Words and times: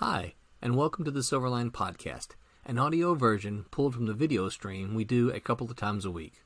Hi, 0.00 0.34
and 0.60 0.76
welcome 0.76 1.06
to 1.06 1.10
the 1.10 1.20
Silverline 1.20 1.70
Podcast, 1.70 2.34
an 2.66 2.78
audio 2.78 3.14
version 3.14 3.64
pulled 3.70 3.94
from 3.94 4.04
the 4.04 4.12
video 4.12 4.50
stream 4.50 4.94
we 4.94 5.04
do 5.04 5.30
a 5.30 5.40
couple 5.40 5.70
of 5.70 5.74
times 5.74 6.04
a 6.04 6.10
week. 6.10 6.42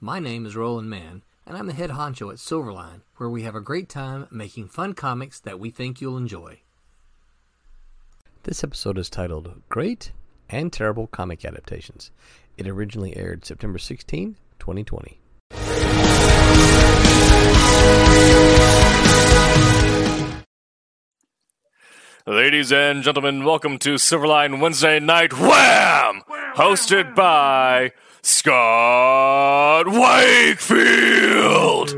My 0.00 0.20
name 0.20 0.46
is 0.46 0.54
Roland 0.54 0.88
Mann, 0.88 1.24
and 1.44 1.56
I'm 1.56 1.66
the 1.66 1.72
head 1.72 1.90
honcho 1.90 2.30
at 2.30 2.38
Silverline, 2.38 3.00
where 3.16 3.28
we 3.28 3.42
have 3.42 3.56
a 3.56 3.60
great 3.60 3.88
time 3.88 4.28
making 4.30 4.68
fun 4.68 4.92
comics 4.92 5.40
that 5.40 5.58
we 5.58 5.68
think 5.68 6.00
you'll 6.00 6.16
enjoy. 6.16 6.60
This 8.44 8.62
episode 8.62 8.96
is 8.98 9.10
titled 9.10 9.60
Great 9.68 10.12
and 10.48 10.72
Terrible 10.72 11.08
Comic 11.08 11.44
Adaptations. 11.44 12.12
It 12.56 12.68
originally 12.68 13.16
aired 13.16 13.44
September 13.44 13.80
16, 13.80 14.36
2020. 14.60 15.18
Ladies 22.24 22.70
and 22.70 23.02
gentlemen, 23.02 23.44
welcome 23.44 23.78
to 23.78 23.94
Silverline 23.94 24.60
Wednesday 24.60 25.00
Night 25.00 25.32
Wham! 25.32 26.22
Hosted 26.54 27.16
by 27.16 27.90
Scott 28.22 29.88
Wakefield. 29.88 31.88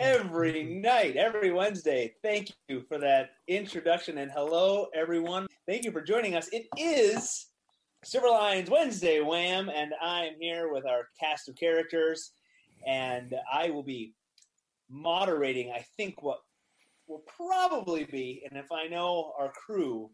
every 0.00 0.64
night, 0.64 1.16
every 1.16 1.52
Wednesday. 1.52 2.14
Thank 2.22 2.50
you 2.68 2.82
for 2.88 2.96
that 2.96 3.32
introduction 3.46 4.16
and 4.16 4.30
hello, 4.30 4.86
everyone. 4.94 5.48
Thank 5.68 5.84
you 5.84 5.92
for 5.92 6.00
joining 6.00 6.34
us. 6.34 6.48
It 6.50 6.64
is 6.78 7.48
Silverline's 8.06 8.70
Wednesday, 8.70 9.20
Wham, 9.20 9.68
and 9.68 9.92
I 10.02 10.24
am 10.24 10.36
here 10.40 10.72
with 10.72 10.86
our 10.86 11.08
cast 11.20 11.50
of 11.50 11.56
characters, 11.56 12.30
and 12.86 13.34
I 13.52 13.68
will 13.68 13.82
be 13.82 14.14
moderating. 14.88 15.72
I 15.72 15.84
think 15.98 16.22
what 16.22 16.38
will 17.06 17.22
probably 17.36 18.04
be, 18.04 18.46
and 18.48 18.58
if 18.58 18.70
I 18.72 18.86
know 18.86 19.32
our 19.38 19.52
crew, 19.52 20.10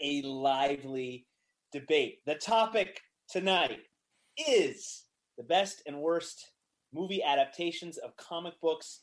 a 0.00 0.22
lively 0.22 1.26
debate. 1.72 2.20
The 2.26 2.36
topic 2.36 3.00
tonight 3.28 3.80
is 4.36 5.04
the 5.36 5.44
best 5.44 5.82
and 5.86 6.00
worst 6.00 6.52
movie 6.92 7.22
adaptations 7.22 7.98
of 7.98 8.16
comic 8.16 8.54
books. 8.60 9.00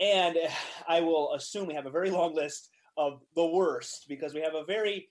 And 0.00 0.36
I 0.88 1.00
will 1.00 1.34
assume 1.34 1.66
we 1.66 1.74
have 1.74 1.86
a 1.86 1.90
very 1.90 2.10
long 2.10 2.34
list 2.34 2.68
of 2.96 3.20
the 3.34 3.46
worst 3.46 4.06
because 4.08 4.34
we 4.34 4.40
have 4.40 4.54
a 4.54 4.64
very 4.64 5.08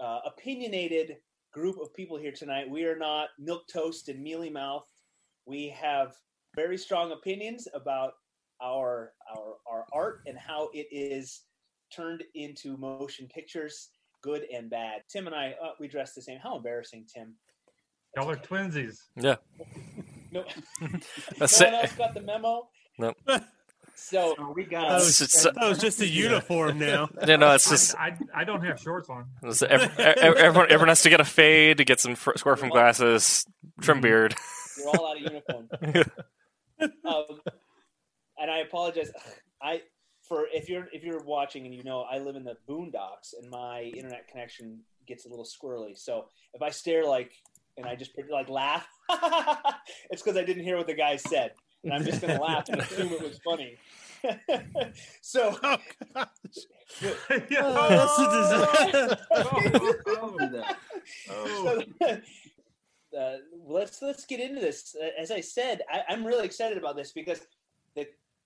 uh, 0.00 0.20
opinionated 0.26 1.16
group 1.52 1.76
of 1.80 1.94
people 1.94 2.18
here 2.18 2.32
tonight. 2.32 2.68
We 2.68 2.84
are 2.84 2.98
not 2.98 3.28
milk 3.38 3.66
toast 3.72 4.08
and 4.08 4.22
mealy 4.22 4.50
mouth. 4.50 4.86
We 5.46 5.68
have 5.80 6.14
very 6.56 6.76
strong 6.76 7.12
opinions 7.12 7.68
about 7.74 8.14
our 8.62 9.12
our 9.30 9.54
our 9.70 9.84
art 9.92 10.20
and 10.26 10.38
how 10.38 10.68
it 10.72 10.86
is 10.90 11.42
turned 11.94 12.22
into 12.34 12.76
motion 12.76 13.28
pictures, 13.28 13.90
good 14.22 14.44
and 14.52 14.68
bad. 14.70 15.02
Tim 15.10 15.26
and 15.26 15.34
I, 15.34 15.54
uh, 15.62 15.70
we 15.80 15.88
dress 15.88 16.14
the 16.14 16.22
same. 16.22 16.38
How 16.42 16.56
embarrassing, 16.56 17.06
Tim. 17.14 17.34
Y'all 18.16 18.30
are 18.30 18.36
twinsies. 18.36 18.98
Yeah. 19.16 19.36
No, 20.32 20.44
That's 21.38 21.60
no 21.60 21.66
one 21.66 21.74
else 21.76 21.92
got 21.92 22.12
the 22.14 22.20
memo. 22.20 22.68
Nope. 22.98 23.16
So 23.96 24.34
we 24.56 24.64
uh, 24.66 24.68
got 24.68 24.88
That 24.88 24.96
It's 24.96 25.20
was, 25.20 25.30
just- 25.30 25.44
that 25.44 25.68
was 25.68 25.78
just 25.78 26.00
a 26.00 26.06
uniform 26.08 26.80
now. 26.80 27.08
You 27.28 27.36
know, 27.36 27.52
it's 27.54 27.70
just 27.70 27.94
I, 27.96 28.08
I, 28.34 28.40
I 28.40 28.44
don't 28.44 28.60
have 28.64 28.80
shorts 28.80 29.08
on. 29.08 29.26
it's 29.44 29.62
ev- 29.62 29.82
ev- 30.00 30.34
everyone, 30.34 30.66
everyone 30.72 30.88
has 30.88 31.02
to 31.02 31.10
get 31.10 31.20
a 31.20 31.24
fade, 31.24 31.76
to 31.78 31.84
get 31.84 32.00
some 32.00 32.16
fr- 32.16 32.32
square 32.36 32.56
from 32.56 32.70
glasses, 32.70 33.44
trim 33.80 34.00
beard. 34.00 34.34
you're 34.78 34.88
all 34.88 35.10
out 35.10 35.16
of 35.16 35.22
uniform. 35.22 35.68
um, 37.04 37.40
and 38.44 38.50
I 38.50 38.58
apologize. 38.58 39.10
I 39.62 39.80
for 40.22 40.46
if 40.52 40.68
you're 40.68 40.86
if 40.92 41.02
you're 41.02 41.22
watching 41.22 41.64
and 41.64 41.74
you 41.74 41.82
know 41.82 42.02
I 42.02 42.18
live 42.18 42.36
in 42.36 42.44
the 42.44 42.56
boondocks 42.68 43.32
and 43.40 43.50
my 43.50 43.84
internet 43.96 44.28
connection 44.28 44.80
gets 45.06 45.24
a 45.24 45.30
little 45.30 45.46
squirrely. 45.46 45.96
So 45.98 46.26
if 46.52 46.60
I 46.60 46.68
stare 46.68 47.06
like 47.06 47.32
and 47.78 47.86
I 47.86 47.96
just 47.96 48.10
like 48.30 48.50
laugh, 48.50 48.86
it's 50.10 50.22
because 50.22 50.36
I 50.36 50.44
didn't 50.44 50.62
hear 50.62 50.76
what 50.76 50.86
the 50.86 50.94
guy 50.94 51.16
said, 51.16 51.52
and 51.84 51.92
I'm 51.94 52.04
just 52.04 52.20
gonna 52.20 52.40
laugh 52.40 52.68
and 52.68 52.82
assume 52.82 53.12
it 53.12 53.22
was 53.22 53.40
funny. 53.42 53.78
so 55.22 55.58
Oh, 55.62 55.76
gosh. 56.14 56.28
Yeah. 57.50 57.62
Oh, 57.62 57.88
that's 57.88 58.18
a. 58.52 59.18
Oh. 61.30 61.82
So, 62.02 63.18
uh, 63.18 63.36
let's 63.66 64.02
let's 64.02 64.26
get 64.26 64.40
into 64.40 64.60
this. 64.60 64.94
Uh, 65.02 65.08
As 65.18 65.30
I 65.30 65.40
said, 65.40 65.80
I, 65.90 66.02
I'm 66.10 66.26
really 66.26 66.44
excited 66.44 66.76
about 66.76 66.96
this 66.96 67.12
because 67.12 67.40
the 67.40 67.46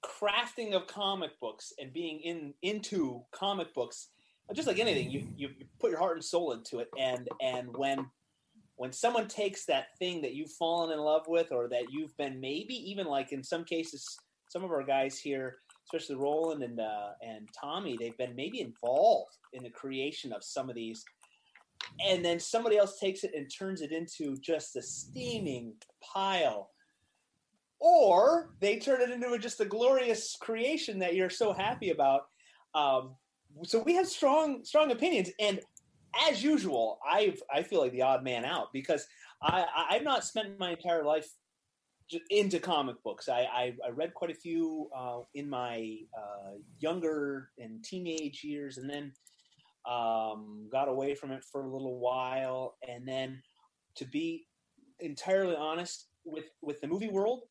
crafting 0.04 0.75
of 0.75 0.86
comic 0.86 1.38
books 1.41 1.72
and 1.78 1.92
being 1.92 2.20
in 2.20 2.54
into 2.62 3.22
comic 3.32 3.75
books, 3.75 4.09
just 4.54 4.69
like 4.69 4.78
anything, 4.78 5.10
you, 5.10 5.26
you 5.36 5.50
put 5.81 5.91
your 5.91 5.98
heart 5.98 6.16
and 6.16 6.25
soul 6.25 6.53
into 6.53 6.78
it, 6.78 6.88
and 6.98 7.28
and 7.41 7.69
when 7.76 8.06
when 8.76 8.92
someone 8.92 9.26
takes 9.26 9.64
that 9.66 9.97
thing 9.98 10.22
that 10.22 10.34
you've 10.34 10.53
fallen 10.53 10.92
in 10.92 11.00
love 11.00 11.25
with, 11.26 11.50
or 11.50 11.69
that 11.69 11.91
you've 11.91 12.16
been 12.16 12.41
maybe 12.41 12.75
even 12.75 13.06
like 13.06 13.32
in 13.32 13.42
some 13.42 13.64
cases, 13.64 14.04
some 14.48 14.62
of 14.62 14.70
our 14.70 14.84
guys 14.84 15.19
here, 15.19 15.56
especially 15.87 16.16
Roland 16.16 16.62
and 16.62 16.81
uh, 16.81 17.10
and 17.22 17.48
Tommy, 17.60 17.97
they've 17.98 18.16
been 18.16 18.37
maybe 18.37 18.60
involved 18.60 19.37
in 19.53 19.62
the 19.62 19.70
creation 19.70 20.32
of 20.32 20.44
some 20.44 20.69
of 20.69 20.76
these. 20.76 21.04
And 22.06 22.25
then 22.25 22.38
somebody 22.38 22.76
else 22.76 22.98
takes 22.98 23.25
it 23.25 23.32
and 23.34 23.50
turns 23.50 23.81
it 23.81 23.92
into 23.92 24.37
just 24.37 24.76
a 24.76 24.82
steaming 24.82 25.72
pile 26.03 26.70
or 27.80 28.50
they 28.60 28.78
turn 28.78 29.00
it 29.00 29.10
into 29.10 29.38
just 29.38 29.60
a 29.60 29.64
glorious 29.64 30.36
creation 30.40 30.98
that 30.98 31.14
you're 31.14 31.30
so 31.30 31.52
happy 31.52 31.90
about. 31.90 32.22
Um, 32.74 33.16
so 33.64 33.82
we 33.82 33.94
have 33.94 34.06
strong 34.08 34.64
strong 34.64 34.90
opinions. 34.90 35.30
And 35.40 35.60
as 36.30 36.42
usual 36.42 36.98
i've 37.06 37.40
i 37.52 37.62
feel 37.62 37.80
like 37.80 37.92
the 37.92 38.00
odd 38.00 38.24
man 38.24 38.42
out 38.42 38.68
because 38.72 39.06
i 39.42 39.62
I- 39.62 39.94
i've 39.94 40.02
not 40.02 40.24
spent 40.24 40.58
my 40.58 40.70
entire 40.70 41.04
life 41.04 41.28
into 42.30 42.58
comic 42.58 42.96
books. 43.02 43.28
I 43.28 43.40
i, 43.42 43.76
I 43.86 43.90
read 43.90 44.14
quite 44.14 44.30
a 44.30 44.34
few 44.34 44.88
uh, 44.96 45.20
in 45.34 45.48
my 45.48 45.98
uh, 46.16 46.52
younger 46.78 47.50
and 47.58 47.84
teenage 47.84 48.42
years 48.44 48.78
and 48.78 48.88
then 48.88 49.12
um, 49.86 50.68
got 50.70 50.88
away 50.88 51.14
from 51.14 51.32
it 51.32 51.44
for 51.44 51.62
a 51.62 51.70
little 51.70 51.98
while, 51.98 52.76
and 52.86 53.06
then 53.06 53.42
to 53.96 54.04
be 54.04 54.46
entirely 55.00 55.56
honest 55.56 56.08
with 56.24 56.46
with 56.62 56.80
the 56.80 56.86
movie 56.86 57.08
world, 57.08 57.42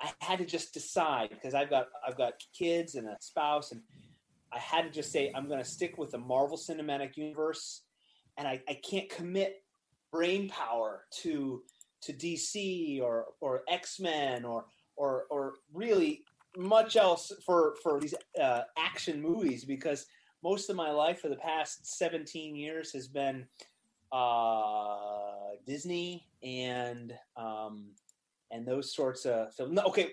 I 0.00 0.12
had 0.20 0.38
to 0.38 0.44
just 0.44 0.72
decide 0.72 1.30
because 1.30 1.54
I've 1.54 1.70
got 1.70 1.88
I've 2.06 2.16
got 2.16 2.34
kids 2.56 2.94
and 2.94 3.08
a 3.08 3.16
spouse, 3.20 3.72
and 3.72 3.82
I 4.52 4.58
had 4.58 4.82
to 4.82 4.90
just 4.90 5.12
say 5.12 5.32
I'm 5.34 5.48
going 5.48 5.62
to 5.62 5.68
stick 5.68 5.98
with 5.98 6.10
the 6.10 6.18
Marvel 6.18 6.56
Cinematic 6.56 7.16
Universe, 7.16 7.82
and 8.36 8.46
I, 8.46 8.62
I 8.68 8.74
can't 8.74 9.08
commit 9.08 9.62
brain 10.12 10.48
power 10.48 11.04
to 11.22 11.62
to 12.02 12.12
DC 12.12 13.02
or 13.02 13.26
or 13.40 13.62
X 13.68 13.98
Men 14.00 14.44
or 14.44 14.66
or 14.96 15.24
or 15.30 15.54
really 15.72 16.22
much 16.56 16.96
else 16.96 17.32
for 17.44 17.74
for 17.82 18.00
these 18.00 18.14
uh, 18.40 18.62
action 18.76 19.20
movies 19.20 19.64
because 19.64 20.06
most 20.42 20.70
of 20.70 20.76
my 20.76 20.90
life 20.90 21.20
for 21.20 21.28
the 21.28 21.36
past 21.36 21.98
17 21.98 22.54
years 22.54 22.92
has 22.92 23.08
been 23.08 23.46
uh, 24.12 24.96
Disney 25.66 26.26
and 26.42 27.12
um, 27.36 27.90
and 28.50 28.66
those 28.66 28.94
sorts 28.94 29.24
of 29.24 29.54
films. 29.54 29.72
No, 29.72 29.82
okay, 29.84 30.10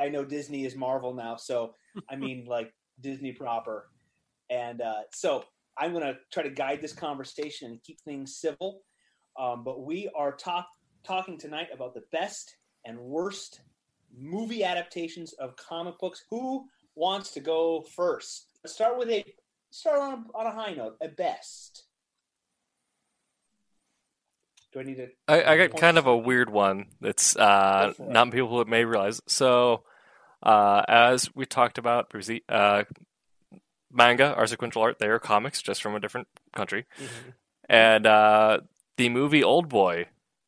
I 0.00 0.08
know 0.08 0.24
Disney 0.24 0.64
is 0.64 0.76
Marvel 0.76 1.14
now, 1.14 1.36
so 1.36 1.74
I 2.10 2.16
mean 2.16 2.46
like 2.46 2.72
Disney 3.00 3.32
proper. 3.32 3.88
And 4.50 4.80
uh, 4.80 5.02
so 5.12 5.44
I'm 5.76 5.92
going 5.92 6.04
to 6.04 6.16
try 6.32 6.42
to 6.42 6.50
guide 6.50 6.80
this 6.80 6.92
conversation 6.92 7.70
and 7.70 7.82
keep 7.82 8.00
things 8.00 8.36
civil. 8.36 8.82
Um, 9.38 9.62
but 9.62 9.84
we 9.84 10.10
are 10.16 10.32
talk- 10.32 10.68
talking 11.04 11.38
tonight 11.38 11.68
about 11.72 11.94
the 11.94 12.02
best 12.12 12.56
and 12.84 12.98
worst 12.98 13.60
movie 14.16 14.64
adaptations 14.64 15.32
of 15.34 15.56
comic 15.56 15.98
books. 15.98 16.24
Who 16.30 16.66
wants 16.94 17.30
to 17.32 17.40
go 17.40 17.84
first? 17.94 18.46
Let's 18.64 18.74
start 18.74 18.98
with 18.98 19.10
a 19.10 19.24
start 19.70 20.00
on 20.00 20.12
a, 20.12 20.38
on 20.38 20.46
a 20.46 20.50
high 20.50 20.74
note. 20.74 20.96
A 21.02 21.08
best. 21.08 21.84
Do 24.72 24.80
I 24.80 24.82
need 24.82 24.96
to? 24.96 25.08
I, 25.26 25.54
I 25.54 25.56
got 25.56 25.76
kind 25.78 25.96
of 25.98 26.06
a 26.06 26.16
weird 26.16 26.50
one. 26.50 26.86
It's 27.02 27.34
uh, 27.36 27.92
Go 27.96 28.04
not 28.04 28.26
many 28.28 28.32
people 28.42 28.64
may 28.66 28.84
realize. 28.84 29.20
So, 29.26 29.82
uh, 30.42 30.82
as 30.88 31.34
we 31.34 31.46
talked 31.46 31.78
about 31.78 32.10
previously, 32.10 32.44
uh, 32.48 32.84
manga 33.90 34.34
are 34.34 34.46
sequential 34.46 34.82
art. 34.82 34.98
They 34.98 35.08
are 35.08 35.18
comics, 35.18 35.62
just 35.62 35.82
from 35.82 35.94
a 35.94 36.00
different 36.00 36.28
country. 36.54 36.86
And 37.68 38.06
uh, 38.06 38.60
the 38.96 39.08
movie 39.08 39.42
Old 39.42 39.68
Boy 39.68 40.06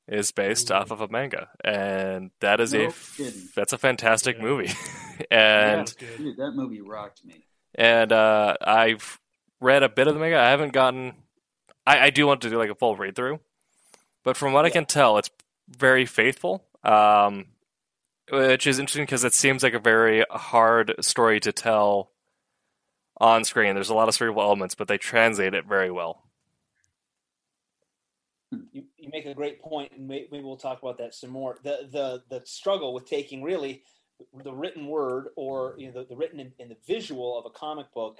is 0.08 0.32
based 0.32 0.70
off 0.72 0.90
of 0.90 1.00
a 1.00 1.08
manga, 1.08 1.48
and 1.64 2.30
that 2.40 2.60
is 2.60 2.72
a 2.74 2.78
No 2.78 2.84
f- 2.86 3.14
kidding. 3.16 3.48
that's 3.54 3.72
a 3.72 3.78
fantastic 3.78 4.36
Yeah. 4.36 4.42
movie. 4.42 4.70
and 5.30 5.80
That's. 5.80 5.94
Dude, 5.94 6.36
that 6.38 6.52
movie 6.54 6.80
rocked 6.80 7.24
me. 7.24 7.44
and 7.74 8.10
uh, 8.12 8.54
I've 8.60 9.18
read 9.60 9.82
a 9.82 9.88
bit 9.88 10.08
of 10.08 10.14
the 10.14 10.20
manga. 10.20 10.38
I 10.38 10.50
haven't 10.50 10.72
gotten. 10.72 11.14
I, 11.86 12.06
I 12.06 12.10
do 12.10 12.26
want 12.26 12.42
to 12.42 12.50
do 12.50 12.58
like 12.58 12.70
a 12.70 12.74
full 12.74 12.96
read 12.96 13.14
through, 13.16 13.38
but 14.24 14.36
from 14.36 14.52
what 14.52 14.64
I 14.64 14.70
can 14.70 14.86
tell, 14.86 15.18
it's 15.18 15.30
very 15.68 16.06
faithful. 16.06 16.64
Um, 16.82 17.46
which 18.30 18.66
is 18.66 18.78
interesting 18.78 19.04
because 19.04 19.24
it 19.24 19.34
seems 19.34 19.62
like 19.62 19.74
a 19.74 19.78
very 19.80 20.24
hard 20.30 20.94
story 21.00 21.40
to 21.40 21.52
tell 21.52 22.10
on 23.18 23.44
screen. 23.44 23.74
There's 23.74 23.90
a 23.90 23.94
lot 23.94 24.08
of 24.08 24.14
cerebral 24.14 24.44
elements, 24.44 24.74
but 24.74 24.88
they 24.88 24.98
translate 24.98 25.54
it 25.54 25.66
very 25.66 25.90
well. 25.90 26.22
you, 28.72 28.84
you 28.96 29.10
make 29.12 29.26
a 29.26 29.34
great 29.34 29.60
point, 29.60 29.92
and 29.92 30.08
may- 30.08 30.26
maybe 30.30 30.44
we'll 30.44 30.56
talk 30.56 30.82
about 30.82 30.98
that 30.98 31.14
some 31.14 31.30
more. 31.30 31.58
The 31.62 31.88
the 31.90 32.22
the 32.28 32.42
struggle 32.46 32.94
with 32.94 33.06
taking 33.06 33.42
really 33.42 33.82
the 34.44 34.52
written 34.52 34.86
word 34.86 35.28
or 35.36 35.74
you 35.78 35.86
know 35.86 35.92
the, 36.00 36.08
the 36.10 36.16
written 36.16 36.40
and, 36.40 36.52
and 36.58 36.70
the 36.70 36.76
visual 36.86 37.38
of 37.38 37.46
a 37.46 37.50
comic 37.50 37.92
book, 37.92 38.18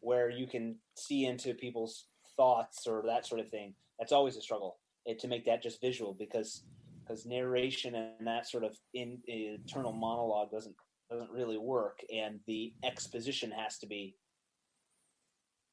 where 0.00 0.30
you 0.30 0.46
can 0.46 0.76
see 0.94 1.26
into 1.26 1.54
people's 1.54 2.06
thoughts 2.36 2.86
or 2.86 3.02
that 3.06 3.26
sort 3.26 3.40
of 3.40 3.48
thing. 3.48 3.74
That's 3.98 4.12
always 4.12 4.36
a 4.36 4.42
struggle 4.42 4.76
eh, 5.06 5.14
to 5.20 5.28
make 5.28 5.44
that 5.46 5.62
just 5.62 5.80
visual 5.80 6.14
because 6.14 6.62
because 7.02 7.24
narration 7.26 7.94
and 7.94 8.26
that 8.26 8.48
sort 8.48 8.64
of 8.64 8.76
in, 8.94 9.18
internal 9.28 9.92
monologue 9.92 10.50
doesn't 10.50 10.74
doesn't 11.10 11.30
really 11.30 11.56
work, 11.58 12.00
and 12.12 12.40
the 12.46 12.72
exposition 12.84 13.50
has 13.52 13.78
to 13.78 13.86
be 13.86 14.16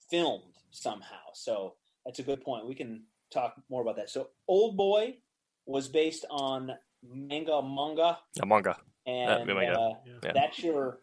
filmed 0.09 0.44
somehow. 0.71 1.24
So 1.33 1.75
that's 2.06 2.19
a 2.19 2.24
good 2.24 2.41
point. 2.44 2.68
We 2.68 2.75
can 2.75 3.03
talk 3.31 3.56
more 3.69 3.81
about 3.81 3.95
that. 3.95 4.09
So 4.09 4.30
Old 4.47 4.77
Boy 4.77 5.18
was 5.65 5.88
based 5.88 6.25
on 6.30 6.71
manga 7.03 7.62
manga, 7.63 8.19
A 8.41 8.45
manga. 8.45 8.77
and 9.07 9.47
manga. 9.47 9.74
uh, 9.80 9.94
Yeah. 10.24 10.31
that's 10.33 10.59
your 10.59 11.00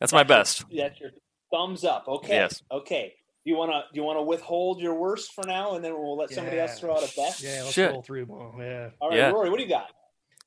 That's 0.00 0.12
my 0.12 0.22
best. 0.22 0.64
that's 0.74 0.98
your 1.00 1.10
thumbs 1.52 1.84
up. 1.84 2.06
Okay. 2.08 2.34
Yes. 2.34 2.62
Okay. 2.70 3.14
Do 3.48 3.52
you 3.54 3.56
want 3.58 3.70
to 3.70 3.80
do 3.94 3.98
you 3.98 4.04
want 4.04 4.18
to 4.18 4.22
withhold 4.22 4.78
your 4.78 4.92
worst 4.92 5.32
for 5.32 5.42
now, 5.46 5.74
and 5.74 5.82
then 5.82 5.94
we'll 5.94 6.18
let 6.18 6.28
somebody 6.28 6.56
Yeah. 6.56 6.64
else 6.64 6.78
throw 6.78 6.92
out 6.92 6.98
a 6.98 7.10
best? 7.16 7.42
Yeah, 7.42 7.60
let's 7.62 7.72
Shit. 7.72 7.90
roll 7.90 8.02
through 8.02 8.26
them. 8.26 8.52
Yeah. 8.60 8.90
All 9.00 9.08
right, 9.08 9.16
Yeah. 9.16 9.30
Rory, 9.30 9.48
what 9.48 9.56
do 9.56 9.62
you 9.62 9.70
got? 9.70 9.90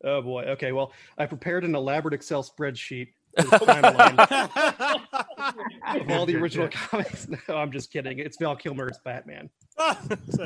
Oh 0.04 0.22
boy. 0.22 0.44
Okay. 0.44 0.72
Well, 0.72 0.94
I 1.18 1.26
prepared 1.26 1.64
an 1.66 1.74
elaborate 1.74 2.14
Excel 2.14 2.44
spreadsheet 2.44 3.08
timeline 3.40 4.20
of 6.00 6.12
all 6.12 6.28
the 6.28 6.36
original 6.36 6.68
comics. 6.68 7.28
No, 7.50 7.58
I'm 7.58 7.72
just 7.72 7.92
kidding. 7.92 8.20
It's 8.20 8.38
Val 8.38 8.56
Kilmer 8.56 8.88
as 8.92 9.00
Batman. 9.04 9.50
That's 9.80 10.38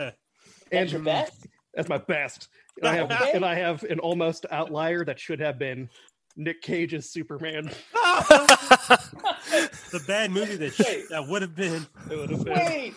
And 0.72 0.90
your 0.90 1.02
best. 1.02 1.48
That's 1.74 1.90
my 1.90 1.98
best. 1.98 2.48
And 2.82 2.88
I 2.88 2.96
have 2.96 3.12
Okay. 3.12 3.32
and 3.34 3.44
I 3.44 3.56
have 3.56 3.84
an 3.84 4.00
almost 4.00 4.46
outlier 4.50 5.04
that 5.04 5.20
should 5.20 5.42
have 5.42 5.60
been 5.60 5.90
Nick 6.38 6.62
Cage's 6.62 7.10
Superman. 7.12 7.70
The 10.00 10.04
bad 10.08 10.32
movie 10.32 10.56
that 10.58 10.78
Wait. 10.80 11.10
that 11.10 11.28
would 11.28 11.42
have 11.42 11.56
been. 11.56 11.86
It 12.12 12.16
would 12.18 12.30
have 12.30 12.44
been. 12.44 12.54
Wait, 12.56 12.94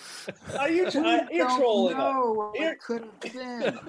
are 0.59 0.71
you 0.71 0.91
try, 0.91 1.27
you're 1.31 1.47
trolling? 1.57 1.97
No, 1.97 2.53
You're- 2.55 2.69
it 2.73 2.81
could 2.81 3.03
have 3.03 3.21
been. 3.21 3.79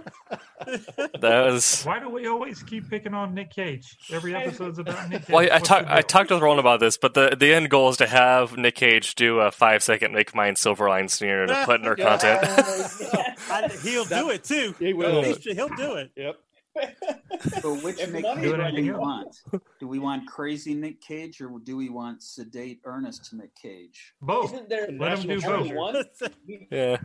That 1.22 1.46
was. 1.46 1.84
Why 1.84 2.00
do 2.00 2.10
we 2.10 2.28
always 2.28 2.62
keep 2.64 2.90
picking 2.90 3.14
on 3.14 3.34
Nick 3.34 3.50
Cage? 3.52 3.98
Every 4.12 4.36
episode's 4.36 4.78
about 4.78 5.10
Nick 5.10 5.22
Cage. 5.26 5.30
Well, 5.34 5.44
I, 5.44 5.48
I, 5.48 5.54
What's 5.56 5.68
talk, 5.68 5.86
the 5.86 5.94
I 5.96 6.02
talked 6.02 6.30
with 6.30 6.42
Roland 6.42 6.60
about 6.60 6.80
this, 6.82 6.98
but 6.98 7.14
the 7.14 7.36
the 7.40 7.54
end 7.54 7.70
goal 7.70 7.90
is 7.90 7.98
to 7.98 8.08
have 8.08 8.58
Nick 8.58 8.76
Cage 8.76 9.16
do 9.16 9.40
a 9.40 9.52
five 9.52 9.82
second 9.82 10.14
make 10.14 10.36
mine 10.36 10.56
Silverline 10.56 11.10
sneer 11.10 11.46
to 11.46 11.64
put 11.66 11.80
in 11.82 11.88
our 11.88 11.96
content. 11.96 12.40
I, 13.50 13.70
he'll 13.82 14.06
do 14.06 14.30
it 14.32 14.44
too. 14.44 14.76
He 14.80 14.94
will. 14.94 15.24
He's- 15.24 15.44
He'll 15.44 15.70
do 15.70 15.96
it. 15.96 16.12
Yep. 16.16 16.36
So 17.62 17.76
which 17.78 18.00
If 18.02 18.12
Nick 18.12 18.26
Cage 18.26 18.44
is 18.44 18.52
do 18.52 18.82
we 18.82 18.92
want? 18.92 19.36
Do 19.80 19.88
we 19.88 20.00
want 20.00 20.28
crazy 20.28 20.74
Nick 20.74 21.00
Cage 21.02 21.40
or 21.42 21.50
do 21.64 21.78
we 21.78 21.88
want 21.90 22.22
sedate, 22.22 22.82
earnest 22.84 23.34
Nick 23.34 23.56
Cage? 23.56 24.14
Both. 24.22 24.54
Isn't 24.54 24.68
there 24.70 24.90
Let 24.92 25.20
him 25.20 25.40
do 25.40 25.42
both. 25.42 25.72
one? 25.74 26.04
He, 26.48 26.68
Yeah. 26.70 26.98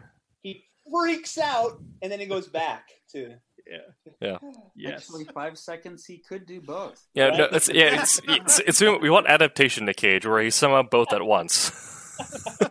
he 0.42 0.64
freaks 0.90 1.38
out 1.38 1.80
and 2.02 2.10
then 2.10 2.18
he 2.18 2.26
goes 2.26 2.48
back 2.48 2.88
to. 3.12 3.36
Yeah. 3.66 3.78
Yeah. 4.20 4.38
Yes. 4.76 5.02
Actually, 5.02 5.24
five 5.32 5.56
seconds 5.56 6.04
he 6.04 6.18
could 6.18 6.46
do 6.46 6.60
both. 6.60 7.00
Yeah, 7.14 7.28
no, 7.30 7.44
Right? 7.44 7.52
it's, 7.54 7.68
yeah, 7.68 8.02
it's, 8.02 8.20
it's, 8.26 8.58
it's, 8.60 8.80
we 8.80 9.08
want 9.10 9.26
adaptation 9.28 9.84
Nick 9.86 9.96
Cage 9.98 10.26
where 10.26 10.42
he's 10.42 10.54
somehow 10.56 10.82
both 10.82 11.12
at 11.12 11.22
once. 11.22 11.70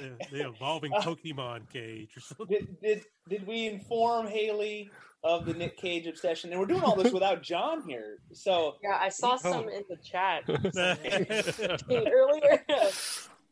The, 0.00 0.16
the 0.30 0.48
evolving 0.48 0.92
Pokemon 1.00 1.70
cage 1.72 2.16
or 2.16 2.20
something. 2.20 2.46
Did, 2.48 2.80
did 2.82 3.04
did 3.28 3.46
we 3.46 3.66
inform 3.68 4.26
Haley 4.26 4.90
of 5.22 5.44
the 5.46 5.52
Nick 5.54 5.76
Cage 5.76 6.06
obsession? 6.06 6.50
And 6.50 6.58
we're 6.58 6.66
doing 6.66 6.82
all 6.82 6.96
this 6.96 7.12
without 7.12 7.42
John 7.42 7.82
here. 7.86 8.18
So 8.32 8.76
Yeah, 8.82 8.98
I 9.00 9.08
saw 9.10 9.34
Oh. 9.34 9.36
some 9.52 9.68
in 9.68 9.84
the 9.88 9.96
chat 9.96 10.44
earlier. 11.90 12.64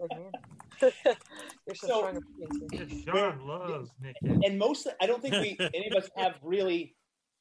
Like, 0.01 0.11
man, 0.17 0.31
There's 1.67 1.81
So- 1.81 1.87
strong 1.87 2.17
opinions 2.17 2.73
here. 2.73 2.87
Yes, 2.89 3.05
Sean 3.05 3.47
loves 3.47 3.91
Nick 4.01 4.17
Cage. 4.25 4.39
and 4.45 4.59
mostly 4.59 4.93
I 5.01 5.07
don't 5.07 5.21
think 5.21 5.35
we 5.35 5.57
any 5.75 5.89
of 5.91 6.03
us 6.03 6.09
have 6.17 6.35
really 6.43 6.95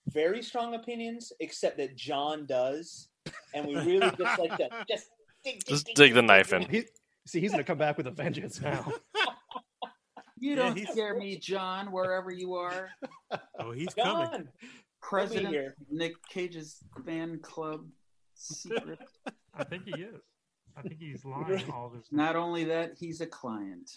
very 0.09 0.41
strong 0.41 0.73
opinions, 0.73 1.31
except 1.39 1.77
that 1.77 1.95
John 1.95 2.45
does. 2.45 3.09
And 3.53 3.65
we 3.67 3.75
really 3.75 4.09
just 4.17 4.39
like 4.39 4.55
to 4.57 4.69
just 4.89 5.07
dig, 5.43 5.65
Just 5.65 5.87
dig 5.95 6.13
the 6.13 6.21
knife 6.21 6.53
in. 6.53 6.63
He, 7.27 7.29
see, 7.29 7.39
he's 7.41 7.51
gonna 7.51 7.63
come 7.65 7.77
back 7.77 7.97
with 7.97 8.07
a 8.07 8.11
vengeance 8.11 8.61
now. 8.61 8.89
You 10.39 10.51
Yeah, 10.51 10.55
don't 10.57 10.77
he's- 10.77 10.91
scare 10.91 11.15
me, 11.17 11.35
John, 11.39 11.91
wherever 11.91 12.29
you 12.31 12.53
are. 12.53 12.89
oh, 13.59 13.71
he's 13.71 13.91
coming. 13.95 14.47
President 15.01 15.47
here. 15.47 15.75
Nick 15.89 16.13
Cage's 16.29 16.77
fan 17.07 17.39
club 17.41 17.87
secret. 18.35 18.99
I 19.55 19.63
think 19.63 19.85
he 19.85 19.99
is. 19.99 20.21
I 20.77 20.83
think 20.83 20.99
he's 20.99 21.25
lying 21.25 21.71
all 21.71 21.89
this 21.89 22.09
time. 22.09 22.17
Not 22.17 22.35
only 22.35 22.65
that, 22.65 22.91
he's 22.99 23.19
a 23.21 23.25
client. 23.25 23.89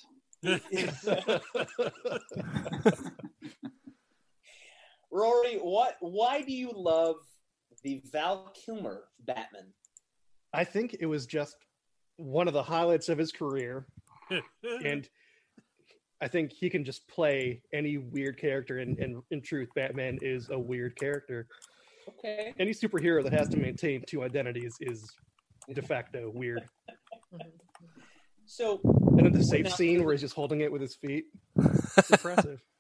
Rory, 5.11 5.57
what 5.57 5.97
why 6.01 6.43
do 6.43 6.53
you 6.53 6.71
love 6.75 7.17
the 7.83 8.03
Val 8.13 8.51
Kilmer 8.55 9.05
Batman? 9.27 9.73
I 10.53 10.65
think 10.65 10.97
it 11.01 11.07
was 11.07 11.27
just 11.27 11.57
one 12.21 12.47
of 12.49 12.55
the 12.55 12.63
highlights 12.63 13.09
of 13.09 13.19
his 13.19 13.33
career, 13.33 13.87
and 14.85 15.09
I 16.21 16.29
think 16.29 16.53
he 16.53 16.69
can 16.69 16.85
just 16.85 17.09
play 17.09 17.63
any 17.73 17.99
weird 17.99 18.39
character. 18.39 18.79
And, 18.79 18.99
and 18.99 19.23
in 19.31 19.41
truth, 19.41 19.71
Batman 19.75 20.19
is 20.21 20.51
a 20.51 20.59
weird 20.59 20.97
character. 20.97 21.47
Okay. 22.09 22.55
Any 22.59 22.73
superhero 22.73 23.23
that 23.23 23.33
has 23.33 23.49
to 23.51 23.57
maintain 23.57 24.03
two 24.07 24.23
identities 24.23 24.75
is 24.81 25.11
de 25.73 25.83
facto 25.83 26.31
weird. 26.35 26.63
So 28.47 28.81
And 28.85 29.27
then 29.27 29.33
the 29.33 29.45
safe 29.45 29.67
Now- 29.67 29.71
scene 29.71 30.03
where 30.03 30.13
he's 30.13 30.23
just 30.23 30.35
holding 30.35 30.61
it 30.61 30.73
with 30.73 30.81
his 30.83 30.97
feet. 30.97 31.27
It's 31.57 32.11
impressive. 32.11 32.61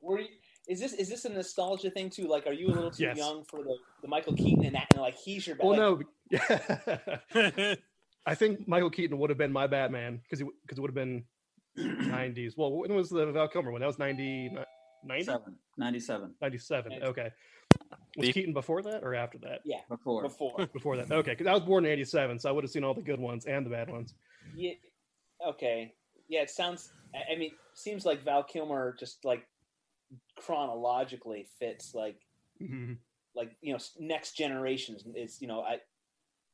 were 0.00 0.20
you, 0.20 0.28
is 0.68 0.78
this 0.80 0.92
is 0.92 1.08
this 1.08 1.24
a 1.24 1.30
nostalgia 1.30 1.90
thing 1.90 2.10
too? 2.10 2.26
Like, 2.28 2.46
are 2.46 2.52
you 2.52 2.66
a 2.68 2.74
little 2.74 2.90
too 2.90 3.04
Yes. 3.04 3.16
young 3.16 3.44
for 3.44 3.62
the, 3.62 3.76
the 4.02 4.08
Michael 4.08 4.34
Keaton 4.34 4.64
and 4.64 4.74
that? 4.74 4.88
And 4.92 5.00
like, 5.00 5.16
he's 5.16 5.46
your 5.46 5.56
well, 5.60 5.70
like, 5.70 6.06
no. 6.30 7.74
I 8.26 8.34
think 8.34 8.68
Michael 8.68 8.90
Keaton 8.90 9.18
would 9.18 9.30
have 9.30 9.38
been 9.38 9.52
my 9.52 9.66
Batman 9.66 10.20
because 10.22 10.44
because 10.62 10.78
it 10.78 10.80
would 10.80 10.90
have 10.90 10.94
been 10.94 11.24
90s. 11.78 12.52
Well, 12.56 12.72
when 12.72 12.94
was 12.94 13.08
the 13.08 13.26
Val 13.32 13.48
Kilmer 13.48 13.70
one? 13.72 13.80
That 13.80 13.86
was 13.86 13.98
90, 13.98 14.50
90? 15.04 15.24
Seven, 15.24 15.56
97 15.78 16.34
97. 16.42 16.92
Okay. 17.04 17.30
Was 18.16 18.26
The- 18.26 18.32
Keaton 18.32 18.52
before 18.52 18.82
that 18.82 19.02
or 19.02 19.14
after 19.14 19.38
that? 19.38 19.60
Yeah, 19.64 19.78
before. 19.88 20.22
before. 20.22 20.66
Before 20.72 20.96
that. 20.96 21.10
Okay, 21.10 21.30
because 21.32 21.46
I 21.46 21.52
was 21.52 21.62
born 21.62 21.84
in 21.86 21.92
87, 21.92 22.38
so 22.40 22.48
I 22.48 22.52
would 22.52 22.64
have 22.64 22.70
seen 22.70 22.84
all 22.84 22.94
the 22.94 23.02
good 23.02 23.20
ones 23.20 23.46
and 23.46 23.64
the 23.64 23.70
bad 23.70 23.90
ones. 23.90 24.14
Yeah. 24.56 24.72
Okay. 25.46 25.94
Yeah, 26.28 26.42
it 26.42 26.50
sounds. 26.50 26.90
I- 27.14 27.32
I 27.34 27.36
mean, 27.38 27.52
seems 27.74 28.04
like 28.04 28.22
Val 28.22 28.42
Kilmer 28.42 28.94
just 28.98 29.24
like 29.24 29.46
chronologically 30.36 31.46
fits 31.58 31.94
like 31.94 32.20
Mhm. 32.60 32.98
like 33.34 33.56
you 33.60 33.72
know 33.72 33.78
next 33.98 34.32
generations 34.32 35.04
is 35.14 35.40
you 35.40 35.46
know 35.48 35.62
I 35.62 35.80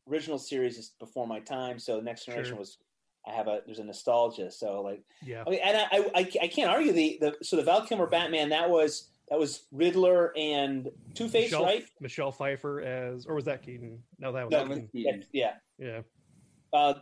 original 0.09 0.39
series 0.39 0.77
is 0.79 0.91
before 0.99 1.27
my 1.27 1.41
time, 1.41 1.79
so 1.79 2.01
next 2.01 2.27
generation 2.27 2.53
Sure. 2.53 2.59
was 2.59 2.79
I 3.27 3.33
have 3.33 3.49
a 3.49 3.63
there's 3.65 3.79
a 3.79 3.85
nostalgia. 3.85 4.51
So 4.51 4.83
like 4.83 5.03
Yeah. 5.25 5.45
okay, 5.47 5.61
and 5.61 5.77
I, 5.79 5.85
I 5.91 6.11
I 6.21 6.31
I 6.43 6.49
can't 6.49 6.71
argue 6.71 6.93
the 6.93 7.19
the 7.21 7.37
so 7.43 7.57
the 7.57 7.63
Val 7.63 7.87
Kilmer 7.87 8.07
Batman 8.07 8.51
that 8.51 8.69
was 8.69 9.11
that 9.31 9.39
was 9.39 9.67
Riddler 9.73 10.37
and 10.37 10.91
Two 11.15 11.29
Face, 11.29 11.51
right? 11.55 11.87
Michelle 12.01 12.31
Pfeiffer 12.33 12.83
as, 12.83 13.25
or 13.25 13.35
was 13.35 13.47
that 13.47 13.63
Keaton? 13.63 14.03
No, 14.19 14.33
that 14.33 14.45
was 14.45 14.53
No, 14.53 14.59
That 14.59 14.69
was 14.69 14.79
Keaton. 14.91 14.91
Keaton. 14.93 15.25
Yeah. 15.33 15.57
Yeah. 15.79 16.03
Uh, 16.75 16.95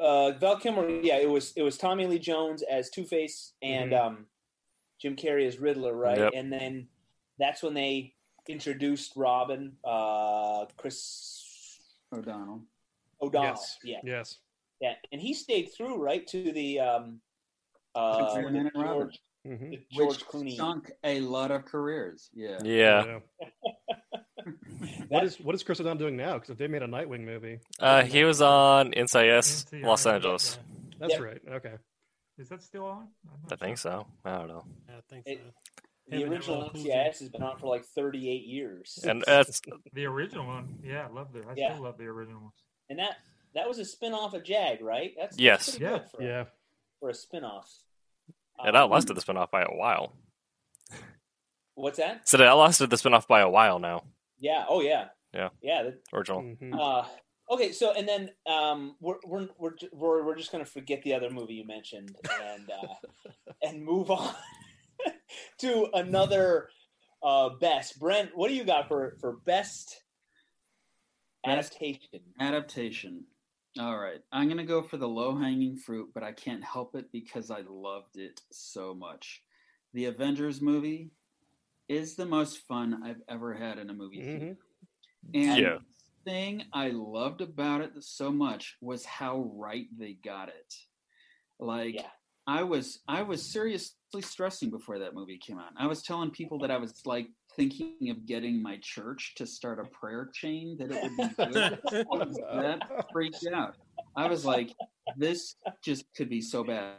uh, 0.00 0.32
Val 0.32 0.58
Kilmer, 0.58 0.88
yeah, 1.02 1.18
it 1.18 1.28
was 1.30 1.52
it 1.56 1.62
was 1.62 1.78
Tommy 1.78 2.06
Lee 2.06 2.18
Jones 2.18 2.62
as 2.62 2.90
Two 2.90 3.04
Face 3.04 3.52
and 3.62 3.92
Mhm. 3.92 4.00
um, 4.04 4.26
Jim 5.00 5.16
Carrey 5.16 5.46
as 5.46 5.58
Riddler, 5.58 5.94
right? 5.94 6.18
Yep. 6.18 6.32
And 6.34 6.52
then 6.52 6.88
that's 7.38 7.62
when 7.62 7.74
they 7.74 8.14
introduced 8.48 9.12
Robin, 9.16 9.76
uh, 9.84 10.66
Chris 10.76 11.78
O'Donnell. 12.12 12.62
O'Donnell, 13.22 13.50
Yes. 13.50 13.78
yeah, 13.84 13.98
Yes. 14.04 14.38
yeah, 14.80 14.94
and 15.12 15.20
he 15.20 15.34
stayed 15.34 15.70
through 15.76 15.96
right 16.02 16.26
to 16.28 16.52
the 16.52 16.80
um, 16.80 17.20
uh, 17.94 18.34
Superman 18.34 18.56
and 18.66 18.70
George, 18.74 19.20
Robin. 19.44 19.58
hmm 19.58 19.70
the 19.70 19.80
George 19.92 20.08
which 20.16 20.26
Clooney. 20.26 20.56
sunk 20.56 20.90
a 21.04 21.20
lot 21.20 21.50
of 21.50 21.64
careers. 21.64 22.28
Yeah. 22.34 22.58
Yeah. 22.64 23.18
what 25.08 25.24
is 25.24 25.38
what 25.40 25.54
is 25.54 25.62
Chris 25.62 25.80
O'Donnell 25.80 25.98
doing 25.98 26.16
now? 26.16 26.34
Because 26.34 26.50
if 26.50 26.58
they 26.58 26.66
made 26.68 26.82
a 26.82 26.86
Nightwing 26.88 27.24
movie, 27.24 27.58
Uh, 27.78 28.02
he 28.02 28.24
was 28.24 28.40
on 28.42 28.92
NCIS 28.92 29.66
NCIS, 29.70 29.82
Los 29.86 30.06
Angeles. 30.06 30.58
yeah. 30.58 30.94
that's 30.98 31.12
Yep. 31.14 31.22
right. 31.22 31.40
Okay. 31.56 31.74
Is 32.38 32.48
that 32.48 32.62
still 32.62 32.86
on? 32.86 33.08
I'm 33.30 33.40
not 33.42 33.52
I 33.52 33.56
think 33.56 33.78
so. 33.78 34.06
I 34.24 34.38
don't 34.38 34.48
know. 34.48 34.64
I 34.88 35.00
think 35.08 35.26
It- 35.26 35.38
so. 35.44 35.52
The 36.08 36.24
original 36.24 36.62
LL 36.62 36.70
Cool 36.70 36.82
J. 36.82 36.90
NCIS 36.90 37.18
has 37.20 37.28
been 37.28 37.42
on 37.44 37.56
for 37.58 37.68
like 37.68 37.84
38 37.84 38.44
years, 38.44 38.98
And 39.06 39.22
that's 39.24 39.60
The 39.92 40.06
original 40.06 40.44
one, 40.44 40.80
yeah, 40.82 41.06
I 41.06 41.08
love 41.12 41.32
the. 41.32 41.46
I 41.48 41.52
Yeah. 41.56 41.72
still 41.74 41.84
love 41.84 41.98
the 41.98 42.06
original 42.06 42.40
one. 42.42 42.52
and 42.88 42.98
that 42.98 43.18
that 43.54 43.68
was 43.68 43.78
a 43.78 43.84
spin 43.84 44.12
off 44.12 44.34
of 44.34 44.42
Jag, 44.42 44.80
right? 44.82 45.12
That's 45.16 45.36
that's 45.36 45.40
Yes. 45.40 45.70
pretty 45.70 45.84
Yeah. 45.84 45.98
for, 46.08 46.22
yeah. 46.22 46.44
for 46.98 47.10
a 47.10 47.14
spin 47.14 47.44
off. 47.44 47.70
it 48.64 48.74
outlasted 48.74 49.16
the 49.16 49.20
spinoff 49.20 49.50
by 49.52 49.62
a 49.62 49.68
while. 49.70 50.16
What's 51.74 51.98
that? 51.98 52.28
So 52.28 52.38
it 52.38 52.42
outlasted 52.46 52.90
the 52.90 52.96
spinoff 52.96 53.26
by 53.28 53.40
a 53.40 53.48
while 53.48 53.78
now. 53.78 54.02
Yeah. 54.38 54.64
Oh 54.68 54.80
yeah. 54.80 55.08
Yeah. 55.32 55.50
Yeah. 55.62 55.82
that- 55.84 56.00
Original. 56.12 56.42
Mhm. 56.42 56.74
Uh, 56.78 57.06
okay, 57.50 57.72
so 57.72 57.92
and 57.92 58.08
then 58.08 58.30
um, 58.46 58.96
we're 59.00 59.16
we're 59.26 59.48
we're 59.58 59.72
we're, 59.92 60.24
we're 60.26 60.36
just 60.36 60.52
gonna 60.52 60.64
forget 60.64 61.02
the 61.02 61.14
other 61.14 61.30
movie 61.30 61.54
you 61.54 61.66
mentioned 61.66 62.16
and 62.54 62.70
uh, 62.70 62.94
and 63.62 63.84
move 63.84 64.10
on 64.10 64.34
to 65.58 65.88
another 65.94 66.68
uh, 67.22 67.50
best. 67.60 67.98
Brent, 67.98 68.30
what 68.34 68.48
do 68.48 68.54
you 68.54 68.64
got 68.64 68.88
for 68.88 69.16
for 69.20 69.38
best 69.44 70.02
Best- 71.44 71.72
adaptation? 71.74 72.20
Adaptation. 72.38 73.24
All 73.78 73.98
right. 73.98 74.20
I'm 74.32 74.46
going 74.48 74.56
to 74.58 74.64
go 74.64 74.82
for 74.82 74.96
the 74.96 75.06
low 75.08 75.36
hanging 75.38 75.76
fruit, 75.76 76.08
but 76.12 76.24
I 76.24 76.32
can't 76.32 76.62
help 76.64 76.96
it 76.96 77.06
because 77.12 77.52
I 77.52 77.60
loved 77.68 78.16
it 78.16 78.40
so 78.50 78.92
much. 78.94 79.42
The 79.94 80.06
Avengers 80.06 80.60
movie 80.60 81.12
is 81.88 82.16
the 82.16 82.26
most 82.26 82.66
fun 82.66 83.00
I've 83.04 83.22
ever 83.28 83.54
had 83.54 83.78
in 83.78 83.88
a 83.88 83.94
movie 83.94 84.18
Mhm. 84.18 84.38
theater. 84.38 84.56
And 85.34 85.60
Yeah. 85.62 85.78
The 86.24 86.30
thing 86.30 86.64
I 86.72 86.88
loved 86.90 87.40
about 87.40 87.80
it 87.80 87.92
so 88.00 88.30
much 88.30 88.76
was 88.80 89.04
how 89.04 89.50
right 89.54 89.86
they 89.98 90.14
got 90.24 90.48
it. 90.48 90.74
Like 91.58 91.94
Yeah. 91.94 92.06
I 92.46 92.62
was 92.62 93.00
I 93.06 93.22
was 93.22 93.42
seriously 93.42 94.22
stressing 94.22 94.70
before 94.70 94.98
that 94.98 95.14
movie 95.14 95.38
came 95.38 95.58
out. 95.58 95.72
I 95.78 95.86
was 95.86 96.02
telling 96.02 96.30
people 96.30 96.58
that 96.60 96.70
I 96.70 96.78
was 96.78 97.06
like 97.06 97.28
thinking 97.56 98.10
of 98.10 98.26
getting 98.26 98.62
my 98.62 98.78
church 98.82 99.34
to 99.36 99.46
start 99.46 99.78
a 99.78 99.84
prayer 99.84 100.30
chain 100.32 100.76
that 100.78 100.90
it 100.90 101.02
would 101.02 101.16
be 101.16 101.44
good. 101.52 101.78
That 102.62 103.06
freaked 103.12 103.46
out. 103.52 103.76
I 104.16 104.28
was 104.28 104.44
like, 104.44 104.74
this 105.16 105.56
just 105.82 106.04
could 106.16 106.28
be 106.28 106.40
so 106.40 106.64
bad. 106.64 106.94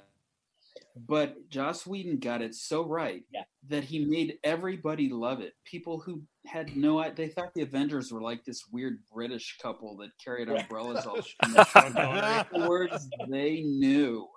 But 1.08 1.50
Joss 1.50 1.86
Whedon 1.88 2.20
got 2.20 2.42
it 2.42 2.54
so 2.56 2.86
right 2.86 3.24
Yeah. 3.34 3.44
that 3.70 3.84
he 3.84 4.06
made 4.06 4.38
everybody 4.44 5.10
love 5.10 5.42
it. 5.42 5.54
People 5.66 6.00
who 6.00 6.22
had 6.46 6.76
no 6.76 7.00
idea, 7.00 7.14
they 7.16 7.28
thought 7.28 7.54
the 7.54 7.62
Avengers 7.62 8.12
were 8.12 8.22
like 8.22 8.44
this 8.44 8.64
weird 8.72 9.00
British 9.14 9.58
couple 9.62 9.96
that 9.98 10.10
carried 10.24 10.50
umbrellas 10.50 11.06
all 11.06 11.22
Sean 11.22 11.66
Connery. 11.94 12.20
afterwards 12.20 13.08
they 13.30 13.62
knew 13.62 14.28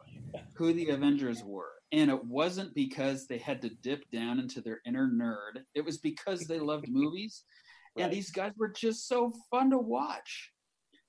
who 0.54 0.72
the 0.72 0.90
Avengers 0.90 1.42
were. 1.42 1.72
And 1.92 2.10
it 2.10 2.24
wasn't 2.24 2.74
because 2.74 3.26
they 3.26 3.38
had 3.38 3.62
to 3.62 3.70
dip 3.70 4.10
down 4.10 4.40
into 4.40 4.60
their 4.60 4.80
inner 4.84 5.08
nerd. 5.08 5.62
It 5.74 5.84
was 5.84 5.98
because 5.98 6.40
they 6.40 6.58
loved 6.58 6.88
movies. 6.88 7.44
Right. 7.96 8.06
And 8.06 8.12
these 8.12 8.32
guys 8.32 8.50
were 8.56 8.72
just 8.76 9.06
so 9.06 9.32
fun 9.52 9.70
to 9.70 9.78
watch. 9.78 10.50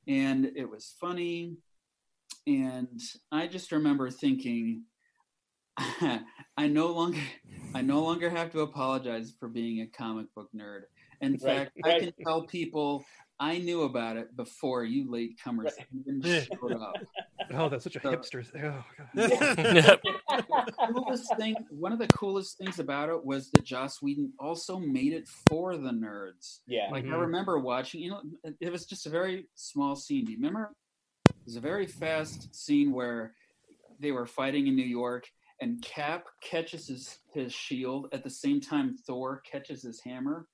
And 0.07 0.51
it 0.55 0.69
was 0.69 0.93
funny. 1.01 1.57
And 2.45 3.01
I 3.31 3.47
just 3.47 3.71
remember 3.71 4.11
thinking, 4.11 4.83
I 6.57 6.67
no 6.67 6.87
longer 6.87 7.19
I 7.73 7.81
no 7.81 8.01
longer 8.01 8.29
have 8.29 8.51
to 8.53 8.61
apologize 8.61 9.33
for 9.39 9.49
being 9.49 9.81
a 9.81 9.87
comic 9.87 10.33
book 10.33 10.49
nerd. 10.55 10.83
In 11.21 11.33
Right, 11.33 11.41
fact, 11.41 11.71
I 11.83 11.99
can 11.99 12.13
tell 12.23 12.43
people 12.43 13.03
I 13.37 13.57
knew 13.57 13.81
about 13.83 14.15
it 14.15 14.35
before 14.37 14.85
you 14.85 15.07
latecomers 15.07 15.71
even 15.93 16.21
showed 16.45 16.71
up. 16.81 16.95
Oh, 17.53 17.67
that's 17.67 17.83
such 17.83 17.97
a 17.97 18.01
So- 18.01 18.11
hipster. 18.15 18.45
Thing. 18.45 18.63
Oh, 18.63 18.83
God. 18.97 19.75
Yep. 19.75 20.01
coolest 20.93 21.35
thing, 21.37 21.55
one 21.69 21.91
of 21.91 21.99
the 21.99 22.07
coolest 22.07 22.57
things 22.57 22.79
about 22.79 23.09
it 23.09 23.25
was 23.25 23.51
that 23.51 23.65
Joss 23.65 24.01
Whedon 24.01 24.31
also 24.39 24.79
made 24.79 25.11
it 25.11 25.27
for 25.49 25.75
the 25.75 25.89
nerds. 25.91 26.59
Yeah. 26.67 26.87
Like 26.91 27.03
I 27.03 27.07
Mhm. 27.09 27.21
remember 27.21 27.59
watching, 27.59 28.01
you 28.01 28.11
know, 28.11 28.21
it- 28.45 28.55
it 28.61 28.71
was 28.71 28.85
just 28.85 29.05
a 29.05 29.09
very 29.09 29.49
small 29.55 29.97
scene. 29.97 30.23
Do 30.25 30.31
you 30.31 30.37
remember? 30.37 30.73
It 31.29 31.35
was 31.45 31.55
a 31.57 31.61
very 31.61 31.87
fast 31.87 32.55
scene 32.55 32.93
where 32.93 33.35
they 33.99 34.11
were 34.13 34.25
fighting 34.25 34.67
in 34.67 34.75
New 34.77 34.83
York, 34.85 35.29
and 35.61 35.81
Cap 35.81 36.25
catches 36.43 36.87
his 36.87 37.17
his 37.33 37.53
shield 37.53 38.07
at 38.11 38.23
the 38.23 38.29
same 38.29 38.59
time 38.61 38.95
Thor 39.07 39.41
catches 39.49 39.81
his 39.83 40.01
hammer. 40.01 40.47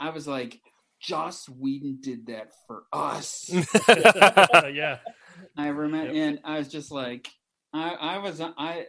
I 0.00 0.10
was 0.10 0.26
like, 0.26 0.60
Joss 1.00 1.48
Whedon 1.48 1.98
did 2.00 2.26
that 2.26 2.52
for 2.66 2.84
us. 2.92 3.50
Uh, 3.52 4.66
yeah. 4.72 4.98
I 5.56 5.68
remember, 5.68 6.12
Yep. 6.12 6.28
and 6.28 6.40
I 6.44 6.58
was 6.58 6.68
just 6.68 6.90
like, 6.90 7.28
I, 7.72 7.90
I 7.94 8.18
was, 8.18 8.40
I. 8.40 8.86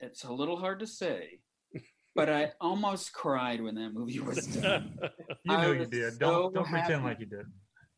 It's 0.00 0.24
a 0.24 0.32
little 0.32 0.56
hard 0.56 0.80
to 0.80 0.86
say, 0.86 1.38
but 2.14 2.28
I 2.28 2.52
almost 2.60 3.12
cried 3.12 3.62
when 3.62 3.74
that 3.76 3.90
movie 3.94 4.20
was 4.20 4.46
done. 4.60 4.98
You 5.44 5.56
know 5.56 5.72
you 5.72 5.86
did. 5.86 6.14
so 6.14 6.18
Don't 6.18 6.54
don't 6.54 6.64
happy. 6.66 6.82
pretend 6.86 7.04
like 7.04 7.20
you 7.20 7.26
did. 7.26 7.46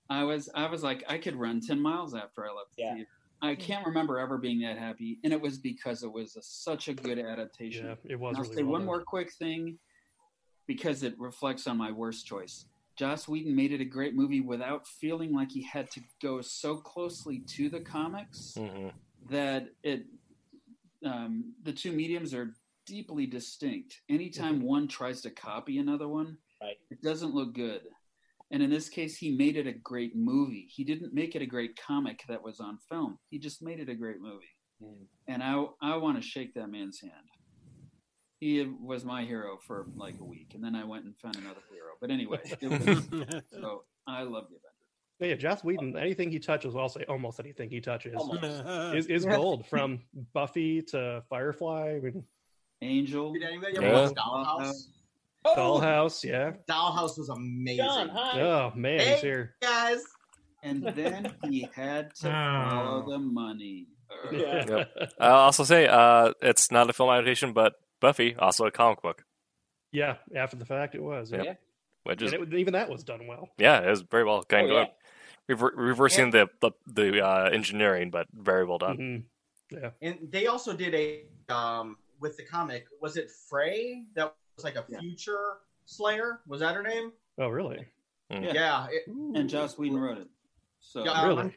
I 0.09 0.23
was, 0.25 0.49
I 0.55 0.69
was 0.71 0.83
like, 0.85 1.03
I 1.09 1.19
could 1.19 1.35
run 1.35 1.61
ten 1.61 1.81
miles 1.81 2.15
after 2.15 2.45
I 2.45 2.53
left 2.53 2.77
the 2.77 2.83
Yeah. 2.85 2.95
theater. 2.95 3.09
I 3.43 3.55
can't 3.55 3.87
remember 3.87 4.19
ever 4.19 4.39
being 4.39 4.61
that 4.63 4.79
happy, 4.79 5.19
and 5.23 5.33
it 5.33 5.41
was 5.41 5.59
because 5.59 6.03
it 6.03 6.13
was 6.13 6.37
a, 6.37 6.43
such 6.43 6.89
a 6.89 6.95
good 6.95 7.19
adaptation. 7.19 7.87
yeah, 7.87 7.95
it 8.05 8.19
was 8.19 8.37
And 8.37 8.39
I'll 8.39 8.43
really 8.45 8.57
say 8.57 8.63
well 8.63 8.73
one 8.73 8.81
done. 8.81 8.87
more 8.87 9.03
quick 9.05 9.33
thing 9.33 9.79
because 10.67 11.03
it 11.03 11.15
reflects 11.19 11.67
on 11.67 11.77
my 11.77 11.93
worst 11.93 12.27
choice. 12.27 12.67
Joss 12.97 13.29
Whedon 13.29 13.55
made 13.55 13.73
it 13.73 13.81
a 13.81 13.85
great 13.85 14.15
movie 14.15 14.41
without 14.41 14.87
feeling 14.87 15.35
like 15.35 15.51
he 15.51 15.63
had 15.63 15.91
to 15.93 16.01
go 16.23 16.41
so 16.41 16.77
closely 16.79 17.41
to 17.41 17.69
the 17.69 17.81
comics 17.81 18.55
Mhm. 18.57 18.93
that 19.29 19.69
it 19.83 20.07
um, 21.05 21.53
the 21.63 21.73
two 21.73 21.93
mediums 21.93 22.33
are 22.33 22.55
deeply 22.87 23.27
distinct. 23.27 24.01
Anytime 24.09 24.63
one 24.63 24.89
tries 24.89 25.21
to 25.21 25.31
copy 25.31 25.79
another 25.79 26.09
one, 26.09 26.39
Right. 26.61 26.79
it 26.91 27.03
doesn't 27.03 27.35
look 27.35 27.53
good. 27.53 27.83
And 28.53 28.63
in 28.63 28.71
this 28.71 28.89
case, 28.89 29.17
he 29.17 29.33
made 29.33 29.57
it 29.57 29.67
a 29.67 29.73
great 29.73 30.15
movie. 30.15 30.69
He 30.71 30.85
didn't 30.85 31.13
make 31.13 31.35
it 31.35 31.43
a 31.43 31.47
great 31.47 31.73
comic 31.85 32.21
that 32.29 32.43
was 32.43 32.61
on 32.61 32.79
film. 32.89 33.19
He 33.29 33.39
just 33.39 33.63
made 33.63 33.81
it 33.81 33.89
a 33.89 33.95
great 33.95 34.21
movie. 34.21 34.47
Mm. 34.83 35.07
And 35.29 35.43
I 35.43 35.65
I 35.83 35.97
want 35.97 36.21
to 36.21 36.27
shake 36.27 36.55
that 36.55 36.69
man's 36.71 37.01
hand. 37.01 37.13
He 38.39 38.65
was 38.81 39.05
my 39.05 39.25
hero 39.25 39.59
for 39.67 39.87
like 39.97 40.17
a 40.21 40.25
week, 40.25 40.53
and 40.55 40.63
then 40.63 40.77
I 40.77 40.85
went 40.85 41.07
and 41.07 41.15
found 41.19 41.37
another 41.37 41.63
hero. 41.71 41.93
But 42.01 42.11
anyway, 42.11 42.39
it 42.61 42.69
was, 42.69 43.43
so 43.51 43.85
I 44.07 44.23
love 44.23 44.45
the 44.51 44.57
Avengers. 44.57 44.67
Yeah, 45.19 45.35
Joss 45.35 45.65
Whedon. 45.65 45.97
Anything 45.97 46.31
he 46.31 46.39
touches, 46.39 46.75
well, 46.75 46.83
I'll 46.85 46.89
say 46.91 47.05
almost 47.09 47.41
anything 47.41 47.71
he 47.71 47.81
touches 47.81 48.15
is, 48.95 49.07
is 49.07 49.25
gold. 49.37 49.67
From 49.67 50.01
Buffy 50.35 50.83
to 50.83 51.23
Firefly, 51.31 51.97
I 51.97 52.01
mean, 52.01 52.25
Angel. 52.83 53.33
Did 53.33 53.43
anybody 53.45 53.73
Yeah. 53.75 53.83
ever 53.83 54.03
watch 54.03 54.13
Dollhouse? 54.13 54.89
Oh, 55.47 55.55
Dollhouse. 55.81 56.25
Yeah. 56.25 56.53
Dollhouse 56.69 57.19
was 57.19 57.29
amazing. 57.29 57.85
John, 57.85 58.09
hi. 58.09 58.41
Oh 58.41 58.73
man, 58.75 59.01
Hey. 59.01 59.13
he's 59.15 59.21
here. 59.23 59.55
Guys, 59.63 60.03
And 60.63 60.83
then 60.95 61.33
he 61.45 61.69
had 61.75 62.15
to 62.17 62.31
follow 62.31 63.05
Oh. 63.07 63.11
the 63.11 63.19
money. 63.19 63.87
Yeah. 64.33 64.65
Yep. 64.69 65.13
I'll 65.21 65.35
also 65.35 65.65
say 65.65 65.87
uh, 65.87 66.33
it's 66.41 66.71
not 66.71 66.89
a 66.89 66.93
film 66.93 67.11
adaptation, 67.11 67.53
but 67.53 67.75
Buffy 68.01 68.37
also 68.37 68.65
a 68.67 68.71
comic 68.71 69.03
book, 69.03 69.25
Yeah, 69.93 70.17
after 70.35 70.57
the 70.57 70.65
fact, 70.65 70.95
it 70.95 71.03
was. 71.03 71.33
Yep. 71.33 71.45
Yeah. 71.45 71.55
which 72.05 72.23
is 72.23 72.33
And 72.33 72.53
it, 72.53 72.59
even 72.59 72.73
that 72.75 72.89
was 72.89 73.03
done 73.05 73.27
well. 73.27 73.49
yeah, 73.59 73.81
it 73.81 73.91
was 73.91 74.03
very 74.03 74.25
well 74.25 74.43
kind 74.45 74.71
Oh, 74.71 74.77
of 74.83 74.89
rever- 75.49 75.73
reversing 75.77 76.31
the 76.31 76.49
the, 76.61 76.71
the 76.87 77.21
uh, 77.25 77.51
engineering, 77.53 78.11
but 78.11 78.27
very 78.33 78.65
well 78.65 78.79
done. 78.79 78.97
Mhm. 78.99 79.23
Yeah. 79.73 79.91
and 80.01 80.19
they 80.31 80.47
also 80.47 80.77
did 80.77 80.95
a 80.95 81.25
um 81.53 81.97
with 82.21 82.37
the 82.37 82.45
comic. 82.45 82.87
Was 83.01 83.17
it 83.17 83.29
Fray 83.51 84.05
that 84.15 84.33
was 84.57 84.65
like 84.65 84.77
a 84.77 84.85
Yeah. 84.89 85.01
future 85.01 85.59
Slayer? 85.85 86.41
Was 86.47 86.61
that 86.61 86.75
her 86.75 86.83
name? 86.83 87.13
Oh, 87.39 87.49
really? 87.49 87.87
Mm. 88.31 88.53
Yeah. 88.53 88.89
it- 88.91 89.07
And 89.07 89.49
Joss 89.49 89.79
Whedon 89.79 89.99
wrote 89.99 90.19
it. 90.19 90.29
So 90.81 91.05
Yeah, 91.05 91.25
Really? 91.27 91.55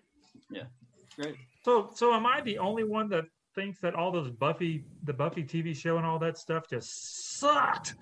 great. 1.15 1.35
So 1.63 1.91
so 1.95 2.13
am 2.13 2.25
I 2.25 2.41
the 2.41 2.57
only 2.59 2.83
one 2.83 3.09
that 3.09 3.25
thinks 3.55 3.79
that 3.81 3.95
all 3.95 4.11
those 4.11 4.29
Buffy 4.31 4.85
the 5.03 5.13
Buffy 5.13 5.43
TV 5.43 5.73
show 5.75 5.97
and 5.97 6.05
all 6.05 6.19
that 6.19 6.37
stuff 6.37 6.67
just 6.69 7.37
sucked? 7.39 7.95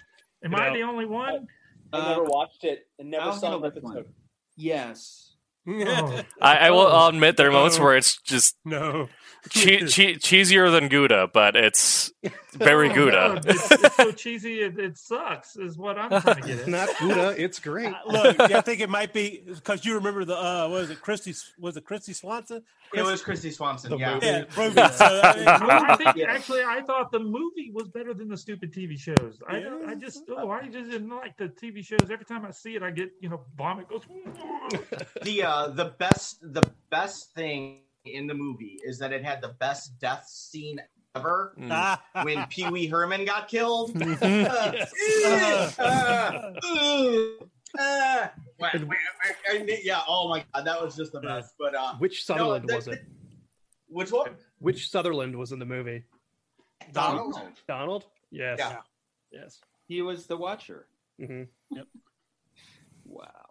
Am 0.44 0.51
Get 0.51 0.60
I 0.60 0.74
the 0.74 0.84
only 0.84 1.06
one? 1.06 1.48
I 1.94 2.10
never 2.10 2.25
Uh, 2.25 2.30
watched 2.30 2.63
it 2.66 2.88
and 3.00 3.10
never 3.10 3.32
saw 3.32 3.51
handle 3.51 3.66
an 3.66 3.82
one. 3.82 3.98
episode. 3.98 4.13
Yes. 4.56 5.24
Oh, 5.70 6.22
I, 6.42 6.58
I 6.68 6.72
will. 6.72 6.88
I'll 6.88 7.08
admit 7.10 7.36
there 7.38 7.50
are 7.50 7.51
moments 7.51 7.77
Oh. 7.80 7.84
where 7.84 7.98
it's 7.98 8.22
just 8.22 8.58
no. 8.63 9.10
che- 9.50 9.86
che- 9.88 10.16
cheesier 10.16 10.72
than 10.72 10.88
Gouda, 10.89 11.27
but 11.34 11.56
it's 11.58 12.12
very 12.58 12.90
oh, 12.90 12.94
Gouda. 12.96 13.12
no, 13.36 13.42
it's, 13.46 13.72
it's 13.72 13.96
so 13.96 14.12
cheesy 14.12 14.62
it, 14.62 14.78
it 14.80 14.98
sucks 14.98 15.56
is 15.56 15.78
what 15.78 15.98
I'm 15.98 16.10
trying 16.22 16.36
to 16.36 16.42
get 16.42 16.50
It's 16.60 16.62
at. 16.64 16.68
not 16.68 16.90
Gouda. 17.00 17.36
It's 17.44 17.60
great. 17.60 17.94
Uh, 17.94 18.00
Look, 18.08 18.40
I 18.40 18.62
think 18.62 18.82
it 18.82 18.90
might 18.90 19.14
be 19.14 19.44
because 19.46 19.86
you 19.86 19.96
remember 19.96 20.26
the 20.26 20.36
uh, 20.38 20.68
what 20.70 20.82
was 20.82 20.90
it 20.90 21.02
Kristy? 21.02 21.38
Was 21.60 21.78
it 21.78 21.86
Kristy 21.86 22.14
Swanson? 22.16 22.64
It 22.94 23.04
was 23.04 23.22
Kristy 23.22 23.52
Swanson. 23.54 23.92
The 23.92 23.98
yeah. 23.98 24.14
movie. 24.14 24.26
Yeah, 24.28 24.44
movie. 24.58 24.94
So, 24.94 25.22
I 25.24 25.36
mean, 25.60 25.70
I 25.70 25.96
think 25.98 26.16
Yeah. 26.16 26.32
actually 26.32 26.64
I 26.64 26.82
thought 26.82 27.12
the 27.12 27.20
movie 27.20 27.72
was 27.74 27.90
better 27.90 28.14
than 28.14 28.30
the 28.30 28.38
stupid 28.38 28.74
TV 28.74 28.98
shows. 28.98 29.42
I 29.48 29.60
don't- 29.60 29.88
I 29.90 29.96
just 29.96 30.24
oh 30.30 30.50
I 30.50 30.68
just 30.68 30.90
didn't 30.90 31.10
like 31.10 31.38
the 31.38 31.48
TV 31.50 31.84
shows. 31.86 32.10
Every 32.10 32.26
time 32.26 32.46
I 32.46 32.52
see 32.52 32.76
it, 32.76 32.84
I 32.84 32.92
get 32.92 33.12
you 33.22 33.30
know 33.30 33.42
vomit 33.58 33.88
goes. 33.90 34.04
the 35.24 35.44
uh 35.44 35.68
the 35.70 35.94
best 35.98 36.40
the 36.42 36.64
best 36.90 37.34
thing 37.34 37.82
in 38.06 38.28
the 38.28 38.34
movie 38.34 38.78
is 38.86 39.00
that 39.00 39.12
it 39.12 39.24
had 39.24 39.42
the 39.42 39.50
best 39.60 40.00
death 40.00 40.26
scene 40.28 40.80
ever 41.20 41.54
Mm. 41.60 42.00
When 42.24 42.46
Pee 42.48 42.70
Wee 42.70 42.88
Herman 42.88 43.26
got 43.26 43.48
killed. 43.48 43.92
Uh, 44.02 44.16
yeah, 49.84 50.02
oh 50.08 50.30
my 50.30 50.44
god, 50.54 50.66
that 50.66 50.82
was 50.82 50.96
just 50.96 51.12
the 51.12 51.20
best. 51.20 51.54
But 51.60 51.76
uh, 51.76 51.96
Which 51.96 52.26
Sutherland 52.26 52.66
no, 52.68 52.76
was 52.76 52.88
it? 52.88 53.06
Which 53.88 54.12
one? 54.12 54.36
Which 54.60 54.90
Sutherland 54.90 55.36
was 55.36 55.52
in 55.52 55.60
the 55.60 55.66
movie? 55.66 56.04
Donald. 56.92 57.36
Donald? 57.68 58.06
Yes. 58.32 58.58
Yeah. 58.60 58.78
Yes. 59.32 59.62
He 59.88 60.02
was 60.02 60.28
the 60.28 60.38
Watcher. 60.38 60.88
hmm 61.20 61.44
Wow. 63.06 63.47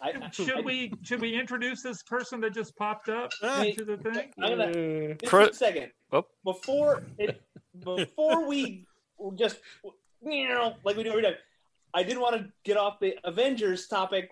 I, 0.00 0.10
I- 0.22 0.30
Should 0.30 0.58
I- 0.58 0.60
we 0.60 0.92
should 1.02 1.20
we 1.20 1.34
introduce 1.38 1.82
this 1.82 2.02
person 2.02 2.40
that 2.42 2.54
just 2.54 2.76
popped 2.76 3.08
up 3.08 3.30
Wait. 3.42 3.78
into 3.78 3.84
the 3.84 3.96
thing? 3.98 4.30
I'm 4.40 4.58
gonna 4.58 4.70
Uh, 4.70 5.14
just 5.14 5.24
Pro- 5.30 5.46
a 5.46 5.54
second. 5.54 5.90
Oh. 6.12 6.24
Before 6.44 7.02
it, 7.18 7.42
before 7.84 8.46
we 8.46 8.86
just 9.36 9.58
you 10.22 10.48
know 10.48 10.74
like 10.84 10.96
we 10.96 11.02
do 11.02 11.10
every 11.10 11.22
time, 11.22 11.34
I 11.94 12.02
did 12.02 12.18
want 12.18 12.36
to 12.36 12.50
get 12.64 12.76
off 12.76 12.98
the 13.00 13.16
Avengers 13.24 13.86
topic. 13.88 14.30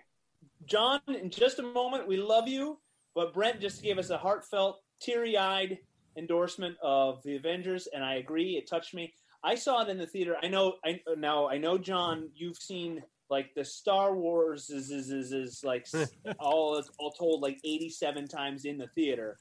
John, 0.65 0.99
in 1.07 1.29
just 1.29 1.59
a 1.59 1.63
moment, 1.63 2.07
we 2.07 2.17
love 2.17 2.47
you, 2.47 2.79
but 3.15 3.33
Brent 3.33 3.61
just 3.61 3.81
gave 3.83 3.97
us 3.97 4.09
a 4.09 4.17
heartfelt, 4.17 4.79
teary-eyed 5.01 5.77
endorsement 6.17 6.75
of 6.81 7.21
the 7.23 7.35
Avengers, 7.35 7.87
and 7.93 8.03
I 8.03 8.15
agree. 8.15 8.57
It 8.57 8.67
touched 8.67 8.93
me. 8.93 9.13
I 9.43 9.53
saw 9.55 9.83
it 9.83 9.89
in 9.89 9.97
the 9.99 10.07
theater. 10.07 10.35
I 10.41 10.47
know. 10.47 10.73
I 10.83 10.99
now 11.17 11.47
I 11.47 11.57
know, 11.57 11.77
John. 11.77 12.29
You've 12.35 12.57
seen 12.57 13.03
like 13.29 13.53
the 13.55 13.65
Star 13.65 14.15
Wars 14.15 14.69
is 14.69 14.91
is, 14.91 15.11
is, 15.11 15.31
is 15.31 15.61
like 15.63 15.87
all 16.39 16.81
all 16.99 17.11
told 17.11 17.41
like 17.41 17.59
eighty-seven 17.63 18.27
times 18.27 18.65
in 18.65 18.77
the 18.77 18.87
theater. 18.87 19.39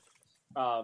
Um, 0.54 0.82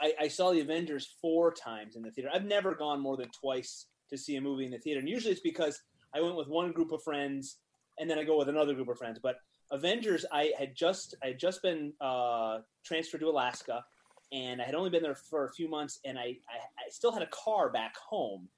I, 0.00 0.14
I 0.22 0.28
saw 0.28 0.52
the 0.52 0.60
Avengers 0.60 1.14
four 1.20 1.52
times 1.52 1.96
in 1.96 2.02
the 2.02 2.10
theater. 2.10 2.30
I've 2.32 2.44
never 2.44 2.74
gone 2.74 3.00
more 3.00 3.16
than 3.16 3.28
twice 3.30 3.86
to 4.10 4.16
see 4.18 4.36
a 4.36 4.40
movie 4.40 4.64
in 4.64 4.70
the 4.70 4.78
theater, 4.78 5.00
and 5.00 5.08
usually 5.08 5.32
it's 5.32 5.40
because 5.40 5.80
I 6.14 6.20
went 6.20 6.36
with 6.36 6.48
one 6.48 6.72
group 6.72 6.92
of 6.92 7.02
friends 7.02 7.58
and 7.98 8.08
then 8.08 8.18
I 8.18 8.24
go 8.24 8.38
with 8.38 8.48
another 8.48 8.74
group 8.74 8.88
of 8.88 8.98
friends. 8.98 9.18
But 9.22 9.36
Avengers, 9.70 10.24
I 10.30 10.52
had 10.58 10.74
just 10.74 11.14
I 11.22 11.28
had 11.28 11.38
just 11.38 11.62
been 11.62 11.92
uh, 12.00 12.58
transferred 12.84 13.20
to 13.20 13.28
Alaska, 13.28 13.84
and 14.32 14.60
I 14.60 14.64
had 14.64 14.74
only 14.74 14.90
been 14.90 15.02
there 15.02 15.14
for 15.14 15.46
a 15.46 15.52
few 15.52 15.68
months, 15.68 15.98
and 16.04 16.18
I, 16.18 16.22
I, 16.22 16.58
I 16.78 16.90
still 16.90 17.12
had 17.12 17.22
a 17.22 17.28
car 17.28 17.70
back 17.70 17.94
home, 17.96 18.48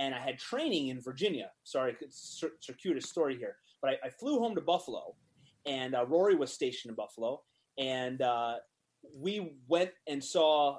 and 0.00 0.14
I 0.14 0.18
had 0.18 0.38
training 0.38 0.88
in 0.88 1.00
Virginia. 1.00 1.50
Sorry, 1.62 1.94
cir- 2.08 2.56
circuitous 2.58 3.08
story 3.08 3.36
here, 3.36 3.56
but 3.82 3.90
I, 3.90 4.06
I 4.06 4.08
flew 4.08 4.40
home 4.40 4.54
to 4.54 4.60
Buffalo, 4.60 5.14
and 5.66 5.94
uh, 5.94 6.06
Rory 6.06 6.34
was 6.34 6.52
stationed 6.52 6.90
in 6.90 6.96
Buffalo, 6.96 7.42
and 7.78 8.20
uh, 8.22 8.54
we 9.14 9.52
went 9.68 9.90
and 10.08 10.24
saw 10.24 10.78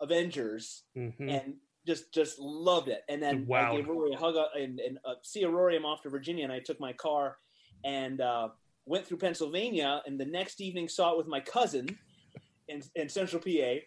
Avengers 0.00 0.84
mhm. 0.96 1.14
and 1.20 1.54
just 1.86 2.12
just 2.12 2.38
loved 2.38 2.88
it. 2.88 3.02
And 3.08 3.22
then 3.22 3.46
Wow. 3.46 3.72
I 3.72 3.76
gave 3.76 3.88
Rory 3.88 4.14
a 4.14 4.16
hug 4.16 4.36
uh, 4.36 4.46
and, 4.58 4.80
and 4.80 4.98
uh, 5.04 5.14
see 5.22 5.44
Rory. 5.44 5.76
I'm 5.76 5.84
off 5.84 6.02
to 6.02 6.08
Virginia, 6.08 6.44
and 6.44 6.52
I 6.52 6.60
took 6.60 6.80
my 6.80 6.94
car 6.94 7.36
and 7.84 8.22
uh, 8.22 8.48
went 8.86 9.06
through 9.06 9.18
Pennsylvania. 9.18 10.02
And 10.06 10.18
the 10.18 10.24
next 10.24 10.62
evening, 10.62 10.88
saw 10.88 11.12
it 11.12 11.18
with 11.18 11.26
my 11.26 11.40
cousin 11.40 11.98
in, 12.68 12.82
in 12.94 13.08
Central 13.10 13.42
PA, 13.42 13.80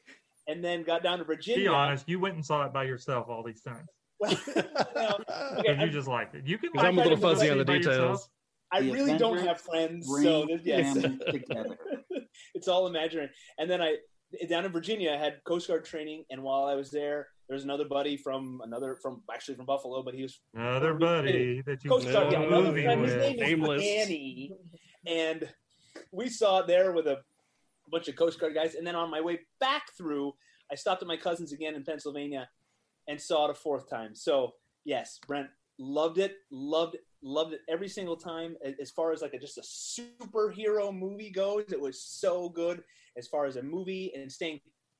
and 0.47 0.63
then 0.63 0.83
got 0.83 1.01
down 1.01 1.17
to 1.17 1.23
Virginia. 1.23 1.63
Be 1.63 1.67
honest, 1.67 2.07
you 2.07 2.19
went 2.19 2.35
and 2.35 2.45
saw 2.45 2.65
it 2.65 2.73
by 2.73 2.83
yourself 2.83 3.27
all 3.29 3.43
these 3.43 3.61
times. 3.61 3.89
Well, 4.95 5.19
okay, 5.59 5.73
you 5.73 5.79
I'm- 5.81 5.91
just 5.91 6.07
liked 6.07 6.35
it. 6.35 6.45
You 6.47 6.57
can. 6.57 6.71
'Cause 6.71 6.83
I'm 6.83 6.97
a 6.97 7.01
little 7.03 7.17
fuzzy 7.17 7.49
on 7.49 7.57
the 7.57 7.65
details. 7.65 8.29
I 8.71 8.81
The 8.81 8.91
really 8.91 9.17
don't 9.17 9.37
have 9.37 9.61
friends, 9.61 10.07
so 10.07 10.45
this, 10.47 10.61
yes. 10.63 10.97
it's 12.55 12.67
all 12.67 12.87
imaginary. 12.87 13.29
And 13.57 13.69
then 13.69 13.81
I 13.81 13.97
down 14.49 14.65
in 14.65 14.71
Virginia 14.71 15.11
I 15.13 15.17
had 15.17 15.43
Coast 15.43 15.67
Guard 15.67 15.85
training, 15.85 16.25
and 16.31 16.41
while 16.41 16.65
I 16.65 16.75
was 16.75 16.89
there, 16.89 17.27
there 17.47 17.53
was 17.55 17.63
another 17.63 17.85
buddy 17.85 18.17
from 18.17 18.61
another 18.63 18.95
from 18.95 19.21
actually 19.31 19.55
from 19.55 19.65
Buffalo, 19.65 20.01
but 20.01 20.13
he 20.15 20.23
was 20.23 20.39
Another 20.55 20.93
buddy 20.95 21.61
that 21.61 21.83
you 21.83 21.89
Coast 21.89 22.11
Guard. 22.11 22.31
Yeah, 22.31 22.41
another 22.41 22.63
movie 22.67 22.83
friend. 22.83 23.01
His 23.05 23.15
name 23.15 23.59
was 23.61 23.81
Nameless. 23.81 23.81
Danny, 23.83 24.53
and 25.05 25.47
we 26.11 26.29
saw 26.29 26.59
it 26.61 26.67
there 26.67 26.91
with 26.93 27.05
a 27.07 27.17
bunch 27.91 28.07
of 28.07 28.15
Coast 28.15 28.39
Guard 28.39 28.55
guys. 28.55 28.73
And 28.75 28.87
then 28.87 28.95
on 28.95 29.11
my 29.11 29.21
way 29.21 29.39
back 29.59 29.83
through, 29.97 30.33
I 30.71 30.75
stopped 30.75 31.01
at 31.03 31.07
my 31.07 31.17
cousin's 31.17 31.51
again 31.53 31.75
in 31.75 31.83
Pennsylvania 31.83 32.49
and 33.07 33.19
saw 33.19 33.45
it 33.45 33.51
a 33.51 33.53
fourth 33.53 33.89
time. 33.89 34.15
So 34.15 34.53
yes, 34.85 35.19
Brent 35.27 35.47
loved 35.79 36.17
it, 36.17 36.37
loved 36.51 36.97
loved 37.21 37.53
it 37.53 37.61
every 37.69 37.87
single 37.87 38.17
time. 38.17 38.55
As 38.81 38.91
far 38.91 39.11
as 39.11 39.21
like 39.21 39.33
a, 39.33 39.39
just 39.39 39.57
a 39.57 39.61
superhero 39.61 40.97
movie 40.97 41.29
goes, 41.29 41.65
it 41.71 41.79
was 41.79 42.01
so 42.01 42.49
good 42.49 42.83
as 43.17 43.27
far 43.27 43.45
as 43.45 43.55
a 43.55 43.63
movie 43.63 44.11
and 44.15 44.31
staying 44.31 44.59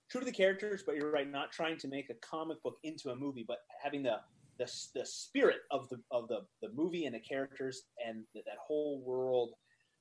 true 0.10 0.22
to 0.22 0.26
the 0.26 0.32
characters. 0.32 0.84
But 0.86 0.96
you're 0.96 1.12
right, 1.12 1.30
not 1.30 1.52
trying 1.52 1.78
to 1.80 1.88
make 1.88 2.10
a 2.10 2.16
comic 2.16 2.62
book 2.64 2.78
into 2.84 3.10
a 3.12 3.16
movie, 3.16 3.46
but 3.48 3.60
having 3.82 4.04
the 4.04 4.18
the, 4.60 4.72
the 4.94 5.06
spirit 5.06 5.62
of 5.72 5.90
the 5.90 6.00
of 6.12 6.28
the, 6.28 6.42
the 6.62 6.70
movie 6.74 7.06
and 7.06 7.16
the 7.16 7.20
characters 7.20 7.84
and 8.06 8.24
that, 8.36 8.44
whole 8.66 9.02
world. 9.02 9.52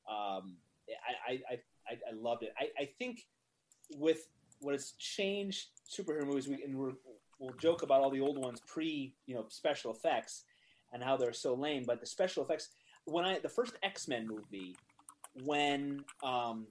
Um, 0.08 0.56
I, 1.28 1.32
I, 1.32 1.40
I, 1.50 1.54
I 1.88 1.92
I 2.10 2.14
loved 2.14 2.42
it. 2.42 2.52
I, 2.58 2.82
I 2.82 2.88
think 2.98 3.22
with 3.96 4.28
what 4.60 4.72
has 4.72 4.92
changed 4.98 5.68
superhero 5.90 6.26
movies, 6.26 6.48
we 6.48 6.62
and 6.62 6.76
we're, 6.76 6.92
we'll 7.42 7.56
joke 7.56 7.82
about 7.82 8.00
all 8.00 8.10
the 8.10 8.20
old 8.20 8.38
ones 8.38 8.60
pre 8.66 9.14
you 9.26 9.34
know 9.34 9.44
special 9.48 9.92
effects 9.92 10.44
and 10.92 11.02
how 11.02 11.16
they're 11.16 11.32
so 11.32 11.54
lame. 11.54 11.84
But 11.86 12.00
the 12.00 12.06
special 12.06 12.44
effects 12.44 12.68
when 13.04 13.24
I 13.24 13.38
the 13.40 13.48
first 13.48 13.74
X 13.82 14.08
Men 14.08 14.26
movie 14.26 14.76
when 15.44 16.04
um, 16.22 16.66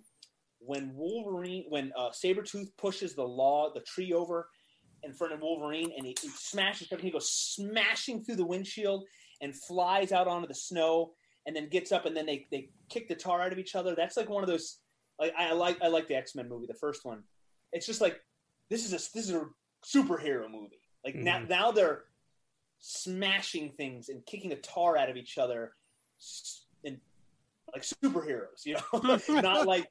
when 0.60 0.94
Wolverine 0.96 1.66
when 1.70 1.92
uh, 1.98 2.10
Sabretooth 2.10 2.70
pushes 2.78 3.14
the 3.14 3.24
law 3.24 3.72
the 3.74 3.82
tree 3.82 4.14
over 4.14 4.50
in 5.04 5.14
front 5.14 5.34
of 5.34 5.42
Wolverine 5.42 5.92
and 5.98 6.06
he, 6.06 6.16
he 6.22 6.30
smashes 6.30 6.88
something. 6.88 7.06
He 7.06 7.12
goes 7.12 7.32
smashing 7.32 8.24
through 8.24 8.36
the 8.36 8.46
windshield 8.46 9.04
and 9.42 9.56
flies 9.56 10.12
out 10.12 10.28
onto 10.28 10.48
the 10.48 10.54
snow 10.54 11.14
and 11.48 11.56
then 11.56 11.70
gets 11.70 11.92
up 11.92 12.06
and 12.06 12.16
then 12.16 12.28
they, 12.28 12.46
they 12.52 12.70
kick 12.90 13.08
the 13.08 13.16
tar 13.16 13.42
out 13.42 13.52
of 13.52 13.58
each 13.58 13.74
other. 13.74 13.96
That's 13.96 14.16
like 14.16 14.30
one 14.30 14.44
of 14.44 14.50
those 14.50 14.80
like 15.20 15.34
I 15.38 15.54
like 15.54 15.82
I 15.82 15.88
like 15.88 16.08
the 16.08 16.16
X 16.16 16.36
Men 16.36 16.48
movie, 16.48 16.68
the 16.68 16.74
first 16.74 17.04
one. 17.04 17.24
It's 17.74 17.86
just 17.86 18.02
like 18.02 18.22
this 18.70 18.86
is 18.86 18.92
a 18.92 18.98
this 19.14 19.28
is 19.28 19.32
a 19.32 19.46
superhero 19.86 20.50
movie. 20.50 20.82
Like 21.04 21.16
now 21.16 21.40
Mhm. 21.40 21.50
now 21.50 21.72
they're 21.72 22.06
smashing 22.80 23.72
things 23.72 24.10
and 24.10 24.26
kicking 24.26 24.50
the 24.50 24.56
tar 24.58 24.98
out 24.98 25.10
of 25.10 25.18
each 25.18 25.38
other 25.38 25.76
and 26.84 27.00
like 27.74 27.84
superheroes, 27.84 28.66
you 28.66 28.76
know, 28.76 29.18
not 29.42 29.66
like 29.68 29.90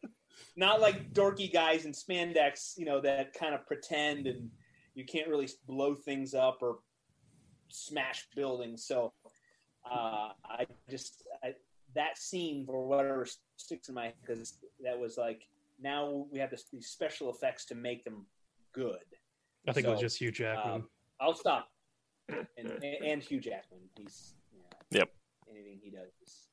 not 0.56 0.80
like 0.80 1.12
dorky 1.12 1.52
guys 1.52 1.84
in 1.84 1.92
spandex, 1.92 2.76
you 2.76 2.84
know, 2.84 3.00
that 3.00 3.32
kind 3.34 3.54
of 3.54 3.66
pretend 3.66 4.26
and 4.26 4.50
you 4.94 5.04
can't 5.04 5.28
really 5.28 5.48
blow 5.66 5.94
things 5.94 6.34
up 6.34 6.58
or 6.62 6.80
smash 7.68 8.26
buildings. 8.34 8.84
So 8.84 9.12
uh, 9.90 10.30
I 10.44 10.66
just 10.88 11.26
I, 11.42 11.54
that 11.94 12.18
scene 12.18 12.66
or 12.68 12.86
whatever 12.86 13.26
sticks 13.56 13.88
in 13.88 13.94
my 13.94 14.06
head 14.06 14.14
because 14.20 14.54
that 14.82 14.98
was 14.98 15.16
like 15.16 15.46
now 15.80 16.26
we 16.30 16.38
have 16.38 16.50
this, 16.50 16.64
these 16.72 16.88
special 16.88 17.30
effects 17.30 17.64
to 17.66 17.74
make 17.74 18.04
them 18.04 18.26
good. 18.72 18.98
I 19.68 19.72
think 19.72 19.86
it 19.86 19.90
was 19.90 20.00
just 20.00 20.18
Hugh 20.18 20.32
Jackman. 20.32 20.74
Um, 20.74 20.88
I'll 21.20 21.34
stop. 21.34 21.68
And, 22.28 22.82
and 23.04 23.22
Hugh 23.22 23.40
Jackman, 23.40 23.80
he's 23.96 24.34
yeah, 24.52 24.98
Yep. 25.00 25.08
Anything 25.50 25.80
he 25.82 25.90
does. 25.90 26.08
is, 26.24 26.48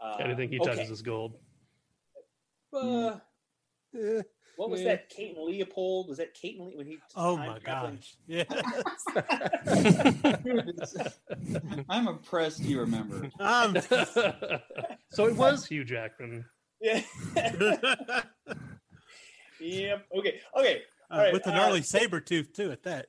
Uh, 0.00 0.16
Anything 0.20 0.50
he 0.50 0.58
okay. 0.60 0.74
touches 0.74 0.90
is 0.90 1.02
gold. 1.02 1.34
Uh, 2.72 3.18
Eh, 3.96 4.20
what 4.56 4.68
was 4.68 4.80
Yeah. 4.82 4.88
that? 4.88 5.08
Kate 5.08 5.36
and 5.36 5.46
Leopold? 5.46 6.08
Was 6.08 6.18
that 6.18 6.34
Kate 6.34 6.58
and 6.58 6.66
Le- 6.68 6.76
when 6.76 6.86
he? 6.86 6.98
Oh 7.14 7.36
my 7.36 7.58
traveling? 7.60 7.96
gosh. 7.96 8.16
Yeah. 8.26 8.44
I'm 11.88 12.08
impressed 12.08 12.60
you 12.60 12.80
remember. 12.80 13.30
Um, 13.40 13.76
so 15.12 15.26
it 15.26 15.36
was 15.36 15.64
Hugh 15.66 15.84
Jackman. 15.84 16.44
Yeah. 16.80 17.00
yep. 19.60 20.06
Okay. 20.18 20.40
Okay. 20.58 20.82
All 21.10 21.18
uh, 21.18 21.22
right, 21.24 21.32
with 21.32 21.46
an 21.46 21.54
uh, 21.54 21.66
early 21.68 21.82
saber 21.82 22.20
tooth 22.20 22.52
too 22.52 22.70
at 22.72 22.82
that. 22.84 23.06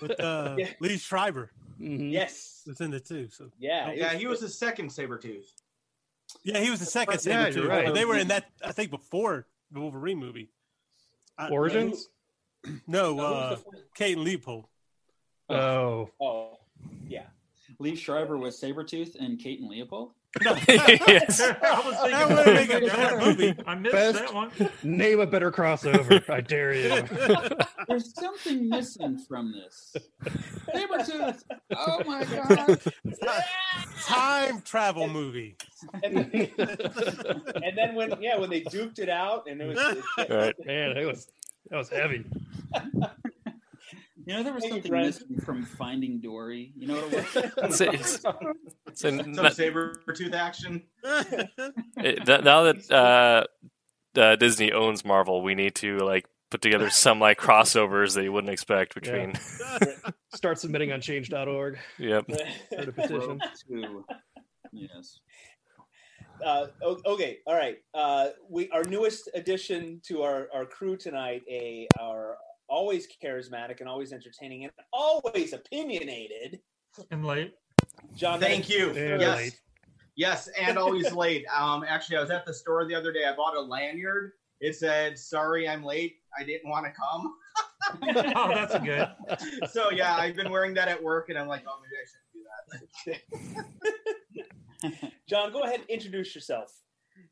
With 0.00 0.20
uh, 0.20 0.56
Yeah. 0.58 0.68
Liev 0.80 1.00
Schreiber 1.00 1.50
Mhm. 1.80 2.12
Yes. 2.12 2.62
was 2.66 2.80
in 2.80 2.90
the 2.90 3.00
two. 3.00 3.28
So 3.28 3.50
Yeah. 3.58 3.90
it 3.90 3.98
Yeah, 3.98 4.14
he 4.14 4.26
was 4.26 4.40
the 4.40 4.48
second 4.48 4.90
saber 4.92 5.18
tooth. 5.18 5.52
yeah, 6.44 6.58
he 6.60 6.70
was 6.70 6.80
the 6.80 6.86
second 6.86 7.18
saber 7.18 7.42
you're 7.50 7.52
tooth. 7.52 7.66
right. 7.68 7.92
They 7.94 8.04
were 8.04 8.16
in 8.18 8.28
that 8.28 8.50
I 8.64 8.72
think 8.72 8.90
before 8.90 9.46
the 9.70 9.80
Wolverine 9.80 10.18
movie. 10.18 10.50
I- 11.38 11.48
Origins? 11.50 12.08
No, 12.86 13.14
Now, 13.14 13.24
uh, 13.24 13.30
was 13.50 13.58
the 13.64 13.70
first- 13.72 13.84
Kate 13.94 14.16
and 14.16 14.24
Leopold. 14.24 14.66
Oh. 15.50 16.08
Oh, 16.18 16.58
yeah. 17.06 17.26
Liev 17.78 17.98
Schreiber 17.98 18.38
was 18.38 18.58
Sabretooth 18.58 19.16
and 19.16 19.38
Kate 19.38 19.60
and 19.60 19.68
Leopold. 19.68 20.12
yes. 20.68 21.40
I 21.62 21.80
was 21.84 21.96
thinking 22.00 22.10
That 22.10 22.28
would 22.46 22.54
make 22.54 22.70
a 22.72 22.80
better 22.86 23.18
movie. 23.18 23.54
I 23.66 23.74
missed 23.74 23.92
Best- 23.92 24.18
that 24.18 24.34
one. 24.34 24.50
Name 24.82 25.20
a 25.20 25.26
better 25.26 25.50
crossover. 25.52 26.28
I 26.28 26.40
dare 26.40 26.74
you. 26.74 27.02
There's 27.88 28.14
something 28.14 28.68
missing 28.68 29.18
from 29.18 29.52
this. 29.52 29.96
Sabretooth! 30.74 31.42
Oh 31.76 32.02
my 32.04 32.24
god! 32.24 32.80
Time 34.02 34.60
travel 34.62 35.08
movie. 35.08 35.56
And 36.02 36.16
then, 36.16 36.50
and 36.58 37.76
then 37.78 37.94
when 37.94 38.14
yeah 38.20 38.36
when 38.38 38.50
they 38.50 38.60
duped 38.60 38.98
it 38.98 39.08
out 39.08 39.46
and 39.48 39.60
it 39.60 39.66
was 39.66 39.78
Right. 40.28 40.54
Man, 40.66 40.94
that 40.94 41.06
was 41.06 41.28
that 41.70 41.76
was 41.76 41.88
heavy. 41.90 42.24
You 44.26 44.34
know, 44.34 44.42
there 44.42 44.52
was 44.54 44.62
Thank 44.62 44.72
something 44.74 44.90
Brent. 44.90 45.06
missing 45.06 45.40
from 45.44 45.64
Finding 45.64 46.20
Dory. 46.20 46.72
You 46.76 46.86
know 46.88 46.94
what 46.94 47.12
it 47.12 47.56
was? 47.56 47.76
So- 47.78 47.92
so 48.94 49.10
Some 49.10 49.50
saber 49.50 50.00
tooth 50.14 50.32
action. 50.34 50.82
it- 51.02 52.24
th- 52.26 52.42
now 52.42 52.62
that 52.64 52.90
uh, 52.90 53.44
uh, 54.18 54.36
Disney 54.36 54.72
owns 54.72 55.04
Marvel, 55.04 55.42
we 55.42 55.54
need 55.54 55.74
to 55.76 55.98
like 55.98 56.26
put 56.50 56.62
together 56.62 56.88
some 57.04 57.18
like 57.20 57.38
crossovers 57.38 58.14
that 58.14 58.22
you 58.22 58.32
wouldn't 58.32 58.52
expect 58.52 58.94
between. 58.94 59.34
Start 60.34 60.58
submitting 60.58 60.92
on 60.92 61.00
change.org. 61.00 61.78
Yep. 61.98 62.30
Start 62.72 62.88
a 62.88 62.92
petition. 62.92 63.40
Yes. 64.72 65.20
uh, 66.44 66.66
okay, 66.82 67.38
all 67.46 67.54
right. 67.54 67.78
Uh, 67.94 68.28
we 68.48 68.68
our 68.70 68.84
newest 68.84 69.28
addition 69.34 70.00
to 70.04 70.22
our, 70.22 70.48
our 70.54 70.64
crew 70.66 70.96
tonight, 70.96 71.42
a 71.48 71.86
our 72.00 72.36
always 72.68 73.06
charismatic 73.22 73.80
and 73.80 73.88
always 73.88 74.12
entertaining 74.12 74.64
and 74.64 74.72
always 74.92 75.52
opinionated 75.52 76.60
And 77.10 77.24
late. 77.24 77.54
John. 78.14 78.40
Thank 78.40 78.68
you. 78.68 78.88
And 78.90 79.20
yes. 79.20 79.36
late. 79.36 79.60
Yes, 80.16 80.48
and 80.60 80.78
always 80.78 81.12
late. 81.24 81.44
Um, 81.54 81.84
actually, 81.86 82.18
I 82.18 82.20
was 82.20 82.30
at 82.30 82.46
the 82.46 82.54
store 82.54 82.86
the 82.86 82.94
other 82.94 83.12
day. 83.12 83.24
I 83.24 83.34
bought 83.34 83.56
a 83.56 83.60
lanyard. 83.60 84.32
It 84.60 84.76
said, 84.76 85.18
"Sorry, 85.18 85.68
I'm 85.68 85.84
late. 85.84 86.16
I 86.38 86.44
didn't 86.44 86.70
want 86.70 86.86
to 86.86 86.92
come." 86.92 87.34
Oh, 88.02 88.48
that's 88.48 88.78
good. 88.82 89.08
so 89.70 89.90
yeah, 89.90 90.16
I've 90.16 90.34
been 90.34 90.50
wearing 90.50 90.72
that 90.72 90.88
at 90.88 91.00
work, 91.02 91.28
and 91.28 91.38
I'm 91.38 91.46
like, 91.46 91.64
"Oh, 91.68 91.78
maybe 91.82 91.96
I 92.00 92.06
shouldn't 93.12 93.28
do 94.80 94.90
that." 94.90 95.18
John, 95.28 95.52
go 95.52 95.64
ahead 95.64 95.80
and 95.80 95.90
introduce 95.90 96.34
yourself. 96.34 96.72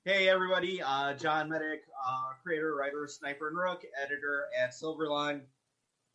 Hey, 0.04 0.28
everybody. 0.28 0.82
Uh, 0.82 1.14
John 1.14 1.48
Medic, 1.48 1.82
uh, 2.06 2.32
creator, 2.42 2.74
writer, 2.74 3.06
sniper, 3.06 3.48
and 3.48 3.56
rook, 3.56 3.84
editor 4.02 4.46
at 4.60 4.70
Silverline. 4.72 5.42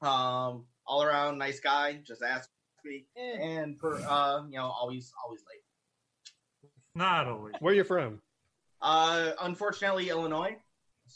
Um, 0.01 0.65
all 0.85 1.03
around 1.03 1.37
nice 1.37 1.59
guy. 1.59 1.99
Just 2.05 2.21
ask 2.21 2.49
me, 2.83 3.05
Eh. 3.15 3.37
and 3.41 3.79
for 3.79 3.95
uh, 3.95 4.43
you 4.45 4.57
know, 4.57 4.65
always, 4.65 5.13
always 5.23 5.41
late. 5.49 6.71
Not 6.95 7.27
always. 7.27 7.55
Where 7.59 7.73
you 7.73 7.83
from? 7.83 8.21
Uh, 8.81 9.31
unfortunately, 9.41 10.09
Illinois. 10.09 10.57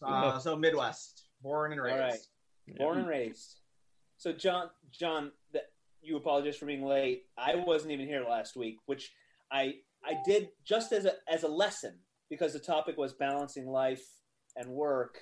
Uh, 0.02 0.40
so 0.40 0.56
Midwest, 0.56 1.26
born 1.42 1.74
and 1.74 1.82
raised. 1.82 2.00
right. 2.00 2.78
Born 2.78 3.00
and 3.00 3.08
raised. 3.08 3.60
So 4.18 4.32
John, 4.32 4.70
John, 4.92 5.32
that 5.54 5.64
you 6.02 6.16
apologize 6.16 6.56
for 6.56 6.66
being 6.68 6.86
late. 6.86 7.24
I 7.38 7.56
wasn't 7.56 7.92
even 7.92 8.08
here 8.08 8.24
last 8.28 8.56
week, 8.56 8.78
which 8.86 9.12
I 9.52 9.76
I 10.06 10.14
did 10.26 10.50
just 10.64 10.94
as 10.94 11.04
a 11.06 11.14
as 11.30 11.44
a 11.44 11.48
lesson 11.50 11.96
because 12.32 12.54
the 12.54 12.60
topic 12.60 12.98
was 12.98 13.12
balancing 13.14 13.68
life 13.68 14.04
and 14.56 14.68
work, 14.70 15.20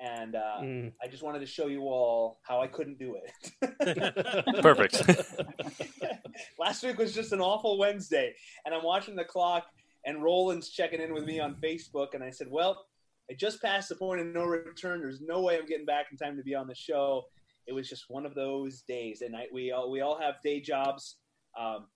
and 0.00 0.36
uh, 0.36 0.60
Mm. 0.60 0.92
I 1.02 1.08
just 1.08 1.22
wanted 1.22 1.40
to 1.40 1.46
show 1.46 1.66
you 1.66 1.82
all 1.82 2.38
how 2.42 2.60
I 2.60 2.66
couldn't 2.66 2.98
do 2.98 3.16
it. 3.16 4.62
Perfect. 4.62 5.02
last 6.58 6.82
week 6.84 6.98
was 6.98 7.14
just 7.14 7.32
an 7.32 7.40
awful 7.40 7.78
Wednesday, 7.78 8.34
and 8.64 8.74
I'm 8.74 8.84
watching 8.84 9.16
the 9.16 9.24
clock, 9.24 9.64
and 10.04 10.22
Roland's 10.22 10.68
checking 10.68 11.00
in 11.00 11.14
with 11.14 11.24
me 11.24 11.40
on 11.40 11.56
Facebook, 11.56 12.14
and 12.14 12.22
I 12.22 12.30
said, 12.30 12.48
"Well, 12.50 12.84
I 13.30 13.34
just 13.34 13.62
passed 13.62 13.88
the 13.88 13.96
point 13.96 14.20
of 14.20 14.26
no 14.26 14.44
return. 14.44 15.00
There's 15.00 15.20
no 15.22 15.40
way 15.40 15.58
I'm 15.58 15.66
getting 15.66 15.86
back 15.86 16.06
in 16.12 16.18
time 16.18 16.36
to 16.36 16.42
be 16.42 16.54
on 16.54 16.66
the 16.66 16.74
show." 16.74 17.24
It 17.66 17.72
was 17.72 17.88
just 17.88 18.04
one 18.08 18.26
of 18.26 18.34
those 18.34 18.82
days, 18.82 19.22
and 19.22 19.34
I, 19.34 19.46
we 19.52 19.72
all 19.72 19.90
we 19.90 20.02
all 20.02 20.18
have 20.18 20.34
day 20.42 20.60
jobs. 20.60 21.16
Um, 21.58 21.86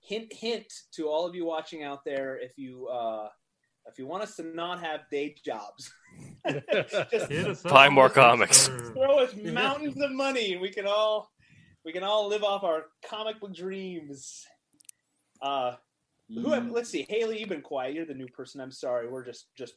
hint, 0.00 0.32
hint 0.32 0.70
to 0.92 1.08
all 1.08 1.26
of 1.26 1.34
you 1.34 1.44
watching 1.46 1.82
out 1.82 2.04
there: 2.04 2.38
if 2.38 2.58
you 2.58 2.86
uh, 2.88 3.28
if 3.92 3.98
you 3.98 4.06
want 4.06 4.22
us 4.22 4.36
to 4.36 4.42
not 4.42 4.80
have 4.82 5.00
day 5.10 5.34
jobs, 5.44 5.92
just 7.10 7.30
Hit 7.30 7.62
Buy 7.64 7.88
more 7.90 8.08
comics. 8.08 8.68
Throw 8.68 9.18
us 9.18 9.34
mountains 9.36 10.00
of 10.00 10.12
money, 10.12 10.52
and 10.52 10.62
we 10.62 10.70
can 10.70 10.86
all 10.86 11.30
we 11.84 11.92
can 11.92 12.02
all 12.02 12.28
live 12.28 12.42
off 12.42 12.64
our 12.64 12.86
comic 13.06 13.38
book 13.40 13.54
dreams. 13.54 14.44
Uh, 15.40 15.74
who 16.28 16.50
have, 16.50 16.70
let's 16.70 16.88
see, 16.88 17.04
Haley, 17.08 17.40
you've 17.40 17.48
been 17.48 17.60
quiet. 17.60 17.94
You're 17.94 18.06
the 18.06 18.14
new 18.14 18.28
person. 18.28 18.60
I'm 18.60 18.70
sorry. 18.70 19.08
We're 19.08 19.24
just 19.24 19.46
just 19.56 19.74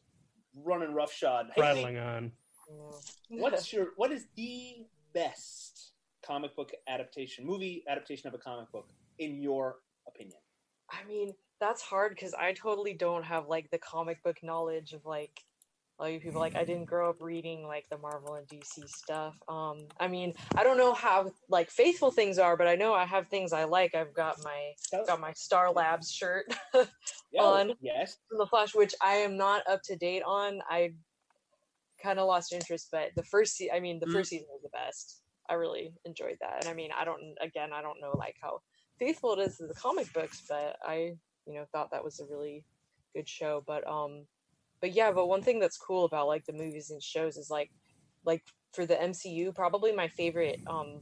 running 0.64 0.94
roughshod. 0.94 1.48
Haley, 1.56 1.68
Rattling 1.68 1.98
on. 1.98 2.32
what's 3.30 3.74
your 3.74 3.88
what 3.98 4.12
is 4.12 4.28
the 4.38 4.86
best 5.14 5.92
comic 6.26 6.56
book 6.56 6.72
adaptation, 6.88 7.46
movie 7.46 7.84
adaptation 7.90 8.28
of 8.28 8.34
a 8.34 8.38
comic 8.38 8.72
book, 8.72 8.90
in 9.20 9.42
your 9.42 9.78
opinion? 10.08 10.40
I 10.90 11.06
mean, 11.08 11.34
that's 11.60 11.82
hard 11.82 12.14
because 12.16 12.34
I 12.34 12.54
totally 12.54 12.94
don't 12.94 13.24
have 13.24 13.48
like 13.48 13.70
the 13.72 13.78
comic 13.78 14.24
book 14.24 14.38
knowledge 14.44 14.94
of 14.94 15.06
like 15.06 15.44
all 15.98 16.10
you 16.10 16.20
people. 16.20 16.42
Like, 16.42 16.56
I 16.56 16.66
didn't 16.66 16.86
grow 16.86 17.10
up 17.10 17.22
reading 17.22 17.66
like 17.66 17.86
the 17.90 17.98
Marvel 17.98 18.36
and 18.36 18.48
DC 18.48 18.88
stuff. 18.90 19.36
Um, 19.48 19.88
I 20.00 20.08
mean, 20.08 20.34
I 20.56 20.64
don't 20.64 20.78
know 20.78 20.94
how 20.94 21.32
like 21.50 21.70
faithful 21.70 22.12
things 22.12 22.38
are, 22.38 22.58
but 22.58 22.68
I 22.68 22.76
know 22.76 22.94
I 22.94 23.06
have 23.06 23.28
things 23.30 23.54
I 23.54 23.64
like. 23.64 23.96
I've 23.96 24.14
got 24.14 24.44
my 24.44 24.74
got 25.08 25.20
my 25.22 25.32
Star 25.34 25.72
Labs 25.72 26.12
shirt 26.12 26.54
on 27.40 27.74
yes. 27.82 28.18
from 28.28 28.40
the 28.40 28.46
Flash, 28.46 28.76
which 28.76 28.94
I 29.02 29.16
am 29.16 29.38
not 29.38 29.64
up 29.70 29.82
to 29.84 29.96
date 29.96 30.24
on. 30.26 30.60
I 30.70 30.94
kind 32.02 32.20
of 32.20 32.28
lost 32.28 32.52
interest, 32.54 32.90
but 32.92 33.12
the 33.16 33.24
first, 33.24 33.56
se- 33.56 33.72
I 33.74 33.80
mean, 33.80 34.00
the 34.00 34.06
Mm. 34.06 34.14
first 34.14 34.30
season 34.30 34.48
was 34.52 34.62
the 34.64 34.70
best. 34.70 35.22
I 35.50 35.54
really 35.54 35.94
enjoyed 36.06 36.38
that, 36.42 36.58
and 36.62 36.68
I 36.68 36.74
mean, 36.74 36.90
I 36.92 37.06
don't, 37.06 37.22
again, 37.40 37.72
I 37.72 37.82
don't 37.82 38.02
know 38.02 38.16
like 38.18 38.36
how 38.42 38.62
faithful 38.98 39.34
it 39.34 39.40
is 39.40 39.58
to 39.58 39.68
the 39.68 39.76
comic 39.76 40.12
books, 40.12 40.44
but 40.50 40.76
I, 40.84 41.18
you 41.48 41.54
know, 41.54 41.66
thought 41.72 41.92
that 41.92 42.04
was 42.04 42.20
a 42.20 42.26
really 42.26 42.64
good 43.16 43.28
show. 43.28 43.64
But 43.66 43.88
um, 43.88 44.26
but 44.82 44.94
yeah, 44.94 45.12
but 45.12 45.28
one 45.28 45.42
thing 45.42 45.60
that's 45.60 45.78
cool 45.78 46.06
about 46.06 46.28
like 46.28 46.46
the 46.46 46.54
movies 46.54 46.90
and 46.92 47.02
shows 47.02 47.38
is 47.38 47.50
like, 47.50 47.72
like 48.26 48.44
for 48.74 48.86
the 48.86 49.02
MCU, 49.02 49.54
probably 49.54 49.92
my 49.92 50.08
favorite 50.10 50.60
um 50.68 51.02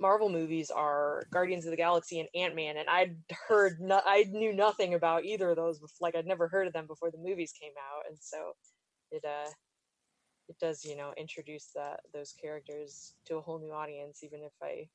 Marvel 0.00 0.28
movies 0.28 0.70
are 0.70 1.24
Guardians 1.32 1.64
of 1.64 1.70
the 1.70 1.76
Galaxy 1.76 2.20
and 2.20 2.28
Ant 2.34 2.54
Man, 2.54 2.76
and 2.76 2.88
I'd 2.88 3.16
heard 3.48 3.80
no- 3.80 4.02
I 4.04 4.24
knew 4.30 4.52
nothing 4.52 4.94
about 4.94 5.24
either 5.24 5.50
of 5.50 5.56
those. 5.56 5.78
Before, 5.78 5.96
like 6.08 6.16
I'd 6.16 6.26
never 6.26 6.48
heard 6.48 6.66
of 6.66 6.72
them 6.72 6.86
before 6.86 7.10
the 7.10 7.18
movies 7.18 7.52
came 7.58 7.72
out, 7.78 8.04
and 8.08 8.18
so 8.20 8.52
it 9.10 9.24
uh 9.24 9.50
it 10.48 10.56
does 10.60 10.84
you 10.84 10.96
know 10.96 11.12
introduce 11.16 11.70
that 11.74 12.00
those 12.12 12.32
characters 12.32 13.14
to 13.26 13.36
a 13.36 13.40
whole 13.40 13.58
new 13.58 13.72
audience, 13.72 14.22
even 14.22 14.40
if 14.42 14.52
I 14.62 14.88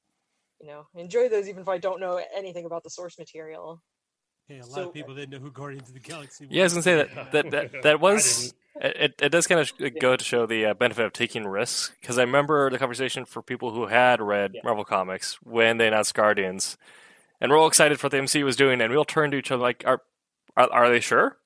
you 0.59 0.67
know 0.67 0.87
enjoy 0.95 1.29
those, 1.29 1.47
even 1.47 1.61
if 1.61 1.69
I 1.69 1.77
don't 1.77 2.01
know 2.01 2.21
anything 2.35 2.65
about 2.65 2.83
the 2.83 2.89
source 2.89 3.17
material. 3.17 3.81
Yeah, 4.49 4.57
a 4.57 4.65
lot 4.65 4.69
So- 4.71 4.87
of 4.87 4.93
people 4.93 5.13
didn't 5.15 5.29
know 5.31 5.39
who 5.39 5.51
Guardians 5.51 5.87
of 5.89 5.93
the 5.93 5.99
Galaxy 5.99 6.45
was. 6.47 6.53
Yeah, 6.55 6.63
I 6.63 6.65
was 6.65 6.73
gonna 6.73 6.83
say 6.83 6.95
that 6.95 7.31
that 7.31 7.51
that, 7.51 7.71
that 7.83 7.99
was 7.99 8.53
it. 8.81 9.15
It 9.21 9.29
does 9.31 9.45
kind 9.47 9.61
of 9.61 9.71
go 9.99 10.15
to 10.15 10.23
show 10.23 10.45
the 10.45 10.65
uh, 10.67 10.73
benefit 10.73 11.05
of 11.05 11.13
taking 11.13 11.45
risks 11.47 11.91
because 12.01 12.17
I 12.17 12.21
remember 12.23 12.69
the 12.69 12.79
conversation 12.79 13.25
for 13.25 13.41
people 13.41 13.71
who 13.71 13.87
had 13.87 14.21
read 14.21 14.55
Marvel 14.63 14.83
comics 14.85 15.35
when 15.43 15.77
they 15.77 15.87
announced 15.87 16.13
Guardians, 16.15 16.77
and 17.39 17.51
we're 17.51 17.57
all 17.59 17.67
excited 17.67 17.99
for 17.99 18.05
what 18.05 18.11
the 18.11 18.17
MC 18.17 18.43
was 18.43 18.55
doing, 18.55 18.81
and 18.81 18.89
we 18.91 18.97
all 18.97 19.05
turned 19.05 19.33
to 19.33 19.37
each 19.37 19.51
other 19.51 19.61
like, 19.61 19.83
"Are 19.85 20.01
are, 20.57 20.71
are 20.71 20.89
they 20.89 20.99
sure? 20.99 21.37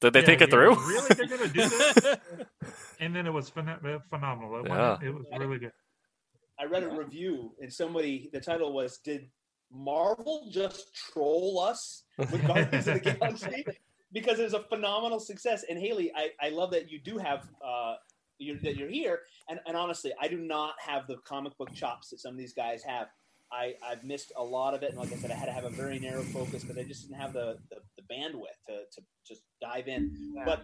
Did 0.00 0.12
they 0.12 0.20
Yeah, 0.20 0.26
think 0.26 0.40
it 0.42 0.50
through?" 0.50 0.74
Really, 0.74 1.14
they're 1.14 1.26
gonna 1.26 1.48
do 1.48 1.68
this? 1.68 2.16
and 3.00 3.14
then 3.16 3.26
it 3.26 3.32
was 3.32 3.50
phen- 3.50 3.82
uh, 3.84 4.00
phenomenal. 4.10 4.56
It, 4.60 4.66
Yeah. 4.68 4.90
wasn't- 4.90 5.02
it 5.08 5.14
was 5.14 5.24
really 5.38 5.58
good. 5.58 5.72
I 6.58 6.64
read 6.66 6.82
a 6.84 6.88
review, 6.90 7.54
and 7.62 7.72
somebody 7.72 8.28
the 8.32 8.40
title 8.40 8.72
was 8.72 8.98
"Did 8.98 9.30
Marvel 9.70 10.48
just 10.50 10.94
troll 10.94 11.58
us 11.60 12.02
with 12.18 12.46
Guardians 12.46 12.88
of 12.88 13.02
the 13.02 13.10
Galaxy?" 13.20 13.64
Because 14.12 14.38
it 14.38 14.44
was 14.44 14.54
a 14.54 14.62
phenomenal 14.64 15.20
success. 15.20 15.64
And 15.68 15.78
Haley, 15.78 16.12
I, 16.14 16.30
I 16.40 16.50
love 16.50 16.70
that 16.72 16.90
you 16.90 16.98
do 16.98 17.16
have 17.18 17.48
uh, 17.64 17.94
you 18.38 18.58
that 18.60 18.76
you're 18.76 18.88
here. 18.88 19.20
And, 19.48 19.60
and 19.66 19.76
honestly, 19.76 20.12
I 20.20 20.28
do 20.28 20.38
not 20.38 20.74
have 20.86 21.06
the 21.06 21.16
comic 21.24 21.56
book 21.56 21.72
chops 21.72 22.10
that 22.10 22.20
some 22.20 22.32
of 22.32 22.38
these 22.38 22.52
guys 22.52 22.82
have. 22.84 23.08
I, 23.50 23.74
I've 23.86 24.02
missed 24.02 24.32
a 24.38 24.42
lot 24.42 24.72
of 24.72 24.82
it, 24.82 24.90
and 24.90 24.98
like 24.98 25.12
I 25.12 25.16
said, 25.16 25.30
I 25.30 25.34
had 25.34 25.44
to 25.44 25.52
have 25.52 25.64
a 25.64 25.70
very 25.70 25.98
narrow 25.98 26.22
focus 26.22 26.62
because 26.62 26.78
I 26.78 26.84
just 26.84 27.02
didn't 27.02 27.20
have 27.20 27.34
the, 27.34 27.58
the, 27.68 27.76
the 27.98 28.02
bandwidth 28.14 28.56
to, 28.66 28.84
to 28.90 29.06
just 29.28 29.42
dive 29.60 29.88
in. 29.88 30.32
But 30.46 30.62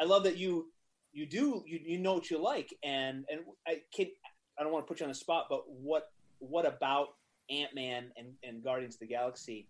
I 0.00 0.04
love 0.04 0.22
that 0.22 0.36
you 0.36 0.66
you 1.12 1.26
do 1.26 1.64
you, 1.66 1.80
you 1.84 1.98
know 1.98 2.14
what 2.14 2.30
you 2.30 2.40
like, 2.40 2.72
and 2.84 3.24
and 3.28 3.40
I 3.66 3.80
can 3.94 4.06
I 4.58 4.62
don't 4.62 4.72
want 4.72 4.86
to 4.86 4.88
put 4.88 5.00
you 5.00 5.06
on 5.06 5.10
the 5.10 5.16
spot, 5.16 5.46
but 5.50 5.62
what 5.68 6.10
what 6.38 6.64
about 6.64 7.08
Ant 7.50 7.74
Man 7.74 8.12
and, 8.16 8.28
and 8.44 8.62
Guardians 8.62 8.94
of 8.94 9.00
the 9.00 9.08
Galaxy 9.08 9.66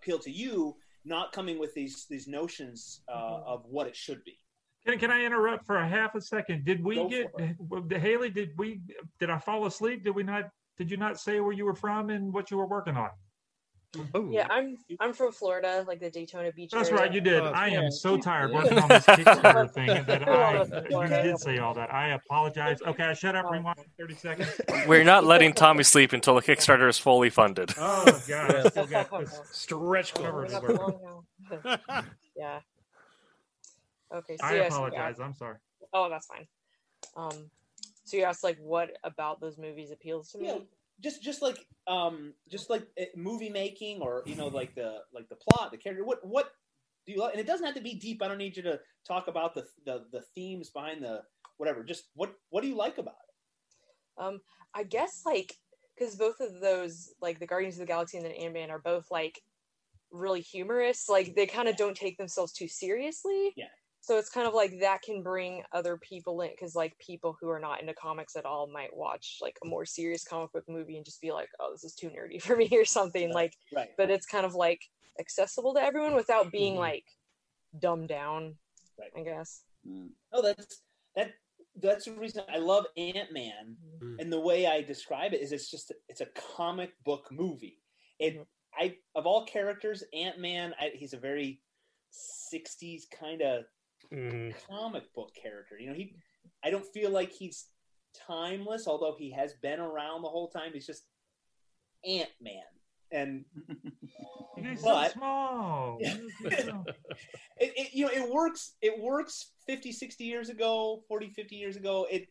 appeal 0.00 0.18
to 0.20 0.30
you? 0.30 0.76
Not 1.04 1.32
coming 1.32 1.58
with 1.58 1.72
these 1.74 2.06
these 2.10 2.28
notions 2.28 3.00
uh, 3.08 3.40
of 3.46 3.64
what 3.64 3.86
it 3.86 3.96
should 3.96 4.22
be. 4.24 4.38
Can, 4.86 4.98
can 4.98 5.10
I 5.10 5.24
interrupt 5.24 5.66
for 5.66 5.76
a 5.76 5.88
half 5.88 6.14
a 6.14 6.20
second? 6.20 6.64
Did 6.64 6.84
we 6.84 6.96
Go 6.96 7.08
get 7.08 8.00
Haley? 8.00 8.30
Did 8.30 8.50
we? 8.58 8.80
Did 9.18 9.30
I 9.30 9.38
fall 9.38 9.66
asleep? 9.66 10.04
Did 10.04 10.14
we 10.14 10.22
not? 10.22 10.50
Did 10.76 10.90
you 10.90 10.96
not 10.96 11.18
say 11.18 11.40
where 11.40 11.52
you 11.52 11.64
were 11.64 11.74
from 11.74 12.10
and 12.10 12.32
what 12.32 12.50
you 12.50 12.58
were 12.58 12.66
working 12.66 12.96
on? 12.96 13.10
Yeah, 14.30 14.46
I'm 14.50 14.76
I'm 15.00 15.12
from 15.12 15.32
Florida, 15.32 15.84
like 15.88 15.98
the 15.98 16.10
Daytona 16.10 16.52
Beach. 16.52 16.70
That's 16.70 16.90
area. 16.90 17.02
right, 17.02 17.12
you 17.12 17.20
did. 17.20 17.40
Uh, 17.42 17.50
I 17.54 17.70
am 17.70 17.90
so 17.90 18.16
tired 18.16 18.52
working 18.52 18.78
on 18.78 18.88
this 18.88 19.04
Kickstarter 19.04 19.68
thing 19.74 19.86
that 20.04 20.28
I 20.28 20.62
you 20.90 21.22
did 21.22 21.38
say 21.38 21.58
all 21.58 21.74
that. 21.74 21.92
I 21.92 22.10
apologize. 22.10 22.80
Okay, 22.86 23.02
I 23.02 23.14
shut 23.14 23.34
up. 23.34 23.50
Rewind 23.50 23.78
thirty 23.98 24.14
seconds. 24.14 24.60
We're 24.86 25.02
not 25.02 25.24
letting 25.24 25.52
Tommy 25.54 25.82
sleep 25.82 26.12
until 26.12 26.36
the 26.36 26.42
Kickstarter 26.42 26.88
is 26.88 26.98
fully 26.98 27.30
funded. 27.30 27.74
Oh 27.78 28.04
god, 28.28 28.54
I 28.54 28.68
still 28.68 28.86
got 28.86 29.10
this 29.20 29.40
stretch 29.50 30.14
cover 30.14 30.46
Not 30.46 30.60
to 30.62 30.72
long 30.72 31.00
work. 31.02 31.80
now. 31.84 32.02
yeah. 32.36 32.60
Okay. 34.14 34.36
So 34.36 34.46
I 34.46 34.54
yes, 34.54 34.72
apologize. 34.72 35.16
yeah. 35.18 35.24
I'm 35.24 35.34
sorry. 35.34 35.56
Oh, 35.92 36.08
that's 36.08 36.26
fine. 36.26 36.46
Um, 37.16 37.50
so 38.04 38.16
you 38.16 38.22
asked 38.22 38.44
like 38.44 38.58
what 38.60 38.96
about 39.02 39.40
those 39.40 39.58
movies 39.58 39.90
appeals 39.90 40.30
to 40.30 40.38
me? 40.38 40.46
Yeah, 40.46 40.58
just 41.00 41.22
just 41.22 41.42
like 41.42 41.66
um 41.86 42.34
just 42.50 42.70
like 42.70 42.86
uh, 43.00 43.04
movie 43.16 43.50
making 43.50 44.00
or 44.00 44.22
you 44.26 44.34
know 44.36 44.48
like 44.48 44.74
the 44.74 44.98
like 45.12 45.28
the 45.28 45.36
plot 45.36 45.70
the 45.70 45.78
character 45.78 46.04
what 46.04 46.18
what 46.26 46.52
do 47.06 47.12
you 47.12 47.20
like 47.20 47.32
and 47.32 47.40
it 47.40 47.46
doesn't 47.46 47.66
have 47.66 47.74
to 47.74 47.80
be 47.80 47.94
deep 47.94 48.22
i 48.22 48.28
don't 48.28 48.38
need 48.38 48.56
you 48.56 48.62
to 48.62 48.78
talk 49.06 49.28
about 49.28 49.54
the 49.54 49.64
the, 49.86 50.04
the 50.12 50.22
themes 50.34 50.70
behind 50.70 51.02
the 51.02 51.22
whatever 51.56 51.82
just 51.82 52.04
what 52.14 52.34
what 52.50 52.62
do 52.62 52.68
you 52.68 52.76
like 52.76 52.98
about 52.98 53.14
it 53.28 54.22
Um, 54.22 54.40
I 54.74 54.84
guess 54.84 55.22
like 55.24 55.56
because 56.00 56.16
both 56.16 56.40
of 56.40 56.60
those, 56.60 57.12
like 57.20 57.38
the 57.38 57.46
Guardians 57.46 57.76
of 57.76 57.80
the 57.80 57.86
Galaxy 57.86 58.16
and 58.16 58.26
the 58.26 58.36
Ant 58.36 58.54
Man, 58.54 58.70
are 58.70 58.78
both 58.78 59.10
like 59.10 59.42
really 60.10 60.40
humorous. 60.40 61.08
Like 61.08 61.34
they 61.34 61.46
kind 61.46 61.68
of 61.68 61.76
don't 61.76 61.96
take 61.96 62.16
themselves 62.16 62.52
too 62.52 62.68
seriously. 62.68 63.52
Yeah. 63.56 63.66
So 64.02 64.16
it's 64.18 64.30
kind 64.30 64.46
of 64.48 64.54
like 64.54 64.80
that 64.80 65.02
can 65.02 65.22
bring 65.22 65.62
other 65.72 65.98
people 65.98 66.40
in 66.40 66.50
because 66.50 66.74
like 66.74 66.96
people 66.98 67.36
who 67.40 67.48
are 67.50 67.60
not 67.60 67.80
into 67.80 67.94
comics 67.94 68.34
at 68.34 68.46
all 68.46 68.66
might 68.72 68.94
watch 68.96 69.38
like 69.42 69.56
a 69.64 69.68
more 69.68 69.84
serious 69.84 70.24
comic 70.24 70.50
book 70.52 70.64
movie 70.68 70.96
and 70.96 71.04
just 71.04 71.20
be 71.20 71.32
like, 71.32 71.48
oh, 71.60 71.70
this 71.72 71.84
is 71.84 71.94
too 71.94 72.08
nerdy 72.08 72.40
for 72.46 72.56
me 72.56 72.68
or 72.72 72.84
something. 72.84 73.32
Like, 73.32 73.54
right 73.74 73.90
but 73.98 74.10
it's 74.10 74.26
kind 74.26 74.46
of 74.46 74.54
like 74.54 74.80
accessible 75.18 75.74
to 75.74 75.80
everyone 75.82 76.14
without 76.14 76.50
being 76.50 76.74
Mhm. 76.74 76.78
like 76.78 77.04
dumbed 77.78 78.08
down. 78.08 78.56
Right. 78.98 79.10
I 79.16 79.22
guess. 79.22 79.62
oh 80.32 80.42
that's 80.42 80.82
that 81.16 81.32
that's 81.76 82.04
the 82.04 82.12
reason 82.12 82.42
i 82.52 82.58
love 82.58 82.84
ant-man 82.98 83.76
Mm. 84.02 84.16
and 84.20 84.30
the 84.32 84.38
way 84.40 84.66
i 84.66 84.82
describe 84.82 85.32
it 85.32 85.40
is 85.40 85.52
it's 85.52 85.70
just 85.70 85.92
it's 86.08 86.20
a 86.20 86.26
comic 86.56 86.92
book 87.04 87.28
movie 87.32 87.78
it 88.18 88.46
i 88.78 88.94
of 89.14 89.26
all 89.26 89.46
characters 89.46 90.04
ant-man 90.12 90.74
I, 90.78 90.90
he's 90.94 91.14
a 91.14 91.18
very 91.18 91.62
60s 92.12 93.04
kind 93.18 93.40
of 93.40 93.64
Mhm. 94.12 94.54
comic 94.68 95.12
book 95.14 95.32
character. 95.34 95.78
You 95.78 95.88
know, 95.88 95.94
he 95.94 96.14
I 96.64 96.70
don't 96.70 96.86
feel 96.92 97.10
like 97.10 97.30
he's 97.32 97.68
timeless, 98.26 98.86
although 98.88 99.14
he 99.18 99.30
has 99.32 99.54
been 99.54 99.80
around 99.80 100.22
the 100.22 100.28
whole 100.28 100.48
time. 100.48 100.72
He's 100.72 100.86
just 100.86 101.04
Ant 102.04 102.30
Man. 102.40 102.62
And 103.12 103.44
He's 104.56 104.82
But- 104.82 105.12
so 105.14 105.18
small. 105.18 105.98
it, 106.00 107.02
it 107.58 107.94
you 107.94 108.06
know 108.06 108.12
it 108.12 108.30
works 108.30 108.74
it 108.82 108.98
works 109.00 109.52
50 109.66 109.92
60 109.92 110.24
years 110.24 110.48
ago 110.48 111.02
40 111.08 111.30
50 111.30 111.56
years 111.56 111.76
ago 111.76 112.06
it 112.10 112.28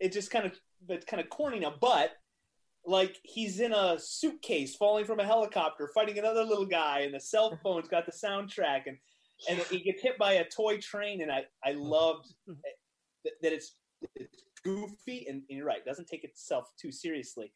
it 0.00 0.12
just 0.12 0.30
kind 0.30 0.46
of 0.46 0.52
it's 0.88 1.04
kind 1.06 1.20
of 1.22 1.28
corny 1.28 1.58
now 1.60 1.74
but 1.80 2.12
like 2.84 3.18
he's 3.22 3.60
in 3.60 3.72
a 3.72 3.96
suitcase 3.98 4.74
falling 4.74 5.04
from 5.04 5.20
a 5.20 5.24
helicopter 5.24 5.88
fighting 5.94 6.18
another 6.18 6.44
little 6.44 6.66
guy 6.66 7.00
and 7.00 7.14
the 7.14 7.20
cell 7.20 7.58
phone's 7.62 7.88
got 7.88 8.06
the 8.06 8.12
soundtrack 8.12 8.82
and 8.86 8.98
and 9.48 9.58
he 9.70 9.80
gets 9.80 10.02
hit 10.02 10.16
by 10.18 10.34
a 10.34 10.44
toy 10.48 10.78
train 10.78 11.22
and 11.22 11.30
i 11.32 11.42
i 11.64 11.72
loved 11.72 12.34
that, 12.46 13.32
that 13.42 13.52
it's, 13.52 13.76
it's 14.14 14.44
goofy 14.64 15.26
and, 15.28 15.42
and 15.48 15.58
you're 15.58 15.66
right 15.66 15.84
doesn't 15.84 16.06
take 16.06 16.24
itself 16.24 16.70
too 16.80 16.92
seriously 16.92 17.52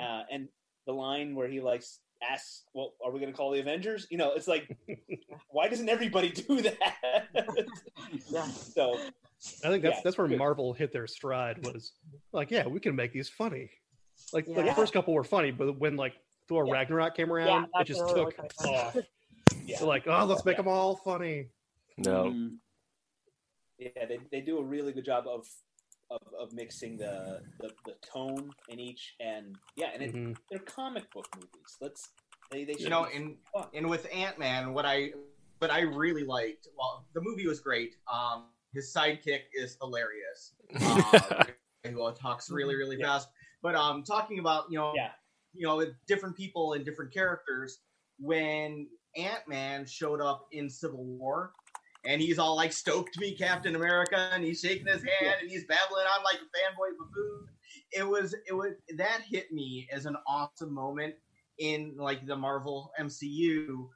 uh, 0.00 0.22
and 0.30 0.48
the 0.86 0.92
line 0.92 1.34
where 1.34 1.48
he 1.48 1.60
likes 1.60 2.00
asks 2.30 2.64
well 2.74 2.94
are 3.04 3.10
we 3.10 3.20
going 3.20 3.30
to 3.30 3.36
call 3.36 3.50
the 3.50 3.60
avengers 3.60 4.06
you 4.10 4.16
know 4.16 4.32
it's 4.32 4.48
like 4.48 4.74
why 5.50 5.68
doesn't 5.68 5.88
everybody 5.88 6.30
do 6.30 6.62
that 6.62 7.26
Yeah. 8.30 8.46
so 8.74 8.98
I 9.62 9.68
think 9.68 9.82
that's 9.82 9.96
Yeah, 9.96 10.00
that's 10.02 10.16
where 10.18 10.28
good. 10.28 10.38
Marvel 10.38 10.72
hit 10.72 10.92
their 10.92 11.06
stride 11.06 11.62
was 11.62 11.92
like, 12.32 12.50
yeah, 12.50 12.66
we 12.66 12.80
can 12.80 12.96
make 12.96 13.12
these 13.12 13.28
funny. 13.28 13.70
Like, 14.32 14.48
like 14.48 14.66
the 14.66 14.74
first 14.74 14.92
couple 14.94 15.12
were 15.12 15.24
funny, 15.24 15.50
but 15.50 15.78
when 15.78 15.96
like 15.96 16.14
Thor 16.48 16.64
Yeah. 16.66 16.72
Ragnarok 16.72 17.14
came 17.14 17.30
around, 17.30 17.68
it 17.78 17.84
just 17.84 18.00
when 18.00 18.08
it 18.08 18.14
really 18.14 18.32
took 18.32 18.66
off. 18.66 18.96
Yeah 19.66 19.78
So 19.78 19.86
like, 19.86 20.04
oh, 20.06 20.24
let's 20.24 20.44
make 20.44 20.56
them 20.56 20.68
all 20.68 20.96
funny. 20.96 21.48
No. 21.98 22.24
Mm. 22.34 22.58
yeah 23.78 24.04
they, 24.08 24.18
they 24.30 24.40
do 24.40 24.58
a 24.58 24.62
really 24.64 24.92
good 24.92 25.04
job 25.04 25.26
of 25.26 25.46
of, 26.10 26.20
of 26.38 26.52
mixing 26.52 26.96
the, 26.96 27.40
the 27.60 27.70
the 27.84 27.94
tone 28.00 28.50
in 28.68 28.78
each 28.78 29.14
and 29.18 29.56
yeah 29.76 29.88
and 29.92 30.02
it, 30.02 30.14
Mhm. 30.14 30.36
they're 30.50 30.60
comic 30.60 31.10
book 31.12 31.26
movies 31.34 31.76
let's 31.80 32.10
they 32.52 32.64
they 32.64 32.74
you 32.78 32.88
know, 32.88 33.06
be 33.06 33.16
and 33.16 33.36
fun. 33.52 33.66
and 33.74 33.90
with 33.90 34.06
Ant 34.14 34.38
Man, 34.38 34.72
what 34.72 34.86
I 34.86 35.10
but 35.58 35.70
I 35.72 35.80
really 35.80 36.22
liked, 36.22 36.68
well, 36.78 37.04
the 37.14 37.20
movie 37.20 37.46
was 37.46 37.58
great. 37.60 37.96
Um, 38.12 38.44
his 38.72 38.92
sidekick 38.94 39.40
is 39.52 39.76
hilarious. 39.80 40.52
Uh, 40.78 41.44
who 41.84 42.12
talks 42.12 42.48
really 42.50 42.76
really 42.76 42.98
Yeah. 43.00 43.06
fast. 43.06 43.30
But 43.62 43.74
um, 43.74 44.04
talking 44.04 44.38
about 44.38 44.70
you 44.70 44.78
know 44.78 44.92
yeah 44.94 45.10
you 45.54 45.66
know 45.66 45.84
different 46.06 46.36
people 46.36 46.74
and 46.74 46.84
different 46.84 47.12
characters, 47.12 47.80
when 48.20 48.86
Ant 49.16 49.46
Man 49.48 49.86
showed 49.86 50.20
up 50.20 50.46
in 50.52 50.68
Civil 50.68 51.04
War. 51.04 51.52
And 52.04 52.20
he's 52.20 52.38
all 52.38 52.54
like 52.54 52.72
stoked 52.72 53.14
to 53.14 53.20
meet 53.20 53.36
Captain 53.36 53.74
America, 53.74 54.30
and 54.32 54.44
he's 54.44 54.60
shaking 54.60 54.86
his 54.86 55.02
hand, 55.02 55.36
and 55.40 55.50
he's 55.50 55.64
babbling 55.64 56.04
on 56.04 56.22
like 56.22 56.36
a 56.36 56.44
fanboy 56.44 56.96
buffoon. 56.96 57.48
It 57.92 58.06
was, 58.06 58.32
it 58.46 58.52
was 58.52 58.74
that 58.96 59.22
hit 59.28 59.50
me 59.50 59.88
as 59.92 60.06
an 60.06 60.16
awesome 60.28 60.72
moment 60.72 61.14
in 61.58 61.94
like 61.96 62.24
the 62.24 62.36
Marvel 62.36 62.92
MCU 63.00 63.68
um, 63.68 63.88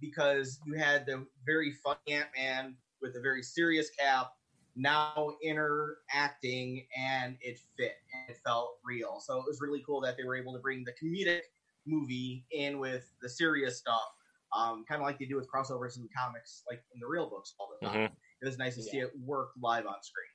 because 0.00 0.58
you 0.66 0.74
had 0.74 1.06
the 1.06 1.24
very 1.46 1.72
funny 1.84 1.98
Ant 2.08 2.28
Man 2.36 2.76
with 3.00 3.14
a 3.16 3.20
very 3.20 3.42
serious 3.44 3.90
Cap 3.90 4.32
now 4.76 5.36
interacting 5.42 6.86
and 6.96 7.36
it 7.40 7.58
fit 7.76 7.96
and 8.12 8.30
it 8.34 8.40
felt 8.44 8.78
real. 8.84 9.20
So 9.20 9.38
it 9.38 9.44
was 9.46 9.60
really 9.60 9.82
cool 9.84 10.00
that 10.02 10.16
they 10.16 10.24
were 10.24 10.36
able 10.36 10.52
to 10.52 10.58
bring 10.58 10.84
the 10.84 10.92
comedic 10.92 11.42
movie 11.86 12.44
in 12.52 12.78
with 12.78 13.10
the 13.20 13.28
serious 13.28 13.78
stuff, 13.78 14.10
um, 14.56 14.84
kind 14.88 15.00
of 15.00 15.06
like 15.06 15.18
they 15.18 15.26
do 15.26 15.36
with 15.36 15.48
crossovers 15.50 15.96
in 15.96 16.08
comics, 16.16 16.62
like 16.68 16.82
in 16.94 17.00
the 17.00 17.06
real 17.06 17.28
books 17.28 17.54
all 17.58 17.68
the 17.80 17.86
time. 17.86 18.10
It 18.42 18.46
was 18.46 18.58
nice 18.58 18.76
to 18.76 18.82
see 18.82 18.98
it 18.98 19.10
work 19.24 19.50
live 19.60 19.86
on 19.86 19.94
screen. 20.02 20.26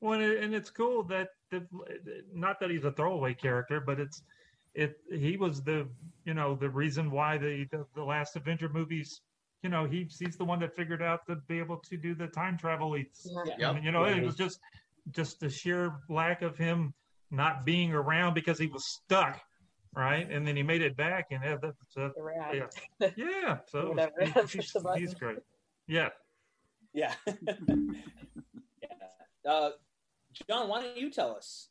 Well, 0.00 0.20
and, 0.20 0.54
it's 0.54 0.70
cool 0.70 1.04
that 1.04 1.28
the, 1.50 1.64
not 2.34 2.58
that 2.60 2.70
he's 2.70 2.84
a 2.84 2.92
throwaway 2.92 3.34
character, 3.34 3.80
but 3.80 4.00
it's 4.00 4.22
it 4.74 4.96
he 5.12 5.36
was 5.36 5.62
the 5.62 5.86
you 6.24 6.34
know 6.34 6.56
the 6.56 6.68
reason 6.68 7.10
why 7.10 7.38
the 7.38 7.66
the, 7.70 7.86
the 7.94 8.02
last 8.02 8.34
Avenger 8.36 8.68
movies. 8.68 9.20
You 9.62 9.70
know, 9.70 9.84
he's 9.84 10.18
he's 10.18 10.36
the 10.36 10.44
one 10.44 10.58
that 10.58 10.74
figured 10.74 11.02
out 11.02 11.24
to 11.28 11.36
be 11.46 11.60
able 11.60 11.76
to 11.76 11.96
do 11.96 12.16
the 12.16 12.26
time 12.26 12.58
travel. 12.58 12.94
It's, 12.94 13.30
Yeah. 13.46 13.54
Yeah. 13.56 13.70
and, 13.70 13.84
you 13.84 13.92
know, 13.92 14.04
it 14.04 14.16
Mhm. 14.16 14.24
was 14.24 14.34
just 14.34 14.58
just 15.12 15.38
the 15.38 15.48
sheer 15.48 16.00
lack 16.08 16.42
of 16.42 16.56
him 16.56 16.94
not 17.30 17.64
being 17.64 17.92
around 17.92 18.34
because 18.34 18.58
he 18.58 18.66
was 18.66 18.84
stuck, 18.84 19.40
right? 19.94 20.28
And 20.30 20.46
then 20.46 20.56
he 20.56 20.62
made 20.62 20.82
it 20.82 20.96
back, 20.96 21.28
and 21.30 21.40
yeah, 21.44 21.56
that's 21.60 21.76
The 21.94 22.12
rat. 22.16 22.54
yeah, 23.00 23.10
yeah. 23.16 23.58
So 23.68 23.90
Whatever. 23.90 24.12
he- 24.20 24.40
he's, 24.58 24.76
he's 24.96 25.14
great. 25.14 25.38
Yeah. 25.86 26.08
yeah 26.94 27.14
yeah 27.26 27.34
uh, 29.50 29.70
John 30.48 30.68
why 30.68 30.82
don't 30.82 30.96
you 30.96 31.10
tell 31.10 31.34
us 31.34 31.68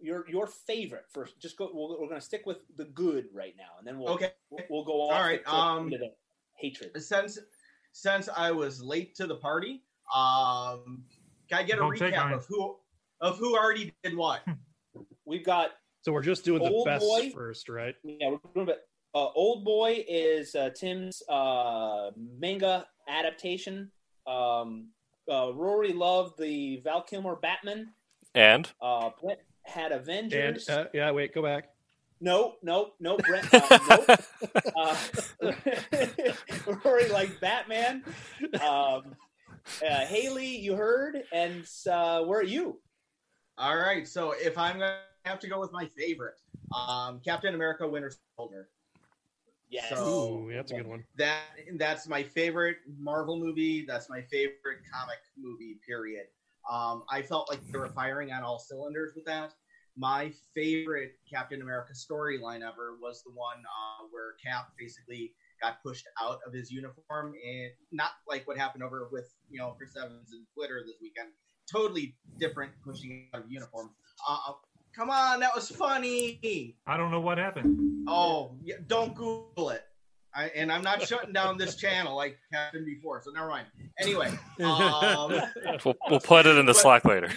your 0.00 0.24
your 0.28 0.46
favorite 0.46 1.04
first 1.12 1.38
just 1.40 1.56
go 1.56 1.70
we're, 1.72 2.00
we're 2.00 2.08
going 2.08 2.20
to 2.20 2.24
stick 2.24 2.42
with 2.46 2.58
the 2.76 2.84
good 2.86 3.26
right 3.34 3.54
now 3.58 3.78
and 3.78 3.86
then 3.86 3.98
we'll 3.98 4.10
Okay. 4.14 4.30
we'll, 4.50 4.64
we'll 4.70 4.84
go 4.84 5.02
off 5.02 5.12
All 5.12 5.22
the 5.22 5.28
right, 5.28 5.44
cliff 5.44 5.62
um, 5.62 5.90
the 5.90 6.12
hatred 6.54 6.90
Since 7.02 7.38
since 7.92 8.28
I 8.34 8.50
was 8.52 8.80
late 8.82 9.14
to 9.16 9.26
the 9.26 9.34
party, 9.36 9.82
um, 10.14 11.02
can 11.48 11.58
I 11.58 11.62
get 11.64 11.76
a 11.78 11.80
Don't 11.80 11.96
take 11.96 12.14
recap 12.14 12.32
of 12.34 12.46
who 12.46 12.76
of 13.20 13.36
who 13.38 13.56
already 13.58 13.92
did 14.04 14.16
what? 14.16 14.42
we've 15.24 15.44
got 15.44 15.72
So 16.02 16.12
we're 16.12 16.22
just 16.22 16.44
doing 16.44 16.62
the 16.62 16.82
best 16.84 17.04
boy. 17.04 17.30
first, 17.30 17.68
right? 17.68 17.94
Yeah, 18.02 18.30
we're 18.30 18.38
doing 18.54 18.68
it. 18.68 18.80
Uh, 19.14 19.26
Old 19.34 19.64
Boy 19.64 20.04
is 20.08 20.54
uh, 20.54 20.70
Tim's 20.74 21.22
uh, 21.28 22.10
manga 22.38 22.86
adaptation. 23.08 23.90
Um, 24.26 24.88
uh, 25.30 25.52
Rory 25.52 25.92
loved 25.92 26.38
the 26.38 26.76
Val 26.84 27.02
Kilmer 27.02 27.36
Batman. 27.36 27.92
And 28.34 28.70
Uh, 28.80 29.10
Brett 29.20 29.42
had 29.64 29.90
And 29.92 30.00
Avengers. 30.02 30.68
uh, 30.68 30.86
yeah, 30.94 31.10
wait, 31.10 31.34
go 31.34 31.42
back. 31.42 31.70
no, 32.20 32.54
no, 32.62 32.92
no, 33.00 33.16
Brett. 33.18 33.52
Uh, 33.52 33.78
nope. 33.88 34.20
Uh, 35.42 35.52
Rory 36.84 37.08
liked 37.08 37.40
Batman. 37.40 38.04
Um, 38.62 39.16
uh, 39.86 40.06
Haley, 40.06 40.56
you 40.56 40.74
heard, 40.76 41.22
and 41.32 41.66
uh, 41.90 42.22
where 42.22 42.38
are 42.40 42.44
you? 42.44 42.78
All 43.58 43.76
right, 43.76 44.06
so 44.08 44.32
if 44.38 44.56
I'm 44.56 44.78
gonna 44.78 45.00
have 45.24 45.38
to 45.40 45.48
go 45.48 45.60
with 45.60 45.72
my 45.72 45.86
favorite, 45.86 46.34
um, 46.74 47.20
Captain 47.24 47.54
America: 47.54 47.86
Winter 47.86 48.12
Soldier. 48.36 48.68
Yes. 49.68 49.88
So- 49.90 50.44
Ooh, 50.48 50.52
that's 50.52 50.72
a 50.72 50.76
good 50.76 50.86
one. 50.86 51.04
That 51.16 51.42
that's 51.76 52.08
my 52.08 52.22
favorite 52.22 52.78
Marvel 52.98 53.38
movie. 53.38 53.84
That's 53.86 54.08
my 54.10 54.22
favorite 54.22 54.78
comic 54.92 55.18
movie. 55.38 55.78
Period. 55.86 56.26
Um, 56.70 57.04
I 57.10 57.22
felt 57.22 57.48
like 57.48 57.64
they 57.66 57.78
were 57.78 57.88
firing 57.88 58.32
on 58.32 58.42
all 58.42 58.58
cylinders 58.58 59.12
with 59.14 59.24
that. 59.26 59.52
My 59.96 60.32
favorite 60.54 61.12
Captain 61.30 61.62
America 61.62 61.92
storyline 61.92 62.62
ever 62.66 62.96
was 63.00 63.22
the 63.24 63.30
one 63.32 63.58
uh, 63.58 64.04
where 64.10 64.34
Cap 64.44 64.70
basically 64.78 65.32
got 65.62 65.82
pushed 65.82 66.06
out 66.20 66.38
of 66.46 66.52
his 66.52 66.70
uniform, 66.70 67.34
and 67.46 67.70
not 67.92 68.12
like 68.28 68.46
what 68.48 68.56
happened 68.56 68.82
over 68.82 69.08
with 69.12 69.32
you 69.50 69.58
know 69.58 69.74
Chris 69.78 69.96
Evans 69.96 70.32
and 70.32 70.46
Twitter 70.54 70.82
this 70.86 70.96
weekend. 71.00 71.28
Totally 71.70 72.16
different 72.38 72.72
pushing 72.84 73.28
out 73.34 73.44
of 73.44 73.50
uniform. 73.50 73.90
Uh, 74.28 74.52
come 74.94 75.10
on, 75.10 75.40
that 75.40 75.54
was 75.54 75.68
funny. 75.68 76.76
I 76.86 76.96
don't 76.96 77.10
know 77.10 77.20
what 77.20 77.38
happened. 77.38 78.04
Oh, 78.08 78.56
yeah, 78.62 78.76
don't 78.86 79.14
Google 79.14 79.70
it. 79.70 79.84
I, 80.34 80.46
and 80.54 80.70
I'm 80.70 80.82
not 80.82 81.02
shutting 81.02 81.32
down 81.32 81.58
this 81.58 81.74
channel 81.76 82.14
like 82.16 82.38
happened 82.52 82.86
before, 82.86 83.20
so 83.22 83.32
never 83.32 83.48
mind. 83.48 83.66
Anyway, 83.98 84.28
um, 84.62 85.32
we'll, 85.84 85.96
we'll 86.08 86.20
put 86.20 86.46
it 86.46 86.56
in 86.56 86.66
the 86.66 86.72
But- 86.72 86.76
Slack 86.80 87.04
later. 87.04 87.30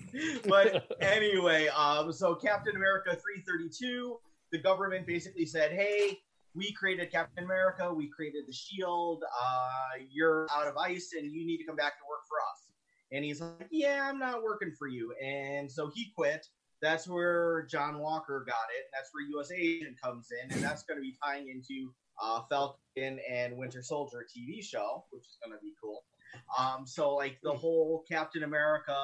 but 0.48 0.90
anyway, 1.00 1.68
um, 1.68 2.12
so 2.12 2.34
Captain 2.34 2.74
America 2.74 3.10
332, 3.10 4.16
the 4.50 4.58
government 4.58 5.06
basically 5.06 5.44
said, 5.44 5.72
"Hey, 5.72 6.18
we 6.54 6.72
created 6.72 7.12
Captain 7.12 7.44
America. 7.44 7.92
We 7.92 8.08
created 8.08 8.44
the 8.46 8.52
Shield. 8.52 9.22
Uh, 9.22 10.02
you're 10.10 10.46
out 10.50 10.66
of 10.66 10.76
ice, 10.78 11.12
and 11.16 11.30
you 11.30 11.46
need 11.46 11.58
to 11.58 11.64
come 11.64 11.76
back 11.76 11.98
to 11.98 12.04
work 12.08 12.20
for 12.26 12.38
us." 12.50 12.70
And 13.12 13.24
he's 13.24 13.42
like, 13.42 13.68
"Yeah, 13.70 14.08
I'm 14.08 14.18
not 14.18 14.42
working 14.42 14.72
for 14.78 14.88
you," 14.88 15.14
and 15.22 15.70
so 15.70 15.90
he 15.94 16.10
quit. 16.16 16.46
That's 16.80 17.08
where 17.08 17.66
John 17.70 17.98
Walker 17.98 18.44
got 18.46 18.66
it. 18.76 18.84
And 18.84 18.92
that's 18.92 19.10
where 19.12 19.24
U.S. 19.36 19.50
Agent 19.50 20.00
comes 20.00 20.28
in, 20.30 20.52
and 20.52 20.62
that's 20.62 20.82
going 20.84 20.98
to 20.98 21.02
be 21.02 21.16
tying 21.22 21.48
into 21.48 21.92
uh, 22.22 22.42
Falcon 22.48 23.18
and 23.28 23.56
Winter 23.56 23.82
Soldier 23.82 24.24
TV 24.24 24.62
show, 24.62 25.04
which 25.10 25.24
is 25.24 25.38
going 25.44 25.56
to 25.56 25.62
be 25.62 25.72
cool. 25.82 26.04
Um, 26.58 26.86
so 26.86 27.14
like 27.14 27.38
the 27.42 27.52
whole 27.52 28.04
Captain 28.08 28.42
America 28.42 28.96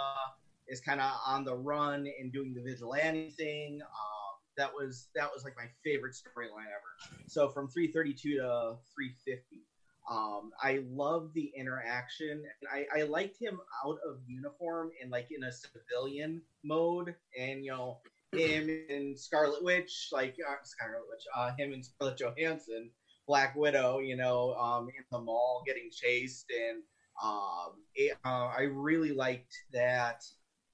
is 0.69 0.81
kind 0.81 1.01
of 1.01 1.11
on 1.27 1.45
the 1.45 1.55
run 1.55 2.07
and 2.21 2.33
doing 2.33 2.55
the 2.55 2.63
vigilante 2.63 3.31
thing. 3.31 3.81
Um, 3.83 4.25
that 4.57 4.73
was 4.73 5.09
that 5.15 5.31
was 5.33 5.45
like 5.45 5.55
my 5.57 5.67
favorite 5.85 6.15
storyline 6.15 6.69
ever. 6.69 7.17
So 7.27 7.49
from 7.49 7.69
332 7.69 8.37
to 8.37 8.77
350. 8.95 9.63
Um, 10.11 10.51
I 10.63 10.85
love 10.91 11.33
the 11.35 11.51
interaction. 11.57 12.45
I, 12.73 12.87
I 12.95 13.03
liked 13.05 13.39
him 13.41 13.59
out 13.85 13.97
of 14.07 14.19
uniform 14.27 14.91
and 15.01 15.11
like 15.11 15.29
in 15.31 15.45
a 15.45 15.53
civilian 15.53 16.43
mode, 16.63 17.15
and 17.39 17.65
you 17.65 17.71
know 17.71 17.99
him 18.33 18.69
and 18.91 19.19
Scarlet 19.19 19.63
Witch, 19.63 20.09
like 20.13 20.37
uh, 20.47 20.55
Scarlet 20.65 21.05
Witch, 21.09 21.25
uh, 21.37 21.53
him 21.57 21.73
and 21.73 21.85
Scarlett 21.85 22.19
Johansson, 22.19 22.91
Black 23.27 23.55
Widow, 23.57 24.01
you 24.01 24.17
know, 24.17 24.55
um, 24.55 24.89
in 24.89 25.05
the 25.11 25.21
mall 25.21 25.63
getting 25.67 25.89
chased, 25.91 26.51
and 26.51 26.83
um, 27.23 27.73
it, 27.95 28.17
uh, 28.25 28.49
I 28.57 28.63
really 28.63 29.13
liked 29.13 29.55
that 29.73 30.23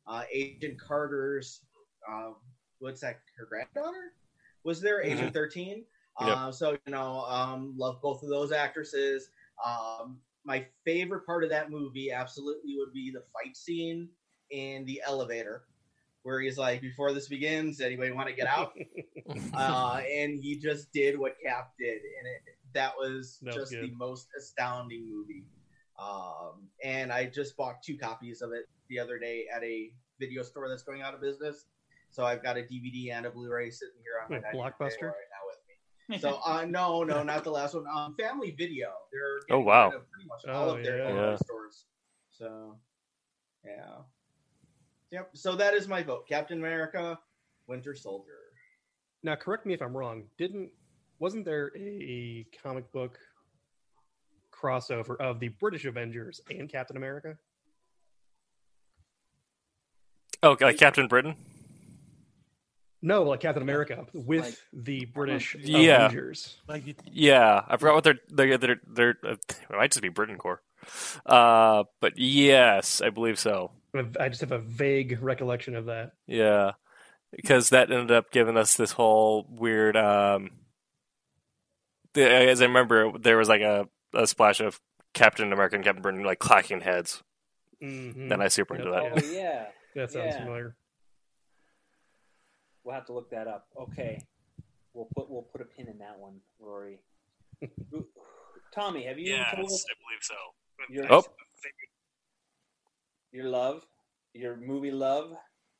uh, 0.07 0.23
Agent 0.33 0.81
Carter's, 0.81 1.61
uh, 2.11 2.31
what's 2.79 3.03
that, 3.03 3.21
her 3.37 3.47
granddaughter? 3.47 4.13
Was 4.65 4.81
there 4.81 5.03
Mhm. 5.03 5.13
Agent 5.13 5.35
13? 5.35 5.85
Yep. 6.21 6.37
Uh, 6.37 6.53
so, 6.53 6.73
you 6.73 6.93
know, 6.93 7.25
um, 7.27 7.75
love 7.77 8.01
both 8.03 8.23
of 8.23 8.29
those 8.29 8.53
actresses. 8.53 9.31
Um, 9.65 10.19
my 10.45 10.67
favorite 10.85 11.27
part 11.27 11.45
of 11.45 11.51
that 11.51 11.71
movie 11.71 12.11
absolutely 12.11 12.77
would 12.77 12.93
be 12.93 13.11
the 13.11 13.23
fight 13.33 13.57
scene 13.57 14.09
in 14.51 14.85
the 14.87 15.03
elevator 15.07 15.65
where 16.23 16.41
he's 16.41 16.59
like, 16.59 16.81
before 16.81 17.13
this 17.13 17.29
begins, 17.29 17.81
anybody 17.81 18.11
want 18.11 18.29
to 18.29 18.35
get 18.35 18.47
out? 18.47 18.73
uh, 19.55 20.01
and 20.11 20.39
he 20.39 20.57
just 20.57 20.93
did 20.93 21.19
what 21.19 21.37
Cap 21.43 21.73
did, 21.79 21.95
and 21.95 22.27
it, 22.27 22.57
that 22.75 22.93
was 22.99 23.39
just 23.53 23.71
the 23.71 23.91
most 23.97 24.29
astounding 24.39 25.09
movie. 25.11 25.45
Um, 25.99 26.69
and 26.83 27.13
I 27.13 27.27
just 27.27 27.57
bought 27.57 27.83
two 27.83 27.97
copies 27.97 28.43
of 28.43 28.53
it 28.53 28.69
the 28.89 28.99
other 28.99 29.19
day 29.19 29.47
at 29.55 29.63
a 29.63 29.91
video 30.19 30.43
store 30.43 30.69
that's 30.69 30.83
going 30.83 31.03
out 31.03 31.15
of 31.15 31.21
business. 31.21 31.67
So 32.11 32.25
I've 32.25 32.43
got 32.43 32.57
a 32.57 32.61
DVD 32.61 33.13
and 33.13 33.27
a 33.27 33.31
Blu-ray 33.31 33.71
sitting 33.71 33.95
here 34.03 34.15
on 34.25 34.43
my 34.43 34.49
Blockbuster? 34.49 34.91
table 34.91 35.07
right 35.09 35.31
now 35.31 35.47
with 35.47 35.59
me. 35.69 35.75
So 36.19 36.39
uh, 36.47 36.65
no, 36.69 37.03
no, 37.05 37.23
not 37.23 37.45
the 37.45 37.51
last 37.51 37.75
one. 37.75 37.85
Um, 37.93 38.15
Family 38.19 38.55
Video. 38.57 38.89
They're 39.13 39.41
Oh, 39.57 39.61
wow. 39.61 39.91
pretty 39.91 40.27
much 40.27 40.45
all 40.55 40.71
Oh, 40.71 40.77
of 40.77 40.83
their 40.83 40.99
yeah. 40.99 41.09
Yeah. 41.15 41.37
stores. 41.37 41.85
So 42.31 42.77
yeah, 43.65 43.97
yep. 45.11 45.31
So 45.35 45.55
that 45.57 45.75
is 45.75 45.87
my 45.89 46.03
vote: 46.03 46.27
Captain 46.29 46.59
America, 46.59 47.19
Winter 47.67 47.95
Soldier. 47.95 48.39
Now, 49.23 49.35
correct 49.37 49.67
me 49.67 49.75
if 49.75 49.83
I'm 49.83 49.95
wrong. 49.97 50.25
Didn't 50.39 50.71
wasn't 51.19 51.45
there 51.45 51.71
a 51.77 52.47
comic 52.63 52.91
book 52.93 53.19
crossover 54.53 55.17
of 55.21 55.41
the 55.41 55.49
British 55.49 55.85
Avengers 55.85 56.41
and 56.51 56.69
Captain 56.69 56.97
America? 56.97 57.37
Oh, 60.43 60.57
like 60.59 60.79
Captain 60.79 61.07
Britain. 61.07 61.35
No, 63.03 63.23
like 63.23 63.41
Captain 63.41 63.63
America 63.63 64.07
with 64.13 64.45
Like- 64.45 64.59
the 64.73 65.05
British 65.07 65.55
Yeah. 65.55 66.07
Avengers. 66.07 66.59
Like 66.69 66.85
Yeah, 67.11 67.63
I 67.67 67.77
forgot 67.79 67.95
what 67.95 68.05
they're 68.05 68.19
they're 68.29 68.59
they're, 68.59 68.81
they're 68.87 69.17
uh, 69.25 69.37
it 69.51 69.71
might 69.71 69.91
just 69.93 70.03
be 70.03 70.09
Britain 70.11 70.37
Corps. 70.39 70.63
Uh, 71.27 71.85
but 72.01 72.19
yes, 72.19 73.01
I 73.01 73.11
believe 73.11 73.39
so. 73.39 73.71
I 74.19 74.29
just 74.29 74.41
have 74.43 74.53
a 74.53 74.59
vague 74.59 75.19
recollection 75.23 75.75
of 75.75 75.87
that. 75.87 76.13
Yeah, 76.27 76.73
because 77.33 77.71
that 77.71 77.91
ended 77.91 78.11
up 78.13 78.31
giving 78.31 78.57
us 78.57 78.75
this 78.77 78.93
whole 78.93 79.47
weird. 79.51 79.97
Um, 79.97 80.51
the, 82.15 82.29
as 82.31 82.61
I 82.63 82.67
remember, 82.67 83.13
there 83.19 83.37
was 83.37 83.49
like 83.49 83.63
a, 83.63 83.89
a 84.15 84.27
splash 84.27 84.61
of 84.61 84.81
Captain 85.15 85.53
America 85.53 85.77
and 85.77 85.85
Captain 85.85 86.03
Britain 86.03 86.23
like 86.25 86.39
clacking 86.39 86.81
heads. 86.81 87.23
Mhm. 87.83 88.29
Then 88.29 88.41
I 88.43 88.49
super 88.49 88.75
Yep. 88.77 88.85
into 88.87 88.93
that. 88.95 89.25
Oh 89.25 89.33
yeah, 89.33 89.67
That 89.97 90.13
sounds 90.13 90.27
Yeah. 90.35 90.39
familiar. 90.45 90.77
We'll 92.85 92.95
have 92.95 93.07
to 93.07 93.13
look 93.13 93.31
that 93.31 93.47
up. 93.49 93.67
Okay, 93.81 94.23
we'll 94.95 95.09
put 95.17 95.31
we'll 95.31 95.43
put 95.43 95.61
a 95.61 95.65
pin 95.65 95.89
in 95.89 95.99
that 95.99 96.19
one, 96.19 96.41
Rory. 96.59 96.99
Tommy, 98.75 99.05
have 99.05 99.19
you 99.19 99.35
told 99.37 99.43
I 99.49 99.55
believe 99.57 100.23
so. 100.23 100.35
your 100.89 101.13
Oh. 101.13 101.25
your 103.33 103.45
love, 103.49 103.85
your 104.35 104.57
movie 104.57 104.91
love, 104.91 105.33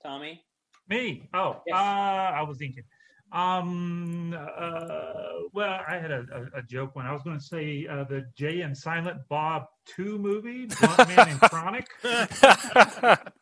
Tommy? 0.03 0.43
Me? 0.89 1.29
Oh, 1.35 1.63
Yes. 1.67 1.77
uh, 1.77 1.79
I 1.81 2.43
was 2.43 2.59
thinking. 2.59 2.85
Um, 3.33 4.35
uh, 4.37 5.13
well, 5.53 5.79
I 5.87 5.99
had 5.99 6.11
a, 6.11 6.27
a, 6.55 6.59
a 6.59 6.63
joke 6.63 6.97
when 6.97 7.07
I 7.07 7.13
was 7.13 7.23
going 7.23 7.39
to 7.39 7.45
say 7.45 7.87
uh, 7.89 8.03
the 8.03 8.25
Jay 8.37 8.63
and 8.63 8.77
Silent 8.77 9.21
Bob 9.29 9.67
2 9.95 10.19
movie, 10.19 10.67
Blunt 10.67 11.09
Man 11.09 11.29
and 11.29 11.41
Chronic. 11.43 11.87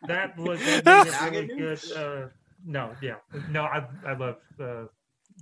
That 0.07 0.37
was 0.39 0.61
that 0.85 0.85
made 1.33 1.35
it 1.45 1.49
really 1.49 1.59
good. 1.59 1.81
Uh, 1.97 2.29
no, 2.65 2.93
yeah, 3.03 3.17
no, 3.51 3.63
I 3.63 3.87
I 4.07 4.15
love 4.15 4.37
uh, 4.61 4.85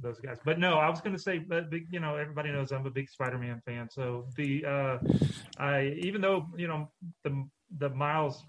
those 0.03 0.21
guys, 0.21 0.39
but 0.45 0.59
no, 0.59 0.75
I 0.75 0.89
was 0.91 1.01
going 1.01 1.15
to 1.17 1.23
say, 1.23 1.39
but 1.39 1.71
big, 1.71 1.87
you 1.91 2.01
know, 2.01 2.17
everybody 2.17 2.51
knows 2.51 2.73
I'm 2.73 2.87
a 2.87 2.91
big 2.91 3.09
Spider-Man 3.09 3.63
fan, 3.65 3.89
so 3.91 4.27
the 4.37 4.65
uh, 4.65 4.99
I 5.59 5.97
even 6.01 6.21
though 6.21 6.47
you 6.57 6.69
know 6.69 6.91
the 7.25 7.47
the 7.79 7.91
Miles 7.91 8.45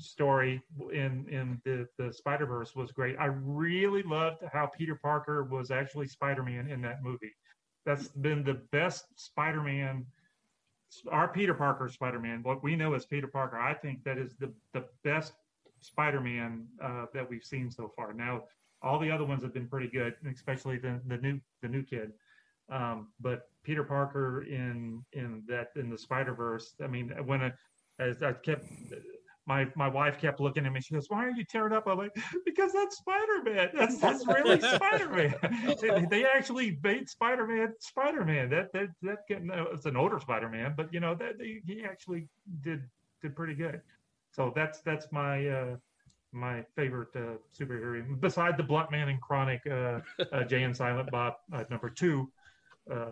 story 0.00 0.62
in 0.92 1.26
in 1.28 1.60
the 1.64 1.86
the 1.98 2.12
Spider 2.12 2.46
Verse 2.46 2.74
was 2.74 2.92
great. 2.92 3.16
I 3.18 3.26
really 3.26 4.02
loved 4.02 4.42
how 4.52 4.66
Peter 4.66 4.98
Parker 5.00 5.44
was 5.44 5.70
actually 5.70 6.08
Spider 6.08 6.42
Man 6.42 6.68
in 6.68 6.80
that 6.82 7.02
movie. 7.02 7.32
That's 7.86 8.08
been 8.08 8.42
the 8.42 8.60
best 8.72 9.04
Spider 9.16 9.62
Man. 9.62 10.06
Our 11.10 11.28
Peter 11.28 11.54
Parker 11.54 11.88
Spider 11.88 12.18
Man, 12.18 12.42
what 12.42 12.62
we 12.62 12.74
know 12.76 12.94
as 12.94 13.06
Peter 13.06 13.28
Parker, 13.28 13.58
I 13.58 13.74
think 13.74 14.04
that 14.04 14.18
is 14.18 14.34
the 14.38 14.52
the 14.72 14.84
best 15.04 15.32
Spider 15.80 16.20
Man 16.20 16.66
uh, 16.82 17.06
that 17.14 17.28
we've 17.28 17.44
seen 17.44 17.70
so 17.70 17.92
far. 17.94 18.12
Now, 18.12 18.44
all 18.82 18.98
the 18.98 19.10
other 19.10 19.24
ones 19.24 19.42
have 19.42 19.54
been 19.54 19.68
pretty 19.68 19.88
good, 19.88 20.14
especially 20.32 20.78
the 20.78 21.00
the 21.06 21.16
new 21.18 21.40
the 21.62 21.68
new 21.68 21.82
kid. 21.82 22.12
Um, 22.70 23.08
but 23.20 23.48
Peter 23.64 23.84
Parker 23.84 24.42
in 24.42 25.04
in 25.12 25.42
that 25.48 25.68
in 25.76 25.90
the 25.90 25.98
Spider 25.98 26.34
Verse, 26.34 26.74
I 26.82 26.86
mean, 26.86 27.12
when 27.24 27.42
I, 27.42 27.52
as 27.98 28.22
I 28.22 28.32
kept 28.32 28.64
my 29.50 29.66
my 29.74 29.88
wife 29.88 30.18
kept 30.18 30.38
looking 30.38 30.64
at 30.64 30.72
me. 30.72 30.80
She 30.80 30.94
goes, 30.94 31.06
"Why 31.08 31.24
are 31.26 31.30
you 31.30 31.44
tearing 31.44 31.72
up?" 31.72 31.86
I'm 31.88 31.98
like, 31.98 32.16
"Because 32.44 32.72
that's 32.72 32.98
Spider 32.98 33.42
Man. 33.44 33.70
That's 33.74 33.98
that's 33.98 34.26
really 34.26 34.60
Spider 34.60 35.08
Man. 35.08 35.76
they, 35.80 36.06
they 36.08 36.24
actually 36.24 36.78
made 36.82 37.08
Spider 37.08 37.46
Man 37.46 37.74
Spider 37.80 38.24
Man. 38.24 38.48
That 38.50 38.72
that 38.72 38.90
that 39.02 39.18
it's 39.74 39.86
an 39.86 39.96
older 39.96 40.20
Spider 40.20 40.48
Man, 40.48 40.74
but 40.76 40.92
you 40.94 41.00
know 41.00 41.14
that 41.16 41.34
he 41.40 41.82
actually 41.84 42.28
did 42.62 42.82
did 43.22 43.34
pretty 43.34 43.54
good. 43.54 43.80
So 44.32 44.52
that's 44.54 44.80
that's 44.80 45.10
my 45.10 45.46
uh, 45.48 45.76
my 46.32 46.62
favorite 46.76 47.08
uh, 47.16 47.36
superhero 47.58 48.18
beside 48.20 48.56
the 48.56 48.62
Blunt 48.62 48.90
Man 48.90 49.08
and 49.08 49.20
Chronic, 49.20 49.60
uh, 49.66 50.00
uh, 50.32 50.44
Jay 50.44 50.62
and 50.62 50.76
Silent 50.76 51.10
Bob 51.10 51.34
uh, 51.52 51.64
number 51.70 51.90
two. 51.90 52.30
Uh, 52.90 53.10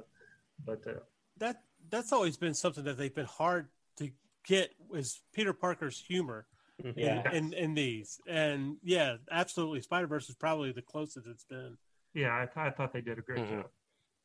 but 0.65 0.87
uh, 0.87 1.01
that 1.39 1.63
that's 1.91 2.13
always 2.13 2.37
been 2.37 2.55
something 2.55 2.85
that 2.85 2.97
they've 2.97 3.15
been 3.15 3.27
hard 3.27 3.69
to 3.97 4.11
get 4.47 4.71
is 4.95 5.21
Peter 5.33 5.53
Parker's 5.53 5.99
humor 5.99 6.47
in, 6.85 6.95
Yeah. 6.97 7.33
in, 7.33 7.53
in 7.55 7.75
these. 7.75 8.21
And 8.29 8.77
yeah, 8.85 9.17
absolutely, 9.31 9.81
Spider 9.81 10.07
Verse 10.07 10.29
is 10.29 10.37
probably 10.37 10.71
the 10.73 10.83
closest 10.83 11.27
it's 11.27 11.45
been. 11.45 11.77
yeah, 12.15 12.35
I, 12.35 12.45
th- 12.47 12.57
I 12.57 12.71
thought 12.71 12.93
they 12.93 13.01
did 13.01 13.19
a 13.19 13.23
great 13.23 13.41
Mhm. 13.45 13.51
job. 13.51 13.67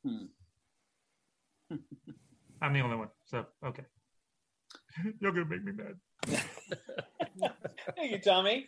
Hmm. 0.05 1.77
I'm 2.61 2.73
the 2.73 2.81
only 2.81 2.97
one, 2.97 3.09
so 3.25 3.45
okay. 3.65 3.83
You're 5.19 5.31
gonna 5.31 5.45
make 5.45 5.63
me 5.63 5.71
mad. 5.71 5.95
Thank 7.95 8.11
you, 8.11 8.19
Tommy. 8.19 8.67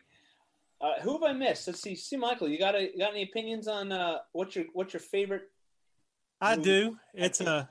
Uh, 0.81 0.99
who 1.01 1.13
have 1.13 1.23
I 1.23 1.33
missed? 1.33 1.67
Let's 1.67 1.81
see. 1.81 1.95
See, 1.95 2.17
Michael, 2.17 2.49
you 2.49 2.59
got 2.59 2.75
a, 2.75 2.81
you 2.91 2.97
got 2.99 3.11
any 3.11 3.23
opinions 3.23 3.67
on 3.67 3.91
uh, 3.91 4.17
what's 4.33 4.55
your 4.55 4.65
what's 4.73 4.93
your 4.93 4.99
favorite? 4.99 5.49
I 6.41 6.55
movie? 6.55 6.63
do. 6.69 6.97
It's 7.13 7.41
a 7.41 7.69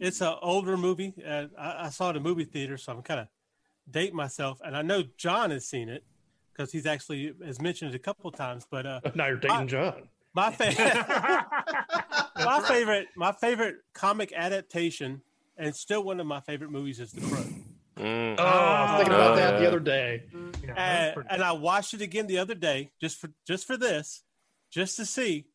it's 0.00 0.20
a 0.20 0.38
older 0.40 0.76
movie. 0.76 1.14
Uh, 1.26 1.46
I, 1.58 1.86
I 1.86 1.88
saw 1.90 2.08
it 2.08 2.10
in 2.10 2.16
a 2.16 2.20
movie 2.20 2.44
theater, 2.44 2.76
so 2.76 2.92
I'm 2.92 3.02
kind 3.02 3.20
of 3.20 3.28
dating 3.90 4.16
myself. 4.16 4.60
And 4.64 4.76
I 4.76 4.82
know 4.82 5.04
John 5.16 5.50
has 5.52 5.66
seen 5.66 5.88
it 5.88 6.04
because 6.52 6.72
he's 6.72 6.86
actually 6.86 7.32
has 7.44 7.60
mentioned 7.60 7.92
it 7.92 7.96
a 7.96 8.00
couple 8.00 8.30
times. 8.32 8.66
But 8.68 8.84
uh, 8.86 9.00
Now 9.14 9.28
you're 9.28 9.36
dating 9.36 9.68
John. 9.68 10.08
my 10.34 10.50
favorite, 10.56 10.92
my 12.36 12.60
favorite, 12.66 13.06
my 13.16 13.32
favorite 13.32 13.76
comic 13.94 14.32
adaptation, 14.34 15.22
and 15.56 15.74
still 15.74 16.02
one 16.02 16.18
of 16.18 16.26
my 16.26 16.40
favorite 16.40 16.70
movies 16.72 16.98
is 16.98 17.12
The 17.12 17.20
Crow. 17.20 17.44
Mm. 17.98 18.36
Oh, 18.38 18.42
I 18.42 18.82
was 18.90 18.96
thinking 18.98 19.14
about 19.14 19.36
that 19.36 19.58
the 19.60 19.66
other 19.68 19.80
day. 19.80 20.22
Yeah, 20.64 21.12
and, 21.16 21.26
and 21.30 21.42
I 21.42 21.52
watched 21.52 21.94
it 21.94 22.00
again 22.00 22.26
the 22.26 22.38
other 22.38 22.54
day 22.54 22.90
just 23.00 23.18
for 23.18 23.30
just 23.46 23.66
for 23.66 23.76
this, 23.76 24.22
just 24.72 24.96
to 24.96 25.06
see. 25.06 25.46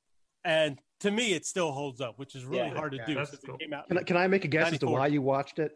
And 0.46 0.80
to 1.02 1.12
me, 1.12 1.34
it 1.34 1.46
still 1.46 1.72
holds 1.72 2.00
up, 2.00 2.18
which 2.18 2.36
is 2.36 2.46
really 2.46 2.70
Yeah. 2.70 2.76
hard 2.76 2.92
to 2.94 2.98
Yeah, 3.00 3.06
do. 3.06 3.26
since 3.26 3.42
cool. 3.46 3.56
It 3.56 3.62
came 3.62 3.74
out 3.74 3.88
Can 3.90 3.98
I, 3.98 4.04
can 4.04 4.18
I 4.18 4.28
make 4.28 4.46
a 4.46 4.48
guess 4.48 4.72
as 4.72 4.80
to 4.80 4.88
why 4.88 5.08
you 5.08 5.22
watched 5.22 5.60
it? 5.60 5.76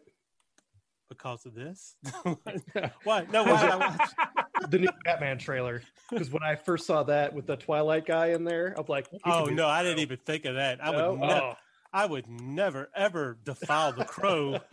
because 1.10 1.44
of 1.46 1.54
this. 1.54 1.94
why? 3.04 3.26
No, 3.30 3.44
why 3.44 3.60
did 3.62 3.70
I 3.70 3.76
watch? 3.76 4.10
the 4.70 4.78
new 4.78 4.88
Batman 5.04 5.38
trailer. 5.38 5.82
Because 6.10 6.30
when 6.30 6.42
I 6.42 6.56
first 6.56 6.86
saw 6.86 7.02
that 7.04 7.34
with 7.34 7.46
the 7.46 7.56
Twilight 7.56 8.06
guy 8.06 8.28
in 8.28 8.42
there, 8.44 8.74
I'm 8.76 8.86
like, 8.88 9.06
Oh 9.24 9.44
no, 9.44 9.68
I 9.68 9.82
didn't 9.82 9.98
even 10.00 10.16
think 10.24 10.44
of 10.46 10.54
that. 10.56 10.84
I 10.84 10.90
No? 10.92 11.10
would 11.12 11.20
never. 11.20 11.34
Oh. 11.34 11.54
I 11.94 12.06
would 12.06 12.28
never 12.28 12.90
ever 12.94 13.38
defile 13.44 13.92
the 13.92 14.04
crow. 14.04 14.58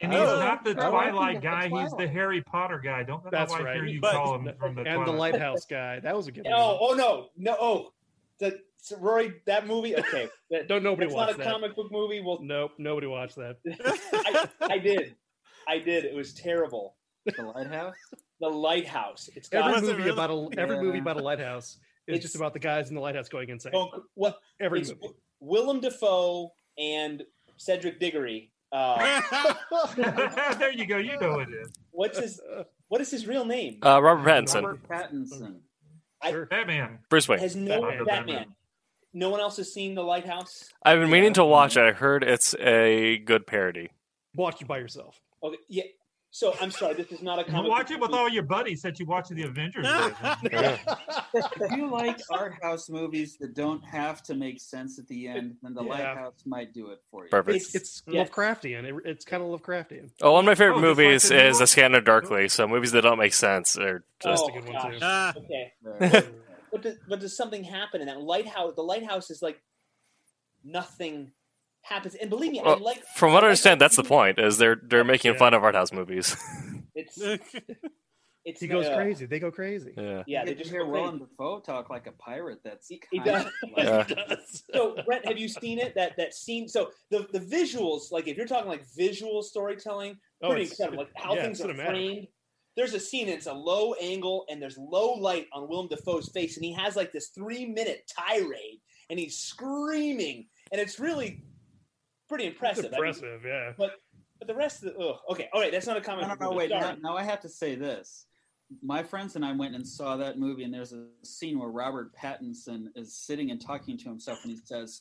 And 0.00 0.12
he's 0.12 0.20
Oh, 0.20 0.40
not 0.40 0.64
the 0.64 0.70
I 0.72 0.88
like 0.88 1.10
Twilight 1.10 1.34
the 1.36 1.40
guy. 1.40 1.68
He's 1.68 1.92
the 1.92 2.08
Harry 2.08 2.42
Potter 2.42 2.80
guy. 2.80 3.02
Don't 3.04 3.22
let 3.24 3.32
That's 3.32 3.52
my 3.52 3.58
wife 3.58 3.66
right. 3.66 3.74
hear 3.76 3.84
you 3.86 4.00
But- 4.00 4.12
call 4.12 4.34
him 4.34 4.50
from 4.58 4.74
the 4.74 4.82
and 4.82 5.06
the 5.06 5.12
Lighthouse 5.12 5.64
guy. 5.64 6.00
That 6.00 6.16
was 6.16 6.26
a 6.26 6.32
good 6.32 6.46
oh, 6.46 6.50
one. 6.50 6.60
Oh, 6.60 6.78
oh 6.80 6.94
no, 6.94 7.28
no, 7.36 7.56
oh, 7.60 7.92
the 8.40 8.58
so 8.78 8.96
Rory, 8.98 9.34
that 9.46 9.66
movie. 9.66 9.96
Okay, 9.96 10.28
that, 10.50 10.66
Don't 10.68 10.82
nobody 10.82 11.06
that's 11.06 11.16
not 11.16 11.28
a 11.28 11.32
watch 11.32 11.36
that. 11.38 11.46
comic 11.52 11.76
book 11.76 11.92
movie. 11.92 12.20
Well, 12.20 12.40
Nope, 12.42 12.72
nobody 12.78 13.06
watched 13.06 13.36
that. 13.36 13.56
I, 14.60 14.74
I 14.74 14.78
did, 14.78 15.14
I 15.68 15.78
did. 15.78 16.04
It 16.04 16.14
was 16.14 16.34
terrible. 16.34 16.96
The 17.24 17.42
lighthouse. 17.42 17.94
The 18.40 18.48
Lighthouse. 18.48 19.28
It's 19.34 19.48
got 19.48 19.70
Every 19.70 19.82
movie 19.88 20.02
really? 20.04 20.10
about 20.10 20.30
a 20.30 20.48
every 20.58 20.80
movie 20.82 20.98
about 20.98 21.16
a 21.16 21.22
lighthouse 21.22 21.78
is 22.08 22.14
It's- 22.16 22.22
just 22.22 22.36
about 22.36 22.52
the 22.54 22.58
guys 22.58 22.88
in 22.88 22.94
the 22.94 23.00
lighthouse 23.00 23.28
going 23.28 23.48
insane. 23.50 23.72
well, 23.72 24.04
what 24.14 24.38
Every 24.60 24.80
it's 24.80 24.90
movie. 24.90 25.14
Willem 25.40 25.80
Dafoe 25.80 26.50
and 26.78 27.22
Cedric 27.58 28.00
Diggory. 28.00 28.52
Uh, 28.72 29.20
there 30.58 30.72
you 30.72 30.86
go. 30.86 30.96
You 30.98 31.18
know 31.20 31.32
what 31.36 31.48
it 31.48 31.54
is. 31.54 31.70
what's 31.90 32.18
his 32.18 32.40
What 32.88 33.00
is 33.00 33.10
his 33.10 33.26
real 33.26 33.44
name? 33.44 33.78
Uh, 33.84 34.00
Robert 34.02 34.28
Pattinson, 34.28 34.62
Robert 34.64 34.88
Pattinson. 34.88 35.60
I- 36.20 36.30
Sure. 36.30 36.46
Batman. 36.46 36.98
Bruce 37.08 37.28
Wayne. 37.28 37.38
Has 37.38 37.54
no 37.56 37.80
Batman. 37.82 38.04
Batman. 38.04 38.46
No 39.14 39.30
one 39.30 39.40
else 39.40 39.56
has 39.56 39.72
seen 39.72 39.94
The 39.94 40.02
Lighthouse. 40.02 40.68
I've 40.84 40.98
been 41.00 41.10
meaning 41.10 41.32
to 41.34 41.44
watch 41.44 41.76
it. 41.76 41.82
I 41.82 41.92
heard 41.92 42.22
it's 42.24 42.54
a 42.56 43.18
good 43.18 43.46
parody. 43.46 43.90
Watch 44.34 44.60
it 44.60 44.68
by 44.68 44.78
yourself. 44.78 45.18
Okay, 45.42 45.56
yeah. 45.68 45.84
So 46.30 46.54
I'm 46.60 46.70
sorry, 46.70 46.94
this 46.94 47.10
is 47.10 47.22
not 47.22 47.38
a 47.38 47.42
You 47.42 47.50
comic. 47.50 47.70
watch 47.70 47.86
book 47.88 47.96
it 47.96 48.00
with 48.00 48.10
movie. 48.10 48.20
all 48.22 48.28
your 48.28 48.42
buddies 48.42 48.82
that 48.82 49.00
you 49.00 49.06
watch 49.06 49.28
the 49.30 49.42
Avengers. 49.44 49.86
version. 50.42 50.78
If 51.34 51.72
you 51.72 51.90
like 51.90 52.20
art 52.30 52.54
house 52.62 52.90
movies 52.90 53.38
that 53.40 53.54
don't 53.54 53.82
have 53.84 54.22
to 54.24 54.34
make 54.34 54.60
sense 54.60 54.98
at 54.98 55.08
the 55.08 55.26
end, 55.26 55.56
then 55.62 55.72
the 55.74 55.82
Yeah. 55.82 55.88
Lighthouse 55.90 56.42
might 56.44 56.74
do 56.74 56.88
it 56.90 57.00
for 57.10 57.24
you. 57.24 57.30
Perfect. 57.30 57.56
It's 57.56 57.74
it's 57.74 58.02
Yeah. 58.06 58.24
Lovecraftian. 58.26 58.84
It, 58.84 58.94
it's 59.06 59.24
kind 59.24 59.42
of 59.42 59.48
Lovecraftian. 59.58 60.10
Oh, 60.20 60.32
one 60.32 60.40
of 60.40 60.46
my 60.46 60.54
favorite 60.54 60.76
Oh, 60.76 60.80
just 60.82 60.98
like 60.98 61.06
movies 61.06 61.28
the 61.28 61.34
new 61.34 61.40
is 61.40 61.54
one? 61.56 61.62
A 61.62 61.66
Scanner 61.66 62.00
Darkly. 62.02 62.48
So 62.48 62.68
movies 62.68 62.92
that 62.92 63.00
don't 63.02 63.18
make 63.18 63.34
sense 63.34 63.78
are 63.78 64.04
just. 64.20 64.44
Oh, 64.44 64.48
a 64.48 64.52
good 64.52 64.64
one, 64.64 64.72
gosh. 64.74 64.92
too. 64.92 64.98
Ah, 65.02 65.34
Okay, 65.38 65.72
but 66.70 66.82
does, 66.82 66.96
but 67.08 67.20
does 67.20 67.34
something 67.36 67.64
happen 67.64 68.02
in 68.02 68.06
that 68.08 68.20
lighthouse? 68.20 68.74
The 68.76 68.82
lighthouse 68.82 69.30
is 69.30 69.40
like 69.40 69.60
nothing 70.62 71.32
happens, 71.88 72.14
and 72.14 72.28
believe 72.30 72.52
me, 72.52 72.60
I 72.60 72.64
Well, 72.64 72.78
like. 72.78 73.02
From 73.16 73.32
what 73.32 73.42
I 73.44 73.48
understand, 73.48 73.80
that 73.80 73.86
that's 73.86 73.96
the 73.96 74.04
point. 74.04 74.38
Is 74.38 74.58
they're 74.58 74.80
they're 74.82 75.04
making 75.04 75.32
Yeah. 75.32 75.38
fun 75.38 75.54
of 75.54 75.62
art 75.64 75.74
house 75.74 75.92
movies. 75.92 76.36
It's 76.94 77.16
it's 78.44 78.60
He 78.60 78.66
goes 78.66 78.86
uh, 78.86 78.96
crazy. 78.96 79.26
They 79.26 79.38
go 79.38 79.50
crazy. 79.52 79.92
yeah. 79.96 80.22
Yeah, 80.26 80.40
you 80.40 80.46
they 80.46 80.54
just 80.54 80.70
hear 80.70 80.80
go 80.84 80.90
crazy. 80.90 81.02
Willem 81.02 81.18
Dafoe 81.20 81.60
talk 81.60 81.90
like 81.90 82.06
a 82.08 82.12
pirate. 82.12 82.58
That's 82.64 82.88
He- 82.88 83.00
he 83.12 83.20
does. 83.20 83.44
of 83.44 83.52
Yeah. 83.76 84.04
He 84.04 84.14
does. 84.28 84.64
So, 84.74 84.96
Brent, 85.06 85.24
have 85.26 85.38
you 85.38 85.48
seen 85.48 85.78
it? 85.78 85.94
That 85.94 86.16
that 86.16 86.34
scene. 86.34 86.66
So 86.68 86.90
the 87.10 87.26
the 87.32 87.38
visuals, 87.40 88.10
like 88.10 88.26
if 88.26 88.36
you're 88.36 88.46
talking 88.46 88.68
like 88.68 88.84
visual 88.96 89.42
storytelling, 89.42 90.16
Oh, 90.42 90.48
pretty 90.48 90.64
it's- 90.64 90.78
incredible. 90.80 91.04
Like 91.04 91.12
how 91.14 91.34
yeah, 91.36 91.42
things 91.42 91.60
are 91.60 91.68
cinematic. 91.68 91.86
framed. 91.86 92.26
There's 92.76 92.94
a 92.94 93.00
scene. 93.00 93.28
It's 93.28 93.46
a 93.46 93.52
low 93.52 93.94
angle, 93.94 94.44
and 94.48 94.60
there's 94.62 94.78
low 94.78 95.14
light 95.14 95.46
on 95.52 95.68
Willem 95.68 95.88
Dafoe's 95.88 96.28
face, 96.30 96.56
and 96.56 96.64
he 96.64 96.72
has 96.72 96.96
like 96.96 97.12
this 97.12 97.28
three 97.28 97.66
minute 97.66 98.10
tirade, 98.16 98.80
and 99.10 99.18
he's 99.20 99.36
screaming, 99.36 100.46
and 100.72 100.80
it's 100.80 100.98
really 100.98 101.42
pretty 102.28 102.44
It's 102.44 102.54
impressive. 102.54 102.86
I 102.86 102.88
mean, 102.88 102.94
impressive, 102.94 103.44
yeah. 103.44 103.72
but 103.76 103.92
but 104.38 104.46
the 104.46 104.54
rest 104.54 104.84
of 104.84 104.94
the 104.94 105.00
ugh, 105.00 105.16
okay, 105.30 105.48
all 105.52 105.60
right, 105.60 105.72
that's 105.72 105.86
not 105.86 105.96
a 105.96 106.00
comment. 106.00 106.28
No, 106.28 106.34
no, 106.34 106.50
no, 106.50 106.56
wait. 106.56 106.70
Now, 106.70 106.96
now 107.00 107.16
I 107.16 107.24
have 107.24 107.40
to 107.40 107.48
say 107.48 107.74
this. 107.74 108.26
My 108.82 109.02
friends 109.02 109.34
and 109.34 109.44
I 109.44 109.52
went 109.52 109.74
and 109.74 109.86
saw 109.86 110.16
that 110.18 110.38
movie, 110.38 110.62
and 110.62 110.72
there's 110.72 110.92
a 110.92 111.06
scene 111.24 111.58
where 111.58 111.70
Robert 111.70 112.14
Pattinson 112.14 112.86
is 112.94 113.16
sitting 113.16 113.50
and 113.50 113.60
talking 113.60 113.96
to 113.98 114.04
himself, 114.04 114.40
and 114.44 114.52
he 114.52 114.58
says, 114.62 115.00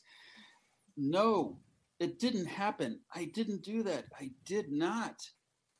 No, 0.96 1.60
it 2.00 2.20
didn't 2.20 2.46
happen. 2.46 3.00
I 3.14 3.26
didn't 3.26 3.64
do 3.64 3.84
that. 3.84 4.06
I 4.20 4.32
did 4.46 4.72
not. 4.72 5.22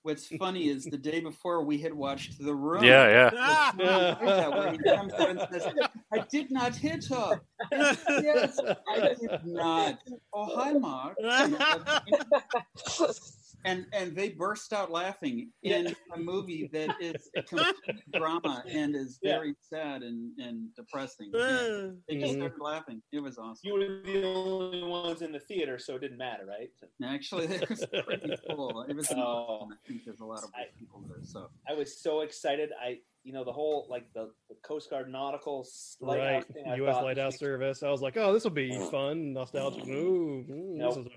What's 0.08 0.28
funny 0.40 0.70
is 0.70 0.86
the 0.86 0.98
day 0.98 1.20
before 1.20 1.66
we 1.66 1.80
had 1.80 1.94
watched 1.94 2.40
The 2.40 2.56
Room. 2.56 2.82
Yeah, 2.82 3.10
yeah. 3.10 3.30
ah, 3.38 3.76
Yeah, 3.78 4.48
where 4.48 4.72
he 4.72 4.78
comes 4.78 5.12
out 5.12 5.32
and 5.32 5.46
says, 5.52 5.68
I 6.14 6.20
did 6.32 6.50
not 6.50 6.74
hit 6.74 7.04
her. 7.10 7.42
yes, 7.74 8.58
I 8.88 9.16
did 9.20 9.42
not. 9.44 10.00
Oh, 10.34 10.56
hi, 10.56 10.72
Mark. 10.72 11.18
and 13.68 13.86
and 13.94 14.16
they 14.16 14.30
burst 14.30 14.74
out 14.74 14.92
laughing 14.92 15.52
in 15.64 15.96
a 16.14 16.20
movie 16.20 16.70
that 16.74 16.96
is 17.02 17.30
a 17.36 17.44
complete 17.44 17.76
drama 18.14 18.64
and 18.70 18.96
is 18.96 19.20
Yeah. 19.22 19.34
very 19.38 19.56
sad 19.62 20.04
and, 20.04 20.32
and 20.40 20.74
depressing. 20.76 21.32
And 21.34 21.98
they 22.08 22.16
just 22.18 22.34
Mhm. 22.34 22.38
started 22.38 22.62
laughing. 22.62 23.02
It 23.12 23.20
was 23.20 23.38
awesome. 23.38 23.62
You 23.64 23.74
were 23.74 24.02
the 24.04 24.24
only 24.26 24.84
ones 24.84 25.22
in 25.22 25.32
the 25.32 25.40
theater, 25.40 25.78
so 25.80 25.96
it 25.96 26.02
didn't 26.02 26.18
matter, 26.18 26.46
right? 26.46 26.70
Actually, 27.04 27.46
it 27.46 27.70
was 27.70 27.86
pretty 27.86 28.36
cool. 28.50 28.82
It 28.90 28.96
was. 28.96 29.12
in 29.12 29.20
Oh. 29.20 29.24
Boston. 29.70 29.78
I 29.84 29.88
think 29.88 30.06
there's 30.06 30.20
a 30.20 30.26
lot 30.26 30.44
of 30.44 30.50
I- 30.56 30.68
people 30.78 31.04
there. 31.08 31.24
So 31.24 31.50
I 31.68 31.74
was 31.74 31.98
so 32.02 32.22
excited. 32.22 32.72
I, 32.82 33.00
you 33.24 33.34
know, 33.34 33.44
the 33.44 33.52
whole 33.54 33.88
like 33.90 34.06
the, 34.14 34.32
the 34.50 34.56
Coast 34.64 34.90
Guard 34.90 35.10
nautical 35.12 35.62
s- 35.66 35.98
Right. 36.02 36.46
thing. 36.54 36.66
I 36.68 36.76
U.S. 36.78 36.96
thought- 36.96 37.04
Lighthouse 37.04 37.38
Service. 37.38 37.84
I 37.84 37.90
was 37.90 38.02
like, 38.02 38.16
oh, 38.18 38.32
this 38.34 38.44
will 38.44 38.52
be 38.52 38.72
fun, 38.92 39.34
nostalgic. 39.34 39.86
Ooh, 39.88 40.46
mm, 40.50 40.76
Nope. 40.78 41.08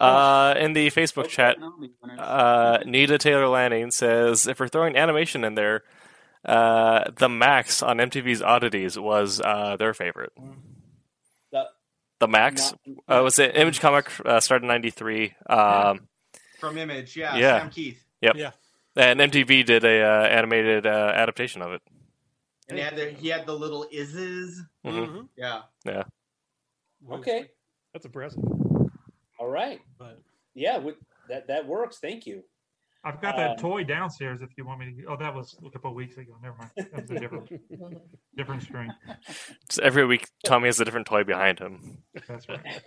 This 0.00 0.08
is 0.08 0.12
fun. 0.12 0.16
Uh, 0.16 0.54
in 0.58 0.72
the 0.72 0.86
Facebook 0.90 1.28
chat, 1.28 1.56
uh, 2.18 2.78
Nita 2.86 3.18
Taylor 3.18 3.48
Lanning 3.48 3.90
says 3.90 4.46
if 4.46 4.58
we're 4.58 4.68
throwing 4.68 4.96
animation 4.96 5.44
in 5.44 5.54
there, 5.54 5.82
uh, 6.44 7.10
the 7.16 7.28
Maxx 7.28 7.82
on 7.82 7.98
MTV's 7.98 8.40
Oddities 8.42 8.98
was 8.98 9.40
uh, 9.44 9.76
their 9.76 9.92
favorite. 9.94 10.32
The- 11.52 11.66
The 12.18 12.28
Maxx 12.28 12.72
not- 13.06 13.18
uh, 13.20 13.22
was 13.22 13.38
it 13.38 13.56
Image 13.56 13.80
Comic 13.80 14.10
uh, 14.24 14.40
started 14.40 14.64
in 14.64 14.68
'93. 14.68 15.34
Um, 15.48 16.08
From 16.58 16.78
Image, 16.78 17.16
yeah. 17.16 17.36
Yeah. 17.36 17.58
Sam 17.60 17.70
Kieth. 17.70 17.96
Yep, 18.22 18.36
yeah, 18.36 18.50
and 18.96 19.20
MTV 19.20 19.64
did 19.64 19.84
a 19.84 20.02
uh, 20.02 20.22
animated 20.26 20.86
uh, 20.86 21.12
adaptation 21.14 21.62
of 21.62 21.72
it. 21.72 21.82
And 22.68 22.78
he 22.78 22.84
had 22.84 22.96
the 22.96 23.10
he 23.10 23.28
had 23.28 23.46
the 23.46 23.54
little 23.54 23.86
ises. 23.92 24.56
Mhm. 24.84 25.28
Yeah. 25.36 25.62
Okay. 27.10 27.50
That's 27.92 28.04
impressive. 28.04 28.42
All 29.40 29.48
right. 29.48 29.80
But 29.98 30.20
Yeah, 30.54 30.78
with, 30.78 30.96
that 31.28 31.48
that 31.48 31.66
works. 31.66 31.98
Thank 31.98 32.26
you. 32.26 32.44
I've 33.02 33.20
got 33.22 33.34
Um, 33.36 33.40
that 33.40 33.58
toy 33.58 33.82
downstairs. 33.82 34.42
If 34.42 34.50
you 34.58 34.66
want 34.66 34.80
me 34.80 34.94
to. 34.94 35.04
Oh, 35.06 35.16
that 35.16 35.34
was 35.34 35.56
a 35.66 35.70
couple 35.70 35.90
of 35.90 35.96
weeks 35.96 36.18
ago. 36.18 36.36
Never 36.42 36.56
mind. 36.58 36.70
That 36.76 37.02
was 37.02 37.10
a 37.10 37.18
different 37.18 37.50
different 38.36 38.62
string. 38.62 38.90
Just 39.68 39.80
every 39.80 40.04
week, 40.04 40.28
Tommy 40.44 40.68
has 40.68 40.78
a 40.80 40.84
different 40.84 41.06
toy 41.06 41.24
behind 41.24 41.58
him. 41.58 42.02
That's 42.28 42.46
right. 42.48 42.60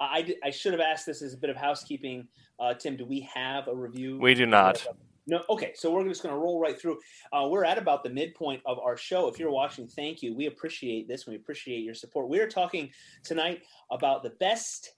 I, 0.00 0.04
I, 0.18 0.34
I 0.44 0.50
should 0.50 0.72
have 0.72 0.80
asked 0.80 1.06
this 1.06 1.22
as 1.22 1.34
a 1.34 1.36
bit 1.36 1.50
of 1.50 1.56
housekeeping. 1.56 2.26
Uh, 2.58 2.74
Tim, 2.74 2.96
do 2.96 3.04
we 3.06 3.28
have 3.32 3.68
a 3.68 3.74
review? 3.74 4.18
We 4.18 4.34
do 4.34 4.46
not. 4.46 4.84
No. 5.28 5.42
Okay, 5.50 5.72
so 5.74 5.92
we're 5.92 6.08
just 6.08 6.22
going 6.22 6.34
to 6.34 6.38
roll 6.38 6.58
right 6.60 6.80
through. 6.80 6.98
Uh, 7.32 7.46
we're 7.50 7.64
at 7.64 7.78
about 7.78 8.02
the 8.02 8.08
midpoint 8.10 8.62
of 8.64 8.78
our 8.78 8.96
show. 8.96 9.28
If 9.28 9.38
you're 9.38 9.50
watching, 9.50 9.86
thank 9.86 10.22
you. 10.22 10.34
We 10.34 10.46
appreciate 10.46 11.06
this. 11.06 11.26
We 11.26 11.36
appreciate 11.36 11.80
your 11.84 11.94
support. 11.94 12.28
We 12.28 12.40
are 12.40 12.48
talking 12.48 12.90
tonight 13.24 13.62
about 13.90 14.22
the 14.22 14.30
best 14.40 14.94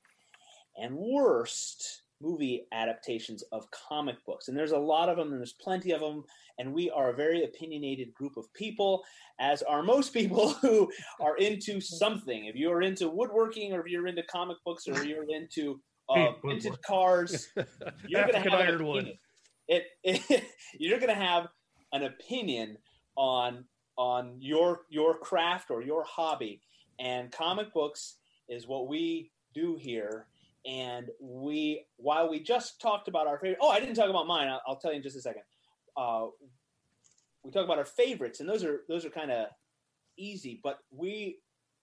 and 0.81 0.95
worst 0.97 2.03
movie 2.21 2.67
adaptations 2.73 3.43
of 3.53 3.71
comic 3.71 4.17
books, 4.27 4.49
and 4.49 4.57
there's 4.57 4.73
a 4.73 4.79
lot 4.79 5.09
of 5.09 5.17
them, 5.17 5.33
and 5.33 5.39
there's 5.39 5.53
plenty 5.53 5.93
of 5.93 6.01
them. 6.01 6.25
And 6.59 6.75
we 6.75 6.91
are 6.91 7.09
a 7.09 7.15
very 7.15 7.45
opinionated 7.45 8.13
group 8.13 8.37
of 8.37 8.53
people, 8.53 9.03
as 9.39 9.63
are 9.63 9.83
most 9.83 10.13
people 10.13 10.51
who 10.51 10.91
are 11.21 11.37
into 11.37 11.81
something. 11.81 12.47
If 12.47 12.57
you're 12.57 12.83
into 12.83 13.09
woodworking, 13.09 13.73
or 13.73 13.81
if 13.81 13.87
you're 13.87 14.07
into 14.07 14.23
comic 14.25 14.59
books, 14.65 14.87
or 14.87 15.05
you're 15.05 15.31
into 15.31 15.81
uh, 16.09 16.33
vintage 16.45 16.81
cars, 16.87 17.49
you're 18.07 18.23
going 18.23 18.35
to 18.35 18.41
have 18.41 18.53
an 18.61 18.67
ironwood. 18.67 18.99
opinion. 18.99 19.19
It, 19.69 19.85
it 20.03 20.45
you're 20.79 20.99
going 20.99 21.15
to 21.15 21.15
have 21.15 21.47
an 21.93 22.05
opinion 22.05 22.77
on 23.17 23.65
on 23.97 24.37
your 24.41 24.83
your 24.89 25.19
craft 25.19 25.71
or 25.71 25.83
your 25.83 26.05
hobby, 26.05 26.61
and 26.99 27.31
comic 27.31 27.73
books 27.73 28.17
is 28.49 28.67
what 28.67 28.89
we 28.89 29.31
do 29.55 29.77
here. 29.81 30.27
And 30.67 31.09
we, 31.21 31.87
while 31.97 32.29
we 32.29 32.41
just 32.41 32.81
talked 32.81 33.09
about 33.09 33.27
our 33.27 33.39
favorite, 33.39 33.59
oh, 33.63 33.71
I 33.71 33.81
didn't 33.81 33.95
talk 33.95 34.11
about 34.11 34.27
mine. 34.27 34.49
I'll, 34.49 34.61
I'll 34.67 34.77
tell 34.77 34.91
you 34.91 34.99
in 34.99 35.03
just 35.03 35.17
a 35.17 35.21
second. 35.23 35.43
Uh, 35.97 36.27
we 37.43 37.51
talk 37.51 37.65
about 37.65 37.79
our 37.79 37.85
favorites, 37.87 38.41
and 38.41 38.49
those 38.49 38.63
are 38.65 38.81
those 38.89 39.05
are 39.07 39.11
kind 39.11 39.31
of 39.31 39.47
easy, 40.19 40.61
but 40.63 40.81
we 40.91 41.39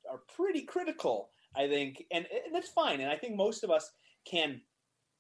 are 0.10 0.20
pretty 0.36 0.62
critical, 0.62 1.30
I 1.56 1.68
think, 1.68 2.04
and, 2.12 2.28
and 2.32 2.54
that's 2.54 2.70
fine. 2.70 3.02
And 3.02 3.10
I 3.10 3.16
think 3.18 3.36
most 3.36 3.64
of 3.64 3.72
us 3.72 3.92
can 4.26 4.62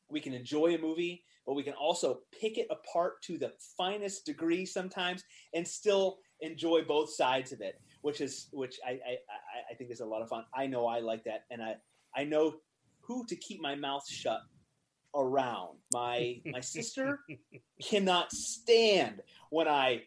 we 0.10 0.20
can 0.20 0.34
enjoy 0.34 0.76
a 0.76 0.78
movie, 0.78 1.24
but 1.46 1.56
we 1.56 1.64
can 1.64 1.74
also 1.74 2.20
pick 2.40 2.58
it 2.58 2.68
apart 2.70 3.22
to 3.24 3.38
the 3.38 3.52
finest 3.76 4.26
degree 4.26 4.66
sometimes 4.66 5.24
and 5.54 5.68
still 5.68 6.20
enjoy 6.42 6.84
both 6.84 7.12
sides 7.12 7.52
of 7.52 7.62
it, 7.62 7.82
which 8.02 8.22
is 8.22 8.48
which 8.54 8.78
I 8.86 8.92
I, 8.92 9.18
I- 9.72 9.76
think 9.76 9.92
is 9.92 10.00
a 10.02 10.06
lot 10.06 10.22
of 10.22 10.30
fun. 10.30 10.46
I 10.56 10.68
know 10.68 10.86
I 10.86 11.00
like 11.00 11.24
that, 11.24 11.46
and 11.50 11.62
I 11.64 11.76
I 12.16 12.24
know 12.24 12.58
who 13.08 13.26
to 13.28 13.36
keep 13.36 13.62
my 13.62 13.76
mouth 13.76 14.08
shut 14.08 14.42
around. 15.16 15.78
My 15.94 16.42
my 16.46 16.60
sister 16.60 17.20
cannot 17.82 18.32
stand 18.32 19.22
when 19.50 19.68
I 19.68 20.04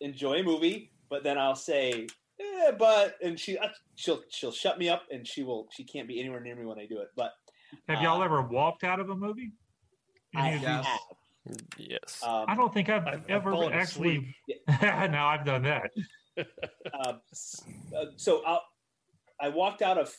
enjoy 0.00 0.34
a 0.40 0.42
movie, 0.42 0.92
but 1.08 1.22
then 1.22 1.38
I'll 1.38 1.54
say, 1.54 2.06
eh, 2.40 2.72
but 2.78 3.16
and 3.22 3.38
she 3.38 3.56
uh, 3.58 3.68
she'll 3.94 4.22
she'll 4.28 4.52
shut 4.52 4.78
me 4.78 4.88
up 4.88 5.02
and 5.10 5.26
she 5.26 5.42
will 5.42 5.68
she 5.72 5.84
can't 5.84 6.08
be 6.08 6.20
anywhere 6.20 6.40
near 6.40 6.56
me 6.56 6.64
when 6.66 6.78
I 6.78 6.86
do 6.86 6.98
it. 6.98 7.08
But 7.16 7.32
Have 7.88 8.02
y'all 8.02 8.20
Uh, 8.20 8.24
ever 8.24 8.42
walked 8.42 8.84
out 8.84 9.00
of 9.00 9.10
a 9.10 9.14
movie? 9.16 9.52
I 10.34 10.48
Any 10.48 10.56
of 10.56 10.62
have. 10.62 10.86
Yes. 11.78 12.20
Um, 12.24 12.44
I 12.48 12.56
don't 12.56 12.74
think 12.74 12.88
I've, 12.88 13.06
I've- 13.06 13.22
I've 13.22 13.30
ever 13.30 13.72
actually. 13.72 14.34
asleep. 14.34 14.34
no, 14.82 15.26
I've 15.26 15.44
done 15.44 15.62
that. 15.62 15.90
uh, 16.92 17.12
uh, 17.96 18.04
so 18.16 18.42
i 18.44 18.58
I 19.40 19.48
walked 19.50 19.80
out 19.82 19.96
of 19.96 20.12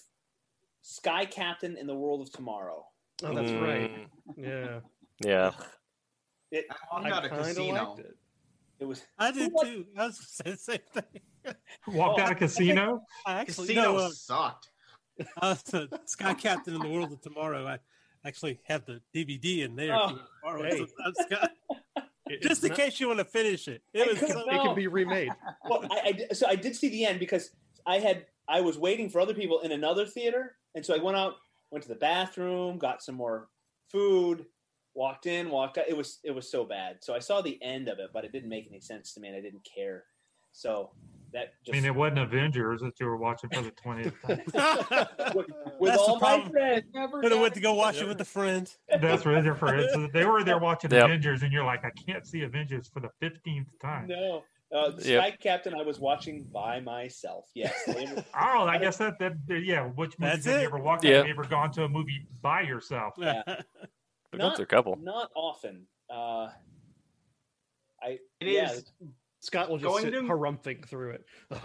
Sky 0.90 1.26
Captain 1.26 1.76
in 1.78 1.86
the 1.86 1.94
World 1.94 2.22
of 2.22 2.32
Tomorrow. 2.32 2.86
Oh, 3.24 3.34
that's 3.36 3.52
right. 3.52 3.92
Mm, 3.92 4.08
Yeah. 4.38 4.80
Yeah. 5.26 5.52
It 6.52 6.66
I 6.72 6.76
walked 7.02 7.08
out 7.08 7.26
of 7.26 7.32
kinda 7.32 7.44
casino. 7.46 7.74
liked 7.90 8.00
it. 8.00 8.16
it 8.80 8.86
was 8.86 9.04
I 9.20 9.32
did 9.34 9.52
What? 9.52 9.68
too. 9.68 9.86
I 9.98 10.06
was 10.06 10.18
saying 10.30 10.56
the 10.56 10.62
same 10.62 10.80
thing. 10.94 11.56
Walked 11.88 12.20
Oh, 12.20 12.24
out 12.24 12.32
of 12.32 12.38
casino. 12.38 13.02
I 13.26 13.42
actually 13.42 13.68
Casino 13.68 13.82
no, 13.94 13.98
uh, 13.98 14.10
sucked. 14.12 14.70
I 15.42 15.50
was 15.50 15.64
the 15.64 16.00
Sky 16.06 16.34
Captain 16.36 16.76
in 16.76 16.80
the 16.82 16.88
World 16.90 17.12
of 17.12 17.20
Tomorrow. 17.22 17.68
I 17.68 17.80
actually 18.26 18.60
have 18.64 18.86
the 18.86 19.02
DVD 19.14 19.64
in 19.66 19.76
there. 19.76 19.94
Oh, 19.94 20.06
if 20.06 20.12
you 20.12 20.16
want 20.18 20.20
to 20.20 20.28
borrow 20.44 20.64
it. 20.64 20.74
hey. 20.74 20.80
So 20.80 20.88
I'm 21.06 21.14
Sky- 21.16 21.50
It- 22.30 22.42
just 22.44 22.64
in 22.64 22.70
not- 22.70 22.78
case 22.78 23.00
you 23.02 23.08
want 23.08 23.20
to 23.20 23.26
finish 23.26 23.68
it. 23.68 23.82
It 23.94 24.08
was 24.08 24.20
so- 24.20 24.50
it 24.50 24.62
can 24.62 24.76
be 24.76 24.88
remade. 24.88 25.32
well, 25.70 25.86
I, 25.92 26.14
I 26.30 26.34
so 26.34 26.48
I 26.48 26.56
did 26.56 26.76
see 26.78 26.88
the 26.90 27.04
end 27.06 27.20
because 27.20 27.52
I 27.86 28.00
had 28.00 28.26
I 28.50 28.62
was 28.62 28.78
waiting 28.78 29.10
for 29.10 29.20
other 29.20 29.34
people 29.34 29.60
in 29.62 29.72
another 29.72 30.06
theater, 30.06 30.56
and 30.76 30.86
so 30.86 30.96
I 30.96 31.00
went 31.00 31.18
out, 31.18 31.36
went 31.72 31.84
to 31.84 31.90
the 31.90 31.96
bathroom, 31.96 32.78
got 32.78 33.04
some 33.04 33.16
more 33.16 33.50
food, 33.92 34.46
walked 34.94 35.26
in, 35.26 35.50
walked 35.50 35.78
out. 35.78 35.86
It 35.88 35.98
was 35.98 36.20
it 36.24 36.32
was 36.32 36.50
so 36.50 36.64
bad. 36.66 36.98
So 37.02 37.14
I 37.14 37.20
saw 37.20 37.42
the 37.42 37.62
end 37.62 37.88
of 37.90 38.00
it, 38.00 38.12
but 38.14 38.24
it 38.26 38.32
didn't 38.32 38.50
make 38.50 38.68
any 38.70 38.80
sense 38.80 39.14
to 39.14 39.20
me, 39.20 39.28
and 39.28 39.38
I 39.38 39.42
didn't 39.42 39.66
care. 39.76 40.04
So 40.54 40.92
that 41.34 41.54
I 41.68 41.72
mean, 41.72 41.84
it 41.84 41.94
wasn't 41.94 42.20
Avengers 42.20 42.80
that 42.82 42.98
you 43.02 43.06
were 43.06 43.18
watching 43.18 43.50
for 43.50 43.62
the 43.62 43.72
twentieth 43.72 44.14
time. 44.26 44.42
with, 44.46 44.56
with 45.80 45.92
That's 45.92 46.06
the 46.06 46.12
all 46.12 46.20
my 46.20 46.20
problem. 46.20 46.52
friends. 46.52 46.86
Never 46.94 47.22
Could 47.22 47.32
have 47.34 47.42
went 47.42 47.54
to 47.56 47.60
go 47.60 47.74
watch 47.74 48.02
it 48.02 48.08
with 48.08 48.22
a 48.22 48.26
friend. 48.26 48.74
That's 49.02 49.26
where 49.26 49.42
they're 49.42 49.56
for 49.56 49.76
it. 49.76 49.92
So 49.92 50.08
they 50.14 50.26
were 50.26 50.44
there 50.46 50.58
watching 50.58 50.90
Yep. 50.92 51.04
Avengers, 51.04 51.44
and 51.44 51.52
you're 51.52 51.66
like, 51.66 51.84
I 51.84 51.92
can't 52.06 52.26
see 52.26 52.44
Avengers 52.44 52.88
for 52.88 53.02
the 53.02 53.10
fifteenth 53.20 53.68
time. 53.82 54.08
No. 54.08 54.44
Uh, 54.74 54.92
Sky 54.98 55.10
Yep. 55.28 55.40
Captain, 55.40 55.74
I 55.74 55.82
was 55.82 56.00
watching 56.00 56.44
by 56.52 56.80
myself. 56.82 57.46
Yes. 57.56 57.74
Were- 57.88 58.24
Oh, 58.40 58.64
I 58.68 58.78
guess 58.78 58.98
that 58.98 59.18
that 59.20 59.34
yeah. 59.50 59.86
Which 59.88 60.18
movies 60.20 60.44
That's 60.44 60.46
have 60.48 60.56
it. 60.58 60.62
you 60.62 60.68
ever 60.68 60.78
walked 60.80 61.06
out? 61.06 61.12
Have 61.14 61.26
you 61.26 61.32
ever 61.34 61.46
gone 61.46 61.72
to 61.72 61.84
a 61.86 61.90
movie 61.90 62.28
by 62.42 62.62
yourself? 62.62 63.14
Yeah. 63.18 63.42
Not- 64.34 64.60
a 64.60 64.66
couple. 64.66 64.98
not 65.02 65.32
often. 65.36 65.88
Uh, 66.10 66.50
I 68.04 68.20
It 68.42 68.48
yeah, 68.48 68.72
is 68.72 68.92
Scott 69.40 69.70
will 69.70 69.78
just 69.78 69.88
Going 69.88 70.04
sit 70.04 70.12
to- 70.12 70.22
harumphing 70.22 70.86
through 70.88 71.12
it. 71.12 71.26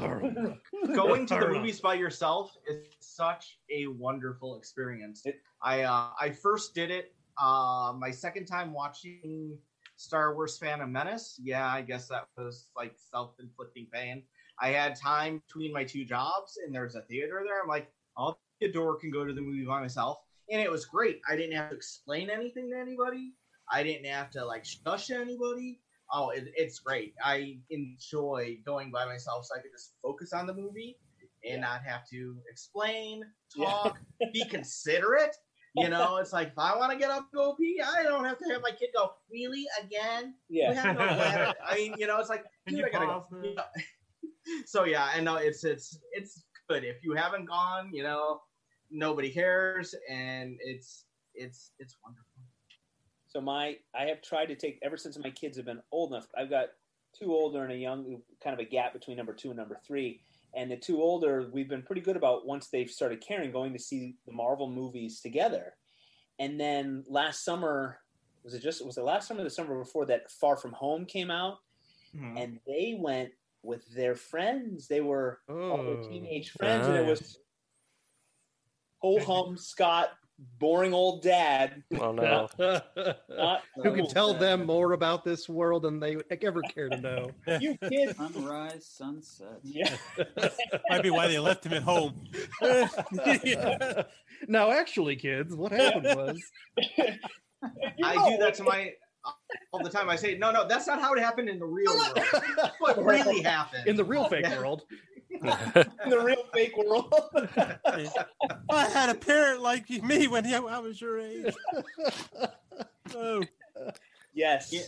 going 0.94 1.26
to 1.26 1.34
the 1.34 1.48
movies 1.48 1.80
by 1.80 1.94
yourself 1.94 2.56
is 2.68 2.86
such 3.00 3.58
a 3.70 3.88
wonderful 3.88 4.56
experience. 4.56 5.22
It- 5.26 5.40
I 5.60 5.82
uh, 5.82 6.10
I 6.20 6.30
first 6.30 6.74
did 6.74 6.90
it 6.92 7.14
uh, 7.40 7.92
my 7.98 8.10
second 8.12 8.46
time 8.46 8.72
watching 8.72 9.58
Star 10.02 10.34
Wars 10.34 10.58
Phantom 10.58 10.90
Menace. 10.90 11.38
Yeah, 11.42 11.66
I 11.66 11.80
guess 11.82 12.08
that 12.08 12.26
was 12.36 12.68
like 12.76 12.94
self-inflicting 13.12 13.86
pain. 13.92 14.24
I 14.60 14.68
had 14.70 14.96
time 14.96 15.40
between 15.46 15.72
my 15.72 15.84
two 15.84 16.04
jobs, 16.04 16.58
and 16.64 16.74
there's 16.74 16.96
a 16.96 17.02
theater 17.02 17.42
there. 17.46 17.62
I'm 17.62 17.68
like, 17.68 17.90
I'll 18.16 18.38
get 18.60 18.70
a 18.70 18.72
door, 18.72 18.96
can 18.96 19.10
go 19.12 19.24
to 19.24 19.32
the 19.32 19.40
movie 19.40 19.64
by 19.64 19.80
myself, 19.80 20.18
and 20.50 20.60
it 20.60 20.70
was 20.70 20.84
great. 20.86 21.20
I 21.28 21.36
didn't 21.36 21.56
have 21.56 21.70
to 21.70 21.76
explain 21.76 22.30
anything 22.30 22.68
to 22.70 22.78
anybody. 22.78 23.32
I 23.70 23.82
didn't 23.84 24.06
have 24.06 24.30
to 24.32 24.44
like 24.44 24.64
shush 24.64 25.10
anybody. 25.10 25.80
Oh, 26.12 26.30
it, 26.30 26.52
it's 26.56 26.80
great. 26.80 27.14
I 27.24 27.58
enjoy 27.70 28.58
going 28.66 28.90
by 28.90 29.06
myself, 29.06 29.46
so 29.46 29.54
I 29.56 29.62
could 29.62 29.70
just 29.72 29.94
focus 30.02 30.32
on 30.32 30.46
the 30.46 30.54
movie 30.54 30.98
and 31.48 31.60
not 31.62 31.82
have 31.84 32.08
to 32.10 32.36
explain, 32.50 33.22
Yeah. 33.56 33.70
talk, 33.70 33.98
be 34.32 34.44
considerate. 34.50 35.36
You 35.74 35.88
know, 35.88 36.16
it's 36.16 36.32
like 36.32 36.48
if 36.48 36.58
I 36.58 36.76
want 36.76 36.92
to 36.92 36.98
get 36.98 37.10
up 37.10 37.28
and 37.32 37.40
go 37.40 37.54
pee, 37.54 37.80
I 37.80 38.02
don't 38.02 38.24
have 38.24 38.38
to 38.38 38.44
have 38.52 38.60
my 38.62 38.72
kid 38.72 38.90
go, 38.94 39.12
really 39.30 39.64
again? 39.82 40.34
Yeah. 40.50 40.92
no. 40.92 41.00
I 41.66 41.74
mean, 41.76 41.94
you 41.96 42.06
know, 42.06 42.18
it's 42.18 42.28
like, 42.28 42.44
dude, 42.66 42.84
I 42.84 42.90
gotta 42.90 43.06
go. 43.06 43.26
so 44.66 44.84
yeah, 44.84 45.10
and 45.14 45.24
no, 45.24 45.36
it's 45.36 45.64
it's 45.64 45.98
it's 46.12 46.44
good. 46.68 46.84
If 46.84 47.02
you 47.02 47.14
haven't 47.14 47.46
gone, 47.46 47.90
you 47.92 48.02
know, 48.02 48.42
nobody 48.90 49.30
cares, 49.30 49.94
and 50.10 50.58
it's 50.60 51.06
it's 51.34 51.70
it's 51.78 51.96
wonderful. 52.04 52.26
So 53.28 53.40
my 53.40 53.76
I 53.94 54.04
have 54.04 54.20
tried 54.20 54.46
to 54.46 54.56
take 54.56 54.78
ever 54.82 54.98
since 54.98 55.18
my 55.18 55.30
kids 55.30 55.56
have 55.56 55.66
been 55.66 55.80
old 55.90 56.12
enough. 56.12 56.26
I've 56.36 56.50
got 56.50 56.66
two 57.18 57.32
older 57.32 57.62
and 57.62 57.72
a 57.72 57.76
young, 57.76 58.20
kind 58.42 58.52
of 58.52 58.60
a 58.60 58.68
gap 58.68 58.92
between 58.92 59.16
number 59.16 59.32
two 59.32 59.48
and 59.48 59.56
number 59.56 59.80
three. 59.86 60.20
And 60.54 60.70
the 60.70 60.76
two 60.76 61.00
older, 61.00 61.48
we've 61.52 61.68
been 61.68 61.82
pretty 61.82 62.02
good 62.02 62.16
about 62.16 62.46
once 62.46 62.68
they've 62.68 62.90
started 62.90 63.20
caring, 63.26 63.52
going 63.52 63.72
to 63.72 63.78
see 63.78 64.16
the 64.26 64.32
Marvel 64.32 64.68
movies 64.68 65.20
together. 65.20 65.74
And 66.38 66.60
then 66.60 67.04
last 67.08 67.44
summer, 67.44 67.98
was 68.44 68.54
it 68.54 68.62
just 68.62 68.84
was 68.84 68.98
it 68.98 69.04
last 69.04 69.28
summer 69.28 69.40
or 69.40 69.44
the 69.44 69.50
summer 69.50 69.78
before 69.78 70.04
that 70.06 70.30
Far 70.30 70.56
From 70.56 70.72
Home 70.72 71.06
came 71.06 71.30
out? 71.30 71.58
Mm-hmm. 72.14 72.36
And 72.36 72.60
they 72.66 72.96
went 72.98 73.30
with 73.62 73.86
their 73.94 74.14
friends. 74.14 74.88
They 74.88 75.00
were 75.00 75.40
all 75.48 75.82
their 75.84 75.98
Oh. 75.98 76.08
teenage 76.08 76.50
friends, 76.50 76.86
and 76.86 76.96
it 76.96 77.06
was 77.06 77.38
ho 78.98 79.18
hum 79.20 79.56
Scott, 79.56 80.10
boring 80.58 80.94
old 80.94 81.22
dad. 81.22 81.82
Oh 81.98 82.12
no. 82.12 82.48
Who 82.56 83.82
can 83.82 83.96
cool. 83.96 84.06
tell 84.06 84.34
them 84.34 84.66
more 84.66 84.92
about 84.92 85.24
this 85.24 85.48
world 85.48 85.82
than 85.82 86.00
they 86.00 86.16
ever 86.42 86.62
care 86.62 86.88
to 86.88 87.00
know? 87.00 87.30
You 87.60 87.76
kids. 87.88 88.16
Sunrise, 88.16 88.86
sunset. 88.86 89.60
Yeah. 89.62 89.94
Might 90.88 91.02
be 91.02 91.10
why 91.10 91.28
they 91.28 91.38
left 91.38 91.66
him 91.66 91.74
at 91.74 91.82
home. 91.82 92.14
Now, 94.48 94.72
actually, 94.72 95.14
kids, 95.14 95.54
what 95.54 95.70
happened 95.70 96.16
was 96.16 96.42
I 98.02 98.28
do 98.28 98.38
that 98.38 98.54
to 98.54 98.64
my 98.64 98.92
all 99.70 99.82
the 99.82 99.90
time. 99.90 100.10
I 100.10 100.16
say, 100.16 100.36
no, 100.36 100.50
no, 100.50 100.66
that's 100.66 100.88
not 100.88 101.00
how 101.00 101.12
it 101.14 101.20
happened 101.20 101.48
in 101.48 101.60
the 101.60 101.66
real 101.66 101.94
world. 101.94 102.18
What 102.78 103.04
really 103.04 103.40
happened. 103.40 103.86
in 103.86 103.94
the 103.94 104.04
real 104.04 104.24
fake 104.24 104.48
world. 104.56 104.82
in 106.04 106.10
the 106.10 106.20
real 106.20 106.44
fake 106.52 106.76
world. 106.76 107.12
I 108.70 108.84
had 108.88 109.08
a 109.10 109.14
parent 109.14 109.60
like 109.62 109.88
me 109.90 110.28
when 110.28 110.46
I 110.46 110.56
I 110.58 110.78
was 110.78 111.00
your 111.00 111.18
age. 111.18 111.54
Oh, 113.14 113.42
yes. 114.32 114.72
Yeah. 114.72 114.80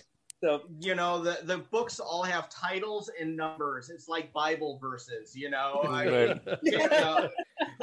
So 0.43 0.63
you 0.81 0.95
know, 0.95 1.23
the 1.23 1.39
the 1.45 1.59
books 1.59 2.01
all 2.01 2.23
have 2.23 2.49
titles 2.49 3.11
and 3.21 3.37
numbers. 3.37 3.91
It's 3.91 4.09
like 4.09 4.33
Bible 4.33 4.79
verses. 4.81 5.35
You 5.37 5.51
know, 5.51 5.81
I, 5.89 6.07
Right. 6.07 6.41
you 6.63 6.79
know, 6.79 7.29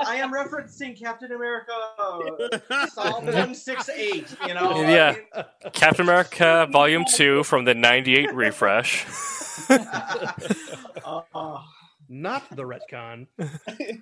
I 0.04 0.16
am 0.16 0.32
referencing 0.34 0.98
Captain 1.00 1.32
America, 1.32 1.72
Psalm 2.94 3.26
one 3.26 3.54
six 3.56 3.90
eight. 3.90 4.28
You 4.48 4.54
know, 4.54 4.72
I 4.72 4.92
Yeah. 4.92 5.16
mean, 5.36 5.44
Captain 5.74 6.06
America 6.06 6.68
Volume 6.72 7.06
Two 7.06 7.44
from 7.44 7.66
the 7.66 7.74
'98 7.76 8.34
refresh. 8.34 9.06
uh, 9.70 11.62
Not 12.12 12.44
the 12.58 12.64
retcon. 12.64 13.26
I 13.40 13.98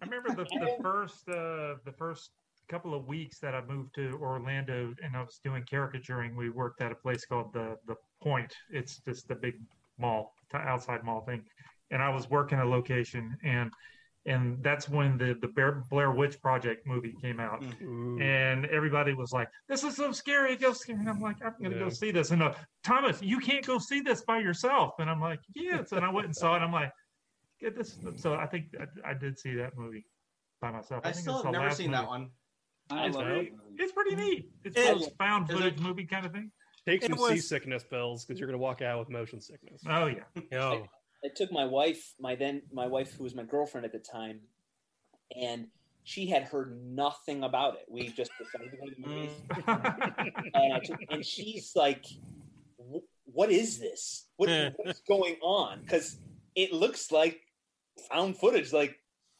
remember 0.00 0.30
the, 0.34 0.44
the 0.44 0.76
first 0.82 1.28
uh, 1.28 1.74
the 1.84 1.92
first 1.98 2.30
couple 2.70 2.94
of 2.94 3.06
weeks 3.06 3.38
that 3.40 3.54
I 3.54 3.60
moved 3.66 3.94
to 3.96 4.12
Orlando 4.18 4.94
and 5.04 5.14
I 5.14 5.20
was 5.20 5.40
doing 5.44 5.62
caricaturing. 5.68 6.34
We 6.36 6.48
worked 6.48 6.80
at 6.80 6.90
a 6.90 6.94
place 6.94 7.26
called 7.26 7.52
the 7.52 7.76
the 7.86 7.96
Point. 8.22 8.50
It's 8.70 8.96
just 9.06 9.28
the 9.28 9.34
big 9.34 9.56
mall, 9.98 10.32
t- 10.50 10.56
outside 10.56 11.04
mall 11.04 11.20
thing, 11.26 11.44
and 11.90 12.02
I 12.02 12.08
was 12.08 12.28
working 12.30 12.58
a 12.60 12.64
location 12.64 13.36
and. 13.44 13.70
And 14.26 14.62
that's 14.62 14.88
when 14.88 15.18
the 15.18 15.36
the 15.42 15.48
Blair, 15.48 15.84
Blair 15.90 16.10
Witch 16.12 16.40
Project 16.40 16.86
movie 16.86 17.14
came 17.20 17.38
out, 17.38 17.62
Ooh. 17.82 18.18
and 18.22 18.64
everybody 18.64 19.12
was 19.12 19.32
like, 19.34 19.48
"This 19.68 19.84
is 19.84 19.96
so 19.96 20.12
scary, 20.12 20.56
go 20.56 20.72
scary." 20.72 20.98
And 21.00 21.10
I'm 21.10 21.20
like, 21.20 21.36
"I'm 21.44 21.52
gonna 21.62 21.76
Yeah. 21.76 21.82
go 21.82 21.88
see 21.90 22.10
this." 22.10 22.30
And 22.30 22.42
uh, 22.42 22.54
Thomas, 22.82 23.20
you 23.20 23.38
can't 23.38 23.66
go 23.66 23.76
see 23.78 24.00
this 24.00 24.22
by 24.22 24.38
yourself. 24.38 24.94
And 24.98 25.10
I'm 25.10 25.20
like, 25.20 25.40
"Yes." 25.54 25.92
And 25.92 26.02
I 26.06 26.10
went 26.10 26.24
and 26.24 26.34
saw 26.34 26.56
it. 26.56 26.60
I'm 26.60 26.72
like, 26.72 26.90
"Get 27.64 27.76
this." 27.76 27.98
So 28.16 28.34
I 28.34 28.46
think 28.46 28.66
I, 28.78 29.10
I 29.10 29.14
did 29.14 29.38
see 29.38 29.54
that 29.56 29.76
movie 29.76 30.06
by 30.60 30.70
myself. 30.70 31.00
I 31.04 31.12
think 31.12 31.22
still 31.22 31.36
it's 31.36 31.44
have 31.44 31.52
never 31.52 31.70
seen 31.70 31.90
movie. 31.90 32.02
that 32.02 32.08
one. 32.08 32.30
I 32.90 33.06
It's 33.06 33.16
love 33.16 33.24
pretty, 33.24 33.46
it. 33.48 33.52
it's 33.78 33.92
pretty 33.92 34.14
neat. 34.16 34.50
It's 34.64 34.76
It- 34.76 34.84
those 34.94 35.08
found 35.18 35.48
footage 35.50 35.74
it- 35.74 35.80
movie 35.80 36.04
kind 36.04 36.26
of 36.26 36.32
thing. 36.32 36.50
Take 36.86 37.02
It 37.02 37.08
some 37.10 37.18
was- 37.18 37.30
seasickness 37.32 37.82
pills 37.84 38.24
because 38.26 38.38
you're 38.38 38.46
going 38.46 38.58
to 38.58 38.62
walk 38.62 38.82
out 38.82 38.98
with 38.98 39.08
motion 39.08 39.40
sickness. 39.40 39.82
Oh 39.88 40.06
yeah. 40.06 40.24
yo. 40.52 40.60
Oh. 40.60 40.86
I 41.24 41.28
took 41.34 41.50
my 41.50 41.64
wife, 41.64 42.12
my 42.20 42.34
then 42.34 42.60
my 42.70 42.86
wife 42.86 43.14
who 43.14 43.24
was 43.24 43.34
my 43.34 43.44
girlfriend 43.44 43.86
at 43.86 43.92
the 43.92 43.98
time, 43.98 44.40
and 45.34 45.68
she 46.02 46.26
had 46.26 46.42
heard 46.42 46.78
nothing 46.84 47.42
about 47.44 47.76
it. 47.76 47.86
We 47.88 48.08
just 48.08 48.30
decided 48.38 48.72
to 48.72 48.76
go 48.76 48.86
to 48.90 48.94
the 48.94 49.08
movies, 49.08 49.30
mm. 49.48 50.50
and, 50.54 50.72
I 50.74 50.78
took- 50.80 51.00
and 51.08 51.24
she's 51.24 51.72
like, 51.74 52.04
"What 53.24 53.50
is 53.50 53.78
this? 53.78 54.26
What, 54.36 54.50
eh. 54.50 54.70
what's 54.76 55.00
going 55.00 55.36
on?" 55.42 55.80
Because 55.80 56.18
it 56.54 56.74
looks 56.74 57.10
like 57.10 57.40
found 58.10 58.36
footage, 58.36 58.72
like 58.72 58.96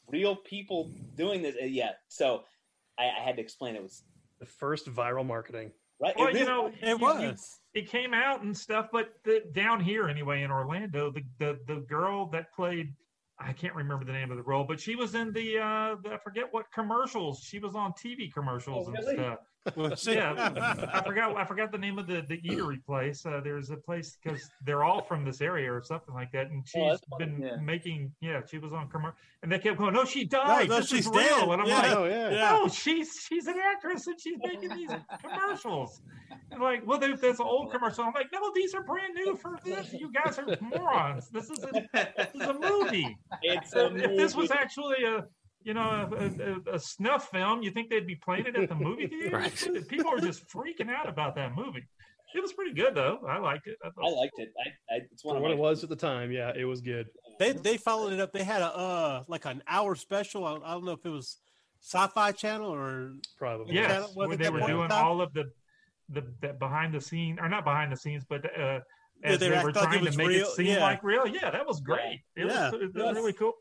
real 0.07 0.35
people 0.35 0.91
doing 1.15 1.41
this. 1.41 1.55
Uh, 1.61 1.65
Yeah, 1.65 1.91
so 2.07 2.43
I, 2.97 3.05
I 3.05 3.21
had 3.23 3.35
to 3.37 3.41
explain 3.41 3.75
it 3.75 3.83
was 3.83 4.03
The 4.39 4.45
first 4.45 4.87
viral 4.87 5.25
marketing. 5.25 5.71
right. 5.99 6.15
Well, 6.17 6.27
really- 6.27 6.39
you 6.41 6.45
know, 6.45 6.67
It 6.67 6.75
you- 6.81 6.89
you- 6.89 6.97
was. 6.97 7.59
it 7.73 7.89
came 7.89 8.13
out 8.13 8.41
and 8.41 8.55
stuff, 8.55 8.89
but 8.91 9.13
the, 9.23 9.43
down 9.53 9.79
here 9.81 10.07
anyway 10.07 10.43
in 10.43 10.51
Orlando, 10.51 11.11
the, 11.11 11.23
the 11.39 11.59
the 11.67 11.81
girl 11.81 12.27
that 12.27 12.53
played 12.53 12.93
I 13.37 13.51
can't 13.51 13.75
remember 13.75 14.05
the 14.05 14.13
name 14.13 14.31
of 14.31 14.37
the 14.37 14.43
role, 14.43 14.63
but 14.63 14.79
she 14.79 14.95
was 14.95 15.13
in 15.13 15.33
the 15.33 15.59
uh 15.59 15.95
the, 16.03 16.13
I 16.13 16.17
forget 16.17 16.45
what 16.53 16.71
commercials. 16.71 17.41
She 17.41 17.59
was 17.59 17.75
on 17.75 17.91
TV 17.93 18.31
commercials 18.33 18.87
Oh, 18.87 18.93
and 18.93 19.03
stuff. 19.03 19.39
Was 19.75 20.05
Yeah, 20.07 20.33
I 20.93 21.01
forgot 21.03 21.35
I 21.35 21.43
forgot 21.45 21.71
the 21.71 21.77
name 21.77 21.97
of 21.97 22.05
the 22.07 22.21
the 22.27 22.39
eatery 22.41 22.83
place. 22.85 23.25
Uh, 23.25 23.41
there's 23.43 23.71
a 23.71 23.77
place 23.77 24.17
because 24.21 24.49
they're 24.63 24.83
all 24.83 25.01
from 25.01 25.25
this 25.25 25.41
area 25.41 25.71
or 25.73 25.81
something 25.81 26.13
like 26.13 26.31
that, 26.33 26.51
and 26.51 26.67
she's 26.67 26.81
Oh, 26.83 26.89
that's 26.91 27.03
funny. 27.09 27.25
been 27.25 27.41
Yeah. 27.41 27.55
making 27.57 28.11
yeah. 28.21 28.41
She 28.49 28.59
was 28.59 28.73
on 28.73 28.89
commercial, 28.89 29.17
and 29.41 29.51
they 29.51 29.57
kept 29.59 29.77
going, 29.79 29.93
"No, 29.93 30.05
she 30.05 30.25
died. 30.25 30.69
no, 30.69 30.77
this 30.77 30.89
she's 30.89 31.07
real." 31.07 31.15
dead. 31.15 31.49
And 31.49 31.61
I'm 31.63 31.67
Yeah. 31.67 31.77
like, 31.79 31.91
Oh 31.93 32.05
yeah. 32.05 32.29
Yeah. 32.29 32.49
no, 32.51 32.67
she's 32.67 33.11
she's 33.27 33.47
an 33.47 33.55
actress 33.59 34.05
and 34.07 34.19
she's 34.21 34.37
making 34.43 34.69
these 34.75 34.91
commercials. 35.23 36.01
And 36.51 36.61
like, 36.61 36.85
well, 36.85 36.99
there, 36.99 37.15
there's 37.17 37.39
an 37.39 37.45
old 37.47 37.71
commercial. 37.71 38.03
I'm 38.03 38.13
like, 38.13 38.27
no, 38.31 38.51
these 38.53 38.73
are 38.75 38.83
brand 38.83 39.13
new 39.15 39.35
for 39.35 39.57
this. 39.65 39.93
You 39.93 40.11
guys 40.11 40.37
are 40.37 40.45
morons. 40.61 41.29
This 41.29 41.49
is 41.49 41.63
a, 41.63 41.71
this 41.93 42.35
is 42.35 42.41
a 42.41 42.53
movie. 42.53 43.17
It's 43.41 43.73
a 43.75 43.87
If, 43.95 44.01
if 44.11 44.17
this 44.17 44.35
was 44.35 44.51
actually 44.51 45.03
a 45.05 45.25
you 45.65 45.73
know 45.73 46.07
a, 46.17 46.71
a, 46.71 46.75
a 46.75 46.79
snuff 46.79 47.29
film, 47.29 47.61
you 47.63 47.71
think 47.71 47.89
they'd 47.89 48.07
be 48.07 48.15
playing 48.15 48.45
it 48.45 48.55
at 48.55 48.69
the 48.69 48.75
movie 48.75 49.07
theater? 49.13 49.37
Right. 49.37 49.87
People 49.89 50.11
were 50.11 50.21
just 50.21 50.47
freaking 50.47 50.89
out 50.89 51.09
about 51.09 51.35
that 51.35 51.55
movie. 51.55 51.83
It 52.35 52.41
was 52.41 52.53
pretty 52.53 52.73
good 52.73 52.93
though. 52.95 53.19
I 53.27 53.39
liked 53.39 53.67
it. 53.67 53.77
I 53.83 53.87
I 53.87 54.09
liked 54.09 54.37
it. 54.37 54.53
I, 54.63 54.95
I 54.95 54.99
it's 55.11 55.25
one 55.25 55.33
For 55.33 55.37
of 55.37 55.41
what 55.43 55.51
it 55.51 55.57
was 55.57 55.83
at 55.83 55.89
the 55.89 55.95
time, 55.95 56.31
yeah, 56.31 56.51
it 56.55 56.65
was 56.65 56.81
good. 56.81 57.07
They 57.39 57.53
they 57.53 57.77
followed 57.77 58.13
it 58.13 58.19
up. 58.19 58.31
They 58.31 58.43
had 58.43 58.61
a 58.61 58.75
uh 58.77 59.23
like 59.27 59.45
an 59.45 59.63
hour 59.67 59.95
special. 59.95 60.45
I, 60.45 60.55
I 60.55 60.73
don't 60.73 60.85
know 60.85 60.91
if 60.91 61.05
it 61.05 61.09
was 61.09 61.37
Sci-Fi 61.81 62.31
Channel 62.33 62.73
or 62.73 63.13
Probably. 63.37 63.75
Yeah. 63.75 63.81
yes, 63.81 63.91
channel 63.91 64.09
where 64.13 64.37
they 64.37 64.49
were 64.49 64.59
doing 64.61 64.89
time? 64.89 65.05
all 65.05 65.21
of 65.21 65.33
the 65.33 65.45
the, 66.09 66.23
the 66.41 66.53
behind 66.53 66.93
the 66.93 67.01
scene 67.01 67.39
or 67.39 67.49
not 67.49 67.63
behind 67.63 67.91
the 67.91 67.97
scenes, 67.97 68.23
but 68.27 68.45
uh, 68.59 68.79
as 69.23 69.39
they 69.39 69.49
they, 69.49 69.63
were 69.63 69.71
trying 69.71 70.01
was 70.03 70.11
to 70.11 70.17
make 70.17 70.27
real, 70.27 70.47
it 70.47 70.55
seem 70.55 70.65
yeah. 70.67 70.83
like 70.83 71.03
real. 71.03 71.25
Yeah, 71.25 71.49
that 71.49 71.65
was 71.65 71.79
great. 71.81 72.21
It 72.35 72.47
Yeah. 72.47 72.71
was, 72.71 72.81
it 72.81 72.93
was 72.93 73.15
really 73.15 73.33
cool. 73.33 73.53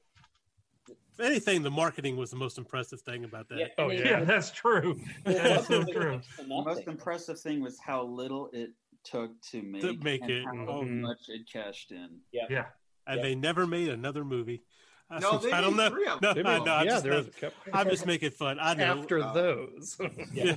If 1.19 1.25
anything, 1.25 1.62
the 1.62 1.71
marketing 1.71 2.17
was 2.17 2.31
the 2.31 2.37
most 2.37 2.59
impressive 2.59 3.01
thing 3.01 3.25
about 3.25 3.49
that. 3.49 3.59
Yeah, 3.59 3.67
Oh, 3.79 3.91
yeah. 3.91 4.05
Yeah, 4.05 4.25
that's 4.25 4.51
true. 4.51 4.99
it 5.25 5.25
That's 5.43 5.67
so 5.69 5.85
true. 5.85 6.21
The 6.39 6.47
most 6.47 6.87
impressive 6.87 7.41
thing 7.41 7.61
was 7.61 7.79
how 7.79 8.03
little 8.03 8.51
it 8.53 8.71
took 9.05 9.41
to 9.51 9.62
make, 9.62 10.03
make 10.03 10.23
and 10.23 10.31
it. 10.31 10.45
how 10.45 10.53
Mhm. 10.55 11.01
much 11.01 11.29
it 11.29 11.47
cashed 11.51 11.93
in. 11.93 12.21
Yeah. 12.33 12.47
yeah, 12.51 12.67
And 13.07 13.19
Yeah. 13.19 13.23
they 13.23 13.35
never 13.35 13.67
made 13.67 13.89
another 13.91 14.25
movie. 14.25 14.62
I, 15.11 15.19
No, 15.21 15.39
they 15.39 15.53
I 15.53 15.61
don't 15.61 15.77
made 15.77 15.85
know. 15.85 15.91
three 15.91 16.07
of 16.07 16.21
them. 16.21 16.47
I 16.47 16.59
know. 16.59 16.75
I'm 16.75 16.87
yeah, 16.87 16.93
just, 16.93 17.05
there 17.05 17.15
was 17.15 17.29
no, 17.43 17.51
I'm 17.73 17.91
just 17.91 18.07
making 18.07 18.31
fun. 18.31 18.59
I 18.61 18.75
know. 18.75 18.85
after 18.85 19.21
Uh, 19.23 19.33
those. 19.33 19.97
yeah. 20.33 20.57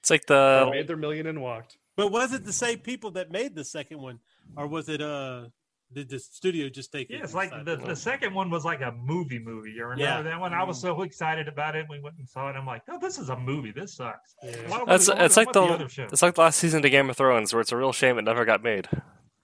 It's 0.00 0.10
like 0.10 0.26
They 0.26 0.34
the 0.34 0.68
made 0.70 0.86
their 0.88 0.96
million 0.96 1.26
and 1.26 1.40
walked. 1.42 1.78
But 1.96 2.10
was 2.12 2.32
it 2.32 2.44
the 2.44 2.52
same 2.52 2.78
people 2.78 3.10
that 3.12 3.30
made 3.30 3.54
the 3.54 3.64
second 3.64 4.00
one, 4.00 4.20
or 4.56 4.66
was 4.66 4.88
it 4.88 5.00
uh 5.00 5.46
did 5.94 6.08
the 6.08 6.18
studio 6.18 6.68
just 6.68 6.92
take 6.92 7.10
it? 7.10 7.14
Yeah, 7.18 7.24
it's 7.24 7.34
like 7.34 7.50
decide 7.50 7.66
the, 7.66 7.76
the 7.76 7.96
second 7.96 8.34
one 8.34 8.50
was 8.50 8.64
like 8.64 8.80
a 8.80 8.92
movie 8.92 9.38
movie. 9.38 9.70
You 9.72 9.84
remember 9.84 10.04
Yeah. 10.04 10.22
that 10.22 10.40
one? 10.40 10.54
I 10.54 10.64
was 10.64 10.80
so 10.80 11.02
excited 11.02 11.48
about 11.48 11.76
it. 11.76 11.86
We 11.90 12.00
went 12.00 12.16
and 12.18 12.28
saw 12.28 12.48
it. 12.50 12.56
I'm 12.56 12.66
like, 12.66 12.86
no, 12.88 12.98
this 12.98 13.18
is 13.18 13.28
a 13.28 13.36
movie. 13.36 13.72
This 13.72 13.94
sucks. 13.94 14.34
Yeah. 14.42 14.52
That's- 14.86 15.08
we- 15.08 15.14
it's 15.14 15.36
like 15.36 15.48
what's 15.54 15.68
the- 15.68 15.74
other 15.74 15.88
show? 15.88 16.04
it's 16.04 16.22
like 16.22 16.34
the 16.34 16.40
last 16.42 16.58
season 16.58 16.84
of 16.84 16.90
Game 16.90 17.10
of 17.10 17.16
Thrones, 17.16 17.52
where 17.52 17.60
it's 17.60 17.72
a 17.72 17.76
real 17.76 17.92
shame 17.92 18.18
it 18.18 18.22
never 18.22 18.44
got 18.44 18.62
made. 18.62 18.88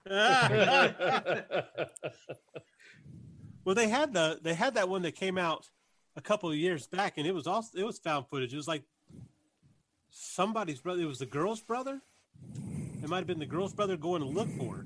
well, 0.09 0.93
they 3.75 3.87
had 3.89 4.13
the 4.13 4.39
they 4.41 4.53
had 4.53 4.75
that 4.75 4.89
one 4.89 5.01
that 5.03 5.15
came 5.15 5.37
out 5.37 5.69
a 6.15 6.21
couple 6.21 6.49
of 6.49 6.55
years 6.55 6.87
back, 6.87 7.17
and 7.17 7.27
it 7.27 7.33
was 7.33 7.47
also 7.47 7.77
it 7.77 7.83
was 7.83 7.99
found 7.99 8.27
footage. 8.27 8.53
It 8.53 8.57
was 8.57 8.67
like 8.67 8.83
somebody's 10.09 10.79
brother. 10.81 11.01
It 11.01 11.05
was 11.05 11.19
the 11.19 11.25
girl's 11.25 11.61
brother. 11.61 12.01
It 13.03 13.09
might 13.09 13.17
have 13.17 13.27
been 13.27 13.39
the 13.39 13.45
girl's 13.45 13.73
brother 13.73 13.97
going 13.97 14.21
to 14.21 14.27
look 14.27 14.49
for 14.57 14.79
it. 14.81 14.85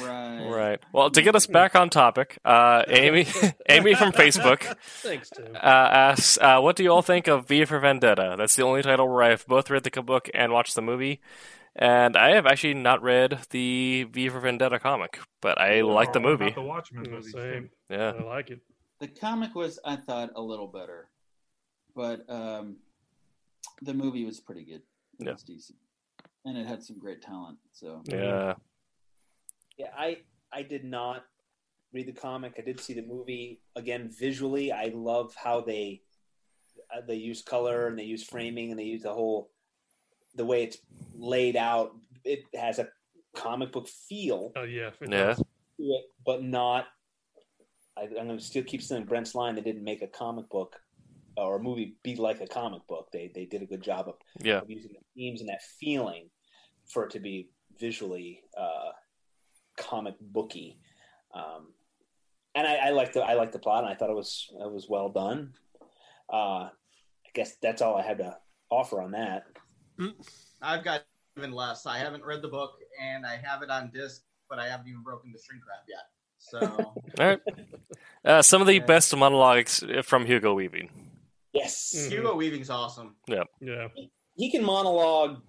Right. 0.00 0.46
Right. 0.48 0.80
Well, 0.92 1.10
to 1.10 1.22
get 1.22 1.34
us 1.34 1.46
back 1.46 1.74
on 1.74 1.90
topic, 1.90 2.38
uh, 2.44 2.84
Amy, 2.88 3.26
Amy 3.68 3.94
from 3.94 4.12
Facebook 4.12 4.62
Thanks, 5.02 5.30
Tim. 5.30 5.54
uh, 5.54 5.58
asks, 5.58 6.38
uh, 6.40 6.60
"What 6.60 6.76
do 6.76 6.82
you 6.84 6.90
all 6.92 7.02
think 7.02 7.26
of 7.26 7.48
V 7.48 7.64
for 7.64 7.78
Vendetta?" 7.80 8.36
That's 8.38 8.54
the 8.56 8.62
only 8.62 8.82
title 8.82 9.08
where 9.08 9.22
I've 9.24 9.46
both 9.46 9.70
read 9.70 9.82
the 9.84 10.02
book 10.02 10.28
and 10.34 10.52
watched 10.52 10.74
the 10.76 10.82
movie, 10.82 11.20
and 11.74 12.16
I 12.16 12.34
have 12.34 12.46
actually 12.46 12.74
not 12.74 13.02
read 13.02 13.38
the 13.50 14.04
V 14.10 14.28
for 14.28 14.40
Vendetta 14.40 14.78
comic, 14.78 15.18
but 15.40 15.60
I 15.60 15.80
like 15.82 16.12
the 16.12 16.20
Oh, 16.20 16.22
movie. 16.22 16.50
The 16.50 16.62
Watchmen 16.62 17.04
Yeah, 17.06 17.10
movie. 17.10 17.30
Same. 17.32 17.70
Yeah. 17.90 18.12
I 18.18 18.22
like 18.22 18.50
it. 18.50 18.60
The 19.00 19.08
comic 19.08 19.54
was, 19.54 19.78
I 19.84 19.96
thought, 19.96 20.30
a 20.36 20.40
little 20.40 20.68
better, 20.68 21.08
but 21.94 22.24
um, 22.30 22.76
the 23.82 23.92
movie 23.94 24.24
was 24.24 24.40
pretty 24.40 24.64
good. 24.64 24.82
It 25.20 25.26
Yeah. 25.26 25.32
was 25.32 25.42
decent, 25.42 25.78
and 26.44 26.56
it 26.56 26.66
had 26.66 26.82
some 26.82 26.98
great 26.98 27.20
talent. 27.20 27.58
So 27.72 28.02
Yeah. 28.06 28.16
Yeah, 28.16 28.54
I 29.96 30.18
I 30.52 30.62
did 30.62 30.84
not 30.84 31.24
read 31.92 32.06
the 32.06 32.12
comic. 32.12 32.54
I 32.58 32.62
did 32.62 32.80
see 32.80 32.94
the 32.94 33.02
movie. 33.02 33.60
Again, 33.74 34.10
visually, 34.18 34.72
I 34.72 34.92
love 34.94 35.34
how 35.34 35.60
they 35.60 36.02
uh, 36.94 37.00
they 37.06 37.16
use 37.16 37.42
color 37.42 37.88
and 37.88 37.98
they 37.98 38.04
use 38.04 38.22
framing 38.22 38.70
and 38.70 38.78
they 38.78 38.84
use 38.84 39.02
the 39.02 39.12
whole 39.12 39.50
the 40.34 40.44
way 40.44 40.64
it's 40.64 40.78
laid 41.14 41.56
out. 41.56 41.92
It 42.24 42.40
has 42.54 42.78
a 42.78 42.88
comic 43.34 43.72
book 43.72 43.88
feel 43.88 44.52
Oh 44.56 44.62
yeah. 44.62 44.90
Yeah. 45.08 45.34
it, 45.78 46.04
but 46.24 46.42
not. 46.42 46.86
I, 47.98 48.02
I'm 48.02 48.26
going 48.26 48.38
to 48.38 48.44
still 48.44 48.62
keep 48.64 48.82
saying 48.82 49.04
Brent's 49.04 49.34
line. 49.34 49.54
They 49.54 49.62
didn't 49.62 49.84
make 49.84 50.02
a 50.02 50.06
comic 50.06 50.50
book 50.50 50.76
or 51.36 51.56
a 51.56 51.62
movie 51.62 51.96
be 52.02 52.16
like 52.16 52.40
a 52.40 52.46
comic 52.46 52.86
book. 52.86 53.08
They 53.12 53.30
they 53.34 53.46
did 53.46 53.62
a 53.62 53.66
good 53.66 53.82
job 53.82 54.08
of 54.08 54.14
Yeah. 54.42 54.58
of 54.58 54.70
using 54.70 54.92
the 54.92 55.00
themes 55.14 55.40
and 55.40 55.48
that 55.48 55.62
feeling 55.80 56.28
for 56.92 57.04
it 57.04 57.10
to 57.12 57.20
be 57.20 57.50
visually 57.78 58.42
uh, 58.58 58.90
comic 59.76 60.14
booky. 60.20 60.78
Um, 61.34 61.68
and 62.54 62.66
I, 62.66 62.76
I 62.76 62.90
like 62.90 63.12
the 63.12 63.20
I 63.22 63.34
like 63.34 63.52
the 63.52 63.58
plot, 63.58 63.84
and 63.84 63.92
I 63.92 63.96
thought 63.96 64.10
it 64.10 64.16
was 64.16 64.48
it 64.52 64.70
was 64.70 64.88
well 64.88 65.10
done. 65.10 65.52
Uh, 66.32 66.68
I 66.68 67.30
guess 67.34 67.56
that's 67.62 67.82
all 67.82 67.96
I 67.96 68.02
had 68.02 68.18
to 68.18 68.36
offer 68.70 69.00
on 69.00 69.12
that. 69.12 69.44
I've 70.62 70.84
got 70.84 71.02
even 71.36 71.52
less. 71.52 71.86
I 71.86 71.98
haven't 71.98 72.24
read 72.24 72.42
the 72.42 72.48
book, 72.48 72.72
and 73.00 73.26
I 73.26 73.36
have 73.42 73.62
it 73.62 73.70
on 73.70 73.90
disc, 73.92 74.22
but 74.48 74.58
I 74.58 74.68
haven't 74.68 74.88
even 74.88 75.02
broken 75.02 75.32
the 75.32 75.38
shrink 75.44 75.62
wrap 75.68 75.84
yet. 75.88 76.08
So 76.38 76.58
All 77.20 77.26
right. 77.26 77.40
Uh, 78.24 78.42
some 78.42 78.60
of 78.60 78.66
the 78.66 78.78
best 78.80 79.14
monologues 79.16 79.84
from 80.02 80.24
Hugo 80.24 80.54
Weaving. 80.54 80.90
Yes, 81.52 81.94
Mhm. 81.96 82.10
Hugo 82.10 82.34
Weaving's 82.36 82.70
awesome. 82.70 83.16
Yeah. 83.26 83.44
Yeah. 83.60 83.88
He 84.34 84.50
can 84.50 84.64
monologue 84.64 85.40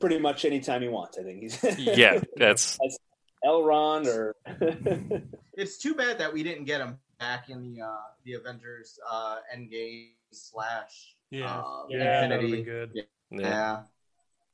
pretty 0.00 0.18
much 0.18 0.44
anytime 0.44 0.82
he 0.82 0.88
wants. 0.88 1.18
I 1.18 1.22
think 1.22 1.42
he's 1.42 1.78
Yeah, 1.78 2.20
that's 2.36 2.78
Elrond 3.44 4.06
or 4.06 4.36
It's 5.54 5.76
too 5.78 5.94
bad 5.94 6.18
that 6.18 6.32
we 6.32 6.42
didn't 6.42 6.64
get 6.64 6.80
him 6.80 6.98
back 7.18 7.50
in 7.50 7.74
the 7.74 7.82
uh, 7.82 7.96
the 8.24 8.34
Avengers 8.34 8.98
uh, 9.10 9.36
Endgame 9.54 10.10
slash 10.30 11.16
Yeah. 11.30 11.58
uh, 11.58 11.82
Yeah. 11.88 11.98
That 11.98 12.22
would 12.22 12.30
have 12.32 12.40
Infinity. 12.40 12.52
been 12.56 12.64
good. 12.64 12.90
yeah. 12.94 13.02
Yeah. 13.30 13.82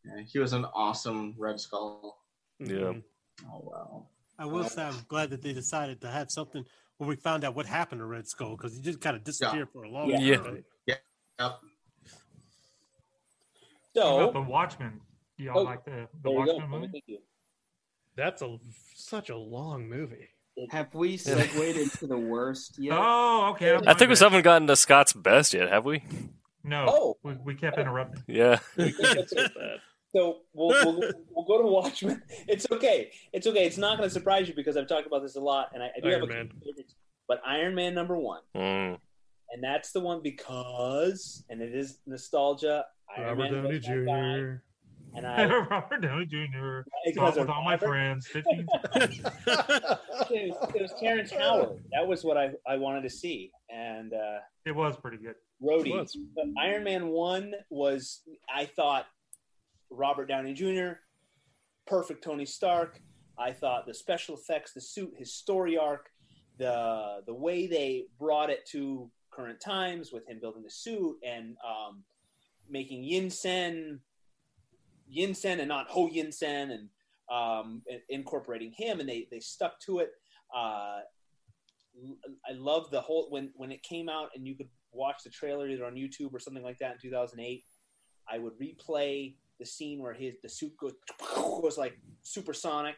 yeah, 0.05 0.23
he 0.23 0.39
was 0.39 0.53
an 0.53 0.65
awesome 0.75 1.35
Red 1.39 1.61
Skull. 1.61 2.19
Yeah. 2.59 2.67
Mhm. 2.77 3.03
Oh 3.51 3.61
wow. 3.63 4.07
I 4.39 4.47
will 4.47 4.65
say 4.65 4.83
I'm 4.83 4.95
glad 5.09 5.31
that 5.31 5.43
they 5.43 5.53
decided 5.53 6.01
to 6.03 6.09
have 6.11 6.31
something 6.31 6.65
when 6.99 7.09
we 7.09 7.17
found 7.17 7.45
out 7.45 7.55
what 7.55 7.67
happened 7.67 8.01
to 8.01 8.05
Red 8.07 8.27
Skull 8.27 8.57
because 8.57 8.75
he 8.75 8.81
just 8.83 9.01
kind 9.01 9.17
of 9.17 9.23
disappeared 9.25 9.69
for 9.73 9.85
a 9.85 9.89
long 9.91 10.11
Yeah. 10.11 10.37
time. 10.37 10.65
Yeah. 10.87 10.95
Yep. 11.41 11.59
So. 13.95 14.31
the 14.33 14.41
Watchmen. 14.41 15.01
Do 15.37 15.45
y'all 15.45 15.59
Oh, 15.59 15.63
like 15.63 15.85
the, 15.85 15.91
the 15.91 16.09
There 16.25 16.33
you 16.33 16.47
go. 16.47 16.53
Watchmen 16.57 16.81
movie? 16.81 17.21
Thank 18.19 18.41
you. 18.41 18.41
That's 18.41 18.43
a 18.43 18.59
such 18.95 19.31
a 19.31 19.37
long 19.37 19.89
movie. 19.89 20.29
have 20.71 20.93
we 20.95 21.17
segued 21.17 21.55
into 21.77 22.07
the 22.07 22.19
worst 22.19 22.79
yet? 22.79 22.97
Oh, 23.01 23.51
okay. 23.53 23.75
I'm 23.75 23.83
I 23.89 23.95
think 23.95 24.09
we 24.11 24.17
good. 24.17 24.19
haven't 24.21 24.43
gotten 24.43 24.67
to 24.69 24.77
Scott's 24.77 25.13
best 25.13 25.55
yet, 25.55 25.69
have 25.71 25.85
we? 25.85 26.03
No, 26.65 26.87
Oh. 26.89 27.17
we, 27.23 27.35
we 27.45 27.55
kept 27.55 27.79
interrupting. 27.79 28.23
Yeah. 28.27 28.59
So 30.11 30.39
we'll, 30.55 30.69
we'll, 30.71 31.13
we'll 31.35 31.45
go 31.45 31.61
to 31.61 31.67
Watchmen. 31.69 32.23
It's 32.49 32.67
okay. 32.73 33.11
It's 33.35 33.47
okay. 33.47 33.67
It's 33.67 33.77
not 33.77 33.99
going 33.99 34.09
to 34.09 34.13
surprise 34.13 34.49
you 34.49 34.55
because 34.55 34.75
I've 34.79 34.87
talked 34.87 35.07
about 35.07 35.21
this 35.23 35.37
a 35.37 35.41
lot, 35.41 35.69
and 35.75 35.83
I, 35.83 35.89
I 35.95 36.01
do 36.01 36.09
Iron 36.09 36.21
have 36.21 36.31
a 36.31 36.33
Man. 36.33 36.51
favorites. 36.65 36.95
But 37.29 37.43
Iron 37.47 37.75
Man 37.75 37.95
number 37.95 38.17
one, 38.17 38.41
Mm. 38.57 38.99
and 39.53 39.63
that's 39.63 39.93
the 39.93 40.01
one 40.01 40.23
because, 40.23 41.45
and 41.51 41.61
it 41.61 41.75
is 41.75 41.99
nostalgia. 42.07 42.87
Iron 43.19 43.27
Robert 43.39 43.53
Man 43.53 43.63
Downey 43.65 43.75
was 43.77 43.87
my 43.89 43.95
guy. 44.07 44.39
Jr. 44.39 44.63
and 45.15 45.27
I 45.27 45.45
Robert 45.47 46.01
Downey 46.03 46.27
Jr. 46.27 46.81
Because 47.05 47.35
Talk 47.35 47.37
with 47.37 47.49
all 47.49 47.65
my 47.65 47.77
friends. 47.77 48.27
15 48.27 48.67
it 48.95 49.23
was, 49.25 50.71
it 50.75 50.83
was 50.83 50.95
Terrence 51.01 51.33
Howard. 51.33 51.83
That 51.93 52.07
was 52.07 52.25
what 52.25 52.37
I, 52.37 52.51
I 52.67 52.77
wanted 52.77 53.03
to 53.03 53.11
see, 53.11 53.51
and 53.71 54.13
uh, 54.13 54.39
It 54.65 54.75
was 54.75 54.97
pretty 54.97 55.19
good. 55.19 55.35
Rhodey. 55.63 55.89
It 55.89 55.95
was. 55.95 56.17
But 56.35 56.47
Iron 56.61 56.85
Man 56.85 57.09
one 57.09 57.53
was 57.71 58.23
I 58.55 58.67
thought 58.67 59.07
Robert 59.91 60.27
Downey 60.27 60.55
Jr. 60.55 60.99
perfect 61.87 62.23
Tony 62.23 62.47
Stark. 62.47 63.01
I 63.39 63.53
thought 63.53 63.87
the 63.87 63.95
special 63.95 64.37
effects, 64.37 64.73
the 64.73 64.81
suit, 64.81 65.13
his 65.17 65.33
story 65.35 65.77
arc, 65.79 66.07
the 66.59 67.23
the 67.27 67.35
way 67.35 67.67
they 67.67 68.07
brought 68.19 68.51
it 68.51 68.67
to 68.73 69.11
current 69.31 69.61
times 69.61 70.13
with 70.13 70.29
him 70.29 70.39
building 70.41 70.63
the 70.65 70.71
suit 70.71 71.17
and 71.27 71.57
um, 71.65 72.03
making 72.69 73.05
Yinsen 73.05 74.01
Yinsen 75.15 75.59
and 75.59 75.69
not 75.69 75.89
Ho 75.89 76.09
Yinsen 76.09 76.73
and 76.73 76.89
um, 77.31 77.83
incorporating 78.09 78.73
him 78.73 79.01
and 79.01 79.09
they 79.09 79.29
they 79.31 79.41
stuck 79.41 79.81
to 79.81 79.99
it. 79.99 80.13
Uh, 80.55 81.01
I 82.49 82.53
love 82.55 82.91
the 82.91 83.01
whole 83.01 83.29
when 83.31 83.51
when 83.55 83.73
it 83.73 83.83
came 83.83 84.09
out 84.09 84.31
and 84.35 84.47
you 84.47 84.55
could 84.55 84.69
watch 84.93 85.23
the 85.25 85.31
trailer 85.31 85.69
either 85.69 85.85
on 85.85 85.95
YouTube 85.95 86.33
or 86.33 86.39
something 86.39 86.63
like 86.63 86.79
that 86.79 86.93
in 86.93 86.99
2008. 87.01 87.65
I 88.31 88.39
would 88.39 88.59
replay 88.59 89.35
the 89.59 89.67
scene 89.67 90.01
where 90.01 90.13
his 90.13 90.35
the 90.43 90.49
suit 90.49 90.77
goes 90.77 90.93
was 91.37 91.79
like 91.79 91.99
supersonic. 92.23 92.97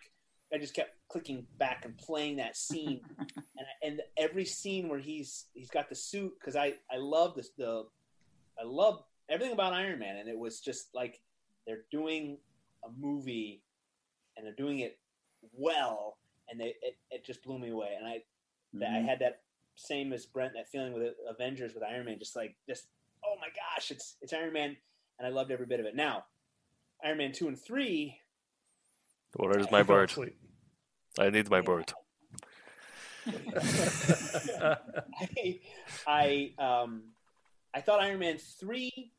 I 0.52 0.58
just 0.58 0.74
kept 0.74 0.96
clicking 1.08 1.46
back 1.58 1.84
and 1.84 1.96
playing 1.96 2.36
that 2.36 2.56
scene, 2.56 3.00
and 3.18 3.66
and 3.82 4.00
every 4.16 4.44
scene 4.44 4.88
where 4.88 4.98
he's 4.98 5.46
he's 5.54 5.70
got 5.70 5.88
the 5.88 5.94
suit 5.94 6.32
because 6.40 6.56
I 6.56 6.74
I 6.90 6.96
love 6.96 7.34
this 7.36 7.50
the 7.56 7.84
I 8.60 8.64
love 8.64 9.04
everything 9.28 9.52
about 9.54 9.72
Iron 9.72 10.00
Man, 10.00 10.16
and 10.16 10.28
it 10.28 10.38
was 10.38 10.60
just 10.60 10.88
like 10.94 11.20
they're 11.70 11.84
doing 11.92 12.36
a 12.84 12.88
movie 12.98 13.62
and 14.36 14.44
they're 14.44 14.54
doing 14.54 14.80
it 14.80 14.98
well, 15.52 16.18
and 16.48 16.60
they 16.60 16.74
it, 16.82 16.96
it 17.10 17.24
just 17.24 17.44
blew 17.44 17.60
me 17.60 17.70
away, 17.70 17.90
and 17.96 18.06
I 18.06 18.22
that 18.74 18.90
I 18.90 18.98
had 18.98 19.20
that 19.20 19.42
same 19.76 20.12
as 20.12 20.26
Brent 20.26 20.54
that 20.54 20.68
feeling 20.68 20.92
with 20.92 21.14
Avengers 21.28 21.72
with 21.74 21.84
Iron 21.84 22.06
Man, 22.06 22.18
just 22.18 22.34
like 22.34 22.56
just 22.68 22.86
oh 23.24 23.36
my 23.40 23.46
gosh, 23.48 23.92
it's 23.92 24.16
it's 24.20 24.32
Iron 24.32 24.52
Man, 24.52 24.76
and 25.18 25.26
I 25.26 25.30
loved 25.30 25.52
every 25.52 25.66
bit 25.66 25.78
of 25.78 25.86
it. 25.86 25.94
Now, 25.94 26.24
Iron 27.04 27.18
Man 27.18 27.30
two 27.32 27.46
and 27.46 27.58
three, 27.58 28.18
Where 29.36 29.56
is 29.56 29.70
my 29.70 29.80
I 29.80 29.84
fell 29.84 29.96
bird? 29.96 30.32
I 31.20 31.30
need 31.30 31.50
my 31.50 31.60
bird. 31.60 31.92
I, 35.20 35.60
I 36.06 36.52
um 36.58 37.02
I 37.72 37.80
thought 37.80 38.00
Iron 38.00 38.18
Man 38.18 38.38
three 38.38 39.12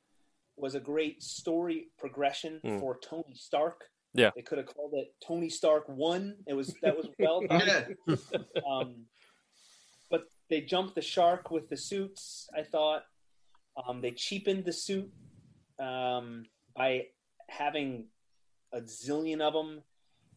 was 0.62 0.76
a 0.76 0.80
great 0.80 1.22
story 1.24 1.88
progression 1.98 2.62
Mm. 2.64 2.80
for 2.80 2.98
Tony 3.04 3.34
Stark. 3.36 3.82
Yeah. 4.14 4.32
they 4.36 4.42
could 4.42 4.58
have 4.58 4.68
called 4.68 4.94
it 4.94 5.08
Tony 5.26 5.50
Stark 5.50 5.86
one. 5.88 6.36
It 6.46 6.54
was 6.54 6.76
that 6.84 6.96
was 6.96 7.08
well 7.18 7.42
done. 7.48 7.62
Yeah. 7.66 8.16
um, 8.70 9.06
but 10.10 10.24
they 10.50 10.62
jumped 10.62 10.96
the 10.96 11.02
shark 11.02 11.50
with 11.50 11.70
the 11.70 11.78
suits. 11.78 12.48
I 12.56 12.64
thought 12.64 13.04
um, 13.88 14.02
they 14.02 14.12
cheapened 14.12 14.66
the 14.66 14.74
suit 14.74 15.10
um, 15.80 16.46
by 16.76 17.08
having 17.50 18.08
a 18.74 18.82
zillion 18.82 19.42
of 19.42 19.54
them 19.54 19.82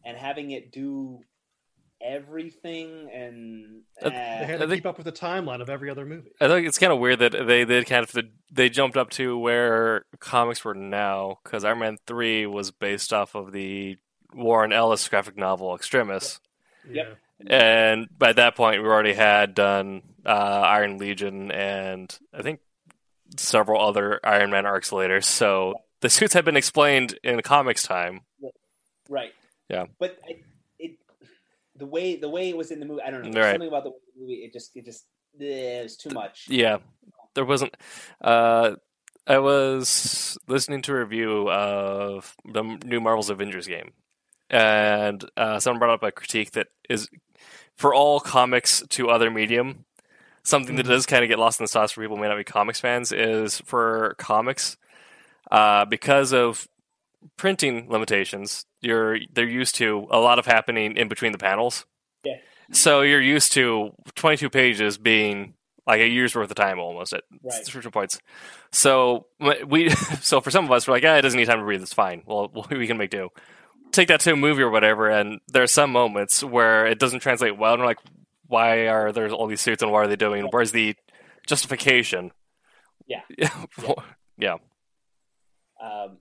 and 0.05 0.17
having 0.17 0.51
it 0.51 0.71
do 0.71 1.19
everything. 2.01 3.09
And 3.13 3.83
Uh, 4.01 4.09
They 4.09 4.15
had 4.15 4.59
to 4.59 4.67
think- 4.67 4.79
keep 4.83 4.85
up 4.85 4.97
with 4.97 5.05
the 5.05 5.11
timeline 5.11 5.61
of 5.61 5.69
every 5.69 5.89
other 5.89 6.05
movie. 6.05 6.31
I 6.41 6.47
think 6.47 6.67
it's 6.67 6.77
kind 6.79 6.91
of 6.93 6.99
weird 6.99 7.19
that 7.19 7.31
they 7.47 7.65
did 7.65 7.85
kind 7.87 8.03
of 8.03 8.25
they 8.51 8.69
jumped 8.69 8.97
up 8.97 9.09
to 9.11 9.37
where 9.37 10.05
comics 10.19 10.63
were 10.65 10.73
now 10.73 11.39
because 11.43 11.63
Iron 11.63 11.79
Man 11.79 11.97
three 12.05 12.45
was 12.45 12.71
based 12.71 13.11
off 13.13 13.35
of 13.35 13.51
the 13.51 13.97
Warren 14.33 14.73
Ellis 14.73 15.07
graphic 15.07 15.37
novel 15.37 15.73
Extremis, 15.75 16.39
Yep. 16.89 17.17
and 17.47 18.07
by 18.17 18.33
that 18.33 18.55
point 18.55 18.81
we 18.81 18.87
already 18.89 19.13
had 19.13 19.53
done 19.55 20.01
uh, 20.25 20.29
Iron 20.29 20.97
Legion 20.97 21.51
and 21.51 22.17
I 22.33 22.41
think 22.41 22.59
several 23.37 23.81
other 23.81 24.19
Iron 24.23 24.49
Man 24.51 24.65
arcs 24.65 24.91
later. 24.91 25.21
So 25.21 25.75
the 26.01 26.09
suits 26.09 26.33
had 26.33 26.43
been 26.45 26.57
explained 26.57 27.17
in 27.23 27.41
comics 27.41 27.83
time. 27.83 28.21
right, 29.09 29.33
Yeah. 29.69 29.85
But 29.99 30.17
I, 30.27 30.31
it 30.31 30.43
the 31.77 31.85
way 31.85 32.15
the 32.15 32.29
way 32.29 32.49
it 32.49 32.57
was 32.57 32.71
in 32.71 32.79
the 32.79 32.85
movie, 32.85 33.01
I 33.01 33.11
don't 33.11 33.23
know. 33.23 33.41
Right. 33.41 33.51
Something 33.51 33.67
about 33.67 33.83
the, 33.83 33.91
the 33.91 34.21
movie, 34.21 34.35
it 34.35 34.53
just 34.53 34.75
it 34.75 34.85
just 34.85 35.05
eh, 35.39 35.79
it 35.79 35.83
was 35.83 35.97
too 35.97 36.09
much. 36.11 36.45
Yeah, 36.49 36.77
there 37.33 37.45
wasn't. 37.45 37.75
Uh, 38.21 38.75
I 39.27 39.39
was 39.39 40.37
listening 40.47 40.81
to 40.83 40.93
a 40.93 40.99
review 40.99 41.49
of 41.49 42.35
the 42.45 42.63
new 42.85 43.01
Marvel's 43.01 43.29
Avengers 43.29 43.67
game, 43.67 43.91
and 44.49 45.23
uh, 45.35 45.59
someone 45.59 45.79
brought 45.79 45.93
up 45.93 46.03
a 46.03 46.11
critique 46.11 46.51
that 46.51 46.67
is 46.89 47.09
for 47.75 47.93
all 47.93 48.19
comics 48.19 48.83
to 48.89 49.09
other 49.09 49.29
medium. 49.31 49.85
Something 50.43 50.75
that 50.75 50.85
does 50.85 51.07
kind 51.07 51.23
of 51.23 51.27
get 51.27 51.39
lost 51.39 51.59
in 51.59 51.63
the 51.63 51.67
sauce 51.67 51.91
for 51.91 52.01
people 52.01 52.17
who 52.17 52.21
may 52.21 52.29
not 52.29 52.37
be 52.37 52.43
comics 52.43 52.79
fans 52.79 53.11
is 53.11 53.59
for 53.61 54.15
comics, 54.19 54.77
uh, 55.49 55.85
because 55.85 56.33
of 56.33 56.67
printing 57.37 57.89
limitations. 57.89 58.65
You're 58.81 59.17
they're 59.33 59.47
used 59.47 59.75
to 59.75 60.07
a 60.11 60.19
lot 60.19 60.39
of 60.39 60.45
happening 60.45 60.97
in 60.97 61.07
between 61.07 61.31
the 61.31 61.37
panels. 61.37 61.85
Yeah. 62.23 62.37
So 62.71 63.01
you're 63.01 63.21
used 63.21 63.51
to 63.53 63.91
22 64.15 64.49
pages 64.49 64.97
being 64.97 65.53
like 65.87 66.01
a 66.01 66.07
year's 66.07 66.35
worth 66.35 66.49
of 66.49 66.55
time 66.55 66.79
almost 66.79 67.13
at 67.13 67.23
Right. 67.43 67.65
certain 67.65 67.91
points. 67.91 68.19
So 68.71 69.27
we, 69.67 69.89
so 70.21 70.41
for 70.41 70.49
some 70.49 70.65
of 70.65 70.71
us, 70.71 70.87
we're 70.87 70.95
like, 70.95 71.03
yeah, 71.03 71.17
it 71.17 71.21
doesn't 71.21 71.37
need 71.37 71.45
time 71.45 71.59
to 71.59 71.63
breathe. 71.63 71.81
It's 71.81 71.93
fine. 71.93 72.23
Well, 72.25 72.51
we 72.71 72.87
can 72.87 72.97
make 72.97 73.11
do. 73.11 73.29
Take 73.91 74.07
that 74.07 74.19
to 74.21 74.33
a 74.33 74.35
movie 74.35 74.63
or 74.63 74.71
whatever, 74.71 75.09
and 75.09 75.39
there 75.47 75.61
are 75.63 75.67
some 75.67 75.91
moments 75.91 76.43
where 76.43 76.87
it 76.87 76.99
doesn't 76.99 77.19
translate 77.19 77.57
well, 77.57 77.73
and 77.73 77.81
we're 77.81 77.85
like, 77.87 77.99
why 78.47 78.87
are 78.87 79.11
there 79.11 79.29
all 79.31 79.47
these 79.47 79.61
suits 79.61 79.81
and 79.83 79.91
what 79.91 79.99
are 79.99 80.07
they 80.07 80.15
doing? 80.15 80.47
Where's 80.49 80.71
the 80.71 80.95
justification? 81.47 82.31
Yeah. 83.07 83.21
yeah. 84.37 84.57
um, 85.81 86.17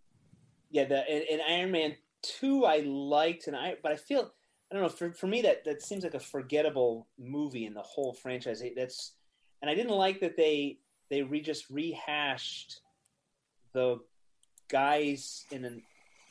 yeah, 0.74 0.84
the 0.86 1.06
in, 1.08 1.38
in 1.38 1.40
Iron 1.48 1.70
Man 1.70 1.94
two 2.22 2.64
I 2.64 2.78
liked, 2.80 3.46
and 3.46 3.56
I 3.56 3.76
but 3.80 3.92
I 3.92 3.96
feel 3.96 4.32
I 4.70 4.74
don't 4.74 4.82
know 4.82 4.88
for 4.88 5.12
for 5.12 5.28
me 5.28 5.40
that 5.42 5.64
that 5.64 5.82
seems 5.82 6.02
like 6.02 6.14
a 6.14 6.20
forgettable 6.20 7.06
movie 7.16 7.64
in 7.64 7.74
the 7.74 7.82
whole 7.82 8.12
franchise. 8.12 8.60
That's 8.76 9.12
and 9.62 9.70
I 9.70 9.74
didn't 9.76 9.92
like 9.92 10.18
that 10.20 10.36
they 10.36 10.78
they 11.10 11.22
re, 11.22 11.40
just 11.40 11.70
rehashed 11.70 12.80
the 13.72 14.00
guys 14.68 15.44
in 15.52 15.64
an 15.64 15.80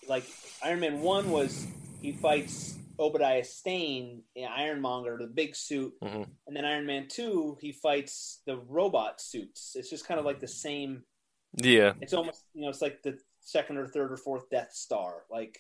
like 0.10 0.26
Iron 0.62 0.82
Man 0.82 1.02
one 1.02 1.32
was 1.32 1.66
he 2.02 2.12
fights 2.12 2.76
Obadiah 3.00 3.46
Stane 3.46 4.24
in 4.36 4.46
Ironmonger, 4.46 5.18
the 5.18 5.28
big 5.28 5.56
suit, 5.56 5.94
Mhm. 6.04 6.28
and 6.48 6.56
then 6.56 6.66
Iron 6.66 6.86
Man 6.86 7.08
two 7.08 7.58
he 7.62 7.72
fights 7.72 8.41
the 8.46 8.58
robot 8.58 9.22
suits. 9.22 9.78
It's 9.78 9.89
just 9.89 10.06
kind 10.06 10.20
of 10.20 10.26
like 10.26 10.41
the 10.41 10.48
same 10.50 11.04
Yeah. 11.62 11.94
it's 12.02 12.14
almost 12.14 12.44
you 12.54 12.64
know 12.64 12.70
it's 12.70 12.82
like 12.82 13.04
the 13.04 13.18
second 13.44 13.78
or 13.78 13.88
third 13.88 14.12
or 14.12 14.18
fourth 14.18 14.50
Death 14.50 14.74
Star. 14.74 15.24
Like 15.32 15.58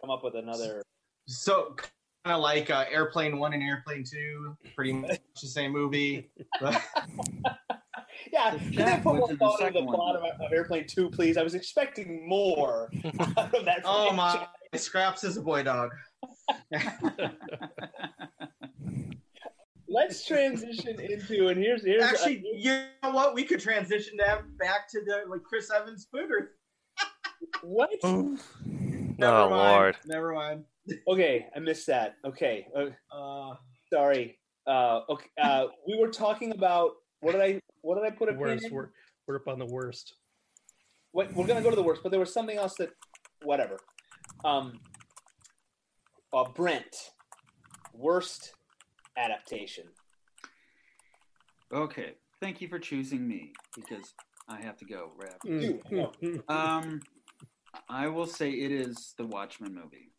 come 0.00 0.10
up 0.10 0.24
with 0.24 0.34
another. 0.34 0.82
So 1.26 1.74
kind 2.24 2.34
of 2.36 2.40
like 2.40 2.70
uh, 2.70 2.84
Airplane 2.90 3.38
One 3.38 3.52
and 3.52 3.62
Airplane 3.62 4.04
Two, 4.04 4.56
pretty 4.74 4.92
much 4.92 5.18
the 5.40 5.48
same 5.48 5.72
movie. 5.72 6.30
But 6.60 6.82
Yeah, 8.32 8.50
The 8.50 8.58
can 8.58 8.70
they 8.70 8.76
Jack 8.76 9.02
put 9.02 9.12
was 9.12 9.20
more 9.20 9.30
in 9.30 9.36
the 9.36 9.38
thought 9.38 9.60
into 9.60 9.72
the 9.72 9.78
second 9.78 9.86
one. 9.86 9.94
plot 9.94 10.16
of, 10.16 10.22
of 10.40 10.52
Airplane 10.52 10.86
Two, 10.86 11.08
please? 11.10 11.36
I 11.36 11.42
was 11.42 11.54
expecting 11.54 12.28
more 12.28 12.90
out 13.36 13.54
of 13.54 13.64
that. 13.64 13.82
oh 13.84 14.12
my. 14.12 14.46
Scraps 14.74 15.24
is 15.24 15.36
a 15.36 15.40
boy 15.42 15.62
dog. 15.62 15.90
Let's 19.90 20.26
transition 20.26 21.00
into 21.00 21.48
and 21.48 21.56
here's 21.58 21.82
here's 21.84 22.02
Actually, 22.02 22.44
you 22.54 22.82
know 23.02 23.10
what? 23.10 23.34
We 23.34 23.44
could 23.44 23.60
transition 23.60 24.18
that 24.18 24.42
back 24.58 24.88
to 24.90 25.00
the 25.04 25.22
like 25.28 25.42
Chris 25.42 25.70
Evans 25.74 26.06
Booger. 26.14 26.48
What? 27.62 27.90
Oh 28.02 28.36
Never 28.64 29.50
mind. 29.50 29.50
Lord. 29.50 29.96
Never 30.06 30.32
mind. 30.34 30.64
Okay, 31.08 31.46
I 31.54 31.58
missed 31.58 31.86
that. 31.88 32.16
Okay, 32.24 32.66
uh, 32.76 32.86
Uh, 33.14 33.54
sorry. 33.92 34.38
Uh, 34.66 35.00
okay, 35.08 35.28
uh, 35.40 35.66
we 35.86 35.98
were 35.98 36.08
talking 36.08 36.52
about 36.52 36.92
what 37.20 37.32
did 37.32 37.40
I 37.40 37.60
what 37.82 37.96
did 37.96 38.04
I 38.04 38.10
put 38.10 38.28
a 38.28 38.32
The 38.32 38.38
pin 38.38 38.46
worst. 38.48 38.64
in? 38.66 38.72
We're, 38.74 38.90
we're 39.26 39.36
up 39.36 39.48
on 39.48 39.58
the 39.58 39.66
worst. 39.66 40.14
What, 41.12 41.32
we're 41.34 41.46
gonna 41.46 41.62
go 41.62 41.70
to 41.70 41.76
the 41.76 41.82
worst, 41.82 42.02
but 42.02 42.10
there 42.10 42.20
was 42.20 42.32
something 42.32 42.56
else 42.56 42.74
that, 42.76 42.90
whatever. 43.42 43.78
Um, 44.44 44.78
uh, 46.32 46.44
Brent, 46.54 46.94
worst 47.94 48.52
adaptation. 49.16 49.84
okay, 51.72 52.12
thank 52.40 52.60
you 52.60 52.68
for 52.68 52.78
choosing 52.78 53.26
me 53.26 53.52
because 53.74 54.12
I 54.48 54.60
have 54.60 54.76
to 54.78 54.84
go. 54.84 55.12
Wrap. 55.16 55.38
You, 55.44 55.80
no. 55.90 56.12
Um, 56.48 57.00
I 57.88 58.08
will 58.08 58.26
say 58.26 58.50
it 58.50 58.72
is 58.72 59.14
the 59.16 59.26
Watchmen 59.26 59.74
movie, 59.74 60.10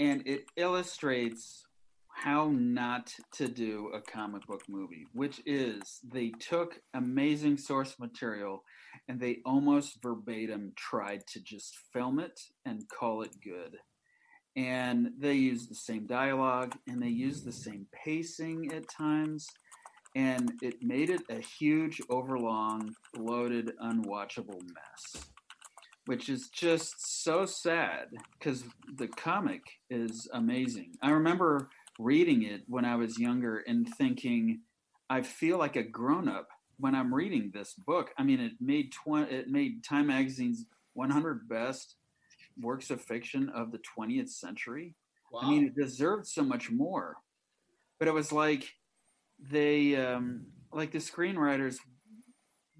and 0.00 0.26
it 0.26 0.44
illustrates 0.56 1.64
how 2.14 2.48
not 2.54 3.12
to 3.32 3.48
do 3.48 3.90
a 3.92 4.00
comic 4.00 4.46
book 4.46 4.62
movie, 4.68 5.06
which 5.12 5.42
is 5.46 6.00
they 6.12 6.30
took 6.30 6.80
amazing 6.94 7.58
source 7.58 7.98
material 7.98 8.62
and 9.08 9.20
they 9.20 9.38
almost 9.44 10.00
verbatim 10.00 10.72
tried 10.76 11.26
to 11.26 11.40
just 11.40 11.76
film 11.92 12.20
it 12.20 12.40
and 12.64 12.88
call 12.88 13.22
it 13.22 13.34
good. 13.42 13.76
And 14.56 15.10
they 15.18 15.34
used 15.34 15.68
the 15.68 15.74
same 15.74 16.06
dialogue 16.06 16.76
and 16.86 17.02
they 17.02 17.08
used 17.08 17.44
the 17.44 17.52
same 17.52 17.86
pacing 17.92 18.72
at 18.72 18.88
times. 18.88 19.48
And 20.14 20.52
it 20.62 20.80
made 20.80 21.10
it 21.10 21.22
a 21.28 21.40
huge, 21.40 22.00
overlong, 22.08 22.94
bloated, 23.12 23.72
unwatchable 23.82 24.62
mess 24.62 25.33
which 26.06 26.28
is 26.28 26.48
just 26.48 27.22
so 27.24 27.46
sad 27.46 28.08
because 28.38 28.64
the 28.96 29.08
comic 29.08 29.62
is 29.90 30.28
amazing. 30.32 30.92
I 31.02 31.10
remember 31.10 31.68
reading 31.98 32.42
it 32.42 32.62
when 32.66 32.84
I 32.84 32.96
was 32.96 33.18
younger 33.18 33.62
and 33.66 33.88
thinking, 33.96 34.60
I 35.08 35.22
feel 35.22 35.58
like 35.58 35.76
a 35.76 35.82
grown 35.82 36.28
up 36.28 36.48
when 36.78 36.94
I'm 36.94 37.14
reading 37.14 37.50
this 37.52 37.74
book. 37.74 38.10
I 38.18 38.22
mean, 38.22 38.40
it 38.40 38.52
made 38.60 38.92
tw- 38.92 39.30
it 39.30 39.48
made 39.48 39.84
Time 39.84 40.08
Magazine's 40.08 40.66
100 40.94 41.48
best 41.48 41.96
works 42.60 42.90
of 42.90 43.00
fiction 43.00 43.48
of 43.54 43.72
the 43.72 43.80
20th 43.98 44.30
century. 44.30 44.94
Wow. 45.32 45.40
I 45.42 45.50
mean, 45.50 45.66
it 45.66 45.74
deserved 45.74 46.26
so 46.26 46.42
much 46.42 46.70
more, 46.70 47.16
but 47.98 48.08
it 48.08 48.14
was 48.14 48.30
like 48.30 48.72
they, 49.40 49.96
um, 49.96 50.46
like 50.72 50.92
the 50.92 50.98
screenwriters, 50.98 51.76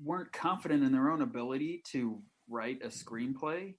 weren't 0.02 0.32
confident 0.32 0.82
in 0.82 0.92
their 0.92 1.10
own 1.10 1.22
ability 1.22 1.82
to 1.92 2.20
write 2.48 2.82
a 2.82 2.88
screenplay. 2.88 3.74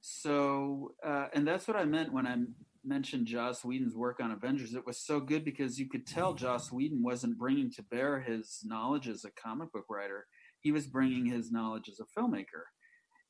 So, 0.00 0.94
uh, 1.04 1.26
and 1.32 1.46
that's 1.46 1.66
what 1.66 1.76
I 1.76 1.84
meant 1.84 2.12
when 2.12 2.26
I 2.26 2.36
mentioned 2.84 3.26
Joss 3.26 3.64
Whedon's 3.64 3.96
work 3.96 4.20
on 4.20 4.30
Avengers. 4.30 4.74
It 4.74 4.86
was 4.86 5.04
so 5.04 5.20
good 5.20 5.44
because 5.44 5.78
you 5.78 5.88
could 5.88 6.06
tell 6.06 6.34
Joss 6.34 6.70
Whedon 6.70 7.02
wasn't 7.02 7.38
bringing 7.38 7.70
to 7.72 7.82
bear 7.82 8.20
his 8.20 8.60
knowledge 8.64 9.08
as 9.08 9.24
a 9.24 9.30
comic 9.30 9.72
book 9.72 9.86
writer. 9.90 10.26
He 10.60 10.72
was 10.72 10.86
bringing 10.86 11.26
his 11.26 11.50
knowledge 11.50 11.88
as 11.88 12.00
a 12.00 12.20
filmmaker. 12.20 12.64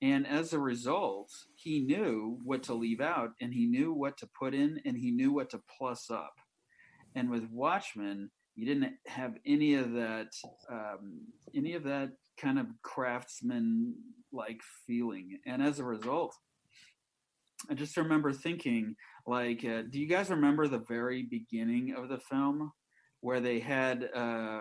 And 0.03 0.27
as 0.27 0.53
a 0.53 0.59
result, 0.59 1.31
he 1.55 1.81
knew 1.81 2.39
what 2.45 2.63
to 2.65 2.75
leave 2.75 3.01
out 3.01 3.31
and 3.41 3.55
he 3.55 3.65
knew 3.65 3.93
what 3.93 4.19
to 4.19 4.29
put 4.39 4.55
in 4.55 4.81
and 4.85 4.97
he 4.97 5.11
knew 5.11 5.33
what 5.33 5.51
to 5.51 5.63
plus 5.79 6.11
up. 6.11 6.35
And 7.15 7.31
with 7.31 7.49
Watchmen, 7.51 8.31
you 8.55 8.67
didn't 8.67 8.95
have 9.07 9.35
any 9.47 9.75
of 9.75 9.93
that, 9.93 10.29
um, 10.71 11.21
any 11.55 11.73
of 11.75 11.85
that 11.85 12.11
kind 12.39 12.59
of 12.59 12.67
craftsman 12.83 13.95
like 14.33 14.61
feeling. 14.87 15.39
And 15.47 15.63
as 15.63 15.79
a 15.79 15.85
result, 15.85 16.35
I 17.71 17.75
just 17.75 17.97
remember 17.97 18.33
thinking, 18.33 18.95
like, 19.27 19.65
uh, 19.65 19.83
do 19.91 19.99
you 19.99 20.07
guys 20.07 20.31
remember 20.31 20.69
the 20.69 20.79
very 20.89 21.23
beginning 21.23 21.95
of 21.97 22.09
the 22.09 22.19
film 22.19 22.73
where 23.21 23.41
they 23.41 23.59
had 23.61 24.09
uh, 24.15 24.61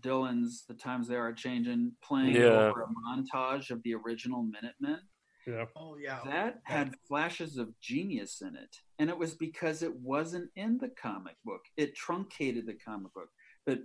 Dylan's 0.00 0.64
"The 0.68 0.74
Times 0.74 1.08
They 1.08 1.16
Are 1.16 1.32
Changing" 1.32 1.92
playing 2.02 2.34
Yeah. 2.36 2.68
over 2.68 2.82
a 2.82 3.08
montage 3.08 3.70
of 3.70 3.82
the 3.82 3.94
original 3.94 4.42
Minutemen? 4.42 5.00
Yeah. 5.46 5.66
Oh 5.76 5.96
yeah. 5.96 6.20
That 6.24 6.60
had 6.64 6.94
flashes 7.08 7.58
of 7.58 7.78
genius 7.80 8.40
in 8.40 8.56
it, 8.56 8.76
and 8.98 9.10
it 9.10 9.18
was 9.18 9.34
because 9.34 9.82
it 9.82 9.94
wasn't 9.96 10.50
in 10.56 10.78
the 10.78 10.88
comic 10.90 11.36
book. 11.44 11.60
It 11.76 11.94
truncated 11.96 12.66
the 12.66 12.74
comic 12.74 13.12
book, 13.14 13.28
but 13.66 13.80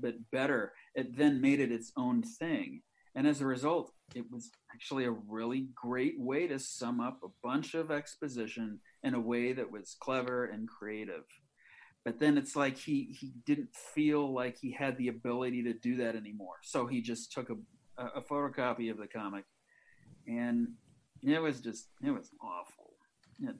but 0.00 0.14
better. 0.30 0.72
It 0.94 1.16
then 1.16 1.40
made 1.40 1.60
it 1.60 1.72
its 1.72 1.92
own 1.96 2.22
thing, 2.22 2.82
and 3.14 3.26
as 3.26 3.40
a 3.40 3.46
result, 3.46 3.92
it 4.14 4.24
was 4.30 4.50
actually 4.74 5.04
a 5.04 5.10
really 5.10 5.68
great 5.74 6.18
way 6.18 6.46
to 6.46 6.58
sum 6.58 7.00
up 7.00 7.20
a 7.22 7.28
bunch 7.42 7.74
of 7.74 7.90
exposition 7.90 8.80
in 9.02 9.14
a 9.14 9.20
way 9.20 9.52
that 9.52 9.70
was 9.70 9.96
clever 10.00 10.44
and 10.46 10.68
creative. 10.68 11.24
But 12.04 12.18
then 12.18 12.36
it's 12.36 12.56
like 12.56 12.76
he 12.76 13.16
he 13.18 13.32
didn't 13.46 13.74
feel 13.94 14.32
like 14.34 14.56
he 14.60 14.72
had 14.72 14.96
the 14.98 15.08
ability 15.08 15.62
to 15.64 15.72
do 15.72 15.96
that 15.96 16.16
anymore, 16.16 16.56
so 16.62 16.86
he 16.86 17.00
just 17.00 17.32
took 17.32 17.48
a 17.50 17.56
a, 17.98 18.06
a 18.16 18.22
photocopy 18.22 18.90
of 18.90 18.98
the 18.98 19.06
comic, 19.06 19.44
and 20.26 20.68
it 21.22 21.40
was 21.40 21.60
just 21.60 21.88
it 22.02 22.10
was 22.10 22.30
awful. 22.40 22.94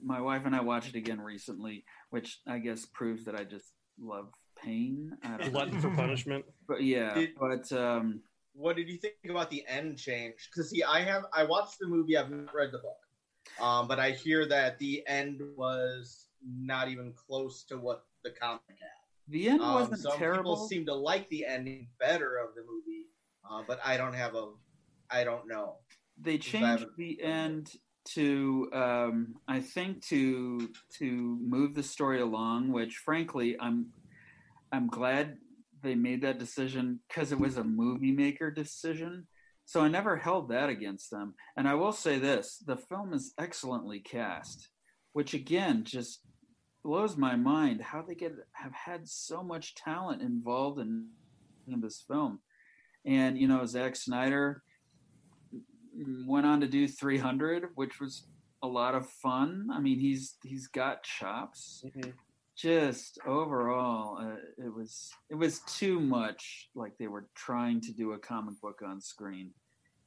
My 0.03 0.21
wife 0.21 0.45
and 0.45 0.55
I 0.55 0.61
watched 0.61 0.89
it 0.89 0.97
again 0.97 1.19
recently, 1.19 1.83
which 2.09 2.39
I 2.47 2.59
guess 2.59 2.85
proves 2.85 3.25
that 3.25 3.35
I 3.35 3.43
just 3.43 3.73
love 3.99 4.29
pain. 4.61 5.11
I 5.23 5.29
don't 5.29 5.39
know. 5.41 5.49
Glutton 5.49 5.81
for 5.81 5.89
punishment. 5.91 6.45
But 6.67 6.83
yeah, 6.83 7.13
Did- 7.13 7.35
but 7.39 7.71
um, 7.71 8.21
What 8.53 8.75
did 8.75 8.87
you 8.89 8.97
think 8.97 9.15
about 9.29 9.49
the 9.49 9.63
end 9.67 9.97
change? 9.97 10.49
Because 10.49 10.69
see, 10.69 10.83
I 10.83 11.01
have 11.01 11.25
I 11.33 11.43
watched 11.43 11.79
the 11.79 11.87
movie. 11.87 12.17
I've 12.17 12.29
not 12.29 12.53
read 12.53 12.71
the 12.71 12.79
book, 12.79 13.01
um, 13.59 13.87
but 13.87 13.99
I 13.99 14.11
hear 14.11 14.45
that 14.47 14.79
the 14.79 15.03
end 15.07 15.41
was 15.57 16.27
not 16.45 16.87
even 16.89 17.13
close 17.13 17.63
to 17.65 17.77
what 17.77 18.05
the 18.23 18.31
comic 18.31 18.61
had. 18.69 18.89
the 19.27 19.49
end 19.49 19.61
Um, 19.61 19.73
wasn't 19.73 20.01
some 20.01 20.17
terrible. 20.17 20.55
people 20.55 20.67
seem 20.67 20.85
to 20.85 20.93
like 20.93 21.29
the 21.29 21.45
ending 21.45 21.87
better 21.99 22.37
of 22.37 22.53
the 22.55 22.61
movie, 22.61 23.07
uh, 23.49 23.63
but 23.67 23.79
I 23.83 23.97
don't 23.97 24.13
have 24.13 24.35
a, 24.35 24.51
I 25.09 25.23
don't 25.23 25.47
know. 25.47 25.77
they 26.21 26.37
changed 26.37 26.85
the 26.97 27.21
end 27.23 27.71
to 28.05 28.69
um, 28.73 29.35
I 29.47 29.61
think 29.61 30.05
to 30.07 30.69
to 30.99 31.37
move 31.41 31.73
the 31.73 31.83
story 31.83 32.19
along, 32.19 32.71
which 32.71 32.97
frankly 32.97 33.55
I'm 33.59 33.87
I'm 34.71 34.87
glad 34.87 35.37
they 35.83 35.95
made 35.95 36.21
that 36.21 36.39
decision 36.39 36.99
because 37.07 37.31
it 37.31 37.39
was 37.39 37.57
a 37.57 37.63
movie 37.63 38.11
maker 38.11 38.49
decision. 38.49 39.27
So 39.65 39.81
I 39.81 39.87
never 39.87 40.17
held 40.17 40.49
that 40.49 40.69
against 40.69 41.11
them. 41.11 41.35
And 41.55 41.67
I 41.67 41.75
will 41.75 41.91
say 41.91 42.19
this: 42.19 42.63
the 42.65 42.77
film 42.77 43.13
is 43.13 43.33
excellently 43.37 43.99
cast, 43.99 44.69
which 45.13 45.33
again 45.33 45.83
just 45.83 46.21
blows 46.83 47.15
my 47.15 47.35
mind 47.35 47.81
how 47.81 48.01
they 48.01 48.15
get 48.15 48.33
have 48.53 48.73
had 48.73 49.07
so 49.07 49.41
much 49.41 49.75
talent 49.75 50.21
involved 50.21 50.79
in, 50.79 51.07
in 51.67 51.79
this 51.81 52.03
film. 52.07 52.39
And 53.05 53.37
you 53.37 53.47
know, 53.47 53.65
Zack 53.65 53.95
Snyder 53.95 54.63
went 56.27 56.45
on 56.45 56.61
to 56.61 56.67
do 56.67 56.87
300, 56.87 57.67
which 57.75 57.99
was 57.99 58.27
a 58.61 58.67
lot 58.67 58.95
of 58.95 59.09
fun. 59.09 59.67
I 59.71 59.79
mean, 59.79 59.99
he's 59.99 60.35
he's 60.43 60.67
got 60.67 61.03
chops. 61.03 61.83
Mm-hmm. 61.85 62.11
Just 62.55 63.17
overall, 63.25 64.17
uh, 64.19 64.35
it 64.63 64.73
was 64.73 65.11
it 65.29 65.35
was 65.35 65.61
too 65.61 65.99
much 65.99 66.69
like 66.75 66.97
they 66.97 67.07
were 67.07 67.25
trying 67.33 67.81
to 67.81 67.91
do 67.91 68.13
a 68.13 68.19
comic 68.19 68.61
book 68.61 68.81
on 68.85 69.01
screen, 69.01 69.51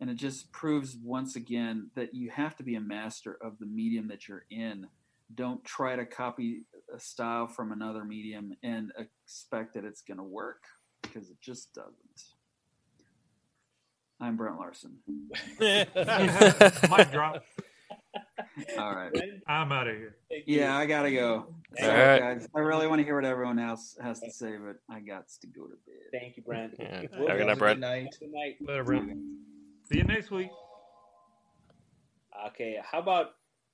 and 0.01 0.09
it 0.09 0.17
just 0.17 0.53
proves 0.53 0.97
once 1.03 1.35
again 1.35 1.91
that 1.97 2.15
you 2.15 2.31
have 2.31 2.57
to 2.57 2.63
be 2.63 2.77
a 2.77 2.81
master 2.81 3.37
of 3.43 3.59
the 3.59 3.67
medium 3.67 4.09
that 4.09 4.29
you're 4.29 4.45
in. 4.51 4.87
Don't 5.35 5.65
try 5.65 5.97
to 5.97 6.07
copy 6.07 6.63
a 6.95 7.01
style 7.01 7.49
from 7.49 7.73
another 7.73 8.05
medium 8.05 8.55
and 8.63 8.93
expect 8.97 9.75
that 9.75 9.85
it's 9.85 10.03
going 10.03 10.19
to 10.19 10.23
work 10.23 10.63
because 11.03 11.31
it 11.31 11.41
just 11.41 11.75
doesn't. 11.75 11.95
I'm 14.21 14.37
Brent 14.37 14.59
Larson. 14.59 14.97
Mic 15.61 17.11
drop. 17.13 17.45
All 18.79 18.95
right. 18.95 19.13
I'm 19.47 19.71
out 19.73 19.87
of 19.89 19.97
here. 19.97 20.17
Yeah, 20.47 20.77
I 20.77 20.87
gotta 20.87 21.11
go. 21.11 21.35
All 21.35 21.55
Sorry, 21.79 22.21
right. 22.21 22.21
guys. 22.39 22.49
I 22.55 22.61
really 22.61 22.87
want 22.87 23.01
to 23.01 23.05
hear 23.05 23.15
what 23.17 23.25
everyone 23.25 23.59
else 23.59 23.97
has 24.03 24.21
to 24.21 24.31
say, 24.31 24.57
but 24.57 24.77
I 24.89 25.01
got 25.01 25.29
to 25.41 25.47
go 25.47 25.65
to 25.65 25.75
bed. 25.87 26.21
Thank 26.21 26.37
you, 26.37 26.43
Brent. 26.43 26.75
Yeah. 26.79 27.03
We'll- 27.19 27.29
Have 27.29 27.37
a 27.37 27.39
good 27.39 27.47
night, 27.47 27.53
Good 27.55 27.59
Brent. 27.59 27.81
night. 27.81 28.17
Good 28.19 28.33
night. 28.33 28.57
Later, 28.61 28.85
Brent. 28.85 29.13
See 29.91 29.99
you 29.99 30.05
next 30.05 30.31
week. 30.31 30.49
Okay, 32.49 32.79
how 32.83 32.99
about 33.01 33.31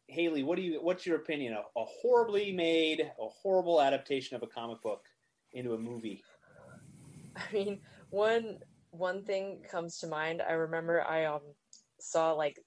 Haley? 0.09 0.43
What 0.43 0.57
do 0.57 0.63
you? 0.63 0.81
What's 0.83 1.07
your 1.07 1.17
opinion? 1.17 1.55
A, 1.55 1.61
a 1.79 1.85
horribly 1.85 2.53
made, 2.53 3.01
a 3.01 3.29
horrible 3.29 3.81
adaptation 3.81 4.37
of 4.37 4.43
a 4.43 4.47
comic 4.47 4.81
book 4.83 5.03
into 5.53 5.75
a 5.75 5.79
movie. 5.79 6.23
I 7.37 7.53
mean, 7.53 7.81
one 8.11 8.59
one 8.91 9.25
thing 9.25 9.63
comes 9.71 9.99
to 9.99 10.07
mind. 10.07 10.43
I 10.47 10.53
remember 10.53 11.03
I 11.03 11.25
um 11.27 11.41
saw 11.99 12.33
like 12.33 12.59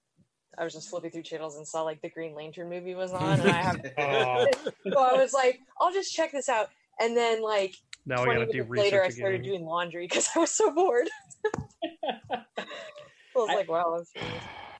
I 0.57 0.63
was 0.63 0.73
just 0.73 0.89
flipping 0.89 1.11
through 1.11 1.23
channels 1.23 1.57
and 1.57 1.67
saw 1.67 1.83
like 1.83 2.01
the 2.01 2.09
Green 2.09 2.33
Lantern 2.35 2.69
movie 2.69 2.95
was 2.95 3.11
on, 3.13 3.39
and 3.39 3.49
I 3.49 3.61
have 3.61 3.81
so 4.91 4.99
I 4.99 5.13
was 5.13 5.33
like, 5.33 5.59
I'll 5.79 5.93
just 5.93 6.13
check 6.13 6.31
this 6.31 6.49
out. 6.49 6.69
And 6.99 7.15
then 7.15 7.41
like 7.41 7.75
now 8.05 8.23
20 8.23 8.39
gotta 8.39 8.51
do 8.51 8.57
minutes 8.63 8.77
later, 8.79 9.03
I 9.03 9.09
started 9.09 9.41
again. 9.41 9.51
doing 9.51 9.65
laundry 9.65 10.05
because 10.07 10.29
I 10.35 10.39
was 10.39 10.51
so 10.51 10.73
bored. 10.73 11.09
I 12.03 12.43
was 13.35 13.49
I- 13.49 13.55
like, 13.55 13.69
wow, 13.69 13.97
that's 13.97 14.11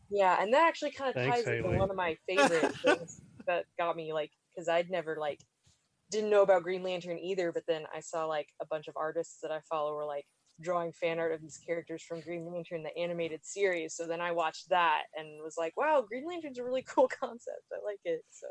yeah. 0.10 0.42
And 0.42 0.54
that 0.54 0.68
actually 0.68 0.92
kind 0.92 1.10
of 1.10 1.16
Thanks, 1.16 1.44
ties 1.44 1.48
into 1.48 1.78
one 1.78 1.90
of 1.90 1.96
my 1.96 2.18
favorite 2.28 2.76
things 2.78 3.22
that 3.48 3.66
got 3.78 3.96
me 3.96 4.14
like 4.14 4.32
because 4.56 4.70
I'd 4.70 4.90
never 4.90 5.18
like 5.20 5.40
didn't 6.12 6.30
know 6.30 6.44
about 6.44 6.64
Green 6.64 6.84
Lantern 6.84 7.18
either, 7.18 7.52
but 7.52 7.64
then 7.68 7.84
I 7.94 8.00
saw 8.00 8.26
like 8.26 8.48
a 8.62 8.66
bunch 8.66 8.88
of 8.88 8.96
artists 8.96 9.40
that 9.42 9.52
I 9.52 9.60
follow 9.70 9.94
were 9.94 10.06
like 10.06 10.26
drawing 10.62 10.92
fan 10.94 11.20
art 11.20 11.34
of 11.34 11.42
these 11.42 11.58
characters 11.58 12.02
from 12.04 12.22
Green 12.22 12.46
Lantern, 12.46 12.84
the 12.84 12.96
animated 12.98 13.46
series. 13.46 13.94
So 13.96 14.08
then 14.08 14.22
I 14.22 14.32
watched 14.32 14.70
that 14.70 15.04
and 15.18 15.44
was 15.44 15.56
like, 15.58 15.76
wow, 15.76 16.04
Green 16.08 16.26
Lantern's 16.28 16.58
a 16.60 16.64
really 16.64 16.82
cool 16.88 17.08
concept. 17.08 17.64
I 17.72 17.84
like 17.86 18.00
it. 18.06 18.24
So 18.32 18.48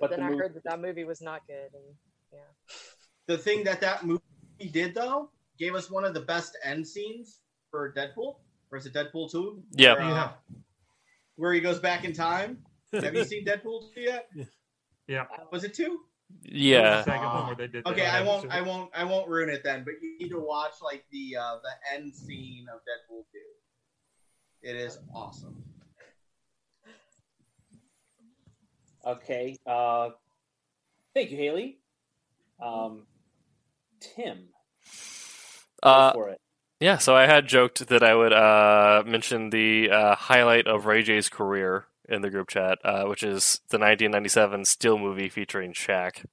But 0.00 0.10
then 0.10 0.20
the 0.20 0.26
I 0.26 0.28
movie- 0.30 0.38
heard 0.40 0.54
that 0.54 0.64
that 0.64 0.80
movie 0.80 1.04
was 1.04 1.20
not 1.20 1.46
good, 1.46 1.70
and 1.74 1.84
yeah. 2.32 2.38
The 3.26 3.38
thing 3.38 3.64
that 3.64 3.80
that 3.80 4.04
movie 4.04 4.22
did 4.70 4.94
though 4.94 5.30
gave 5.58 5.74
us 5.74 5.90
one 5.90 6.04
of 6.04 6.14
the 6.14 6.20
best 6.20 6.56
end 6.62 6.86
scenes 6.86 7.40
for 7.70 7.92
Deadpool. 7.92 8.36
Or 8.70 8.78
is 8.78 8.86
it 8.86 8.92
Deadpool 8.94 9.30
two? 9.30 9.62
Yeah. 9.72 9.94
Where, 9.94 10.02
uh, 10.02 10.08
Yeah. 10.08 10.32
where 11.36 11.52
he 11.52 11.60
goes 11.60 11.78
back 11.78 12.04
in 12.04 12.12
time. 12.12 12.58
Have 12.92 13.14
you 13.14 13.24
seen 13.32 13.44
Deadpool 13.44 13.94
two 13.94 14.00
yet? 14.02 14.28
Yeah. 15.08 15.26
Was 15.50 15.64
it 15.64 15.72
two? 15.74 16.00
Yeah. 16.42 16.98
The 16.98 17.04
second 17.04 17.24
one 17.26 17.46
where 17.46 17.54
they 17.56 17.66
did 17.66 17.84
that. 17.84 17.90
Okay, 17.90 18.06
I 18.06 18.22
won't, 18.22 18.50
I 18.50 18.60
won't, 18.62 18.90
I 18.94 19.04
won't 19.04 19.28
ruin 19.28 19.48
it 19.48 19.62
then. 19.64 19.84
But 19.84 19.94
you 20.02 20.16
need 20.18 20.28
to 20.30 20.38
watch 20.40 20.74
like 20.82 21.04
the 21.10 21.36
uh, 21.36 21.56
the 21.62 21.94
end 21.96 22.14
scene 22.14 22.66
of 22.72 22.80
Deadpool 22.80 23.24
two. 23.32 24.68
It 24.68 24.76
is 24.76 24.98
awesome. 25.14 25.62
Okay. 29.04 29.56
Uh, 29.66 30.10
thank 31.14 31.30
you, 31.30 31.36
Haley. 31.36 31.78
Um, 32.60 33.06
Tim, 34.00 34.48
go 35.82 35.88
Uh, 35.90 36.12
for 36.12 36.28
it. 36.30 36.40
yeah, 36.80 36.98
so 36.98 37.14
I 37.14 37.26
had 37.26 37.46
joked 37.46 37.86
that 37.88 38.02
I 38.02 38.14
would 38.14 38.32
uh, 38.32 39.02
mention 39.06 39.50
the 39.50 39.90
uh, 39.90 40.14
highlight 40.16 40.66
of 40.66 40.86
Ray 40.86 41.02
J's 41.02 41.28
career 41.28 41.86
in 42.08 42.22
the 42.22 42.30
group 42.30 42.48
chat, 42.48 42.78
uh, 42.84 43.04
which 43.04 43.22
is 43.22 43.60
the 43.70 43.78
1997 43.78 44.64
Steel 44.64 44.98
movie 44.98 45.28
featuring 45.28 45.72
Shaq. 45.72 46.24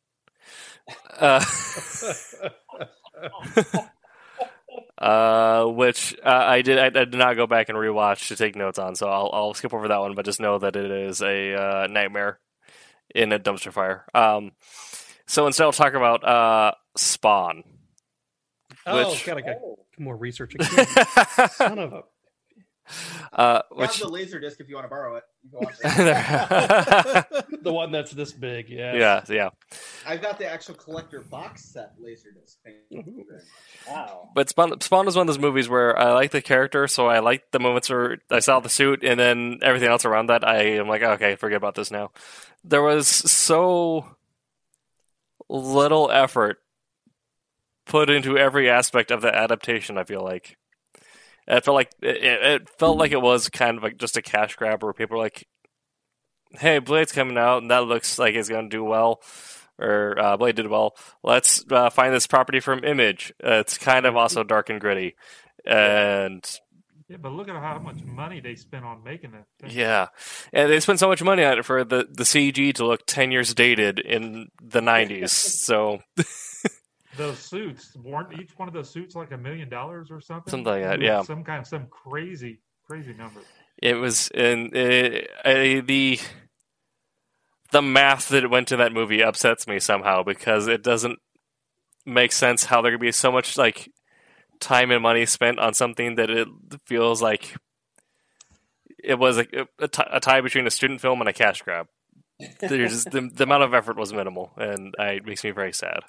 Uh, 1.20 1.44
uh, 4.98 5.66
which 5.66 6.16
uh, 6.24 6.30
I 6.30 6.62
did. 6.62 6.80
I, 6.80 6.86
I 6.88 6.90
did 7.06 7.14
not 7.16 7.36
go 7.36 7.48
back 7.48 7.70
and 7.70 7.78
rewatch 7.78 8.28
to 8.30 8.36
take 8.36 8.56
notes 8.56 8.80
on, 8.80 8.96
so 8.96 9.08
I'll, 9.08 9.30
I'll 9.34 9.54
skip 9.54 9.74
over 9.74 9.88
that 9.88 10.00
one. 10.00 10.16
But 10.16 10.26
just 10.26 10.40
know 10.40 10.58
that 10.60 10.76
it 10.76 10.90
is 10.92 11.22
a 11.22 11.54
uh, 11.54 11.88
nightmare 11.88 12.40
in 13.14 13.32
a 13.32 13.40
dumpster 13.40 13.72
fire. 13.72 14.06
Um, 14.14 14.52
so 15.26 15.48
instead, 15.48 15.64
I'll 15.66 15.72
talk 15.72 15.94
about 15.94 16.24
uh, 16.28 16.72
Spawn. 16.98 17.64
Oh, 18.86 19.10
Which- 19.12 19.26
God, 19.26 19.38
I 19.38 19.42
got 19.42 19.56
Oh, 19.64 19.80
more 20.00 20.16
research. 20.18 20.56
Again. 20.56 20.86
Son 21.52 21.80
of 21.80 21.94
a. 21.94 22.02
uh, 23.34 23.62
which 23.72 23.92
have 23.92 24.00
the 24.00 24.08
laser 24.10 24.40
disc 24.40 24.60
if 24.60 24.68
you 24.70 24.76
want 24.76 24.86
to 24.86 24.90
borrow 24.90 25.16
it. 25.16 25.24
You 25.44 25.50
can 25.52 25.60
watch 25.60 25.76
it. 25.84 27.64
the 27.64 27.74
one 27.74 27.92
that's 27.92 28.12
this 28.12 28.32
big. 28.32 28.70
Yeah. 28.70 28.94
yeah, 28.96 29.24
yeah. 29.30 29.50
I've 30.06 30.22
got 30.22 30.38
the 30.38 30.48
actual 30.48 30.76
collector 30.76 31.22
box 31.22 31.64
set 31.66 31.94
laser 32.00 32.32
disc. 32.32 32.58
Thank 32.64 32.78
you 32.90 33.04
very 33.04 33.18
much. 33.18 33.44
wow. 33.88 34.30
But 34.36 34.50
Spawn, 34.50 34.80
Spawn 34.82 35.08
is 35.08 35.16
one 35.16 35.28
of 35.30 35.36
those 35.36 35.42
movies 35.42 35.70
where 35.70 35.98
I 35.98 36.14
like 36.14 36.32
the 36.32 36.42
character, 36.42 36.88
so 36.88 37.08
I 37.08 37.20
like 37.20 37.52
the 37.52 37.60
moments 37.60 37.90
where 37.90 38.20
I 38.30 38.40
saw 38.40 38.60
the 38.60 38.70
suit, 38.70 39.04
and 39.04 39.20
then 39.20 39.60
everything 39.62 39.90
else 39.90 40.06
around 40.06 40.28
that, 40.28 40.48
I 40.48 40.64
am 40.78 40.88
like, 40.88 41.02
okay, 41.02 41.36
forget 41.36 41.58
about 41.58 41.76
this 41.76 41.92
now. 41.92 42.12
There 42.64 42.82
was 42.82 43.08
so 43.08 44.16
little 45.50 46.10
effort 46.12 46.60
put 47.86 48.10
into 48.10 48.38
every 48.38 48.70
aspect 48.70 49.12
of 49.12 49.22
the 49.22 49.34
adaptation. 49.34 49.98
I 49.98 50.04
feel 50.04 50.24
like 50.24 50.58
it 51.48 51.66
felt 51.66 51.76
like 51.76 51.92
it, 52.02 52.24
it 52.24 52.70
felt 52.78 52.98
like 52.98 53.12
it 53.12 53.22
was 53.22 53.50
kind 53.50 53.78
of 53.78 53.84
like 53.84 53.98
just 53.98 54.18
a 54.18 54.22
cash 54.22 54.56
grab 54.56 54.84
where 54.84 54.94
people 54.94 55.18
were 55.18 55.24
like, 55.24 55.46
"Hey, 56.52 56.80
Blade's 56.80 57.12
coming 57.12 57.38
out, 57.38 57.62
and 57.62 57.72
that 57.72 57.86
looks 57.86 58.18
like 58.20 58.36
it's 58.36 58.50
going 58.50 58.70
to 58.70 58.76
do 58.78 58.84
well." 58.84 59.22
Or 59.80 60.18
uh, 60.20 60.38
Blade 60.38 60.56
did 60.56 60.68
well. 60.68 60.96
Let's 61.24 61.64
uh, 61.70 61.90
find 61.90 62.14
this 62.14 62.28
property 62.28 62.60
from 62.60 62.84
Image. 62.84 63.34
Uh, 63.44 63.54
it's 63.56 63.78
kind 63.78 64.06
of 64.06 64.16
also 64.16 64.44
dark 64.44 64.70
and 64.70 64.80
gritty, 64.80 65.16
and 65.66 66.44
Yeah, 67.10 67.18
but 67.18 67.32
look 67.32 67.50
at 67.50 67.56
how 67.56 67.80
much 67.80 68.04
money 68.04 68.40
they 68.40 68.56
spent 68.56 68.86
on 68.86 69.04
making 69.04 69.32
that. 69.32 69.46
Thing. 69.60 69.72
yeah, 69.78 70.08
and 70.54 70.72
they 70.72 70.80
spent 70.80 71.00
so 71.00 71.08
much 71.08 71.24
money 71.24 71.44
on 71.44 71.58
it 71.58 71.66
for 71.66 71.84
the 71.84 72.08
the 72.10 72.24
CG 72.24 72.74
to 72.76 72.86
look 72.86 73.02
ten 73.08 73.32
years 73.32 73.54
dated 73.56 74.00
in 74.00 74.50
the 74.62 74.80
'90s. 74.80 75.30
so 75.30 75.98
Those 77.18 77.38
suits 77.40 77.96
weren't 77.96 78.40
each 78.40 78.58
one 78.58 78.68
of 78.68 78.74
those 78.74 78.90
suits 78.90 79.16
like 79.16 79.32
a 79.32 79.38
million 79.38 79.70
dollars 79.70 80.10
or 80.10 80.20
something. 80.20 80.50
Something 80.50 80.74
like 80.74 80.84
that, 80.84 81.02
yeah. 81.02 81.22
Some 81.22 81.44
kind 81.44 81.60
of 81.62 81.68
some 81.68 81.88
crazy, 81.88 82.60
crazy 82.86 83.14
number. 83.14 83.42
it 83.78 83.96
was 83.96 84.30
in 84.30 84.68
uh, 84.76 85.82
the 85.86 86.20
the 87.72 87.82
math 87.82 88.30
that 88.30 88.50
went 88.50 88.68
to 88.70 88.78
that 88.78 88.94
movie 88.94 89.24
upsets 89.24 89.68
me 89.68 89.80
somehow 89.80 90.24
because 90.24 90.68
it 90.68 90.84
doesn't 90.84 91.20
make 92.06 92.32
sense 92.32 92.66
how 92.66 92.82
there 92.82 92.92
could 92.92 93.00
be 93.02 93.12
so 93.12 93.32
much 93.32 93.58
like 93.58 93.90
time 94.60 94.92
and 94.92 95.02
money 95.02 95.26
spent 95.26 95.60
on 95.60 95.74
something 95.74 96.16
that 96.16 96.30
it 96.30 96.48
feels 96.86 97.22
like 97.22 97.56
it 99.04 99.20
was 99.20 99.38
a, 99.38 99.46
a, 99.80 99.88
t- 99.88 100.04
a 100.12 100.20
tie 100.20 100.42
between 100.42 100.66
a 100.68 100.72
student 100.72 101.02
film 101.02 101.20
and 101.20 101.30
a 101.30 101.34
cash 101.34 101.62
grab. 101.62 101.88
Just, 102.62 103.12
the, 103.12 103.30
the 103.34 103.44
amount 103.44 103.64
of 103.64 103.74
effort 103.74 103.98
was 103.98 104.12
minimal, 104.14 104.52
and 104.58 104.94
I, 105.00 105.12
it 105.14 105.26
makes 105.26 105.44
me 105.44 105.52
very 105.52 105.74
sad. 105.74 106.00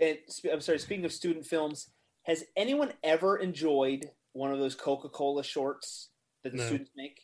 And 0.00 0.18
I'm 0.52 0.60
sorry. 0.60 0.78
Speaking 0.78 1.04
of 1.04 1.12
student 1.12 1.46
films, 1.46 1.88
has 2.24 2.44
anyone 2.56 2.92
ever 3.04 3.36
enjoyed 3.36 4.10
one 4.32 4.52
of 4.52 4.58
those 4.58 4.74
Coca-Cola 4.74 5.42
shorts 5.44 6.08
that 6.42 6.52
the 6.52 6.58
No. 6.58 6.66
students 6.66 6.90
make? 6.96 7.20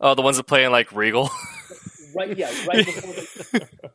Oh, 0.00 0.14
the 0.14 0.22
ones 0.22 0.36
that 0.36 0.44
play 0.44 0.64
in 0.64 0.72
like 0.72 0.92
Regal. 0.92 1.30
Right. 2.14 2.36
Yeah. 2.36 2.50
Right 2.66 2.86
before. 2.86 3.12
The, 3.12 3.68